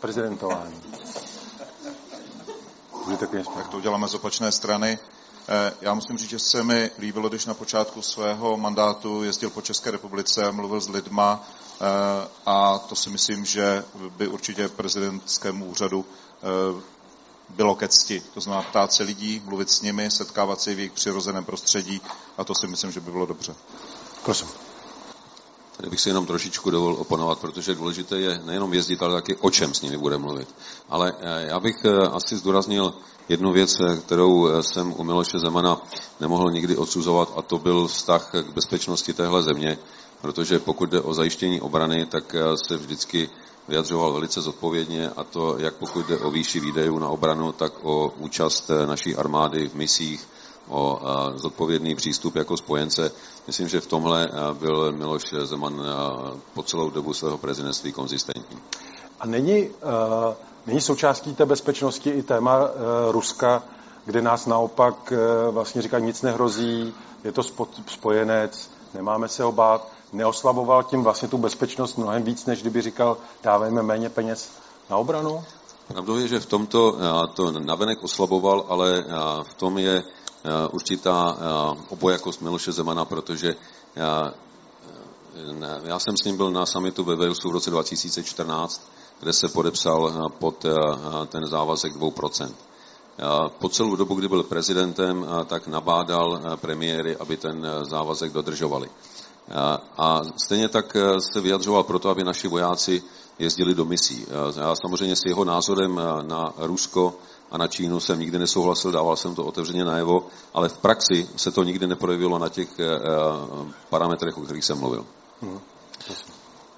prezidentování. 0.00 0.82
Tak 3.54 3.68
to 3.68 3.76
uděláme 3.76 4.08
z 4.08 4.14
opačné 4.14 4.52
strany. 4.52 4.98
Eh, 5.48 5.72
já 5.80 5.94
musím 5.94 6.18
říct, 6.18 6.30
že 6.30 6.38
se 6.38 6.62
mi 6.62 6.90
líbilo, 6.98 7.28
když 7.28 7.46
na 7.46 7.54
počátku 7.54 8.02
svého 8.02 8.56
mandátu 8.56 9.22
jezdil 9.22 9.50
po 9.50 9.62
České 9.62 9.90
republice, 9.90 10.52
mluvil 10.52 10.80
s 10.80 10.88
lidma 10.88 11.48
eh, 11.80 11.84
a 12.46 12.78
to 12.78 12.96
si 12.96 13.10
myslím, 13.10 13.44
že 13.44 13.84
by 14.16 14.28
určitě 14.28 14.68
prezidentskému 14.68 15.64
úřadu 15.64 16.04
eh, 16.06 16.82
bylo 17.48 17.74
ke 17.74 17.88
cti. 17.88 18.22
To 18.34 18.40
znamená 18.40 18.62
ptát 18.62 18.92
se 18.92 19.02
lidí, 19.02 19.42
mluvit 19.44 19.70
s 19.70 19.82
nimi, 19.82 20.10
setkávat 20.10 20.60
se 20.60 20.74
v 20.74 20.78
jejich 20.78 20.92
přirozeném 20.92 21.44
prostředí 21.44 22.02
a 22.38 22.44
to 22.44 22.54
si 22.54 22.66
myslím, 22.66 22.92
že 22.92 23.00
by 23.00 23.10
bylo 23.10 23.26
dobře. 23.26 23.54
Prosím. 24.24 24.71
Tady 25.76 25.90
bych 25.90 26.00
si 26.00 26.08
jenom 26.10 26.26
trošičku 26.26 26.70
dovolil 26.70 26.96
oponovat, 27.00 27.38
protože 27.38 27.74
důležité 27.74 28.20
je 28.20 28.40
nejenom 28.44 28.74
jezdit, 28.74 29.02
ale 29.02 29.14
taky 29.14 29.36
o 29.36 29.50
čem 29.50 29.74
s 29.74 29.82
nimi 29.82 29.96
bude 29.96 30.18
mluvit. 30.18 30.54
Ale 30.88 31.12
eh, 31.20 31.46
já 31.48 31.60
bych 31.60 31.84
eh, 31.84 32.08
asi 32.08 32.36
zdůraznil 32.36 32.94
jednu 33.28 33.52
věc, 33.52 33.80
eh, 33.80 33.96
kterou 33.96 34.62
jsem 34.62 34.94
u 34.96 35.04
Miloše 35.04 35.38
Zemana 35.38 35.80
nemohl 36.20 36.50
nikdy 36.50 36.76
odsuzovat, 36.76 37.32
a 37.36 37.42
to 37.42 37.58
byl 37.58 37.86
vztah 37.86 38.30
k 38.32 38.54
bezpečnosti 38.54 39.12
téhle 39.12 39.42
země, 39.42 39.78
protože 40.20 40.58
pokud 40.58 40.90
jde 40.90 41.00
o 41.00 41.14
zajištění 41.14 41.60
obrany, 41.60 42.06
tak 42.06 42.36
se 42.66 42.76
vždycky 42.76 43.30
vyjadřoval 43.68 44.12
velice 44.12 44.40
zodpovědně 44.40 45.10
a 45.10 45.24
to 45.24 45.56
jak 45.58 45.74
pokud 45.74 46.06
jde 46.06 46.18
o 46.18 46.30
výši 46.30 46.60
výdejů 46.60 46.98
na 46.98 47.08
obranu, 47.08 47.52
tak 47.52 47.72
o 47.82 48.14
účast 48.18 48.70
naší 48.86 49.16
armády 49.16 49.68
v 49.68 49.74
misích, 49.74 50.28
o 50.72 51.00
zodpovědný 51.34 51.94
přístup 51.94 52.36
jako 52.36 52.56
spojence. 52.56 53.12
Myslím, 53.46 53.68
že 53.68 53.80
v 53.80 53.86
tomhle 53.86 54.30
byl 54.52 54.92
Miloš 54.92 55.22
Zeman 55.42 55.82
po 56.54 56.62
celou 56.62 56.90
dobu 56.90 57.14
svého 57.14 57.38
prezidentství 57.38 57.92
konzistentní. 57.92 58.58
A 59.22 59.26
není, 59.26 59.68
uh, 59.68 59.74
není 60.66 60.80
součástí 60.80 61.34
té 61.34 61.46
bezpečnosti 61.46 62.10
i 62.10 62.22
téma 62.22 62.58
uh, 62.58 62.68
Ruska, 63.10 63.62
kde 64.04 64.22
nás 64.22 64.46
naopak 64.46 65.12
uh, 65.12 65.54
vlastně 65.54 65.82
říká, 65.82 65.98
nic 65.98 66.22
nehrozí, 66.22 66.94
je 67.24 67.32
to 67.32 67.42
spojenec, 67.86 68.70
nemáme 68.94 69.28
se 69.28 69.42
ho 69.42 69.52
bát, 69.52 69.88
neoslaboval 70.12 70.82
tím 70.82 71.02
vlastně 71.02 71.28
tu 71.28 71.38
bezpečnost 71.38 71.96
mnohem 71.96 72.22
víc, 72.22 72.46
než 72.46 72.60
kdyby 72.60 72.82
říkal, 72.82 73.16
dávejme 73.42 73.82
méně 73.82 74.10
peněz 74.10 74.50
na 74.90 74.96
obranu? 74.96 75.44
Pravdou 75.88 76.16
je, 76.16 76.28
že 76.28 76.40
v 76.40 76.46
tomto 76.46 76.96
to 77.34 77.52
navenek 77.52 78.02
oslaboval, 78.02 78.64
ale 78.68 79.04
v 79.42 79.54
tom 79.54 79.78
je 79.78 80.04
určitá 80.70 81.36
obojakost 81.88 82.40
Miloše 82.40 82.72
Zemana, 82.72 83.04
protože 83.04 83.56
já, 83.96 84.34
já 85.84 85.98
jsem 85.98 86.16
s 86.16 86.24
ním 86.24 86.36
byl 86.36 86.50
na 86.50 86.66
samitu 86.66 87.04
ve 87.04 87.16
Walesu 87.16 87.48
v 87.48 87.52
roce 87.52 87.70
2014, 87.70 88.90
kde 89.20 89.32
se 89.32 89.48
podepsal 89.48 90.30
pod 90.38 90.64
ten 91.28 91.46
závazek 91.46 91.96
2%. 91.96 92.54
Po 93.58 93.68
celou 93.68 93.96
dobu, 93.96 94.14
kdy 94.14 94.28
byl 94.28 94.42
prezidentem, 94.42 95.26
tak 95.46 95.66
nabádal 95.66 96.56
premiéry, 96.56 97.16
aby 97.16 97.36
ten 97.36 97.66
závazek 97.90 98.32
dodržovali. 98.32 98.90
A 99.98 100.20
stejně 100.44 100.68
tak 100.68 100.96
se 101.32 101.40
vyjadřoval 101.40 101.82
proto, 101.82 102.08
aby 102.10 102.24
naši 102.24 102.48
vojáci 102.48 103.02
jezdili 103.38 103.74
do 103.74 103.84
misí. 103.84 104.26
Já 104.56 104.74
samozřejmě 104.86 105.16
s 105.16 105.22
jeho 105.26 105.44
názorem 105.44 106.00
na 106.22 106.52
Rusko 106.56 107.14
a 107.52 107.58
na 107.58 107.68
Čínu 107.68 108.00
jsem 108.00 108.20
nikdy 108.20 108.38
nesouhlasil, 108.38 108.92
dával 108.92 109.16
jsem 109.16 109.34
to 109.34 109.44
otevřeně 109.44 109.84
najevo, 109.84 110.26
ale 110.54 110.68
v 110.68 110.78
praxi 110.78 111.28
se 111.36 111.50
to 111.50 111.64
nikdy 111.64 111.86
neprojevilo 111.86 112.38
na 112.38 112.48
těch 112.48 112.68
parametrech, 113.90 114.38
o 114.38 114.40
kterých 114.40 114.64
jsem 114.64 114.78
mluvil. 114.78 115.06
Hmm. 115.42 115.60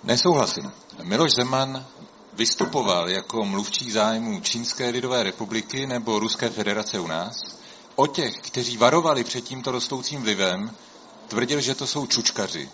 Nesouhlasím. 0.04 0.72
Miloš 1.02 1.32
Zeman 1.32 1.86
vystupoval 2.32 3.10
jako 3.10 3.44
mluvčí 3.44 3.90
zájmu 3.90 4.40
Čínské 4.40 4.90
lidové 4.90 5.22
republiky 5.22 5.86
nebo 5.86 6.18
Ruské 6.18 6.50
federace 6.50 7.00
u 7.00 7.06
nás. 7.06 7.34
O 7.96 8.06
těch, 8.06 8.34
kteří 8.36 8.76
varovali 8.76 9.24
před 9.24 9.40
tímto 9.40 9.70
rostoucím 9.70 10.22
vlivem, 10.22 10.70
tvrdil, 11.28 11.60
že 11.60 11.74
to 11.74 11.86
jsou 11.86 12.06
čučkaři. 12.06 12.70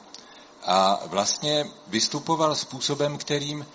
A 0.62 1.00
vlastně 1.06 1.70
vystupoval 1.86 2.54
způsobem, 2.54 3.18
kterým 3.18 3.66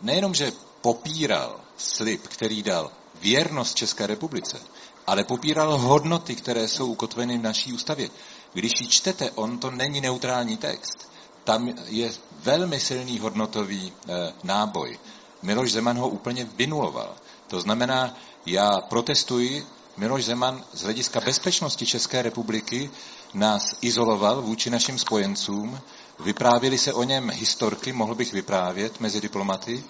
nejenom, 0.00 0.34
že 0.34 0.52
popíral 0.80 1.60
slib, 1.76 2.28
který 2.28 2.62
dal 2.62 2.90
věrnost 3.20 3.74
České 3.74 4.06
republice, 4.06 4.60
ale 5.06 5.24
popíral 5.24 5.78
hodnoty, 5.78 6.34
které 6.34 6.68
jsou 6.68 6.86
ukotveny 6.86 7.38
v 7.38 7.42
naší 7.42 7.72
ústavě. 7.72 8.10
Když 8.52 8.72
ji 8.80 8.88
čtete, 8.88 9.30
on 9.30 9.58
to 9.58 9.70
není 9.70 10.00
neutrální 10.00 10.56
text. 10.56 11.10
Tam 11.44 11.68
je 11.86 12.12
velmi 12.42 12.80
silný 12.80 13.18
hodnotový 13.18 13.92
e, 14.08 14.32
náboj. 14.44 14.98
Miloš 15.42 15.72
Zeman 15.72 15.98
ho 15.98 16.08
úplně 16.08 16.48
vynuloval. 16.56 17.14
To 17.48 17.60
znamená, 17.60 18.14
já 18.46 18.70
protestuji, 18.88 19.66
Miloš 19.96 20.24
Zeman 20.24 20.64
z 20.72 20.82
hlediska 20.82 21.20
bezpečnosti 21.20 21.86
České 21.86 22.22
republiky 22.22 22.90
nás 23.34 23.76
izoloval 23.80 24.42
vůči 24.42 24.70
našim 24.70 24.98
spojencům, 24.98 25.80
vyprávěli 26.20 26.78
se 26.78 26.92
o 26.92 27.02
něm 27.02 27.30
historky, 27.30 27.92
mohl 27.92 28.14
bych 28.14 28.32
vyprávět 28.32 29.00
mezi 29.00 29.20
diplomaty, 29.20 29.84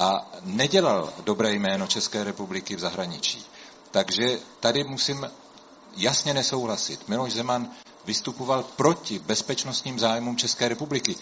a 0.00 0.26
nedělal 0.42 1.12
dobré 1.24 1.52
jméno 1.52 1.86
České 1.86 2.24
republiky 2.24 2.76
v 2.76 2.80
zahraničí. 2.80 3.44
Takže 3.90 4.38
tady 4.60 4.84
musím 4.84 5.30
jasně 5.96 6.34
nesouhlasit. 6.34 7.08
Miloš 7.08 7.32
Zeman 7.32 7.68
vystupoval 8.04 8.62
proti 8.62 9.18
bezpečnostním 9.18 9.98
zájmům 9.98 10.36
České 10.36 10.68
republiky 10.68 11.16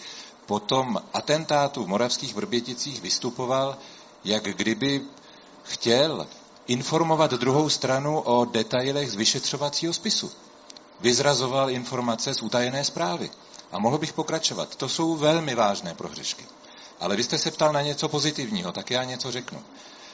po 0.45 0.59
tom 0.59 1.01
atentátu 1.13 1.83
v 1.83 1.87
Moravských 1.87 2.35
Vrběticích 2.35 3.01
vystupoval, 3.01 3.77
jak 4.23 4.43
kdyby 4.43 5.01
chtěl 5.63 6.27
informovat 6.67 7.31
druhou 7.31 7.69
stranu 7.69 8.19
o 8.19 8.45
detailech 8.45 9.11
z 9.11 9.15
vyšetřovacího 9.15 9.93
spisu. 9.93 10.31
Vyzrazoval 10.99 11.69
informace 11.69 12.33
z 12.33 12.41
utajené 12.41 12.85
zprávy. 12.85 13.29
A 13.71 13.79
mohl 13.79 13.97
bych 13.97 14.13
pokračovat. 14.13 14.75
To 14.75 14.89
jsou 14.89 15.15
velmi 15.15 15.55
vážné 15.55 15.93
prohřešky. 15.93 16.45
Ale 16.99 17.15
vy 17.15 17.23
jste 17.23 17.37
se 17.37 17.51
ptal 17.51 17.73
na 17.73 17.81
něco 17.81 18.09
pozitivního, 18.09 18.71
tak 18.71 18.91
já 18.91 19.03
něco 19.03 19.31
řeknu. 19.31 19.63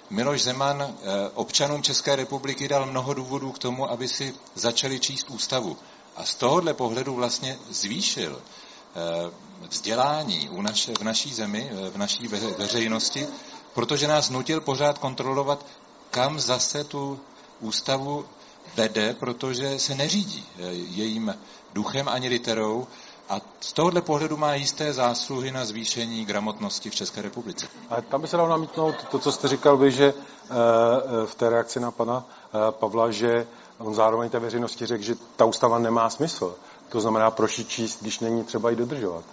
Miloš 0.10 0.42
Zeman 0.42 0.82
eh, 0.82 0.96
občanům 1.34 1.84
České 1.84 2.16
republiky 2.16 2.68
dal 2.68 2.86
mnoho 2.86 3.14
důvodů 3.14 3.52
k 3.52 3.60
tomu, 3.60 3.92
aby 3.92 4.08
si 4.08 4.34
začali 4.56 5.00
číst 5.00 5.30
ústavu. 5.30 5.78
A 6.16 6.26
z 6.26 6.36
tohohle 6.36 6.74
pohledu 6.74 7.16
vlastně 7.16 7.58
zvýšil 7.70 8.42
Eh, 8.96 9.32
vzdělání 9.70 10.50
u 10.50 10.62
naše, 10.62 10.94
v 10.94 11.02
naší 11.02 11.34
zemi, 11.34 11.72
eh, 11.72 11.90
v 11.90 11.98
naší 11.98 12.28
veřejnosti, 12.58 13.28
protože 13.74 14.08
nás 14.08 14.30
nutil 14.30 14.62
pořád 14.62 14.98
kontrolovat, 14.98 15.66
kam 16.12 16.40
zase 16.40 16.84
tu 16.84 17.20
ústavu 17.60 18.26
vede, 18.76 19.14
protože 19.14 19.80
se 19.80 19.96
neřídí 19.96 20.46
jejím 20.90 21.36
duchem 21.74 22.10
ani 22.10 22.30
literou 22.30 22.88
a 23.30 23.42
z 23.60 23.74
tohohle 23.74 24.02
pohledu 24.02 24.38
má 24.38 24.54
jisté 24.54 24.94
zásluhy 24.94 25.52
na 25.52 25.66
zvýšení 25.66 26.26
gramotnosti 26.26 26.90
v 26.90 26.96
České 26.96 27.22
republice. 27.22 27.68
A 27.90 28.02
tam 28.02 28.22
by 28.22 28.28
se 28.28 28.38
dalo 28.38 28.50
namítnout 28.50 28.96
to, 29.12 29.20
co 29.20 29.32
jste 29.32 29.48
říkal 29.48 29.78
vy, 29.78 29.92
že 29.92 30.14
v 31.26 31.36
té 31.36 31.50
reakci 31.50 31.80
na 31.80 31.92
pana 31.92 32.26
Pavla, 32.72 33.12
že 33.12 33.48
on 33.78 33.96
zároveň 33.96 34.30
té 34.30 34.40
veřejnosti 34.40 34.86
řekl, 34.86 35.04
že 35.04 35.16
ta 35.36 35.46
ústava 35.46 35.80
nemá 35.80 36.10
smysl. 36.10 36.56
To 36.90 37.02
znamená, 37.02 37.32
proč 37.32 37.60
ji 37.60 37.66
číst, 37.66 38.02
když 38.02 38.20
není 38.20 38.44
třeba 38.44 38.70
ji 38.70 38.76
dodržovat? 38.76 39.24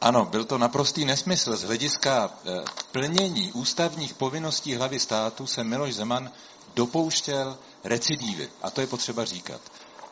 Ano, 0.00 0.24
byl 0.24 0.44
to 0.44 0.58
naprostý 0.58 1.04
nesmysl. 1.04 1.56
Z 1.56 1.62
hlediska 1.62 2.30
eh, 2.44 2.64
plnění 2.92 3.52
ústavních 3.52 4.14
povinností 4.14 4.74
hlavy 4.74 4.98
státu 5.00 5.46
se 5.46 5.64
Miloš 5.64 5.94
Zeman 5.94 6.30
dopouštěl 6.74 7.58
recidívy. 7.84 8.48
A 8.62 8.70
to 8.70 8.80
je 8.80 8.86
potřeba 8.86 9.24
říkat. 9.24 9.60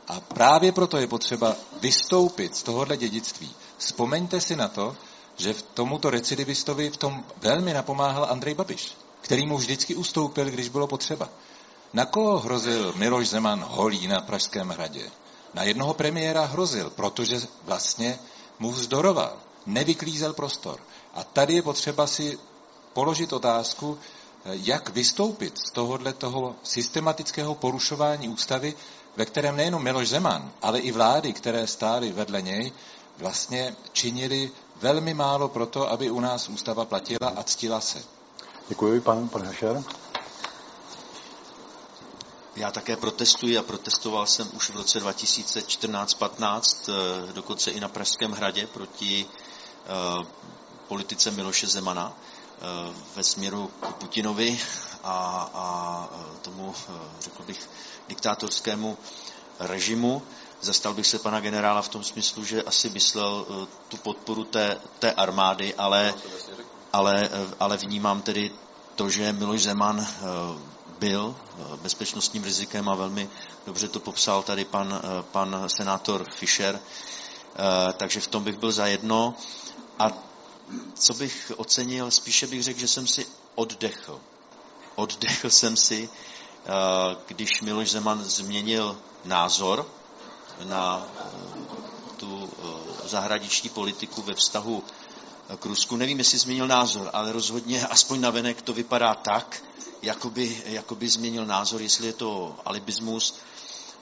A 0.09 0.21
právě 0.21 0.73
proto 0.73 0.97
je 0.97 1.07
potřeba 1.07 1.57
vystoupit 1.81 2.57
z 2.57 2.63
tohohle 2.63 2.97
dědictví. 2.97 3.55
Vzpomeňte 3.79 4.41
si 4.41 4.57
na 4.57 4.69
to, 4.69 4.97
že 5.37 5.53
v 5.53 5.63
tomuto 5.63 6.11
recidivistovi 6.11 6.91
v 6.91 6.97
tom 6.97 7.25
velmi 7.37 7.73
napomáhal 7.73 8.27
Andrej 8.31 8.55
Babiš, 8.55 8.97
který 9.21 9.47
mu 9.47 9.57
vždycky 9.57 9.95
ustoupil, 9.95 10.51
když 10.51 10.69
bylo 10.69 10.87
potřeba. 10.87 11.29
Na 11.93 12.07
koho 12.07 12.39
hrozil 12.39 12.93
Miloš 12.97 13.29
Zeman 13.29 13.65
holí 13.69 14.07
na 14.07 14.21
Pražském 14.21 14.69
hradě? 14.69 15.11
Na 15.55 15.63
jednoho 15.63 15.95
premiéra 15.95 16.45
hrozil, 16.45 16.91
protože 16.91 17.41
vlastně 17.63 18.19
mu 18.59 18.71
vzdoroval, 18.71 19.37
nevyklízel 19.67 20.33
prostor. 20.33 20.81
A 21.15 21.25
tady 21.25 21.55
je 21.55 21.63
potřeba 21.63 22.07
si 22.07 22.39
položit 22.93 23.33
otázku, 23.33 23.99
jak 24.45 24.89
vystoupit 24.89 25.59
z 25.59 25.71
tohohle 25.71 26.13
toho 26.13 26.57
systematického 26.63 27.55
porušování 27.55 28.29
ústavy, 28.29 28.75
ve 29.17 29.25
kterém 29.25 29.57
nejenom 29.57 29.83
Miloš 29.83 30.09
Zeman, 30.09 30.53
ale 30.63 30.79
i 30.79 30.93
vlády, 30.93 31.33
které 31.33 31.67
stály 31.67 32.13
vedle 32.13 32.43
něj, 32.43 32.73
vlastně 33.19 33.77
činili 33.93 34.51
velmi 34.77 35.15
málo 35.15 35.49
pro 35.49 35.67
to, 35.67 35.91
aby 35.91 36.11
u 36.11 36.21
nás 36.21 36.49
ústava 36.49 36.85
platila 36.85 37.33
a 37.37 37.43
ctila 37.43 37.81
se. 37.81 38.03
Děkuji, 38.69 39.01
pan, 39.01 39.29
pan 39.29 39.47
Hašer. 39.47 39.83
Já 42.57 42.71
také 42.71 42.97
protestuji 42.97 43.59
a 43.59 43.63
protestoval 43.63 44.27
jsem 44.27 44.49
už 44.57 44.71
v 44.71 44.77
roce 44.77 44.99
2014-15, 45.01 46.89
eh, 46.89 47.33
dokonce 47.33 47.71
i 47.71 47.81
na 47.81 47.89
Pražském 47.89 48.33
hradě 48.33 48.67
proti 48.67 49.27
eh, 49.27 50.27
politice 50.89 51.31
Miloše 51.31 51.67
Zemana 51.67 52.17
ve 53.17 53.23
směru 53.23 53.71
k 53.81 53.93
Putinovi 53.93 54.61
a, 55.03 55.51
a 55.55 56.09
tomu, 56.43 56.75
řekl 57.21 57.43
bych, 57.43 57.71
diktátorskému 58.09 58.99
režimu. 59.61 60.23
Zastal 60.61 60.95
bych 60.95 61.07
se 61.07 61.19
pana 61.19 61.41
generála 61.41 61.83
v 61.83 61.89
tom 61.89 62.05
smyslu, 62.05 62.45
že 62.45 62.63
asi 62.63 62.91
myslel 62.91 63.47
tu 63.89 63.97
podporu 63.97 64.45
té, 64.45 64.81
té 64.99 65.13
armády, 65.13 65.75
ale, 65.75 66.15
ale, 66.93 67.29
ale 67.61 67.77
vnímám 67.77 68.23
tedy 68.23 68.51
to, 68.95 69.11
že 69.11 69.33
Miloš 69.33 69.63
Zeman 69.63 70.07
byl 70.99 71.35
eh, 71.37 71.77
bezpečnostním 71.77 72.45
rizikem 72.45 72.89
a 72.89 72.95
velmi 72.95 73.29
dobře 73.67 73.89
to 73.89 74.01
popsal 74.01 74.43
tady 74.43 74.65
pan, 74.65 75.01
eh, 75.05 75.23
pan 75.33 75.65
senátor 75.67 76.27
Fischer, 76.31 76.81
eh, 76.81 77.93
takže 77.93 78.21
v 78.21 78.27
tom 78.27 78.45
bych 78.45 78.59
byl 78.59 78.73
za 78.73 78.87
jedno. 78.87 79.35
A 79.99 80.07
co 80.95 81.15
bych 81.15 81.53
ocenil, 81.57 82.11
spíše 82.11 82.47
bych 82.47 82.63
řekl, 82.63 82.81
že 82.81 82.89
jsem 82.89 83.07
si 83.07 83.27
oddechl. 83.55 84.21
Oddechl 84.95 85.51
jsem 85.61 85.77
si, 85.77 86.09
když 87.27 87.61
Miloš 87.61 87.91
Zeman 87.91 88.25
změnil 88.25 88.99
názor 89.25 89.87
na 90.65 91.07
tu 92.17 92.51
zahraniční 93.05 93.71
politiku 93.71 94.23
ve 94.23 94.35
vztahu 94.35 94.85
k 95.59 95.67
Rusku. 95.67 95.97
Nevím, 95.97 96.19
jestli 96.19 96.39
změnil 96.39 96.67
názor, 96.67 97.11
ale 97.13 97.33
rozhodně 97.33 97.87
aspoň 97.91 98.21
navenek 98.21 98.63
to 98.63 98.73
vypadá 98.73 99.15
tak, 99.15 99.63
jakoby, 100.03 100.63
jakoby 100.67 101.09
změnil 101.09 101.47
názor, 101.47 101.83
jestli 101.83 102.07
je 102.07 102.13
to 102.13 102.57
alibismus 102.65 103.35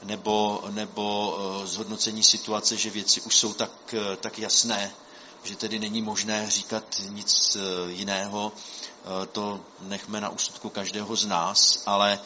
nebo, 0.04 0.64
nebo 0.70 1.38
zhodnocení 1.64 2.22
situace, 2.22 2.76
že 2.76 2.90
věci 2.90 3.20
už 3.20 3.36
jsou 3.36 3.52
tak, 3.52 3.94
tak 4.20 4.38
jasné, 4.38 4.92
že 5.44 5.56
tedy 5.56 5.78
není 5.78 6.02
možné 6.02 6.50
říkat 6.50 6.84
nic 7.08 7.56
jiného. 7.86 8.52
To 9.32 9.60
nechme 9.80 10.20
na 10.20 10.28
úsudku 10.28 10.68
každého 10.70 11.16
z 11.16 11.26
nás, 11.26 11.82
ale 11.86 12.20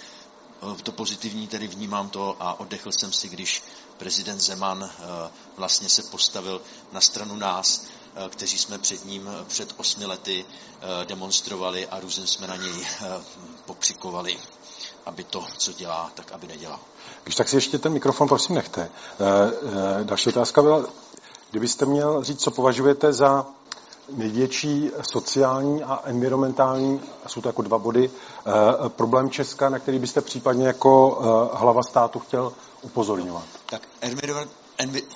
to 0.82 0.92
pozitivní 0.92 1.48
tedy 1.48 1.66
vnímám 1.66 2.08
to 2.08 2.36
a 2.40 2.60
oddechl 2.60 2.92
jsem 2.92 3.12
si, 3.12 3.28
když 3.28 3.62
prezident 3.98 4.40
Zeman 4.40 4.90
eh, 4.90 5.30
vlastně 5.56 5.88
se 5.88 6.02
postavil 6.02 6.62
na 6.92 7.00
stranu 7.00 7.36
nás, 7.36 7.84
eh, 8.14 8.28
kteří 8.28 8.58
jsme 8.58 8.78
před 8.78 9.04
ním 9.04 9.30
před 9.48 9.74
osmi 9.76 10.06
lety 10.06 10.44
eh, 10.44 11.04
demonstrovali 11.04 11.86
a 11.86 12.00
různě 12.00 12.26
jsme 12.26 12.46
na 12.46 12.56
něj 12.56 12.86
pokřikovali, 13.64 14.38
aby 15.06 15.24
to, 15.24 15.44
co 15.56 15.72
dělá, 15.72 16.10
tak 16.14 16.32
aby 16.32 16.46
nedělal. 16.46 16.80
Když 17.22 17.34
tak 17.34 17.48
si 17.48 17.56
ještě 17.56 17.78
ten 17.78 17.92
mikrofon 17.92 18.28
prosím 18.28 18.54
nechte. 18.54 18.90
Další 20.02 20.28
otázka 20.28 20.62
byla, 20.62 20.84
kdybyste 21.50 21.86
měl 21.86 22.24
říct, 22.24 22.40
co 22.40 22.50
považujete 22.50 23.12
za 23.12 23.46
největší 24.12 24.90
sociální 25.02 25.82
a 25.82 26.00
environmentální, 26.04 27.00
jsou 27.26 27.40
to 27.40 27.48
jako 27.48 27.62
dva 27.62 27.78
body, 27.78 28.10
eh, 28.10 28.88
problém 28.88 29.30
Česka, 29.30 29.68
na 29.68 29.78
který 29.78 29.98
byste 29.98 30.20
případně 30.20 30.66
jako 30.66 31.18
eh, 31.20 31.58
hlava 31.58 31.82
státu 31.82 32.18
chtěl 32.18 32.52
upozorňovat? 32.82 33.44
Tak 33.66 33.82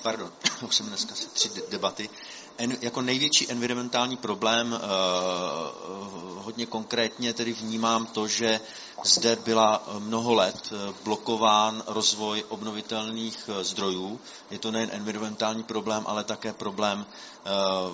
pardon, 0.03 0.29
už 0.67 0.75
jsem 0.75 0.85
dneska 0.85 1.15
tři 1.33 1.49
debaty. 1.69 2.09
En, 2.61 2.77
jako 2.81 3.01
největší 3.01 3.51
environmentální 3.51 4.17
problém 4.17 4.73
eh, 4.75 4.79
hodně 6.37 6.65
konkrétně 6.65 7.33
tedy 7.33 7.53
vnímám 7.53 8.05
to, 8.05 8.27
že 8.27 8.59
zde 9.03 9.35
byla 9.35 9.83
mnoho 9.99 10.33
let 10.33 10.69
blokován 11.03 11.83
rozvoj 11.87 12.43
obnovitelných 12.49 13.49
zdrojů. 13.61 14.19
Je 14.51 14.59
to 14.59 14.71
nejen 14.71 14.89
environmentální 14.93 15.63
problém, 15.63 16.03
ale 16.07 16.23
také 16.23 16.53
problém 16.53 17.05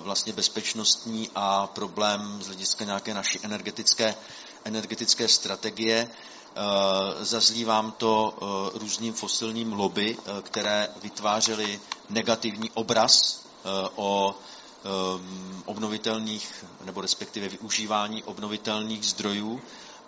vlastně 0.02 0.32
bezpečnostní 0.32 1.30
a 1.34 1.66
problém 1.66 2.38
z 2.42 2.46
hlediska 2.46 2.84
nějaké 2.84 3.14
naší 3.14 3.38
energetické, 3.42 4.14
energetické 4.64 5.28
strategie. 5.28 6.08
Zazlívám 7.20 7.92
to 7.92 8.34
různým 8.74 9.14
fosilním 9.14 9.72
lobby, 9.72 10.16
které 10.42 10.88
vytvářely 11.02 11.80
negativní 12.10 12.70
obraz 12.70 13.44
o 13.96 14.34
obnovitelných, 15.64 16.64
nebo 16.84 17.00
respektive 17.00 17.48
využívání 17.48 18.22
obnovitelných 18.22 19.04
zdrojů 19.06 19.60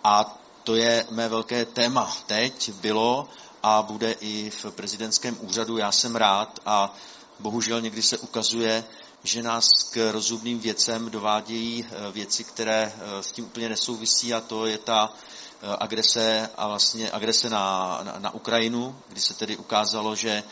a 0.03 0.41
to 0.63 0.75
je 0.75 1.05
mé 1.09 1.29
velké 1.29 1.65
téma 1.65 2.17
teď, 2.27 2.71
bylo 2.73 3.29
a 3.63 3.81
bude 3.81 4.11
i 4.11 4.49
v 4.49 4.65
prezidentském 4.71 5.37
úřadu. 5.41 5.77
Já 5.77 5.91
jsem 5.91 6.15
rád 6.15 6.59
a 6.65 6.95
bohužel 7.39 7.81
někdy 7.81 8.01
se 8.01 8.17
ukazuje, 8.17 8.83
že 9.23 9.43
nás 9.43 9.67
k 9.93 10.11
rozumným 10.11 10.59
věcem 10.59 11.09
dovádějí 11.09 11.85
eh, 11.85 12.11
věci, 12.11 12.43
které 12.43 12.93
eh, 12.95 13.23
s 13.23 13.31
tím 13.31 13.45
úplně 13.45 13.69
nesouvisí 13.69 14.33
a 14.33 14.41
to 14.41 14.65
je 14.65 14.77
ta 14.77 15.13
eh, 15.13 15.75
agrese 15.79 16.49
a 16.57 16.67
vlastně 16.67 17.11
agrese 17.11 17.49
na, 17.49 17.99
na, 18.03 18.19
na 18.19 18.33
Ukrajinu, 18.33 18.95
kdy 19.07 19.21
se 19.21 19.33
tedy 19.33 19.57
ukázalo, 19.57 20.15
že 20.15 20.43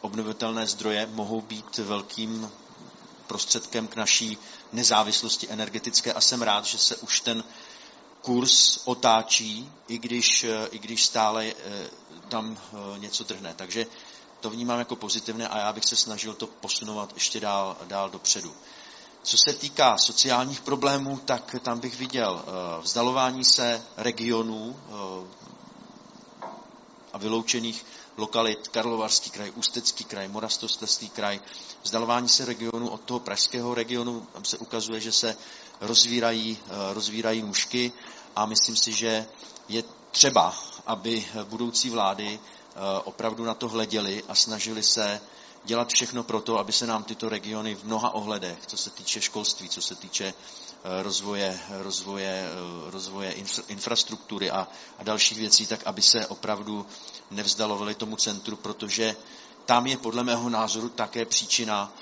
obnovitelné 0.00 0.66
zdroje 0.66 1.08
mohou 1.12 1.40
být 1.40 1.78
velkým 1.78 2.50
prostředkem 3.28 3.88
k 3.88 3.96
naší 3.96 4.38
nezávislosti 4.72 5.46
energetické 5.50 6.12
a 6.12 6.20
jsem 6.20 6.42
rád, 6.42 6.64
že 6.64 6.78
se 6.78 6.96
už 6.96 7.20
ten 7.20 7.44
kurz 8.22 8.78
otáčí, 8.84 9.72
i 9.88 9.98
když, 9.98 10.46
i 10.70 10.78
když 10.78 11.04
stále 11.04 11.52
tam 12.28 12.58
něco 12.96 13.24
drhne. 13.24 13.54
Takže 13.54 13.86
to 14.40 14.50
vnímám 14.50 14.78
jako 14.78 14.96
pozitivné 14.96 15.48
a 15.48 15.58
já 15.58 15.72
bych 15.72 15.84
se 15.84 15.96
snažil 15.96 16.34
to 16.34 16.46
posunovat 16.46 17.10
ještě 17.14 17.40
dál, 17.40 17.76
dál 17.84 18.10
dopředu. 18.10 18.54
Co 19.22 19.36
se 19.48 19.52
týká 19.58 19.98
sociálních 19.98 20.60
problémů, 20.60 21.18
tak 21.24 21.56
tam 21.62 21.80
bych 21.80 21.98
viděl 21.98 22.44
vzdalování 22.82 23.44
se 23.44 23.82
regionů 23.96 24.80
a 27.12 27.18
vyloučených 27.18 27.84
lokalit, 28.18 28.68
Karlovarský 28.68 29.30
kraj, 29.30 29.52
Ústecký 29.54 30.04
kraj, 30.04 30.28
Moravskoslezský 30.28 31.08
kraj, 31.08 31.40
vzdalování 31.82 32.28
se 32.28 32.44
regionu 32.44 32.88
od 32.88 33.00
toho 33.00 33.20
pražského 33.20 33.74
regionu, 33.74 34.26
tam 34.32 34.44
se 34.44 34.58
ukazuje, 34.58 35.00
že 35.00 35.12
se 35.12 35.36
rozvírají, 35.80 36.58
rozvírají 36.92 37.42
nůžky 37.42 37.92
a 38.36 38.46
myslím 38.46 38.76
si, 38.76 38.92
že 38.92 39.26
je 39.68 39.82
třeba, 40.10 40.54
aby 40.86 41.24
budoucí 41.48 41.90
vlády 41.90 42.40
Eh, 42.78 43.00
opravdu 43.04 43.44
na 43.44 43.54
to 43.54 43.68
hleděli 43.68 44.24
a 44.28 44.34
snažili 44.34 44.82
se 44.82 45.20
dělat 45.64 45.88
všechno 45.88 46.22
pro 46.22 46.40
to, 46.40 46.58
aby 46.58 46.72
se 46.72 46.86
nám 46.86 47.04
tyto 47.04 47.28
regiony 47.28 47.74
v 47.74 47.84
mnoha 47.84 48.14
ohledech, 48.14 48.58
co 48.66 48.76
se 48.76 48.90
týče 48.90 49.20
školství, 49.20 49.68
co 49.68 49.82
se 49.82 49.94
týče 49.94 50.24
eh, 50.24 50.67
rozvoje, 51.02 51.60
rozvoje, 51.70 52.46
eh, 52.46 52.90
rozvoje 52.90 53.34
infrastruktury 53.68 54.50
a, 54.50 54.68
a 54.98 55.02
dalších 55.02 55.38
věcí, 55.38 55.66
tak 55.66 55.80
aby 55.86 56.02
se 56.02 56.26
opravdu 56.26 56.86
nevzdalovali 57.30 57.94
tomu 57.94 58.16
centru, 58.16 58.56
protože 58.56 59.16
tam 59.66 59.86
je 59.86 59.96
podle 59.96 60.24
mého 60.24 60.48
názoru 60.48 60.88
také 60.88 61.24
příčina 61.24 61.92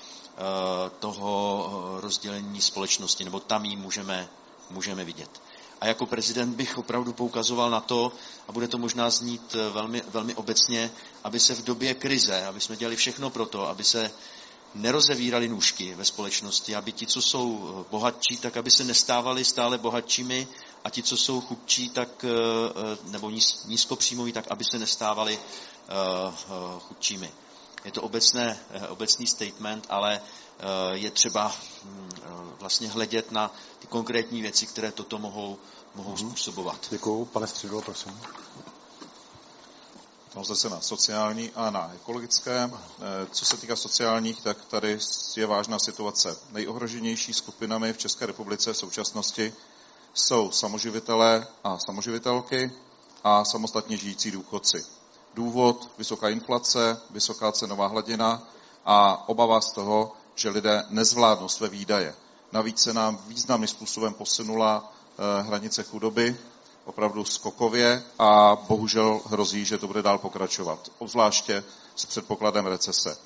toho 0.99 1.97
rozdělení 2.01 2.61
společnosti, 2.61 3.23
nebo 3.23 3.39
tam 3.39 3.65
ji 3.65 3.75
můžeme, 3.75 4.29
můžeme 4.69 5.05
vidět. 5.05 5.29
A 5.81 5.87
jako 5.87 6.05
prezident 6.05 6.55
bych 6.55 6.77
opravdu 6.77 7.13
poukazoval 7.13 7.69
na 7.69 7.79
to, 7.79 8.11
a 8.47 8.51
bude 8.51 8.67
to 8.67 8.77
možná 8.77 9.09
znít 9.09 9.55
eh, 9.55 9.69
velmi, 9.69 10.03
velmi 10.07 10.35
obecně, 10.35 10.91
aby 11.23 11.39
se 11.39 11.55
v 11.55 11.63
době 11.63 11.93
krize, 11.93 12.45
aby 12.45 12.61
jsme 12.61 12.75
dělali 12.77 12.95
všechno 12.95 13.29
pro 13.29 13.45
to, 13.45 13.67
aby 13.67 13.83
se 13.83 14.11
nerozevírali 14.77 15.47
nůžky 15.47 15.95
ve 15.95 16.05
společnosti, 16.05 16.75
aby 16.75 16.91
ti, 16.91 17.07
co 17.07 17.21
jsou 17.21 17.75
eh, 17.81 17.85
bohatší, 17.91 18.37
tak 18.37 18.57
aby 18.57 18.71
se 18.71 18.83
nestávali 18.83 19.45
stále 19.45 19.77
bohatšími 19.77 20.47
a 20.83 20.89
ti, 20.89 21.03
co 21.03 21.17
jsou 21.17 21.41
chudší, 21.41 21.89
tak, 21.89 22.25
eh, 22.25 22.29
nebo 23.11 23.29
nízkopříjmoví, 23.65 24.33
tak 24.33 24.45
aby 24.49 24.63
se 24.63 24.79
nestávali 24.79 25.39
chudšími. 26.79 27.31
Je 27.85 27.91
to 27.91 28.01
obecné, 28.01 28.59
obecný 28.89 29.27
statement, 29.27 29.85
ale 29.89 30.21
je 30.91 31.11
třeba 31.11 31.55
hm, 31.83 32.09
vlastně 32.59 32.87
hledět 32.87 33.31
na 33.31 33.51
ty 33.79 33.87
konkrétní 33.87 34.41
věci, 34.41 34.67
které 34.67 34.91
toto 34.91 35.19
mohou, 35.19 35.57
mohou 35.95 36.13
mm-hmm. 36.13 36.27
způsobovat. 36.27 36.87
Děkuji. 36.89 37.25
Pane 37.25 37.47
Středlo, 37.47 37.81
prosím. 37.81 38.19
Tam 40.37 40.45
zase 40.45 40.69
na 40.69 40.81
sociální 40.81 41.51
a 41.55 41.69
na 41.69 41.91
ekologické. 41.95 42.69
Eh, 42.71 43.27
co 43.31 43.45
se 43.45 43.57
týká 43.57 43.75
sociálních, 43.75 44.41
tak 44.41 44.65
tady 44.65 44.99
je 45.37 45.45
vážná 45.45 45.79
situace. 45.79 46.37
Nejohroženější 46.51 47.33
skupinami 47.33 47.93
v 47.93 47.97
České 47.97 48.25
republice 48.25 48.73
v 48.73 48.77
současnosti 48.77 49.53
jsou 50.13 50.51
samoživitelé 50.51 51.47
a 51.63 51.79
samoživitelky 51.79 52.71
a 53.23 53.45
samostatně 53.45 53.97
žijící 53.97 54.31
důchodci. 54.31 54.85
Důvod 55.33 55.91
vysoká 55.97 56.29
inflace, 56.29 57.01
vysoká 57.09 57.51
cenová 57.51 57.87
hladina 57.87 58.47
a 58.85 59.29
obava 59.29 59.61
z 59.61 59.71
toho, 59.71 60.13
že 60.35 60.49
lidé 60.49 60.83
nezvládnou 60.89 61.47
své 61.47 61.69
výdaje. 61.69 62.15
Navíc 62.51 62.81
se 62.81 62.93
nám 62.93 63.19
významným 63.27 63.67
způsobem 63.67 64.13
posunula 64.13 64.93
eh, 65.17 65.41
hranice 65.41 65.83
chudoby, 65.83 66.37
opravdu 66.87 67.25
skokově 67.25 68.03
a 68.19 68.57
bohužel 68.67 69.21
hrozí, 69.25 69.65
že 69.65 69.77
to 69.77 69.87
bude 69.87 70.01
dál 70.01 70.17
pokračovat, 70.17 70.91
obzvláště 70.97 71.63
s 71.95 72.05
předpokladem 72.05 72.65
recese. 72.65 73.17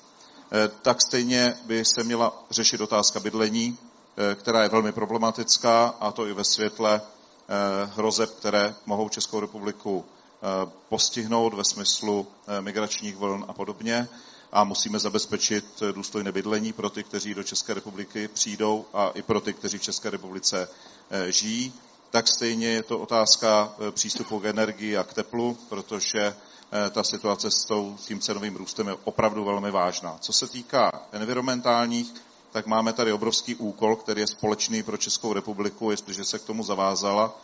Eh, 0.52 0.70
tak 0.82 1.02
stejně 1.02 1.56
by 1.64 1.84
se 1.84 2.04
měla 2.04 2.44
řešit 2.50 2.80
otázka 2.80 3.20
bydlení, 3.20 3.78
eh, 4.16 4.34
která 4.34 4.62
je 4.62 4.68
velmi 4.68 4.92
problematická, 4.92 5.94
a 6.00 6.12
to 6.12 6.26
i 6.26 6.32
ve 6.32 6.44
světle 6.44 7.00
hrozeb, 7.96 8.30
které 8.30 8.74
mohou 8.86 9.08
Českou 9.08 9.40
republiku 9.40 10.04
postihnout 10.88 11.54
ve 11.54 11.64
smyslu 11.64 12.26
migračních 12.60 13.16
vln 13.16 13.44
a 13.48 13.52
podobně 13.52 14.08
a 14.52 14.64
musíme 14.64 14.98
zabezpečit 14.98 15.82
důstojné 15.92 16.32
bydlení 16.32 16.72
pro 16.72 16.90
ty, 16.90 17.04
kteří 17.04 17.34
do 17.34 17.42
České 17.42 17.74
republiky 17.74 18.28
přijdou 18.28 18.84
a 18.92 19.08
i 19.08 19.22
pro 19.22 19.40
ty, 19.40 19.52
kteří 19.52 19.78
v 19.78 19.82
České 19.82 20.10
republice 20.10 20.68
eh, 21.10 21.32
žijí. 21.32 21.72
Tak 22.12 22.28
stejně 22.28 22.66
je 22.68 22.82
to 22.82 22.98
otázka 22.98 23.72
eh, 23.88 23.90
přístupu 23.92 24.40
k 24.40 24.44
energii 24.44 24.96
a 24.96 25.04
k 25.04 25.14
teplu, 25.14 25.58
protože 25.68 26.20
eh, 26.26 26.90
ta 26.90 27.02
situace 27.02 27.50
s 27.50 27.66
tím 28.06 28.20
cenovým 28.20 28.56
růstem 28.56 28.88
je 28.88 28.96
opravdu 29.04 29.44
velmi 29.44 29.70
vážná. 29.70 30.16
Co 30.20 30.32
se 30.32 30.46
týká 30.48 31.02
environmentálních, 31.12 32.14
tak 32.52 32.66
máme 32.66 32.92
tady 32.92 33.12
obrovský 33.12 33.54
úkol, 33.54 33.96
který 33.96 34.20
je 34.20 34.26
společný 34.26 34.82
pro 34.82 34.96
Českou 34.96 35.32
republiku, 35.32 35.90
jestliže 35.90 36.24
se 36.24 36.38
k 36.38 36.44
tomu 36.44 36.62
zavázala, 36.62 37.40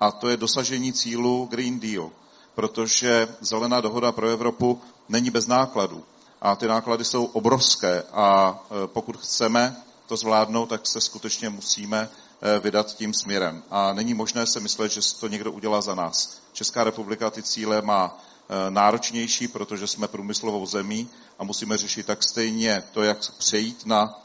a 0.00 0.12
to 0.12 0.28
je 0.28 0.36
dosažení 0.36 0.92
cílu 0.92 1.46
Green 1.50 1.80
Deal, 1.80 2.10
protože 2.54 3.28
zelená 3.40 3.80
dohoda 3.80 4.12
pro 4.12 4.28
Evropu 4.28 4.80
není 5.08 5.30
bez 5.30 5.46
nákladů 5.46 6.04
a 6.40 6.56
ty 6.56 6.66
náklady 6.66 7.04
jsou 7.04 7.24
obrovské 7.24 8.02
a 8.12 8.58
e, 8.84 8.86
pokud 8.86 9.16
chceme 9.16 9.76
to 10.10 10.16
zvládnout, 10.16 10.66
tak 10.66 10.86
se 10.86 11.00
skutečně 11.00 11.50
musíme 11.50 12.08
eh, 12.12 12.29
vydat 12.62 12.96
tím 12.96 13.14
směrem. 13.14 13.62
A 13.70 13.92
není 13.92 14.14
možné 14.14 14.46
se 14.46 14.60
myslet, 14.60 14.92
že 14.92 15.00
to 15.20 15.28
někdo 15.28 15.52
udělá 15.52 15.80
za 15.80 15.94
nás. 15.94 16.40
Česká 16.52 16.84
republika 16.84 17.30
ty 17.30 17.42
cíle 17.42 17.82
má 17.82 18.18
eh, 18.18 18.70
náročnější, 18.70 19.48
protože 19.48 19.86
jsme 19.86 20.08
průmyslovou 20.08 20.66
zemí 20.66 21.08
a 21.38 21.44
musíme 21.44 21.76
řešit 21.76 22.06
tak 22.06 22.22
stejně 22.22 22.82
to, 22.92 23.02
jak 23.02 23.18
přejít 23.38 23.86
na 23.86 24.22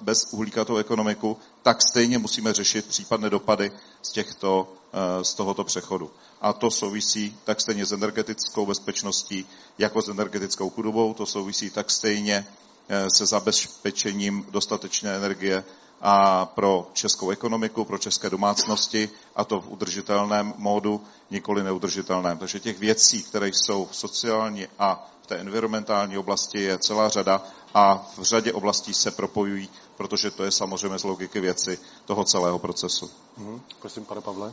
bezuhlíkatou 0.00 0.76
ekonomiku, 0.76 1.36
tak 1.62 1.82
stejně 1.82 2.18
musíme 2.18 2.52
řešit 2.52 2.86
případné 2.86 3.30
dopady 3.30 3.72
z, 4.02 4.12
těchto, 4.12 4.72
eh, 4.92 5.24
z 5.24 5.34
tohoto 5.34 5.64
přechodu. 5.64 6.10
A 6.40 6.52
to 6.52 6.70
souvisí 6.70 7.36
tak 7.44 7.60
stejně 7.60 7.86
s 7.86 7.92
energetickou 7.92 8.66
bezpečností, 8.66 9.46
jako 9.78 10.02
s 10.02 10.08
energetickou 10.08 10.70
chudobou, 10.70 11.14
to 11.14 11.26
souvisí 11.26 11.70
tak 11.70 11.90
stejně 11.90 12.46
eh, 12.50 12.65
se 13.08 13.26
zabezpečením 13.26 14.46
dostatečné 14.50 15.16
energie 15.16 15.64
a 16.00 16.46
pro 16.46 16.86
českou 16.92 17.30
ekonomiku, 17.30 17.84
pro 17.84 17.98
české 17.98 18.30
domácnosti 18.30 19.10
a 19.36 19.44
to 19.44 19.60
v 19.60 19.68
udržitelném 19.70 20.54
módu, 20.56 21.00
nikoli 21.30 21.62
neudržitelném. 21.62 22.38
Takže 22.38 22.60
těch 22.60 22.78
věcí, 22.78 23.22
které 23.22 23.48
jsou 23.48 23.86
v 23.90 23.96
sociální 23.96 24.66
a 24.78 25.10
v 25.22 25.26
té 25.26 25.36
environmentální 25.36 26.18
oblasti 26.18 26.60
je 26.62 26.78
celá 26.78 27.08
řada 27.08 27.42
a 27.74 28.06
v 28.18 28.22
řadě 28.22 28.52
oblastí 28.52 28.94
se 28.94 29.10
propojují, 29.10 29.68
protože 29.96 30.30
to 30.30 30.44
je 30.44 30.50
samozřejmě 30.50 30.98
z 30.98 31.04
logiky 31.04 31.40
věci 31.40 31.78
toho 32.04 32.24
celého 32.24 32.58
procesu. 32.58 33.10
Hmm, 33.36 33.60
prosím, 33.80 34.04
pane 34.04 34.20
Pavle. 34.20 34.52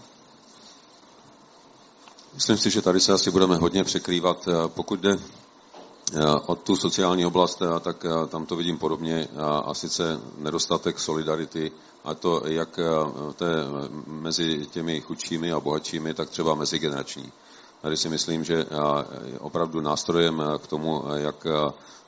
Myslím 2.33 2.57
si, 2.57 2.69
že 2.69 2.81
tady 2.81 2.99
se 2.99 3.13
asi 3.13 3.31
budeme 3.31 3.55
hodně 3.55 3.83
překrývat. 3.83 4.47
Pokud 4.67 4.99
jde 4.99 5.11
eh, 5.11 5.42
o 6.45 6.55
tu 6.55 6.75
sociální 6.75 7.25
oblast, 7.25 7.61
tak 7.81 8.05
tam 8.29 8.45
to 8.45 8.55
vidím 8.55 8.77
podobně 8.77 9.27
a 9.65 9.73
sice 9.73 10.21
nedostatek 10.37 10.99
solidarity 10.99 11.71
a 12.03 12.13
to 12.13 12.41
jak 12.45 12.79
té, 13.35 13.45
mezi 14.07 14.65
těmi 14.71 15.01
chudšími 15.01 15.51
a 15.51 15.59
bohatšími, 15.59 16.13
tak 16.13 16.29
třeba 16.29 16.55
mezigenerační. 16.55 17.31
Tady 17.81 17.97
si 17.97 18.09
myslím, 18.09 18.43
že 18.43 18.65
opravdu 19.39 19.81
nástrojem 19.81 20.43
k 20.63 20.67
tomu, 20.67 21.03
jak 21.15 21.47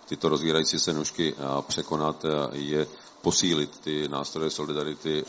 tyto 0.07 0.29
rozvírající 0.29 0.79
se 0.79 0.93
nůžky 0.93 1.35
překonat, 1.67 2.25
je 2.51 2.87
posílit 3.21 3.79
ty 3.79 4.07
nástroje 4.07 4.49
solidarity, 4.49 5.25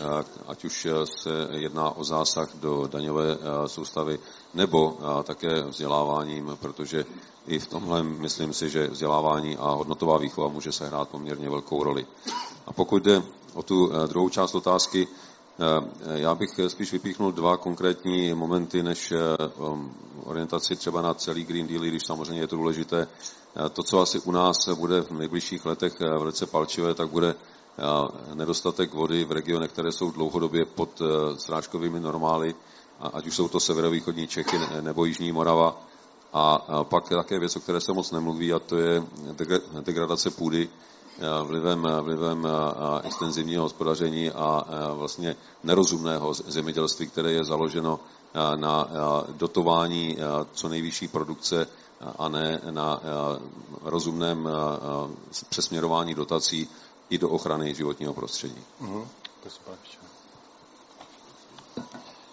ať 0.46 0.64
už 0.64 0.86
se 1.04 1.48
jedná 1.50 1.90
o 1.90 2.04
zásah 2.04 2.48
do 2.54 2.86
daňové 2.86 3.38
soustavy 3.66 4.18
nebo 4.54 4.98
také 5.22 5.62
vzděláváním, 5.62 6.56
protože 6.60 7.04
i 7.46 7.58
v 7.58 7.66
tomhle 7.66 8.02
myslím 8.02 8.52
si, 8.52 8.70
že 8.70 8.88
vzdělávání 8.88 9.56
a 9.56 9.70
hodnotová 9.70 10.18
výchova 10.18 10.48
může 10.48 10.72
sehrát 10.72 11.08
poměrně 11.08 11.50
velkou 11.50 11.82
roli. 11.82 12.06
A 12.66 12.72
pokud 12.72 13.02
jde 13.02 13.22
o 13.54 13.62
tu 13.62 13.92
druhou 14.06 14.28
část 14.28 14.54
otázky, 14.54 15.08
já 16.14 16.34
bych 16.34 16.60
spíš 16.68 16.92
vypíchnul 16.92 17.32
dva 17.32 17.56
konkrétní 17.56 18.34
momenty, 18.34 18.82
než 18.82 19.12
um, 19.58 19.94
orientaci 20.24 20.76
třeba 20.76 21.02
na 21.02 21.14
celý 21.14 21.44
Green 21.44 21.66
Deal, 21.66 21.84
když 21.84 22.06
samozřejmě 22.06 22.40
je 22.42 22.46
to 22.46 22.56
důležité. 22.56 23.08
To, 23.72 23.82
co 23.82 24.00
asi 24.00 24.20
u 24.20 24.30
nás 24.30 24.68
bude 24.74 25.00
v 25.00 25.10
nejbližších 25.10 25.66
letech 25.66 26.00
velice 26.00 26.46
palčivé, 26.46 26.94
tak 26.94 27.08
bude 27.08 27.34
nedostatek 28.34 28.94
vody 28.94 29.24
v 29.24 29.32
regionech, 29.32 29.72
které 29.72 29.92
jsou 29.92 30.10
dlouhodobě 30.10 30.64
pod 30.64 31.00
eh, 31.00 31.38
srážkovými 31.38 32.00
normály, 32.00 32.54
ať 33.00 33.26
už 33.26 33.36
jsou 33.36 33.48
to 33.48 33.60
severovýchodní 33.60 34.26
Čechy 34.26 34.58
nebo 34.80 35.04
Jižní 35.04 35.32
Morava. 35.32 35.82
A 36.32 36.58
pak 36.84 37.08
také 37.08 37.38
věc, 37.38 37.56
o 37.56 37.60
které 37.60 37.80
se 37.80 37.92
moc 37.92 38.10
nemluví, 38.10 38.52
a 38.52 38.58
to 38.58 38.76
je 38.76 39.02
degradace 39.80 40.30
půdy 40.30 40.68
eh, 40.68 40.95
vlivem, 41.44 41.88
vlivem 42.02 42.48
extenzivního 43.02 43.62
hospodaření 43.62 44.30
a 44.30 44.64
vlastně 44.94 45.36
nerozumného 45.64 46.34
zemědělství, 46.34 47.06
které 47.06 47.32
je 47.32 47.44
založeno 47.44 48.00
na 48.56 48.88
dotování 49.28 50.16
co 50.52 50.68
nejvyšší 50.68 51.08
produkce 51.08 51.66
a 52.18 52.28
ne 52.28 52.60
na 52.70 53.00
rozumném 53.82 54.48
přesměrování 55.48 56.14
dotací 56.14 56.68
i 57.10 57.18
do 57.18 57.28
ochrany 57.28 57.74
životního 57.74 58.14
prostředí. 58.14 58.64
Uh-huh. 58.82 59.06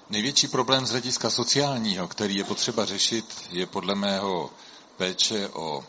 Největší 0.10 0.48
problém 0.48 0.86
z 0.86 0.92
hlediska 0.92 1.30
sociálního, 1.30 2.08
který 2.08 2.36
je 2.36 2.44
potřeba 2.44 2.86
řešit, 2.86 3.26
je 3.50 3.66
podle 3.66 3.96
mého 3.96 4.50
péče 4.98 5.50
o 5.54 5.84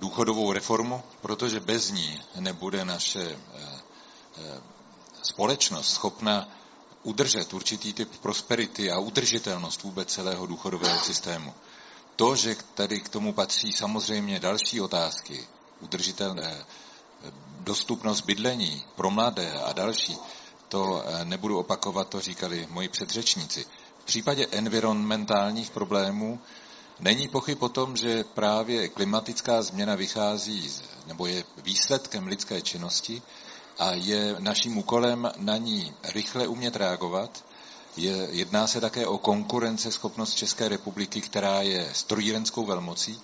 důchodovou 0.00 0.52
reformu, 0.52 1.02
protože 1.20 1.60
bez 1.60 1.90
ní 1.90 2.20
nebude 2.40 2.84
naše 2.84 3.22
eh, 3.22 3.80
eh, 4.36 4.60
společnost 5.22 5.90
schopna 5.90 6.48
udržet 7.02 7.54
určitý 7.54 7.92
typ 7.92 8.16
prosperity 8.16 8.90
a 8.90 8.98
udržitelnost 8.98 9.82
vůbec 9.82 10.08
celého 10.12 10.46
důchodového 10.46 10.98
systému. 10.98 11.54
To, 12.16 12.36
že 12.36 12.56
tady 12.74 13.00
k 13.00 13.08
tomu 13.08 13.32
patří 13.32 13.72
samozřejmě 13.72 14.40
další 14.40 14.80
otázky, 14.80 15.46
udržitelné, 15.80 16.64
dostupnost 17.60 18.20
bydlení 18.20 18.84
pro 18.96 19.10
mladé 19.10 19.52
a 19.52 19.72
další, 19.72 20.16
to 20.68 21.04
eh, 21.06 21.24
nebudu 21.24 21.58
opakovat, 21.58 22.08
to 22.08 22.20
říkali 22.20 22.66
moji 22.70 22.88
předřečníci. 22.88 23.66
V 23.98 24.04
případě 24.04 24.46
environmentálních 24.50 25.70
problémů 25.70 26.40
není 27.02 27.28
pochyb 27.28 27.62
o 27.62 27.68
tom, 27.68 27.96
že 27.96 28.24
právě 28.24 28.88
klimatická 28.88 29.62
změna 29.62 29.94
vychází 29.94 30.70
nebo 31.06 31.26
je 31.26 31.44
výsledkem 31.62 32.26
lidské 32.26 32.62
činnosti 32.62 33.22
a 33.78 33.90
je 33.92 34.36
naším 34.38 34.78
úkolem 34.78 35.30
na 35.36 35.56
ní 35.56 35.92
rychle 36.14 36.46
umět 36.46 36.76
reagovat. 36.76 37.44
Je, 37.96 38.28
jedná 38.30 38.66
se 38.66 38.80
také 38.80 39.06
o 39.06 39.18
konkurenceschopnost 39.18 40.34
České 40.34 40.68
republiky, 40.68 41.20
která 41.20 41.62
je 41.62 41.90
strojírenskou 41.92 42.64
velmocí 42.66 43.20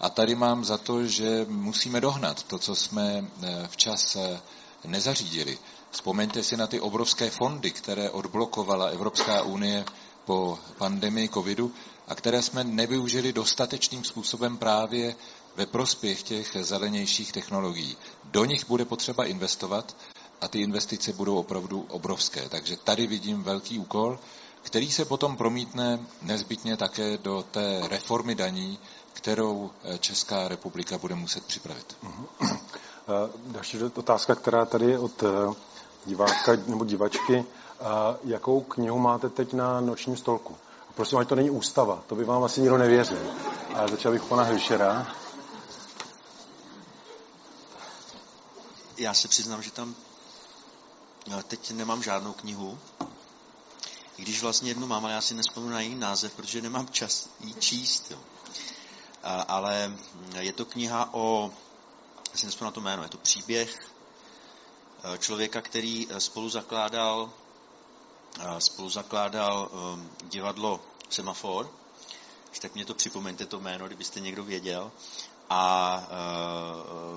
a 0.00 0.10
tady 0.10 0.34
mám 0.34 0.64
za 0.64 0.78
to, 0.78 1.06
že 1.06 1.46
musíme 1.48 2.00
dohnat 2.00 2.42
to, 2.42 2.58
co 2.58 2.74
jsme 2.76 3.24
eh, 3.42 3.68
včas 3.70 4.16
eh, 4.16 4.40
nezařídili. 4.84 5.58
Vzpomeňte 5.90 6.42
si 6.42 6.56
na 6.56 6.66
ty 6.66 6.80
obrovské 6.80 7.30
fondy, 7.30 7.70
které 7.70 8.10
odblokovala 8.10 8.86
Evropská 8.86 9.42
unie 9.42 9.84
po 10.24 10.58
pandemii 10.78 11.28
covidu 11.28 11.72
a 12.10 12.14
které 12.14 12.42
jsme 12.42 12.64
nevyužili 12.64 13.32
dostatečným 13.32 14.04
způsobem 14.04 14.56
právě 14.58 15.16
ve 15.56 15.66
prospěch 15.66 16.22
těch 16.22 16.56
zelenějších 16.60 17.32
technologií. 17.32 17.96
Do 18.24 18.44
nich 18.44 18.66
bude 18.68 18.84
potřeba 18.84 19.24
investovat 19.24 19.96
a 20.40 20.48
ty 20.48 20.60
investice 20.60 21.12
budou 21.12 21.36
opravdu 21.36 21.86
obrovské. 21.90 22.48
Takže 22.48 22.76
tady 22.76 23.06
vidím 23.06 23.42
velký 23.42 23.78
úkol, 23.78 24.18
který 24.62 24.90
se 24.90 25.04
potom 25.04 25.36
promítne 25.36 26.00
nezbytně 26.22 26.76
také 26.76 27.18
do 27.18 27.44
té 27.50 27.80
reformy 27.88 28.34
daní, 28.34 28.78
kterou 29.12 29.70
eh, 29.84 29.98
Česká 29.98 30.48
republika 30.48 30.98
bude 30.98 31.14
muset 31.14 31.44
připravit. 31.44 31.96
Uh-huh. 32.04 32.58
Další 33.46 33.78
otázka, 33.82 34.34
která 34.34 34.64
tady 34.64 34.86
je 34.86 34.98
od 34.98 35.22
eh, 35.22 35.54
diváka 36.06 36.52
nebo 36.66 36.84
divačky. 36.84 37.44
Jakou 38.24 38.60
knihu 38.60 38.98
máte 38.98 39.28
teď 39.28 39.52
na 39.52 39.80
nočním 39.80 40.16
stolku? 40.16 40.56
Prosím, 41.00 41.18
ať 41.18 41.28
to 41.28 41.34
není 41.34 41.50
ústava, 41.50 42.02
to 42.06 42.14
by 42.14 42.24
vám 42.24 42.44
asi 42.44 42.60
nikdo 42.60 42.78
nevěřil. 42.78 43.32
Ale 43.74 43.88
začal 43.88 44.12
bych 44.12 44.24
pana 44.24 44.42
Hilšera. 44.42 45.16
Já 48.96 49.14
se 49.14 49.28
přiznám, 49.28 49.62
že 49.62 49.70
tam 49.70 49.94
teď 51.48 51.70
nemám 51.70 52.02
žádnou 52.02 52.32
knihu. 52.32 52.78
I 54.16 54.22
když 54.22 54.42
vlastně 54.42 54.70
jednu 54.70 54.86
mám, 54.86 55.04
ale 55.04 55.14
já 55.14 55.20
si 55.20 55.34
nespomínám 55.34 55.74
na 55.74 55.80
její 55.80 55.94
název, 55.94 56.34
protože 56.34 56.62
nemám 56.62 56.88
čas 56.88 57.28
ji 57.40 57.54
číst. 57.54 58.10
Jo 58.10 58.18
ale 59.48 59.96
je 60.38 60.52
to 60.52 60.64
kniha 60.64 61.08
o, 61.12 61.50
já 62.32 62.50
si 62.50 62.64
na 62.64 62.70
to 62.70 62.80
jméno, 62.80 63.02
je 63.02 63.08
to 63.08 63.18
příběh 63.18 63.78
e, 65.14 65.18
člověka, 65.18 65.60
který 65.60 66.06
e, 66.10 66.20
spolu 66.20 66.48
zakládal, 66.48 67.30
e, 68.40 68.60
spolu 68.60 68.88
zakládal 68.88 69.70
divadlo 70.22 70.80
Semafor, 71.10 71.70
tak 72.60 72.74
mě 72.74 72.84
to 72.84 72.94
připomeňte 72.94 73.46
to 73.46 73.60
jméno, 73.60 73.86
kdybyste 73.86 74.20
někdo 74.20 74.44
věděl. 74.44 74.90
A 75.50 76.08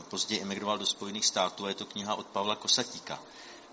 později 0.10 0.42
emigroval 0.42 0.78
do 0.78 0.86
Spojených 0.86 1.26
států 1.26 1.66
a 1.66 1.70
je 1.70 1.76
to 1.76 1.86
kniha 1.86 2.16
od 2.16 2.28
Pavla 2.28 2.56
Kosatíka. 2.56 3.20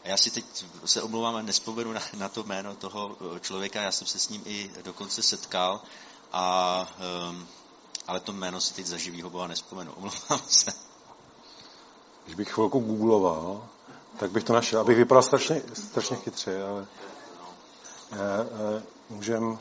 A 0.05 0.09
já 0.09 0.17
si 0.17 0.31
teď 0.31 0.45
se 0.85 1.03
omlouvám 1.03 1.37
a 1.37 1.43
nespomenu 1.43 1.93
na, 1.93 2.01
na 2.17 2.29
to 2.29 2.43
jméno 2.43 2.75
toho 2.75 3.17
člověka, 3.41 3.83
já 3.83 3.93
jsem 3.93 4.07
se 4.07 4.19
s 4.19 4.29
ním 4.29 4.43
i 4.45 4.71
dokonce 4.83 5.23
setkal 5.23 5.81
a 6.33 6.87
um, 7.31 7.49
ale 8.07 8.21
to 8.21 8.33
jméno 8.33 8.61
si 8.61 8.75
teď 8.75 8.87
za 8.87 8.97
živýho 8.97 9.31
boha 9.31 9.47
nespomenu. 9.47 9.93
Omlouvám 9.93 10.41
se. 10.49 10.73
Když 12.25 12.35
bych 12.35 12.53
chvilku 12.53 12.81
googloval, 12.81 13.69
tak 14.19 14.31
bych 14.31 14.45
to 14.45 14.53
našel. 14.53 14.81
Abych 14.81 14.97
vypadal 14.97 15.23
strašně, 15.23 15.63
strašně 15.73 16.17
chytře, 16.17 16.63
ale 16.63 16.87
je, 18.13 18.19
je, 18.19 18.83
můžem, 19.11 19.59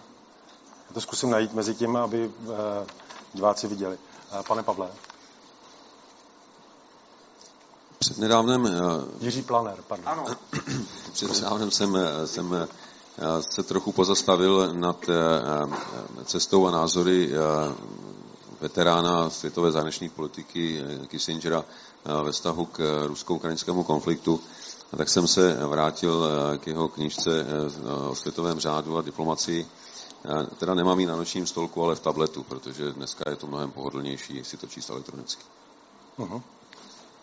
já 0.89 0.93
to 0.93 1.01
zkusím 1.01 1.29
najít 1.29 1.53
mezi 1.53 1.75
tím, 1.75 1.95
aby 1.95 2.25
e, 2.25 2.85
diváci 3.33 3.67
viděli. 3.67 3.97
E, 4.39 4.43
pane 4.43 4.63
Pavle. 4.63 4.89
Přednedávnem... 7.99 8.67
Jiří 9.19 9.41
Planer, 9.41 9.77
pardon. 9.87 10.09
Ano. 10.09 10.25
Přednedávnem 11.13 11.71
jsem, 11.71 11.97
jsem 12.25 12.67
se 13.39 13.63
trochu 13.63 13.91
pozastavil 13.91 14.73
nad 14.73 14.97
cestou 16.25 16.67
a 16.67 16.71
názory 16.71 17.31
veterána 18.61 19.29
světové 19.29 19.71
zahraniční 19.71 20.09
politiky 20.09 20.83
Kissingera 21.07 21.65
ve 22.23 22.31
vztahu 22.31 22.65
k 22.65 23.05
rusko-ukrajinskému 23.07 23.83
konfliktu. 23.83 24.41
A 24.93 24.97
tak 24.97 25.09
jsem 25.09 25.27
se 25.27 25.53
vrátil 25.53 26.27
k 26.57 26.67
jeho 26.67 26.87
knižce 26.87 27.45
o 28.09 28.15
světovém 28.15 28.59
řádu 28.59 28.97
a 28.97 29.01
diplomacii. 29.01 29.67
Já 30.23 30.43
teda 30.43 30.73
nemám 30.73 30.99
ji 30.99 31.05
na 31.05 31.15
nočním 31.15 31.47
stolku, 31.47 31.83
ale 31.83 31.95
v 31.95 31.99
tabletu, 31.99 32.43
protože 32.43 32.91
dneska 32.91 33.29
je 33.29 33.35
to 33.35 33.47
mnohem 33.47 33.71
pohodlnější 33.71 34.43
si 34.43 34.57
to 34.57 34.67
číst 34.67 34.89
elektronicky. 34.89 35.43
Uh-huh. 36.17 36.41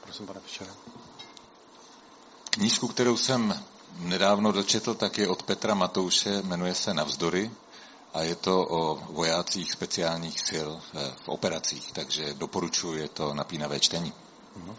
Prosím, 0.02 0.26
pane 0.26 0.40
Fischere. 0.40 0.70
Knížku, 2.50 2.88
kterou 2.88 3.16
jsem 3.16 3.64
nedávno 3.98 4.52
dočetl, 4.52 4.94
tak 4.94 5.18
je 5.18 5.28
od 5.28 5.42
Petra 5.42 5.74
Matouše, 5.74 6.42
jmenuje 6.42 6.74
se 6.74 6.94
Navzdory 6.94 7.50
a 8.14 8.22
je 8.22 8.34
to 8.34 8.66
o 8.68 8.94
vojácích 8.94 9.72
speciálních 9.72 10.40
sil 10.48 10.68
eh, 10.94 11.14
v 11.24 11.28
operacích, 11.28 11.92
takže 11.92 12.34
doporučuji, 12.34 12.94
je 12.94 13.08
to 13.08 13.34
napínavé 13.34 13.80
čtení. 13.80 14.12
Uh-huh. 14.58 14.74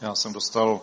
Já 0.00 0.14
jsem 0.14 0.32
dostal 0.32 0.80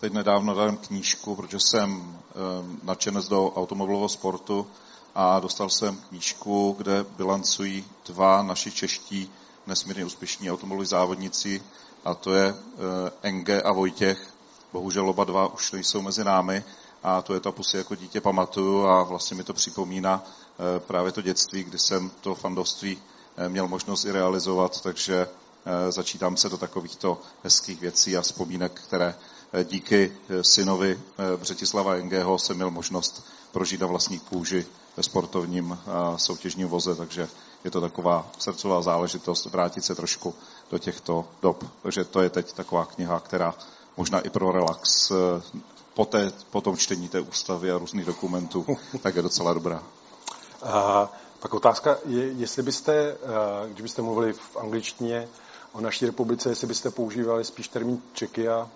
teď 0.00 0.12
nedávno 0.12 0.54
dám 0.54 0.76
knížku, 0.76 1.36
protože 1.36 1.60
jsem 1.60 2.18
eh, 2.18 2.34
nadšenec 2.82 3.28
do 3.28 3.50
automobilového 3.50 4.08
sportu 4.08 4.66
a 5.14 5.40
dostal 5.40 5.70
jsem 5.70 5.96
knížku, 6.08 6.74
kde 6.78 7.04
bilancují 7.16 7.84
dva 8.06 8.42
naši 8.42 8.72
čeští 8.72 9.30
nesmírně 9.66 10.04
úspěšní 10.04 10.50
automobiloví 10.50 10.86
závodníci 10.86 11.62
a 12.04 12.14
to 12.14 12.34
je 12.34 12.48
eh, 12.48 13.12
Enge 13.22 13.62
a 13.62 13.72
Vojtěch. 13.72 14.34
Bohužel 14.72 15.08
oba 15.10 15.24
dva 15.24 15.54
už 15.54 15.72
nejsou 15.72 16.02
mezi 16.02 16.24
námi 16.24 16.64
a 17.02 17.22
to 17.22 17.34
je 17.34 17.40
ta 17.40 17.52
pusy 17.52 17.76
jako 17.76 17.94
dítě 17.94 18.20
pamatuju 18.20 18.86
a 18.86 19.02
vlastně 19.02 19.36
mi 19.36 19.44
to 19.44 19.52
připomíná 19.54 20.22
eh, 20.24 20.80
právě 20.80 21.12
to 21.12 21.22
dětství, 21.22 21.64
kdy 21.64 21.78
jsem 21.78 22.10
to 22.20 22.34
fandovství 22.34 22.98
měl 23.48 23.68
možnost 23.68 24.04
i 24.04 24.12
realizovat, 24.12 24.80
takže 24.80 25.28
začítám 25.88 26.36
se 26.36 26.48
do 26.48 26.56
takovýchto 26.56 27.20
hezkých 27.42 27.80
věcí 27.80 28.16
a 28.16 28.22
vzpomínek, 28.22 28.80
které 28.80 29.14
Eh, 29.54 29.64
díky 29.64 30.12
eh, 30.28 30.44
synovi 30.44 31.00
eh, 31.18 31.36
Břetislava 31.36 31.94
Engeho 31.94 32.38
jsem 32.38 32.56
měl 32.56 32.70
možnost 32.70 33.26
prožít 33.52 33.80
na 33.80 33.86
vlastní 33.86 34.18
kůži 34.18 34.66
ve 34.96 35.02
sportovním 35.02 35.78
soutěžním 36.16 36.68
voze, 36.68 36.94
takže 36.94 37.28
je 37.64 37.70
to 37.70 37.80
taková 37.80 38.30
srdcová 38.38 38.82
záležitost 38.82 39.46
vrátit 39.46 39.84
se 39.84 39.94
trošku 39.94 40.34
do 40.70 40.78
těchto 40.78 41.24
dob. 41.42 41.64
Takže 41.82 42.04
to 42.04 42.20
je 42.20 42.30
teď 42.30 42.52
taková 42.52 42.84
kniha, 42.84 43.20
která 43.20 43.54
možná 43.96 44.20
i 44.20 44.30
pro 44.30 44.52
relax 44.52 45.12
po, 45.94 46.04
té, 46.04 46.32
po 46.50 46.60
tom 46.60 46.76
čtení 46.76 47.08
té 47.08 47.20
ústavy 47.20 47.70
a 47.70 47.78
různých 47.78 48.06
dokumentů, 48.06 48.66
tak 49.02 49.16
je 49.16 49.22
docela 49.22 49.54
dobrá. 49.54 49.82
A 50.62 51.08
pak 51.40 51.54
otázka 51.54 51.96
je, 52.06 52.32
jestli 52.32 52.62
byste, 52.62 53.16
když 53.68 53.82
byste 53.82 54.02
mluvili 54.02 54.32
v 54.32 54.56
angličtině 54.56 55.28
o 55.74 55.80
naší 55.80 56.06
republice, 56.06 56.48
jestli 56.48 56.66
byste 56.66 56.90
používali 56.90 57.44
spíš 57.44 57.68
termín 57.68 58.02
Čekia 58.12 58.70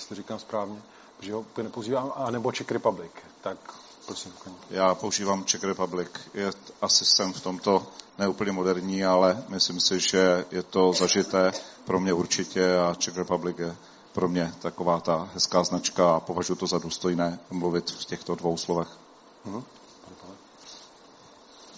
jestli 0.00 0.16
říkám 0.16 0.38
správně, 0.38 0.82
že 1.20 1.32
ho 1.32 1.44
nepoužívám, 1.62 2.12
anebo 2.16 2.52
Czech 2.52 2.70
Republic. 2.70 3.10
Tak 3.40 3.58
prosím. 4.06 4.32
Já 4.70 4.94
používám 4.94 5.44
Czech 5.44 5.64
Republic. 5.64 6.08
Je, 6.34 6.50
asi 6.82 7.04
jsem 7.04 7.32
v 7.32 7.40
tomto 7.40 7.86
neúplně 8.18 8.52
moderní, 8.52 9.04
ale 9.04 9.44
myslím 9.48 9.80
si, 9.80 10.00
že 10.00 10.44
je 10.50 10.62
to 10.62 10.92
zažité 10.92 11.52
pro 11.84 12.00
mě 12.00 12.12
určitě 12.12 12.78
a 12.78 12.94
Czech 12.94 13.16
Republic 13.16 13.56
je 13.58 13.76
pro 14.12 14.28
mě 14.28 14.54
taková 14.62 15.00
ta 15.00 15.28
hezká 15.34 15.64
značka 15.64 16.16
a 16.16 16.20
považuji 16.20 16.54
to 16.54 16.66
za 16.66 16.78
důstojné 16.78 17.38
mluvit 17.50 17.90
v 17.90 18.04
těchto 18.04 18.34
dvou 18.34 18.56
slovech. 18.56 18.88
Uh-huh. 19.46 19.62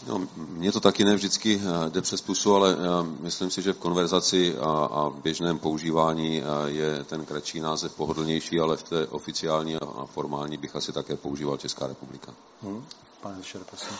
No, 0.06 0.28
mně 0.36 0.72
to 0.72 0.80
taky 0.80 1.04
ne 1.04 1.14
vždycky 1.14 1.60
eh, 1.60 1.90
jde 1.90 2.00
přes 2.02 2.20
pusu, 2.20 2.54
ale 2.54 2.72
eh, 2.72 2.76
myslím 3.20 3.50
si, 3.50 3.62
že 3.62 3.72
v 3.72 3.78
konverzaci 3.78 4.58
a, 4.58 4.64
a 4.70 5.10
běžném 5.10 5.58
používání 5.58 6.42
eh, 6.42 6.70
je 6.70 7.04
ten 7.04 7.24
kratší 7.24 7.60
název 7.60 7.94
pohodlnější, 7.94 8.60
ale 8.60 8.76
v 8.76 8.82
té 8.82 9.06
oficiální 9.06 9.76
a 9.76 10.06
formální 10.06 10.56
bych 10.56 10.76
asi 10.76 10.92
také 10.92 11.16
používal 11.16 11.56
Česká 11.56 11.86
republika. 11.86 12.34
Hmm. 12.62 12.86
Pane 13.20 13.36
Zešer, 13.36 13.64
prosím. 13.64 13.96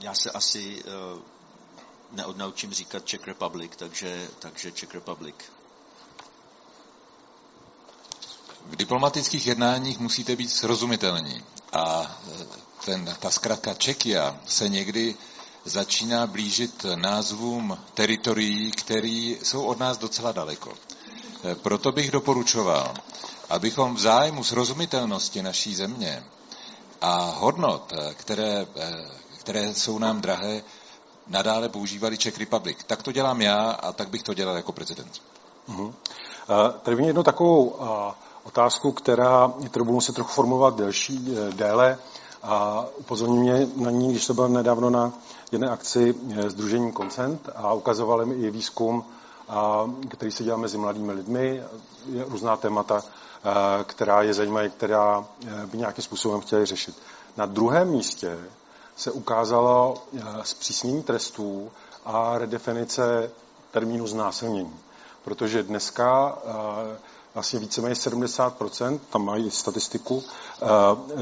Já 0.00 0.14
se 0.14 0.30
asi 0.30 0.84
uh, 0.84 1.20
neodnaučím 2.12 2.72
říkat 2.72 3.04
Czech 3.04 3.26
Republic, 3.26 3.72
takže, 3.76 4.28
takže 4.38 4.72
Czech 4.72 4.94
Republic. 4.94 5.34
V 8.66 8.76
diplomatických 8.76 9.46
jednáních 9.46 9.98
musíte 9.98 10.36
být 10.36 10.48
srozumitelní 10.48 11.44
a 11.72 12.16
ten, 12.84 13.16
ta 13.20 13.30
zkratka 13.30 13.74
Čekia 13.74 14.36
se 14.46 14.68
někdy 14.68 15.14
začíná 15.64 16.26
blížit 16.26 16.86
názvům 16.94 17.78
teritorií, 17.94 18.70
které 18.70 19.34
jsou 19.42 19.64
od 19.64 19.78
nás 19.78 19.98
docela 19.98 20.32
daleko. 20.32 20.72
E, 21.44 21.54
proto 21.54 21.92
bych 21.92 22.10
doporučoval, 22.10 22.94
abychom 23.50 23.94
v 23.94 24.00
zájmu 24.00 24.44
srozumitelnosti 24.44 25.42
naší 25.42 25.74
země 25.74 26.24
a 27.00 27.34
hodnot, 27.38 27.92
e, 27.92 28.14
které, 28.14 28.66
e, 28.76 29.04
které 29.38 29.74
jsou 29.74 29.98
nám 29.98 30.20
drahé, 30.20 30.62
nadále 31.26 31.68
používali 31.68 32.18
Czech 32.18 32.38
Republic. 32.38 32.78
Tak 32.86 33.02
to 33.02 33.12
dělám 33.12 33.42
já 33.42 33.70
a 33.70 33.92
tak 33.92 34.08
bych 34.08 34.22
to 34.22 34.34
dělal 34.34 34.56
jako 34.56 34.72
prezident. 34.72 35.22
Uh-huh. 35.68 35.94
Tady 36.82 36.96
vidím 36.96 37.06
jednu 37.06 37.22
takovou 37.22 37.76
otázku, 38.44 38.92
která, 38.92 39.52
kterou 39.70 39.84
budu 39.84 40.00
se 40.00 40.12
trochu 40.12 40.30
formulovat 40.32 40.76
delší, 40.76 41.28
déle. 41.54 41.98
A 42.42 42.86
upozorní 42.96 43.38
mě 43.38 43.68
na 43.76 43.90
ní, 43.90 44.10
když 44.10 44.24
jsem 44.24 44.36
byl 44.36 44.48
nedávno 44.48 44.90
na 44.90 45.12
jedné 45.52 45.68
akci 45.70 46.14
Združení 46.46 46.88
eh, 46.88 46.92
Koncent 46.92 47.48
a 47.54 47.72
ukazovali 47.72 48.26
mi 48.26 48.34
i 48.34 48.50
výzkum, 48.50 49.04
který 50.08 50.30
se 50.30 50.44
dělá 50.44 50.56
mezi 50.56 50.78
mladými 50.78 51.12
lidmi, 51.12 51.62
je 52.06 52.24
různá 52.28 52.56
témata, 52.56 53.02
eh, 53.02 53.84
která 53.84 54.22
je 54.22 54.34
zajímají, 54.34 54.70
která 54.70 55.24
eh, 55.46 55.66
by 55.66 55.78
nějakým 55.78 56.04
způsobem 56.04 56.40
chtěli 56.40 56.66
řešit. 56.66 56.96
Na 57.36 57.46
druhém 57.46 57.88
místě 57.90 58.38
se 58.96 59.10
ukázalo 59.10 59.94
zpřísnění 60.42 61.02
trestů 61.02 61.70
a 62.04 62.38
redefinice 62.38 63.30
termínu 63.70 64.06
znásilnění. 64.06 64.74
Protože 65.24 65.62
dneska 65.62 66.38
vlastně 67.34 67.58
víceméně 67.58 67.94
70%, 67.94 69.00
tam 69.10 69.24
mají 69.24 69.50
statistiku, 69.50 70.24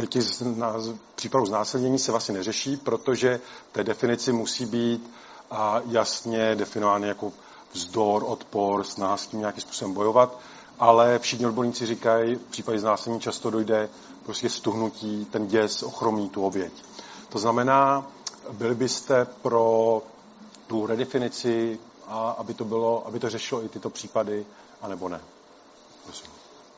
eh, 0.03 0.07
těch 0.07 0.25
případů 1.15 1.47
znásilnění 1.47 1.99
se 1.99 2.11
vlastně 2.11 2.35
neřeší, 2.35 2.77
protože 2.77 3.41
té 3.73 3.85
definici 3.85 4.33
musí 4.33 4.67
být 4.67 5.11
jasně 5.87 6.55
definovány 6.55 7.09
jako 7.09 7.33
vzdor, 7.73 8.25
odpor, 8.27 8.85
snaha 8.85 9.17
s 9.17 9.27
tím 9.27 9.41
nějakým 9.41 9.61
způsobem 9.61 9.95
bojovat, 9.95 10.39
ale 10.79 11.19
všichni 11.19 11.47
odborníci 11.47 11.87
říkají, 11.87 12.35
v 12.35 12.43
případě 12.43 12.79
znásilnění 12.79 13.21
často 13.21 13.51
dojde 13.51 13.89
prostě 14.23 14.51
stuhnutí, 14.51 15.25
ten 15.25 15.47
děs 15.47 15.83
ochromí 15.83 16.29
tu 16.29 16.47
oběť. 16.47 16.73
To 17.29 17.39
znamená, 17.39 18.07
byli 18.53 18.75
byste 18.75 19.27
pro 19.43 20.03
tu 20.67 20.87
redefinici, 20.87 21.79
a 22.07 22.31
aby 22.31 22.55
to, 22.55 22.65
bylo, 22.65 23.07
aby 23.07 23.21
to 23.21 23.31
řešilo 23.31 23.65
i 23.65 23.69
tyto 23.69 23.91
případy, 23.91 24.47
anebo 24.83 25.09
ne? 25.09 25.21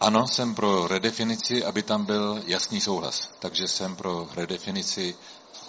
Ano, 0.00 0.28
jsem 0.28 0.54
pro 0.54 0.88
redefinici, 0.88 1.64
aby 1.64 1.82
tam 1.82 2.04
byl 2.04 2.42
jasný 2.46 2.80
souhlas. 2.80 3.28
Takže 3.38 3.68
jsem 3.68 3.96
pro 3.96 4.28
redefinici 4.34 5.16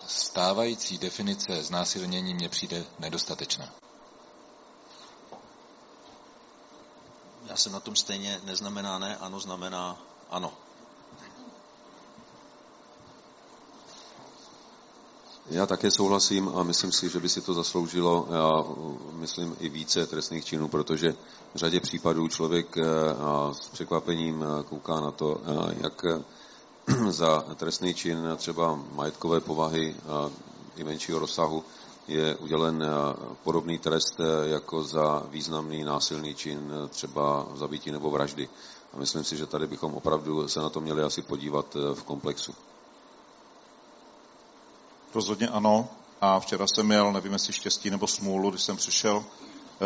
stávající 0.07 0.97
definice 0.97 1.63
znásilnění 1.63 2.33
mně 2.33 2.49
přijde 2.49 2.85
nedostatečná. 2.99 3.73
Já 7.45 7.57
jsem 7.57 7.71
na 7.71 7.79
tom 7.79 7.95
stejně 7.95 8.41
neznamená 8.43 8.99
ne, 8.99 9.17
ano 9.17 9.39
znamená 9.39 9.97
ano. 10.29 10.53
Já 15.49 15.65
také 15.65 15.91
souhlasím 15.91 16.51
a 16.55 16.63
myslím 16.63 16.91
si, 16.91 17.09
že 17.09 17.19
by 17.19 17.30
si 17.30 17.41
to 17.41 17.53
zasloužilo, 17.53 18.27
já 18.31 18.63
myslím, 19.13 19.55
i 19.59 19.69
více 19.69 20.07
trestných 20.07 20.45
činů, 20.45 20.68
protože 20.68 21.15
v 21.53 21.57
řadě 21.57 21.80
případů 21.80 22.27
člověk 22.27 22.77
eh, 22.77 22.84
s 23.51 23.69
překvapením 23.69 24.43
eh, 24.43 24.63
kouká 24.63 24.99
na 24.99 25.11
to, 25.11 25.41
eh, 25.45 25.76
jak 25.81 26.05
za 27.09 27.39
trestný 27.55 27.93
čin 27.93 28.18
třeba 28.38 28.80
majetkové 28.93 29.39
povahy 29.39 29.95
i 30.76 30.84
menšího 30.84 31.19
rozsahu 31.19 31.63
je 32.07 32.35
udělen 32.35 32.85
podobný 33.43 33.80
trest 33.80 34.19
jako 34.43 34.84
za 34.84 35.23
významný 35.30 35.84
násilný 35.84 36.35
čin, 36.35 36.72
třeba 36.89 37.47
zabití 37.55 37.91
nebo 37.91 38.09
vraždy. 38.09 38.49
A 38.93 38.97
myslím 38.97 39.23
si, 39.23 39.38
že 39.38 39.45
tady 39.45 39.68
bychom 39.68 39.93
opravdu 39.93 40.47
se 40.47 40.59
na 40.59 40.69
to 40.69 40.81
měli 40.81 41.03
asi 41.03 41.22
podívat 41.22 41.76
v 41.93 42.03
komplexu. 42.03 42.53
Rozhodně 45.13 45.47
ano. 45.47 45.89
A 46.21 46.39
včera 46.39 46.67
jsem 46.67 46.85
měl, 46.85 47.11
nevím 47.11 47.33
jestli 47.33 47.53
štěstí 47.53 47.89
nebo 47.89 48.07
smůlu, 48.07 48.49
když 48.49 48.61
jsem 48.61 48.77
přišel 48.77 49.25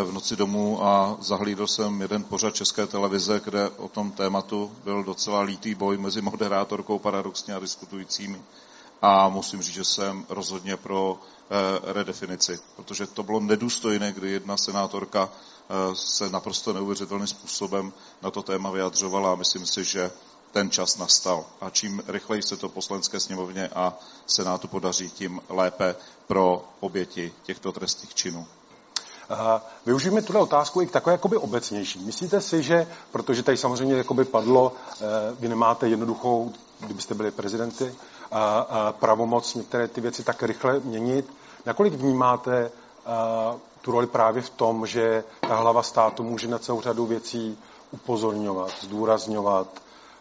v 0.04 0.12
noci 0.12 0.36
domů 0.36 0.84
a 0.86 1.18
zahlídl 1.20 1.68
jsem 1.68 2.02
jeden 2.02 2.24
pořad 2.24 2.56
České 2.56 2.88
televize, 2.88 3.42
kde 3.44 3.70
o 3.70 3.88
tom 3.88 4.12
tématu 4.12 4.72
byl 4.84 5.04
docela 5.04 5.42
lítý 5.42 5.76
boj 5.76 5.98
mezi 5.98 6.22
moderátorkou 6.22 7.00
paradoxně 7.00 7.56
a 7.56 7.60
diskutujícími. 7.60 8.42
A 9.02 9.30
musím 9.30 9.62
říct, 9.62 9.74
že 9.74 9.84
jsem 9.84 10.26
rozhodně 10.30 10.78
pro 10.78 11.20
eh, 11.20 11.94
redefinici, 11.94 12.60
protože 12.76 13.08
to 13.08 13.24
bylo 13.24 13.40
nedůstojné, 13.40 14.12
kdy 14.12 14.32
jedna 14.32 14.58
senátorka 14.58 15.30
eh, 15.32 15.96
se 15.96 16.30
naprosto 16.30 16.74
neuvěřitelným 16.74 17.28
způsobem 17.28 17.94
na 18.22 18.32
to 18.32 18.42
téma 18.44 18.72
vyjadřovala 18.72 19.32
a 19.32 19.36
myslím 19.36 19.66
si, 19.66 19.84
že 19.84 20.12
ten 20.56 20.72
čas 20.72 20.98
nastal. 20.98 21.46
A 21.62 21.70
čím 21.70 22.04
rychleji 22.08 22.42
se 22.42 22.58
to 22.58 22.70
poslanské 22.70 23.20
sněmovně 23.20 23.68
a 23.76 23.94
senátu 24.26 24.68
podaří, 24.68 25.10
tím 25.10 25.42
lépe 25.50 25.96
pro 26.28 26.64
oběti 26.80 27.34
těchto 27.44 27.72
trestných 27.72 28.16
činů. 28.16 28.48
Využijeme 29.86 30.22
tuhle 30.22 30.42
otázku 30.42 30.82
i 30.82 30.88
k 30.88 30.92
takové 30.92 31.14
jakoby 31.14 31.38
obecnější. 31.38 32.00
Myslíte 32.00 32.42
si, 32.42 32.64
že, 32.64 32.88
protože 33.12 33.44
tady 33.44 33.58
samozřejmě 33.58 33.96
jakoby 33.96 34.26
padlo, 34.26 34.74
eh, 34.74 35.06
vy 35.40 35.48
nemáte 35.48 35.90
jednoduchou, 35.90 36.54
kdybyste 36.80 37.14
byli 37.14 37.32
prezidenty, 37.32 37.96
pravomoc 38.92 39.56
některé 39.56 39.88
ty 39.88 40.02
věci 40.02 40.24
tak 40.24 40.44
rychle 40.44 40.80
měnit, 40.80 41.34
nakolik 41.66 41.94
vnímáte 41.94 42.72
tu 43.82 43.92
roli 43.92 44.08
právě 44.08 44.42
v 44.42 44.50
tom, 44.50 44.88
že 44.88 45.24
ta 45.40 45.56
hlava 45.56 45.84
státu 45.84 46.24
může 46.24 46.48
na 46.48 46.60
celou 46.60 46.82
řadu 46.82 47.06
věcí 47.06 47.58
upozorňovat, 47.92 48.72
zdůrazňovat. 48.82 49.68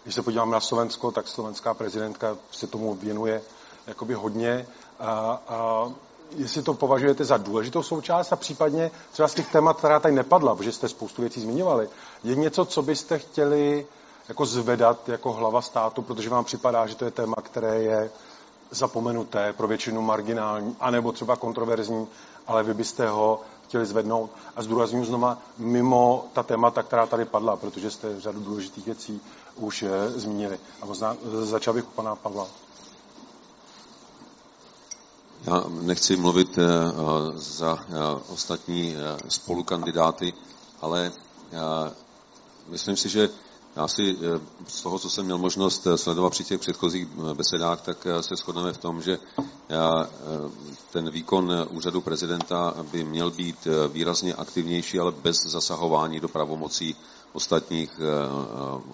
Když 0.05 0.15
se 0.15 0.23
podívám 0.23 0.51
na 0.51 0.61
Slovensko, 0.61 1.11
tak 1.11 1.29
slovenská 1.29 1.75
prezidentka 1.75 2.37
se 2.51 2.67
tomu 2.67 2.95
věnuje 2.95 3.43
jakoby 3.87 4.15
hodně. 4.15 4.67
A, 5.01 5.41
a 5.49 5.89
jestli 6.37 6.63
to 6.63 6.75
považujete 6.75 7.25
za 7.25 7.37
důležitou 7.37 7.83
součást 7.83 8.33
a 8.33 8.37
případně 8.37 8.91
třeba 9.13 9.29
z 9.29 9.35
těch 9.35 9.53
témat, 9.53 9.77
která 9.77 10.01
tady 10.01 10.15
nepadla, 10.15 10.55
protože 10.55 10.73
jste 10.73 10.89
spoustu 10.89 11.23
věcí 11.23 11.41
zmiňovali, 11.41 11.89
je 12.25 12.35
něco, 12.35 12.65
co 12.65 12.83
byste 12.83 13.19
chtěli 13.19 13.87
jako 14.29 14.47
zvedat 14.47 15.09
jako 15.09 15.33
hlava 15.33 15.63
státu, 15.63 16.03
protože 16.03 16.31
vám 16.31 16.45
připadá, 16.45 16.87
že 16.87 16.95
to 16.95 17.05
je 17.05 17.11
téma, 17.11 17.37
které 17.43 17.83
je 17.83 18.11
zapomenuté, 18.71 19.53
pro 19.53 19.69
většinu 19.69 20.03
marginální, 20.03 20.77
anebo 20.81 21.13
třeba 21.13 21.37
kontroverzní, 21.37 22.09
ale 22.47 22.63
vy 22.63 22.75
byste 22.75 23.09
ho 23.09 23.41
chtěli 23.65 23.87
zvednout. 23.87 24.31
A 24.57 24.63
zdůraznuju 24.63 25.05
znova 25.05 25.39
mimo 25.59 26.25
ta 26.33 26.43
témata, 26.43 26.83
která 26.83 27.07
tady 27.07 27.25
padla, 27.25 27.57
protože 27.57 27.91
jste 27.91 28.21
řadu 28.21 28.41
důležitých 28.41 28.87
věcí 28.87 29.21
už 29.57 29.83
je, 29.83 30.11
zmínili. 30.11 30.59
A 30.83 30.87
možná 30.87 31.17
začal 31.43 31.75
bych 31.75 31.85
u 31.89 31.91
pana 31.95 32.17
Pavla. 32.17 32.47
Já 35.47 35.65
nechci 35.69 36.17
mluvit 36.17 36.59
eh, 36.59 36.65
za 37.35 37.79
eh, 37.89 37.95
ostatní 38.33 38.97
eh, 38.97 39.19
spolukandidáty, 39.31 40.33
ale 40.81 41.13
myslím 42.69 42.97
si, 42.97 43.09
že 43.09 43.29
já 43.77 43.89
si 43.89 44.17
z 44.69 44.83
toho, 44.83 44.99
co 44.99 45.11
jsem 45.11 45.25
měl 45.25 45.39
možnost 45.39 45.87
sledovat 45.97 46.31
při 46.31 46.45
těch 46.45 46.61
předchozích 46.61 47.07
besedách, 47.35 47.81
tak 47.81 48.07
se 48.21 48.37
shodneme 48.37 48.73
v 48.73 48.79
tom, 48.79 49.03
že 49.03 49.19
ten 50.93 51.11
výkon 51.11 51.67
úřadu 51.71 52.01
prezidenta 52.01 52.75
by 52.93 53.05
měl 53.05 53.31
být 53.31 53.69
výrazně 53.89 54.35
aktivnější, 54.35 54.99
ale 54.99 55.13
bez 55.13 55.37
zasahování 55.47 56.21
do 56.21 56.29
pravomocí 56.29 56.97
ostatních 57.33 58.01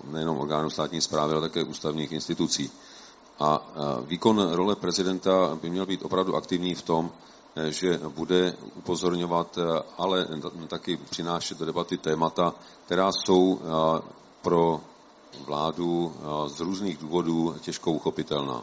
nejenom 0.05 0.39
orgánů 0.39 0.71
státní 0.71 1.01
zprávy, 1.01 1.33
ale 1.33 1.41
také 1.41 1.65
ústavních 1.65 2.13
institucí. 2.13 2.71
A 3.41 3.61
výkon 4.07 4.53
role 4.53 4.77
prezidenta 4.77 5.59
by 5.63 5.71
měl 5.71 5.87
být 5.87 6.05
opravdu 6.05 6.37
aktivní 6.37 6.75
v 6.75 6.83
tom, 6.83 7.11
eh, 7.57 7.73
že 7.73 8.01
bude 8.09 8.57
upozorňovat, 8.75 9.59
eh, 9.59 9.83
ale 9.99 10.27
taky 10.69 10.97
přinášet 10.97 11.59
do 11.59 11.67
debaty 11.67 11.99
témata, 11.99 12.55
která 12.87 13.11
jsou 13.13 13.61
eh, 13.61 14.20
pro 14.43 14.81
vládu 15.47 16.13
z 16.47 16.61
různých 16.61 16.99
důvodů 16.99 17.55
těžko 17.61 17.93
uchopitelná. 17.93 18.63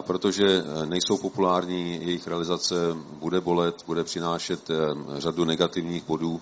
Protože 0.00 0.64
nejsou 0.84 1.18
populární, 1.18 2.06
jejich 2.06 2.26
realizace 2.26 2.74
bude 3.12 3.40
bolet, 3.40 3.84
bude 3.86 4.04
přinášet 4.04 4.70
řadu 5.18 5.44
negativních 5.44 6.04
bodů, 6.04 6.40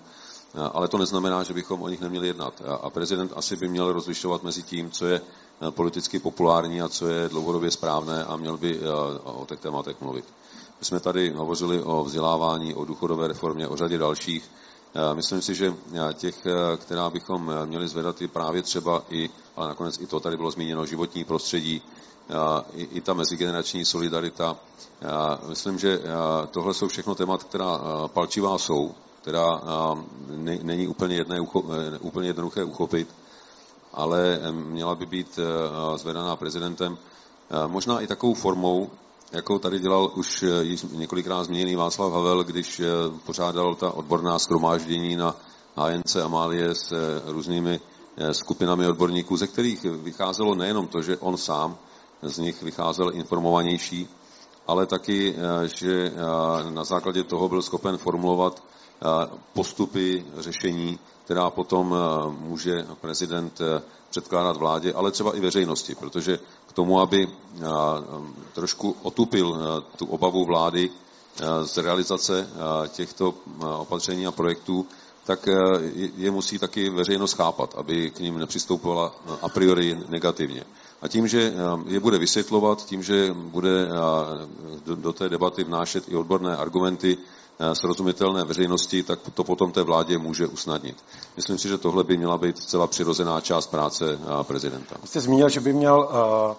ale 0.73 0.89
to 0.89 0.99
neznamená, 0.99 1.43
že 1.43 1.55
bychom 1.55 1.83
o 1.83 1.89
nich 1.89 2.01
neměli 2.01 2.27
jednat. 2.27 2.63
A 2.81 2.91
prezident 2.91 3.33
asi 3.37 3.57
by 3.57 3.69
měl 3.69 3.93
rozlišovat 3.93 4.43
mezi 4.43 4.63
tím, 4.63 4.91
co 4.91 5.07
je 5.07 5.21
politicky 5.71 6.19
populární 6.19 6.83
a 6.83 6.89
co 6.89 7.09
je 7.09 7.29
dlouhodobě 7.29 7.71
správné 7.71 8.25
a 8.25 8.37
měl 8.37 8.57
by 8.57 8.81
o 9.25 9.47
těch 9.49 9.61
tématech 9.61 10.01
mluvit. 10.01 10.25
My 10.81 10.85
jsme 10.85 11.01
tady 11.01 11.31
hovořili 11.31 11.83
o 11.83 12.05
vzdělávání, 12.05 12.75
o 12.75 12.85
důchodové 12.85 13.29
reformě, 13.29 13.69
o 13.69 13.77
řadě 13.77 13.99
dalších. 13.99 14.51
Myslím 15.15 15.43
si, 15.43 15.55
že 15.55 15.75
těch, 16.15 16.47
která 16.77 17.11
bychom 17.11 17.53
měli 17.65 17.89
zvedat, 17.89 18.23
je 18.23 18.29
právě 18.29 18.63
třeba 18.63 19.03
i, 19.11 19.31
ale 19.57 19.69
nakonec 19.69 20.01
i 20.01 20.07
to 20.07 20.21
tady 20.21 20.37
bylo 20.37 20.51
zmíněno, 20.51 20.87
životní 20.87 21.25
prostředí, 21.25 21.83
i, 22.75 23.01
ta 23.01 23.15
mezigenerační 23.15 23.85
solidarita. 23.85 24.57
Myslím, 25.49 25.79
že 25.79 26.01
tohle 26.51 26.75
jsou 26.75 26.89
všechno 26.89 27.15
témat, 27.15 27.45
která 27.45 27.81
palčivá 28.07 28.59
jsou, 28.59 28.95
která 29.23 29.61
není 30.63 30.89
úplně, 30.89 31.17
jedné, 31.17 31.41
úplně 32.01 32.29
jednoduché 32.29 32.65
uchopit 32.65 33.09
ale 33.93 34.41
měla 34.51 34.95
by 34.95 35.07
být 35.07 35.39
eh, 35.39 35.99
zvedaná 35.99 36.37
prezidentem 36.37 36.99
eh, 36.99 37.69
možná 37.69 38.01
i 38.01 38.07
takovou 38.07 38.35
formou, 38.35 38.91
jako 39.33 39.59
tady 39.59 39.79
dělal 39.79 40.11
už 40.15 40.43
eh, 40.43 40.77
několikrát 40.93 41.45
změněný 41.45 41.77
Václav 41.77 42.13
Havel, 42.13 42.45
když 42.45 42.83
pořádal 43.27 43.75
ta 43.75 43.91
odborná 43.91 44.39
schromáždění 44.39 45.17
na 45.17 45.37
ANC 45.77 46.17
Amálie 46.17 46.75
s 46.75 46.93
různými 47.27 47.81
skupinami 48.33 48.87
odborníků, 48.87 49.37
ze 49.37 49.47
kterých 49.47 49.85
vycházelo 49.85 50.55
nejenom 50.55 50.89
to, 50.89 51.03
že 51.03 51.17
on 51.17 51.37
sám 51.37 51.79
z 52.23 52.39
nich 52.39 52.63
vycházel 52.63 53.11
informovanější, 53.15 54.09
ale 54.67 54.87
taky, 54.87 55.35
že 55.79 56.13
na 56.71 56.85
základě 56.85 57.25
toho 57.25 57.49
byl 57.49 57.63
schopen 57.63 57.99
formulovat 57.99 58.63
postupy 59.53 60.25
řešení, 60.39 60.99
která 61.31 61.51
potom 61.51 61.95
eh, 61.95 62.31
může 62.41 62.87
prezident 63.01 63.61
eh, 63.61 63.83
předkládat 64.11 64.57
vládě, 64.57 64.93
ale 64.93 65.11
třeba 65.11 65.37
i 65.37 65.41
veřejnosti, 65.41 65.95
protože 65.95 66.39
tomu, 66.81 67.01
aby 67.01 67.29
eh, 67.29 67.61
trošku 68.57 68.97
otupil 69.03 69.47
tu 69.97 70.07
obavu 70.07 70.45
vlády 70.45 70.91
z 71.65 71.77
realizace 71.77 72.49
těchto 72.89 73.35
opatření 73.79 74.27
a 74.27 74.31
projektů, 74.31 74.87
tak 75.25 75.49
je 76.17 76.31
musí 76.31 76.59
taky 76.59 76.91
veřejnost 76.91 77.33
chápat, 77.33 77.75
aby 77.79 78.11
k 78.11 78.21
ním 78.21 78.39
nepřistoupila 78.39 79.15
a 79.43 79.49
priori 79.49 79.97
negativně. 80.09 80.65
A 81.03 81.09
tím, 81.09 81.29
že 81.29 81.53
je 81.87 82.01
bude 82.01 82.19
vysvětlovat, 82.19 82.85
tím, 82.85 83.03
že 83.03 83.33
bude 83.33 83.89
do 84.85 85.13
té 85.13 85.29
debaty 85.29 85.65
vnášet 85.65 86.05
i 86.09 86.17
odborné 86.17 86.57
argumenty, 86.57 87.19
Eh, 87.63 87.75
srozumitelné 87.75 88.45
veřejnosti, 88.45 89.03
tak 89.03 89.19
to 89.35 89.45
potom 89.45 89.73
té 89.73 89.83
vládě 89.83 90.19
může 90.19 90.47
usnadnit. 90.47 90.97
Myslím 91.37 91.59
si, 91.59 91.69
že 91.69 91.79
tohle 91.79 92.05
by 92.05 92.17
měla 92.17 92.39
být 92.39 92.59
celá 92.59 92.87
přirozená 92.87 93.41
část 93.41 93.67
práce 93.67 94.19
eh, 94.23 94.45
prezidenta. 94.45 94.97
Jste 95.05 95.21
zmínil, 95.21 95.49
že 95.49 95.61
by 95.61 95.73
měl 95.73 95.99
uh, 95.99 96.57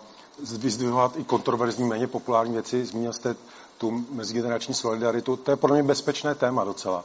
vyzdvihovat 0.58 1.18
i 1.18 1.24
kontroverzní, 1.24 1.88
méně 1.88 2.08
populární 2.08 2.54
věci. 2.54 2.86
Zmínil 2.86 3.14
jste 3.14 3.36
tu 3.78 4.06
mezigenerační 4.12 4.74
solidaritu. 4.74 5.36
To 5.36 5.52
je 5.52 5.58
pro 5.58 5.74
mě 5.74 5.84
bezpečné 5.84 6.36
téma 6.36 6.64
docela. 6.64 7.04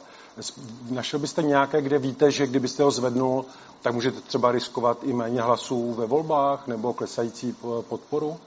Našel 0.89 1.19
byste 1.19 1.43
nějaké, 1.43 1.81
kde 1.81 1.99
víte, 1.99 2.31
že 2.31 2.47
kdybyste 2.47 2.83
ho 2.83 2.91
zvednul, 2.91 3.45
tak 3.81 3.93
můžete 3.93 4.21
třeba 4.21 4.51
riskovat 4.51 4.97
i 5.03 5.13
méně 5.13 5.41
hlasů 5.41 5.93
ve 5.93 6.05
volbách 6.05 6.67
nebo 6.67 6.93
klesající 6.93 7.55
podporu? 7.81 8.37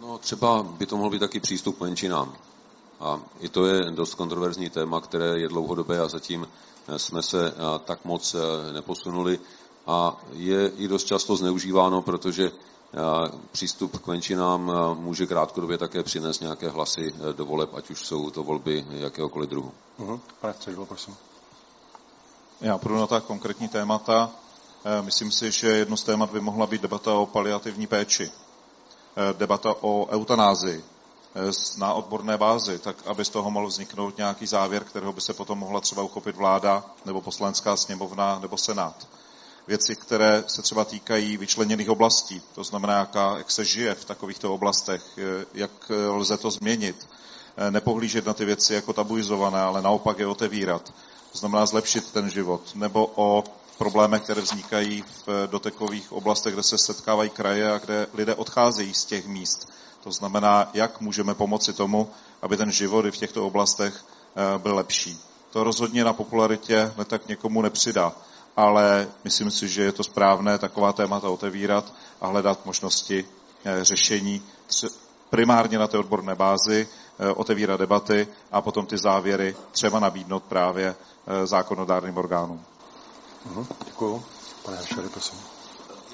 No 0.00 0.18
třeba 0.18 0.62
by 0.62 0.86
to 0.86 0.96
mohl 0.96 1.10
být 1.10 1.18
taky 1.18 1.40
přístup 1.40 1.80
menšinám. 1.80 2.32
A 3.00 3.20
i 3.40 3.48
to 3.48 3.66
je 3.66 3.90
dost 3.90 4.14
kontroverzní 4.14 4.70
téma, 4.70 5.00
které 5.00 5.38
je 5.40 5.48
dlouhodobé 5.48 6.00
a 6.00 6.08
zatím 6.08 6.48
eh, 6.88 6.98
jsme 6.98 7.22
se 7.22 7.48
eh, 7.48 7.54
tak 7.84 8.04
moc 8.04 8.34
eh, 8.34 8.72
neposunuli. 8.72 9.38
A 9.86 10.16
je 10.32 10.68
i 10.68 10.88
dost 10.88 11.04
často 11.04 11.36
zneužíváno, 11.36 12.02
protože 12.02 12.52
přístup 13.52 13.98
k 14.02 14.06
menšinám 14.06 14.72
může 14.94 15.26
krátkodobě 15.26 15.78
také 15.78 16.02
přinést 16.02 16.40
nějaké 16.40 16.68
hlasy 16.68 17.14
do 17.32 17.44
voleb, 17.46 17.74
ať 17.74 17.90
už 17.90 18.06
jsou 18.06 18.30
to 18.30 18.42
volby 18.42 18.86
jakéhokoliv 18.90 19.50
druhu. 19.50 19.72
Uh-huh. 19.98 20.20
Pane 20.40 20.54
Střežilo, 20.54 20.86
prosím. 20.86 21.16
Já 22.60 22.78
půjdu 22.78 22.96
na 22.96 23.06
ta 23.06 23.20
konkrétní 23.20 23.68
témata. 23.68 24.30
Myslím 25.00 25.30
si, 25.32 25.50
že 25.50 25.68
jedno 25.68 25.96
z 25.96 26.02
témat 26.02 26.30
by 26.30 26.40
mohla 26.40 26.66
být 26.66 26.82
debata 26.82 27.14
o 27.14 27.26
paliativní 27.26 27.86
péči, 27.86 28.30
debata 29.32 29.74
o 29.80 30.06
eutanázii, 30.10 30.84
na 31.78 31.92
odborné 31.92 32.38
bázi, 32.38 32.78
tak 32.78 32.96
aby 33.06 33.24
z 33.24 33.28
toho 33.28 33.50
mohl 33.50 33.66
vzniknout 33.66 34.16
nějaký 34.16 34.46
závěr, 34.46 34.84
kterého 34.84 35.12
by 35.12 35.20
se 35.20 35.34
potom 35.34 35.58
mohla 35.58 35.80
třeba 35.80 36.02
uchopit 36.02 36.36
vláda 36.36 36.84
nebo 37.04 37.20
poslanecká 37.20 37.76
sněmovna 37.76 38.38
nebo 38.38 38.56
senát. 38.56 39.08
Věci, 39.66 39.96
které 39.96 40.44
se 40.46 40.62
třeba 40.62 40.84
týkají 40.84 41.36
vyčleněných 41.36 41.90
oblastí, 41.90 42.42
to 42.54 42.64
znamená, 42.64 42.98
jaká, 42.98 43.38
jak 43.38 43.50
se 43.50 43.64
žije 43.64 43.94
v 43.94 44.04
takovýchto 44.04 44.54
oblastech, 44.54 45.02
eh, 45.18 45.46
jak 45.54 45.70
eh, 45.90 46.06
lze 46.06 46.36
to 46.36 46.50
změnit, 46.50 47.08
nepohlížet 47.70 48.26
na 48.26 48.34
ty 48.34 48.44
věci 48.44 48.74
jako 48.74 48.92
tabuizované, 48.92 49.60
ale 49.60 49.82
naopak 49.82 50.18
je 50.18 50.26
otevírat. 50.26 50.92
to 51.32 51.38
znamená 51.38 51.66
zlepšit 51.66 52.12
ten 52.12 52.30
život, 52.30 52.74
nebo 52.74 53.12
o 53.14 53.44
problémech, 53.78 54.22
které 54.22 54.40
vznikají 54.40 55.04
v 55.26 55.46
dotekových 55.46 56.12
oblastech, 56.12 56.54
kde 56.54 56.62
se 56.62 56.78
setkávají 56.78 57.30
kraje 57.30 57.72
a 57.72 57.78
kde 57.78 58.06
lidé 58.14 58.34
odcházejí 58.34 58.94
z 58.94 59.04
těch 59.04 59.26
míst. 59.26 59.68
To 60.04 60.12
znamená, 60.12 60.70
jak 60.74 61.00
můžeme 61.00 61.34
pomoci 61.34 61.72
tomu, 61.72 62.10
aby 62.42 62.56
ten 62.56 62.72
život 62.72 63.06
i 63.06 63.10
v 63.10 63.16
těchto 63.16 63.46
oblastech 63.46 64.04
eh, 64.36 64.58
byl 64.58 64.74
lepší. 64.74 65.18
To 65.50 65.64
rozhodně 65.64 66.04
na 66.04 66.12
popularitě 66.12 66.92
tak 67.06 67.28
někomu 67.28 67.62
nepřidá, 67.62 68.12
ale 68.56 69.08
myslím 69.24 69.50
si, 69.50 69.68
že 69.68 69.82
je 69.82 69.92
to 69.92 70.04
správné 70.04 70.58
taková 70.58 70.92
témata 70.92 71.28
otevírat 71.28 71.92
a 72.20 72.26
hledat 72.26 72.66
možnosti 72.66 73.24
eh, 73.64 73.84
řešení 73.84 74.42
primárně 75.30 75.78
na 75.78 75.86
té 75.86 75.98
odborné 75.98 76.34
bázi, 76.34 76.88
eh, 77.18 77.30
otevírat 77.30 77.80
debaty 77.80 78.28
a 78.52 78.60
potom 78.60 78.86
ty 78.86 78.98
závěry 78.98 79.56
třeba 79.72 80.00
nabídnout 80.00 80.42
právě 80.44 80.94
zákonodárným 81.44 82.16
orgánům. 82.16 82.64
Mhm, 83.46 83.66
děkuju. 83.84 84.24
Pane 84.62 84.76
Hašery, 84.76 85.08
prosím. 85.08 85.38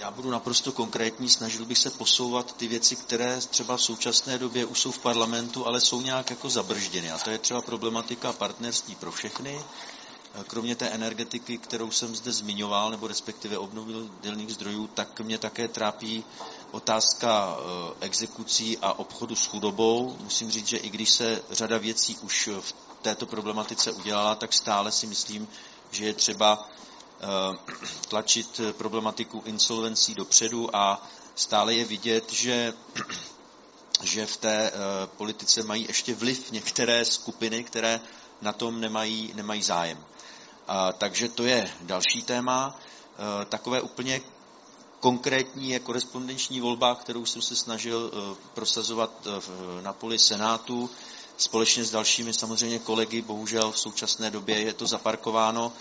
Já 0.01 0.11
budu 0.11 0.31
naprosto 0.31 0.73
konkrétní, 0.73 1.29
snažil 1.29 1.65
bych 1.65 1.79
se 1.79 1.91
posouvat 1.91 2.53
ty 2.57 2.69
věci, 2.69 2.97
které 2.97 3.41
třeba 3.41 3.77
v 3.77 3.83
současné 3.83 4.39
době 4.39 4.65
už 4.65 4.81
jsou 4.81 4.93
v 4.93 4.99
parlamentu, 4.99 5.67
ale 5.67 5.81
jsou 5.81 6.01
nějak 6.01 6.31
jako 6.31 6.51
zabržděny. 6.51 7.11
A 7.11 7.19
to 7.19 7.31
je 7.31 7.39
třeba 7.39 7.63
problematika 7.63 8.33
partnerství 8.33 8.95
pro 8.95 9.13
všechny, 9.13 9.61
Kromě 10.47 10.77
té 10.77 10.89
energetiky, 10.89 11.59
kterou 11.59 11.91
jsem 11.91 12.17
zde 12.17 12.33
zmiňoval, 12.33 12.91
nebo 12.91 13.09
respektive 13.09 13.59
obnovitelných 13.59 14.53
zdrojů, 14.53 14.87
tak 14.87 15.21
mě 15.21 15.39
také 15.39 15.69
trápí 15.69 16.25
otázka 16.71 17.57
eh, 17.59 17.95
exekucí 18.01 18.79
a 18.79 18.93
obchodu 18.93 19.37
s 19.37 19.47
chudobou. 19.47 20.17
Musím 20.21 20.51
říct, 20.51 20.67
že 20.67 20.77
i 20.77 20.91
když 20.91 21.11
se 21.11 21.43
řada 21.51 21.79
věcí 21.79 22.17
už 22.23 22.49
v 22.61 22.75
této 23.03 23.27
problematice 23.27 23.93
udělala, 23.93 24.35
tak 24.35 24.53
stále 24.53 24.93
si 24.93 25.07
myslím, 25.07 25.49
že 25.91 26.05
je 26.05 26.15
třeba 26.15 26.69
Eh, 27.23 27.57
tlačit 28.09 28.61
problematiku 28.73 29.43
insolvencí 29.47 30.15
dopředu 30.15 30.77
a 30.77 31.07
stále 31.35 31.75
je 31.75 31.85
vidět, 31.85 32.33
že, 32.33 32.75
že 34.03 34.27
v 34.27 34.37
té 34.37 34.71
eh, 34.71 34.73
politice 35.07 35.63
mají 35.63 35.85
ještě 35.89 36.15
vliv 36.15 36.51
některé 36.53 37.05
skupiny, 37.05 37.65
které 37.65 38.01
na 38.41 38.53
tom 38.53 38.81
nemají, 38.81 39.33
nemají 39.35 39.63
zájem. 39.63 40.05
A, 40.69 40.93
takže 40.93 41.29
to 41.29 41.45
je 41.45 41.71
další 41.81 42.23
téma. 42.23 42.79
Eh, 42.79 43.45
takové 43.45 43.81
úplně 43.81 44.21
konkrétní 45.01 45.71
je 45.71 45.79
korespondenční 45.81 46.61
volba, 46.61 46.95
kterou 46.95 47.25
jsem 47.27 47.43
se 47.43 47.57
snažil 47.57 48.13
prosazovat 48.55 49.11
na 49.83 49.93
poli 49.93 50.19
Senátu 50.19 50.91
společně 51.37 51.85
s 51.85 51.91
dalšími 51.91 52.33
samozřejmě 52.33 52.79
kolegy. 52.79 53.23
Bohužel 53.23 53.73
v 53.73 53.79
současné 53.79 54.31
době 54.31 54.61
je 54.61 54.73
to 54.73 54.87
zaparkováno 54.87 55.73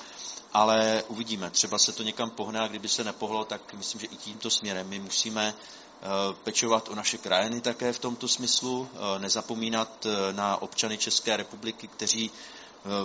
ale 0.54 1.04
uvidíme. 1.08 1.50
Třeba 1.50 1.78
se 1.78 1.92
to 1.92 2.04
někam 2.04 2.30
pohne 2.30 2.60
a 2.60 2.68
kdyby 2.68 2.88
se 2.90 3.04
nepohlo, 3.04 3.46
tak 3.46 3.74
myslím, 3.74 4.02
že 4.02 4.08
i 4.08 4.16
tímto 4.16 4.50
směrem 4.50 4.88
my 4.90 5.00
musíme 5.00 5.54
eh, 5.54 6.06
pečovat 6.44 6.90
o 6.90 6.96
naše 6.96 7.18
krajiny 7.18 7.62
také 7.62 7.94
v 7.94 8.00
tomto 8.00 8.28
smyslu, 8.28 8.90
eh, 8.94 9.20
nezapomínat 9.20 10.06
eh, 10.06 10.34
na 10.34 10.62
občany 10.62 10.98
České 10.98 11.38
republiky, 11.38 11.88
kteří 11.88 12.32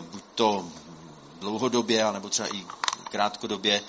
buď 0.00 0.22
to 0.34 0.68
dlouhodobě, 1.40 2.04
anebo 2.04 2.28
třeba 2.28 2.48
i 2.54 2.66
krátkodobě 3.10 3.82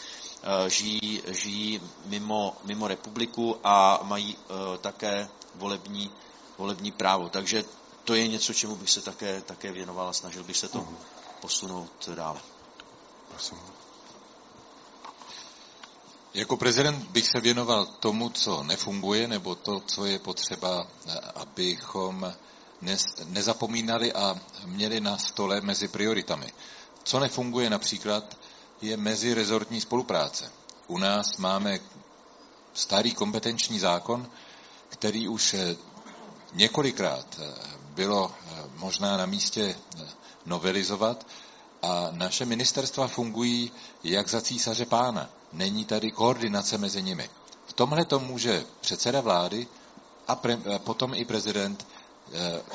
žijí, 0.67 1.21
žijí 1.27 1.81
mimo, 2.05 2.57
mimo 2.63 2.87
republiku 2.87 3.57
a 3.63 3.99
mají 4.03 4.37
také 4.81 5.27
volební, 5.55 6.11
volební 6.57 6.91
právo. 6.91 7.29
Takže 7.29 7.63
to 8.03 8.15
je 8.15 8.27
něco, 8.27 8.53
čemu 8.53 8.75
bych 8.75 8.89
se 8.89 9.01
také, 9.01 9.41
také 9.41 9.71
věnoval 9.71 10.07
a 10.07 10.13
snažil 10.13 10.43
bych 10.43 10.57
se 10.57 10.67
to 10.67 10.77
mhm. 10.77 10.97
posunout 11.41 12.09
dále. 12.15 12.39
Prosím. 13.29 13.57
Jako 16.33 16.57
prezident 16.57 17.09
bych 17.09 17.25
se 17.25 17.41
věnoval 17.41 17.85
tomu, 17.85 18.29
co 18.29 18.63
nefunguje, 18.63 19.27
nebo 19.27 19.55
to, 19.55 19.79
co 19.79 20.05
je 20.05 20.19
potřeba, 20.19 20.87
abychom 21.35 22.33
nezapomínali 23.25 24.13
a 24.13 24.39
měli 24.65 24.99
na 24.99 25.17
stole 25.17 25.61
mezi 25.61 25.87
prioritami. 25.87 26.53
Co 27.05 27.19
nefunguje 27.19 27.69
například, 27.69 28.37
je 28.81 28.97
mezirezortní 28.97 29.81
spolupráce. 29.81 30.51
U 30.87 30.97
nás 30.97 31.37
máme 31.37 31.79
starý 32.73 33.13
kompetenční 33.13 33.79
zákon, 33.79 34.29
který 34.89 35.27
už 35.27 35.55
několikrát 36.53 37.39
bylo 37.89 38.31
možná 38.75 39.17
na 39.17 39.25
místě 39.25 39.75
novelizovat, 40.45 41.27
a 41.81 42.07
naše 42.11 42.45
ministerstva 42.45 43.07
fungují 43.07 43.71
jak 44.03 44.29
za 44.29 44.41
císaře 44.41 44.85
pána. 44.85 45.29
Není 45.53 45.85
tady 45.85 46.11
koordinace 46.11 46.77
mezi 46.77 47.03
nimi. 47.03 47.29
V 47.65 47.73
tomhle 47.73 48.05
to 48.05 48.19
může 48.19 48.65
předseda 48.81 49.21
vlády 49.21 49.67
a, 50.27 50.35
pre, 50.35 50.57
potom 50.77 51.13
i 51.13 51.25
prezident 51.25 51.87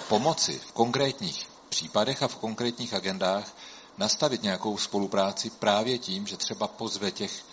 pomoci 0.08 0.58
v 0.58 0.72
konkrétních 0.72 1.48
případech 1.68 2.22
a 2.22 2.28
v 2.28 2.36
konkrétních 2.36 2.94
agendách 2.94 3.52
nastavit 3.98 4.42
nějakou 4.42 4.78
spolupráci 4.78 5.50
právě 5.50 5.98
tím, 5.98 6.26
že 6.26 6.36
třeba 6.36 6.68
pozve 6.68 7.10
těch 7.10 7.44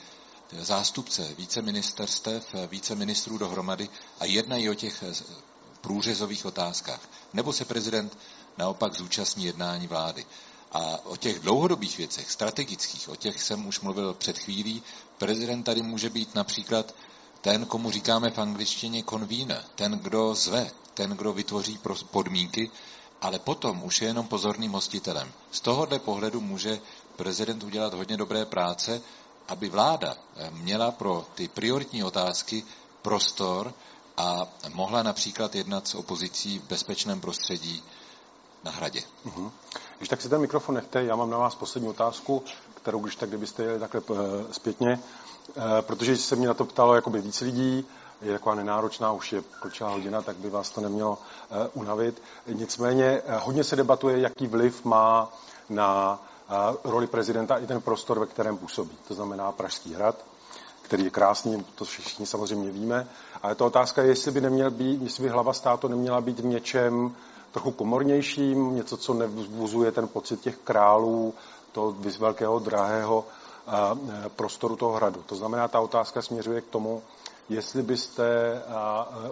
zástupce 0.61 1.33
více 1.37 1.61
ministerstev, 1.61 2.55
více 2.67 2.95
ministrů 2.95 3.37
dohromady 3.37 3.89
a 4.19 4.25
jednají 4.25 4.69
o 4.69 4.73
těch 4.73 5.03
průřezových 5.81 6.45
otázkách. 6.45 7.09
Nebo 7.33 7.53
se 7.53 7.65
prezident 7.65 8.17
naopak 8.57 8.95
zúčastní 8.95 9.45
jednání 9.45 9.87
vlády. 9.87 10.25
A 10.71 11.05
o 11.05 11.17
těch 11.17 11.39
dlouhodobých 11.39 11.97
věcech, 11.97 12.31
strategických, 12.31 13.09
o 13.09 13.15
těch 13.15 13.43
jsem 13.43 13.67
už 13.67 13.79
mluvil 13.79 14.13
před 14.13 14.37
chvílí, 14.37 14.83
prezident 15.17 15.63
tady 15.63 15.81
může 15.81 16.09
být 16.09 16.35
například 16.35 16.95
ten, 17.41 17.65
komu 17.65 17.91
říkáme 17.91 18.31
v 18.31 18.37
angličtině 18.37 19.03
convener, 19.09 19.63
ten, 19.75 19.91
kdo 19.91 20.35
zve, 20.35 20.71
ten, 20.93 21.11
kdo 21.11 21.33
vytvoří 21.33 21.79
podmínky, 22.11 22.71
ale 23.21 23.39
potom 23.39 23.83
už 23.83 24.01
je 24.01 24.07
jenom 24.07 24.27
pozorným 24.27 24.71
hostitelem. 24.71 25.31
Z 25.51 25.61
tohohle 25.61 25.99
pohledu 25.99 26.41
může 26.41 26.79
prezident 27.15 27.63
udělat 27.63 27.93
hodně 27.93 28.17
dobré 28.17 28.45
práce, 28.45 29.01
aby 29.47 29.69
vláda 29.69 30.15
eh, 30.15 30.51
měla 30.51 30.91
pro 30.91 31.25
ty 31.35 31.47
prioritní 31.47 32.03
otázky 32.03 32.63
prostor 33.01 33.73
a 34.17 34.47
mohla 34.73 35.03
například 35.03 35.55
jednat 35.55 35.87
s 35.87 35.95
opozicí 35.95 36.59
v 36.59 36.63
bezpečném 36.63 37.21
prostředí 37.21 37.83
na 38.63 38.71
hradě. 38.71 39.03
Uh-huh. 39.25 39.51
Když 39.97 40.09
tak 40.09 40.21
si 40.21 40.29
ten 40.29 40.41
mikrofon 40.41 40.75
nechte, 40.75 41.03
já 41.03 41.15
mám 41.15 41.29
na 41.29 41.37
vás 41.37 41.55
poslední 41.55 41.89
otázku, 41.89 42.43
kterou 42.73 42.99
když 42.99 43.15
tak, 43.15 43.29
kdybyste 43.29 43.63
jeli 43.63 43.79
takhle 43.79 44.01
eh, 44.11 44.53
zpětně, 44.53 44.99
eh, 45.49 45.81
protože 45.81 46.17
se 46.17 46.35
mě 46.35 46.47
na 46.47 46.53
to 46.53 46.65
ptalo 46.65 46.95
jakoby 46.95 47.21
víc 47.21 47.41
lidí, 47.41 47.85
je 48.21 48.33
taková 48.33 48.55
nenáročná, 48.55 49.11
už 49.11 49.33
je 49.33 49.41
pokročilá 49.41 49.89
hodina, 49.89 50.21
tak 50.21 50.35
by 50.35 50.49
vás 50.49 50.69
to 50.69 50.81
nemělo 50.81 51.17
eh, 51.51 51.69
unavit. 51.73 52.21
Nicméně 52.47 53.21
hodně 53.39 53.63
se 53.63 53.75
debatuje, 53.75 54.19
jaký 54.19 54.47
vliv 54.47 54.85
má 54.85 55.29
na 55.69 56.19
roli 56.83 57.07
prezidenta 57.07 57.57
i 57.57 57.67
ten 57.67 57.81
prostor, 57.81 58.19
ve 58.19 58.25
kterém 58.25 58.57
působí. 58.57 58.97
To 59.07 59.13
znamená 59.13 59.51
Pražský 59.51 59.93
hrad, 59.93 60.15
který 60.81 61.03
je 61.03 61.09
krásný, 61.09 61.65
to 61.75 61.85
všichni 61.85 62.25
samozřejmě 62.25 62.71
víme. 62.71 63.07
Ale 63.43 63.55
to 63.55 63.65
otázka 63.65 64.01
je, 64.01 64.09
jestli 64.09 64.31
by, 64.31 64.41
neměl 64.41 64.71
být, 64.71 65.01
jestli 65.01 65.23
by 65.23 65.29
hlava 65.29 65.53
státu 65.53 65.87
neměla 65.87 66.21
být 66.21 66.39
v 66.39 66.45
něčem 66.45 67.15
trochu 67.51 67.71
komornějším, 67.71 68.75
něco, 68.75 68.97
co 68.97 69.13
nevzbuzuje 69.13 69.91
ten 69.91 70.07
pocit 70.07 70.41
těch 70.41 70.57
králů, 70.57 71.33
toho 71.71 71.95
velkého, 72.19 72.59
drahého 72.59 73.25
prostoru 74.35 74.75
toho 74.75 74.93
hradu. 74.93 75.23
To 75.25 75.35
znamená, 75.35 75.67
ta 75.67 75.79
otázka 75.79 76.21
směřuje 76.21 76.61
k 76.61 76.67
tomu, 76.67 77.01
jestli 77.49 77.83
byste 77.83 78.53
e, 78.53 78.61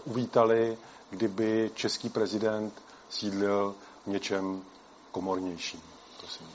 uvítali, 0.06 0.78
kdyby 1.10 1.72
český 1.76 2.10
prezident 2.10 2.74
sídlil 3.10 3.76
v 4.06 4.10
něčem 4.10 4.62
komornějším. 5.12 5.82
Prosím. 6.20 6.48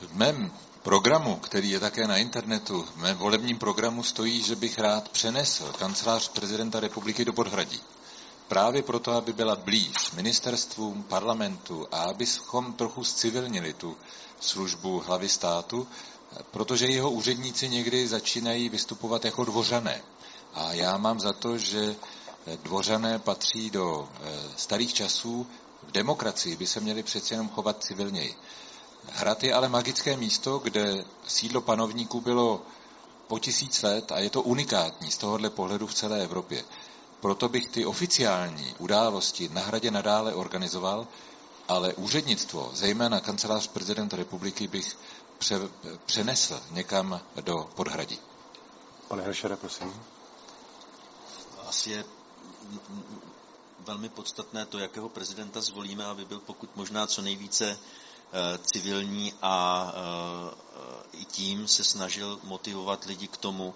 V 0.00 0.14
mém 0.16 0.52
programu, 0.82 1.36
který 1.36 1.70
je 1.70 1.80
také 1.80 2.06
na 2.06 2.16
internetu, 2.16 2.82
v 2.82 2.96
mém 2.96 3.16
volebním 3.16 3.58
programu 3.58 4.02
stojí, 4.02 4.42
že 4.42 4.56
bych 4.56 4.78
rád 4.78 5.08
přenesl 5.08 5.72
kancelář 5.78 6.28
prezidenta 6.28 6.80
republiky 6.80 7.24
do 7.24 7.32
Podhradí 7.32 7.80
právě 8.48 8.82
proto, 8.82 9.12
aby 9.12 9.32
byla 9.32 9.56
blíž 9.56 10.12
ministerstvům, 10.12 11.02
parlamentu 11.02 11.88
a 11.92 12.02
abychom 12.02 12.72
trochu 12.72 13.04
zcivilnili 13.04 13.72
tu 13.72 13.96
službu 14.40 15.02
hlavy 15.06 15.28
státu, 15.28 15.88
protože 16.50 16.86
jeho 16.86 17.10
úředníci 17.10 17.68
někdy 17.68 18.08
začínají 18.08 18.68
vystupovat 18.68 19.24
jako 19.24 19.44
dvořané. 19.44 20.02
A 20.56 20.72
já 20.72 20.96
mám 20.96 21.20
za 21.20 21.32
to, 21.32 21.58
že 21.58 21.96
dvořané 22.62 23.18
patří 23.18 23.70
do 23.70 24.08
eh, 24.08 24.42
starých 24.56 24.94
časů. 24.94 25.46
V 25.82 25.92
demokracii 25.92 26.56
by 26.56 26.66
se 26.66 26.80
měli 26.80 27.02
přeci 27.02 27.34
jenom 27.34 27.48
chovat 27.48 27.84
civilněji. 27.84 28.34
Hrad 29.12 29.44
je 29.44 29.54
ale 29.54 29.68
magické 29.68 30.16
místo, 30.16 30.58
kde 30.58 31.04
sídlo 31.26 31.60
panovníků 31.60 32.20
bylo 32.20 32.62
po 33.26 33.38
tisíc 33.38 33.82
let 33.82 34.12
a 34.12 34.18
je 34.18 34.30
to 34.30 34.42
unikátní 34.42 35.10
z 35.10 35.18
tohohle 35.18 35.50
pohledu 35.50 35.86
v 35.86 35.94
celé 35.94 36.22
Evropě. 36.22 36.64
Proto 37.20 37.48
bych 37.48 37.68
ty 37.68 37.86
oficiální 37.86 38.74
události 38.78 39.48
na 39.48 39.60
hradě 39.60 39.90
nadále 39.90 40.34
organizoval, 40.34 41.06
ale 41.68 41.94
úřednictvo, 41.94 42.70
zejména 42.74 43.20
kancelář 43.20 43.66
prezidenta 43.66 44.16
republiky, 44.16 44.68
bych 44.68 44.96
pře, 45.38 45.60
přenesl 46.06 46.60
někam 46.70 47.20
do 47.40 47.70
podhradí. 47.74 48.18
Pane 49.08 49.22
Hršere, 49.22 49.56
prosím. 49.56 50.15
Asi 51.66 51.90
je 51.90 52.04
velmi 53.80 54.08
podstatné 54.08 54.66
to, 54.66 54.78
jakého 54.78 55.08
prezidenta 55.08 55.60
zvolíme, 55.60 56.04
aby 56.04 56.24
byl 56.24 56.40
pokud 56.40 56.76
možná 56.76 57.06
co 57.06 57.22
nejvíce 57.22 57.78
eh, 57.78 58.58
civilní 58.58 59.34
a 59.42 59.86
eh, 59.94 61.06
i 61.12 61.24
tím 61.24 61.68
se 61.68 61.84
snažil 61.84 62.40
motivovat 62.42 63.04
lidi 63.04 63.28
k 63.28 63.36
tomu, 63.36 63.74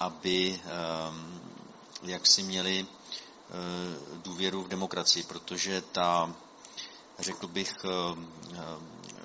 aby 0.00 0.60
eh, 0.64 0.70
jak 2.02 2.26
si 2.26 2.42
měli 2.42 2.86
důvěru 4.22 4.62
v 4.62 4.68
demokracii, 4.68 5.22
protože 5.22 5.80
ta, 5.92 6.34
řekl 7.18 7.46
bych, 7.48 7.74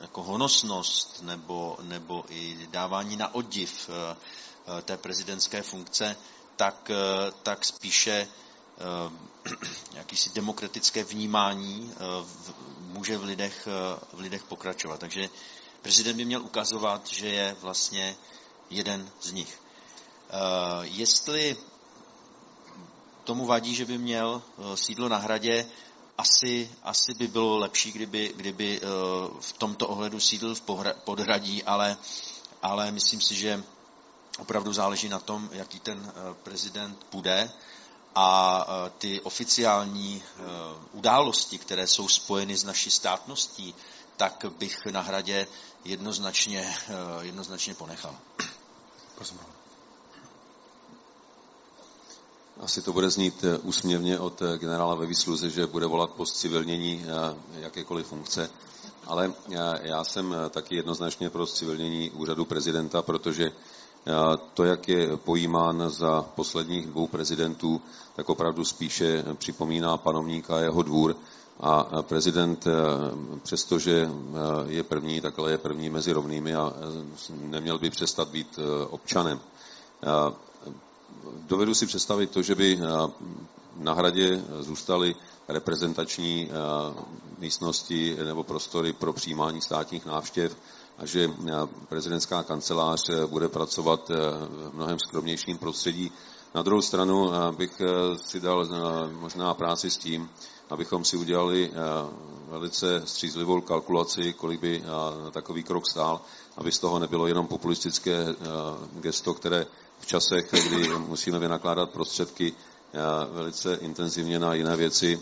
jako 0.02 0.23
honosnost 0.23 1.22
nebo, 1.22 1.77
nebo 1.81 2.26
i 2.30 2.68
dávání 2.72 3.18
na 3.18 3.36
oddiv 3.36 3.90
té 4.86 4.98
prezidentské 4.98 5.61
funkce, 5.64 6.15
tak, 6.60 6.91
tak 7.44 7.65
spíše 7.65 8.27
jakýsi 9.94 10.30
demokratické 10.30 11.03
vnímání 11.03 11.94
může 12.80 13.18
v 13.18 13.23
lidech, 13.23 13.68
v 14.14 14.19
lidech 14.19 14.44
pokračovat. 14.44 14.99
Takže 14.99 15.30
prezident 15.81 16.18
by 16.18 16.26
měl 16.26 16.41
ukazovat, 16.41 17.07
že 17.07 17.27
je 17.27 17.56
vlastně 17.61 18.15
jeden 18.69 19.11
z 19.22 19.31
nich. 19.31 19.61
Jestli 20.81 21.57
tomu 23.23 23.45
vadí, 23.45 23.76
že 23.76 23.86
by 23.86 23.98
měl 23.98 24.41
sídlo 24.76 25.10
na 25.10 25.18
hradě, 25.18 25.65
asi, 26.18 26.69
asi 26.84 27.14
by 27.14 27.27
bylo 27.27 27.57
lepší, 27.57 27.91
kdyby, 27.91 28.34
kdyby 28.36 28.81
v 29.40 29.53
tomto 29.53 29.88
ohledu 29.88 30.19
sídl 30.19 30.56
v 30.56 30.61
podhradí, 31.03 31.64
ale, 31.64 31.98
ale 32.61 32.91
myslím 32.91 33.22
si, 33.22 33.36
že 33.36 33.64
opravdu 34.39 34.73
záleží 34.73 35.09
na 35.09 35.19
tom, 35.19 35.49
jaký 35.51 35.79
ten 35.79 36.11
prezident 36.43 37.05
bude 37.11 37.51
a 38.15 38.65
ty 38.97 39.21
oficiální 39.21 40.23
události, 40.93 41.57
které 41.57 41.87
jsou 41.87 42.07
spojeny 42.07 42.57
s 42.57 42.63
naší 42.63 42.91
státností, 42.91 43.75
tak 44.17 44.45
bych 44.57 44.85
na 44.85 45.01
hradě 45.01 45.47
jednoznačně, 45.85 46.75
jednoznačně 47.21 47.73
ponechal. 47.73 48.15
Prosím. 49.15 49.39
Asi 52.59 52.81
to 52.81 52.93
bude 52.93 53.09
znít 53.09 53.45
úsměvně 53.61 54.19
od 54.19 54.41
generála 54.57 54.95
ve 54.95 55.05
výsluze, 55.05 55.49
že 55.49 55.67
bude 55.67 55.85
volat 55.85 56.09
po 56.09 56.25
civilnění 56.25 57.05
jakékoliv 57.51 58.07
funkce, 58.07 58.49
ale 59.05 59.33
já 59.81 60.03
jsem 60.03 60.35
taky 60.49 60.75
jednoznačně 60.75 61.29
pro 61.29 61.47
civilnění 61.47 62.11
úřadu 62.11 62.45
prezidenta, 62.45 63.01
protože 63.01 63.51
to, 64.53 64.64
jak 64.64 64.88
je 64.88 65.18
pojímán 65.18 65.90
za 65.90 66.22
posledních 66.36 66.88
dvou 66.88 67.07
prezidentů, 67.07 67.81
tak 68.15 68.30
opravdu 68.30 68.65
spíše 68.65 69.23
připomíná 69.38 69.98
panovníka 69.98 70.56
a 70.56 70.60
jeho 70.60 70.81
dvůr. 70.81 71.15
A 71.60 71.84
prezident, 72.02 72.68
eh, 72.68 72.72
přestože 73.44 74.10
eh, 74.10 74.38
je 74.68 74.84
první, 74.84 75.22
tak 75.22 75.40
ale 75.40 75.52
je 75.52 75.57
první 75.57 75.90
mezi 75.90 76.11
rovnými 76.11 76.56
a 76.56 76.73
eh, 76.76 77.34
neměl 77.44 77.77
by 77.77 77.90
přestat 77.90 78.27
být 78.30 78.60
občanem. 78.90 79.40
Dovedu 81.48 81.76
si 81.76 81.86
představit 81.86 82.31
to, 82.31 82.41
že 82.41 82.56
by 82.56 82.80
na 83.76 83.94
hradě 83.94 84.44
zůstaly 84.60 85.15
reprezentační 85.48 86.49
místnosti 87.40 88.18
nebo 88.26 88.44
prostory 88.44 88.94
pro 88.94 89.14
přijímání 89.14 89.61
státních 89.61 90.06
návštěv, 90.06 90.56
a 90.99 91.05
že 91.05 91.30
eh, 91.31 91.51
prezidentská 91.89 92.43
kancelář 92.43 93.09
eh, 93.09 93.26
bude 93.27 93.47
pracovat 93.47 94.11
eh, 94.11 94.15
v 94.69 94.73
mnohem 94.73 94.99
skromnějším 94.99 95.57
prostředí. 95.57 96.11
Na 96.55 96.61
druhou 96.61 96.81
stranu 96.81 97.31
bych 97.57 97.81
si 98.26 98.39
dal 98.39 98.67
možná 99.19 99.53
práci 99.53 99.91
s 99.91 99.97
tím, 99.97 100.30
abychom 100.69 101.05
si 101.05 101.17
udělali 101.17 101.71
velice 102.47 103.01
střízlivou 103.05 103.61
kalkulaci, 103.61 104.34
kolik 104.34 104.61
by 104.61 104.84
takový 105.31 105.63
krok 105.63 105.85
stál, 105.88 106.21
aby 106.57 106.71
z 106.71 106.80
toho 106.80 106.99
nebylo 106.99 107.27
jenom 107.27 107.47
populistické 107.47 108.26
gesto, 108.93 109.34
které 109.34 109.67
v 109.99 110.05
časech, 110.05 110.49
kdy 110.51 110.89
musíme 110.97 111.39
vynakládat 111.39 111.89
prostředky 111.89 112.53
velice 113.31 113.75
intenzivně 113.75 114.39
na 114.39 114.53
jiné 114.53 114.75
věci, 114.75 115.19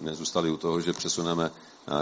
nezůstali 0.00 0.50
u 0.50 0.56
toho, 0.56 0.80
že 0.80 0.92
přesuneme 0.92 1.50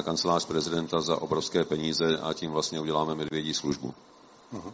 kancelář 0.02 0.44
prezidenta 0.44 1.00
za 1.00 1.16
obrovské 1.22 1.64
peníze 1.64 2.18
a 2.18 2.32
tím 2.32 2.50
vlastně 2.50 2.80
uděláme 2.80 3.14
medvědí 3.14 3.54
službu. 3.54 3.94
Uh-huh. 4.54 4.72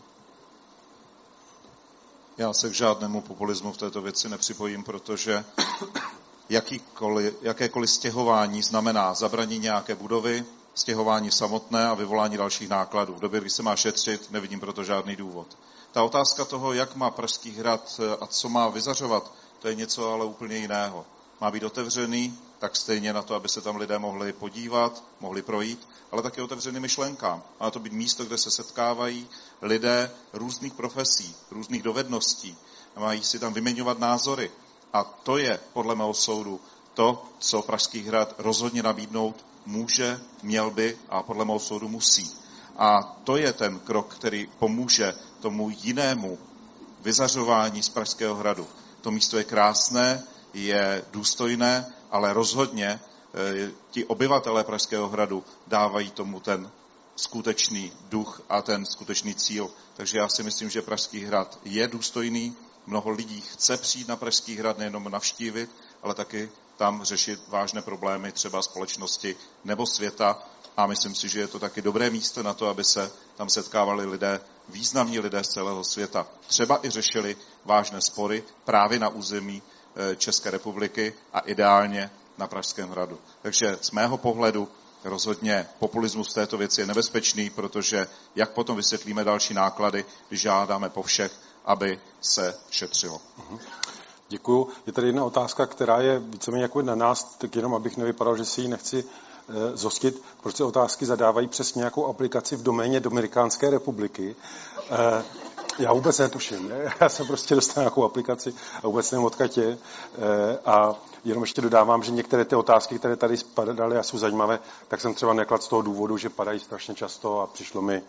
Já 2.39 2.53
se 2.53 2.71
k 2.71 2.75
žádnému 2.75 3.21
populismu 3.21 3.73
v 3.73 3.77
této 3.77 4.03
věci 4.03 4.29
nepřipojím, 4.29 4.85
protože 4.85 5.45
jakýkoliv, 6.49 7.35
jakékoliv 7.43 7.91
stěhování 7.91 8.63
znamená 8.63 9.15
zabraní 9.15 9.59
nějaké 9.59 9.95
budovy, 9.95 10.45
stěhování 10.75 11.31
samotné 11.31 11.89
a 11.89 11.95
vyvolání 11.95 12.37
dalších 12.37 12.69
nákladů. 12.69 13.15
V 13.15 13.21
době, 13.21 13.41
kdy 13.41 13.51
se 13.51 13.63
má 13.63 13.77
šetřit, 13.77 14.31
nevidím 14.31 14.61
proto 14.61 14.85
žádný 14.85 15.17
důvod. 15.17 15.47
Ta 15.93 16.03
otázka 16.03 16.45
toho, 16.45 16.73
jak 16.73 16.97
má 16.97 17.11
Pražský 17.11 17.51
hrad 17.51 18.01
a 18.21 18.27
co 18.27 18.49
má 18.49 18.69
vyzařovat, 18.69 19.33
to 19.59 19.69
je 19.69 19.75
něco 19.75 20.13
ale 20.13 20.25
úplně 20.25 20.57
jiného. 20.57 21.07
Má 21.41 21.51
být 21.51 21.65
otevřený, 21.65 22.39
tak 22.59 22.77
stejně 22.77 23.13
na 23.13 23.23
to, 23.23 23.35
aby 23.35 23.49
se 23.49 23.61
tam 23.61 23.77
lidé 23.77 23.99
mohli 23.99 24.33
podívat, 24.33 25.05
mohli 25.21 25.43
projít, 25.43 25.89
ale 26.13 26.23
také 26.23 26.43
otevřený 26.43 26.81
myšlenkám. 26.81 27.43
Má 27.61 27.71
to 27.71 27.79
být 27.79 27.93
místo, 27.93 28.25
kde 28.25 28.39
se 28.39 28.51
setkávají 28.51 29.29
lidé 29.63 30.11
různých 30.33 30.75
profesí, 30.75 31.35
různých 31.51 31.83
dovedností. 31.83 32.57
Mají 32.97 33.23
si 33.23 33.39
tam 33.39 33.53
vyměňovat 33.53 33.99
názory. 33.99 34.51
A 34.93 35.05
to 35.05 35.37
je, 35.37 35.61
podle 35.73 35.95
mého 35.95 36.15
soudu, 36.15 36.61
to, 36.95 37.25
co 37.39 37.63
Pražský 37.63 38.03
hrad 38.03 38.35
rozhodně 38.39 38.83
nabídnout 38.83 39.45
může, 39.67 40.21
měl 40.43 40.71
by 40.71 40.99
a 41.09 41.23
podle 41.23 41.45
mého 41.45 41.59
soudu 41.59 41.89
musí. 41.89 42.40
A 42.81 43.03
to 43.25 43.37
je 43.37 43.53
ten 43.53 43.79
krok, 43.79 44.15
který 44.15 44.49
pomůže 44.59 45.15
tomu 45.41 45.71
jinému 45.71 46.39
vyzařování 47.01 47.83
z 47.83 47.89
Pražského 47.89 48.35
hradu. 48.35 48.67
To 49.01 49.11
místo 49.11 49.39
je 49.39 49.45
krásné, 49.45 50.23
je 50.55 51.05
důstojné, 51.11 51.93
ale 52.11 52.33
rozhodně 52.33 52.89
eh, 52.97 53.71
ti 53.91 54.05
obyvatelé 54.05 54.65
Pražského 54.65 55.09
hradu 55.09 55.45
dávají 55.67 56.11
tomu 56.11 56.41
ten 56.41 56.71
skutečný 57.17 57.93
duch 58.09 58.43
a 58.49 58.63
ten 58.63 58.87
skutečný 58.87 59.35
cíl. 59.35 59.71
Takže 59.97 60.19
já 60.19 60.29
si 60.29 60.43
myslím, 60.43 60.71
že 60.71 60.83
Pražský 60.83 61.25
hrad 61.25 61.59
je 61.65 61.89
důstojný, 61.89 62.57
mnoho 62.87 63.11
lidí 63.11 63.41
chce 63.41 63.77
přijít 63.77 64.09
na 64.09 64.17
Pražský 64.17 64.57
hrad 64.57 64.79
nejenom 64.79 65.11
navštívit, 65.11 65.71
ale 66.03 66.15
taky 66.15 66.51
tam 66.77 67.05
řešit 67.05 67.41
vážné 67.49 67.83
problémy 67.83 68.33
třeba 68.33 68.63
společnosti 68.63 69.37
nebo 69.65 69.87
světa 69.87 70.43
a 70.83 70.87
myslím 70.87 71.15
si, 71.15 71.29
že 71.29 71.41
je 71.41 71.47
to 71.49 71.59
taky 71.59 71.83
dobré 71.83 72.11
místo 72.11 72.43
na 72.43 72.55
to, 72.55 72.69
aby 72.69 72.85
se 72.85 73.13
tam 73.37 73.49
setkávali 73.49 74.07
lidé, 74.07 74.41
významní 74.69 75.19
lidé 75.19 75.45
z 75.45 75.49
celého 75.49 75.85
světa. 75.85 76.27
Třeba 76.47 76.87
i 76.87 76.91
řešili 76.91 77.37
vážné 77.65 78.01
spory 78.01 78.45
právě 78.65 78.99
na 78.99 79.09
území 79.09 79.63
Eh, 79.97 80.17
České 80.17 80.51
republiky 80.51 81.15
a 81.33 81.39
ideálně 81.41 82.11
na 82.39 82.47
Pražském 82.47 82.91
hradu. 82.91 83.19
Takže 83.43 83.79
z 83.81 83.91
mého 83.91 84.19
pohledu 84.19 84.69
rozhodně 85.05 85.69
populismus 85.79 86.31
v 86.31 86.35
této 86.35 86.59
věci 86.59 86.81
je 86.81 86.87
nebezpečný, 86.87 87.51
protože 87.51 88.07
jak 88.35 88.51
potom 88.51 88.77
vysvětlíme 88.77 89.25
další 89.25 89.55
náklady, 89.55 90.05
když 90.29 90.41
žádáme 90.41 90.91
po 90.91 91.03
všech, 91.03 91.33
aby 91.65 92.01
se 92.21 92.59
šetřilo. 92.71 93.21
Mhm. 93.39 93.59
Děkuju. 94.29 94.69
Je 94.87 94.93
tady 94.93 95.07
jedna 95.07 95.25
otázka, 95.25 95.67
která 95.67 96.01
je 96.01 96.19
víceméně 96.19 96.63
jako 96.63 96.83
na 96.83 96.95
nás, 96.95 97.25
tak 97.25 97.57
jenom 97.57 97.75
abych 97.75 97.97
nevypadal, 97.97 98.37
že 98.37 98.45
si 98.45 98.61
ji 98.61 98.69
nechci 98.69 99.05
zostit. 99.75 100.23
Proč 100.43 100.57
se 100.57 100.65
otázky 100.65 101.07
zadávají 101.07 101.49
přes 101.49 101.75
nějakou 101.75 102.07
aplikaci 102.07 102.57
v 102.57 102.63
doméně 102.63 103.01
Dominikánské 103.01 103.71
republiky? 103.71 104.37
E, 104.91 105.25
já 105.81 105.93
vůbec 105.93 106.19
netuším. 106.19 106.69
Ne? 106.69 106.93
Já 107.01 107.09
jsem 107.09 107.27
prostě 107.27 107.55
dostal 107.55 107.83
nějakou 107.83 108.05
aplikaci 108.05 108.55
a 108.83 108.87
vůbec 108.87 109.11
nevím, 109.11 109.27
odkud 109.27 109.59
je. 109.59 109.79
Eh, 110.19 110.59
a 110.65 110.95
jenom 111.25 111.43
ještě 111.43 111.61
dodávám, 111.61 112.03
že 112.03 112.13
některé 112.13 112.45
ty 112.45 112.57
otázky, 112.57 112.99
které 112.99 113.17
tady 113.17 113.37
padaly 113.55 113.97
a 113.97 114.03
jsou 114.03 114.19
zajímavé, 114.19 114.59
tak 114.89 115.01
jsem 115.01 115.15
třeba 115.15 115.33
neklad 115.33 115.63
z 115.63 115.69
toho 115.69 115.83
důvodu, 115.83 116.17
že 116.17 116.29
padají 116.29 116.61
strašně 116.61 116.95
často 116.95 117.41
a 117.41 117.47
přišlo 117.47 117.83
mi 117.83 117.95
eh, 117.95 118.03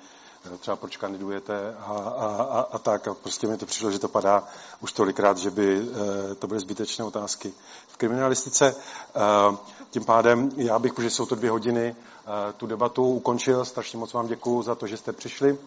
třeba 0.60 0.76
proč 0.76 0.98
kandidujete 0.98 1.76
a, 1.80 1.84
a, 1.84 2.26
a, 2.44 2.60
a 2.72 2.78
tak. 2.78 3.08
A 3.08 3.14
prostě 3.14 3.48
mi 3.48 3.58
to 3.58 3.66
přišlo, 3.66 3.92
že 3.92 4.00
to 4.00 4.08
padá 4.08 4.44
už 4.80 4.92
tolikrát, 4.92 5.38
že 5.38 5.52
by 5.52 5.82
eh, 6.32 6.36
to 6.36 6.48
byly 6.48 6.60
zbytečné 6.60 7.06
otázky. 7.06 7.54
V 7.88 7.98
kriminalistice 7.98 8.76
tím 9.92 10.06
pádem 10.06 10.52
já 10.56 10.80
bych, 10.80 10.94
protože 10.94 11.10
jsou 11.10 11.26
to 11.26 11.36
dvě 11.36 11.52
hodiny, 11.52 11.96
tu 12.58 12.68
debatu 12.68 13.06
ukončil. 13.06 13.66
Strašně 13.66 14.00
moc 14.00 14.14
vám 14.14 14.28
děkuji 14.28 14.62
za 14.62 14.76
to, 14.76 14.88
že 14.88 14.98
jste 14.98 15.14
přišli. 15.14 15.58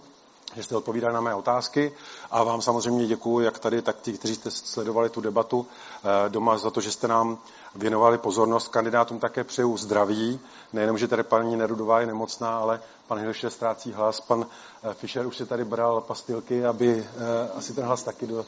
že 0.57 0.63
jste 0.63 0.77
odpovídali 0.77 1.15
na 1.15 1.21
mé 1.21 1.35
otázky 1.35 1.93
a 2.31 2.45
vám 2.45 2.63
samozřejmě 2.63 3.07
děkuji, 3.07 3.41
jak 3.41 3.59
tady, 3.59 3.83
tak 3.83 4.01
ti, 4.01 4.13
kteří 4.13 4.35
jste 4.35 4.51
sledovali 4.51 5.11
tu 5.11 5.21
debatu 5.21 5.67
eh, 5.67 6.29
doma 6.29 6.59
za 6.59 6.71
to, 6.71 6.81
že 6.81 6.93
jste 6.93 7.09
nám 7.09 7.39
věnovali 7.75 8.19
pozornost. 8.19 8.69
Kandidátům 8.69 9.19
také 9.19 9.45
přeju 9.45 9.77
zdraví, 9.77 10.41
nejenom, 10.73 10.99
že 10.99 11.09
tady 11.09 11.23
paní 11.23 11.57
Nerudová 11.57 12.01
je 12.01 12.07
nemocná, 12.07 12.59
ale 12.59 12.81
pan 13.07 13.19
Hilše 13.19 13.51
ztrácí 13.51 13.93
hlas, 13.93 14.21
pan 14.21 14.47
eh, 14.83 14.95
Fischer 14.95 15.27
už 15.27 15.37
si 15.37 15.47
tady 15.47 15.65
bral 15.65 16.01
pastilky, 16.01 16.67
aby 16.67 17.07
eh, 17.07 17.51
asi 17.57 17.75
ten 17.75 17.85
hlas 17.85 18.03
taky 18.03 18.27
do, 18.27 18.47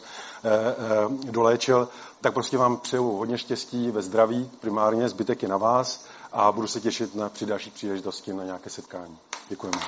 doléčil. 1.31 1.89
Tak 2.21 2.35
prostě 2.35 2.59
vám 2.59 2.77
přeju 2.77 3.17
hodně 3.17 3.39
štěstí 3.39 3.91
ve 3.91 4.03
zdraví, 4.03 4.51
primárně 4.61 5.09
zbytek 5.09 5.43
je 5.43 5.49
na 5.49 5.57
vás 5.57 6.07
a 6.33 6.53
budu 6.53 6.67
se 6.67 6.81
těšit 6.81 7.15
na 7.15 7.29
při 7.29 7.47
další 7.47 7.71
příležitosti 7.71 8.33
na 8.33 8.45
nějaké 8.45 8.71
setkání. 8.71 9.19
Děkujeme. 9.49 9.79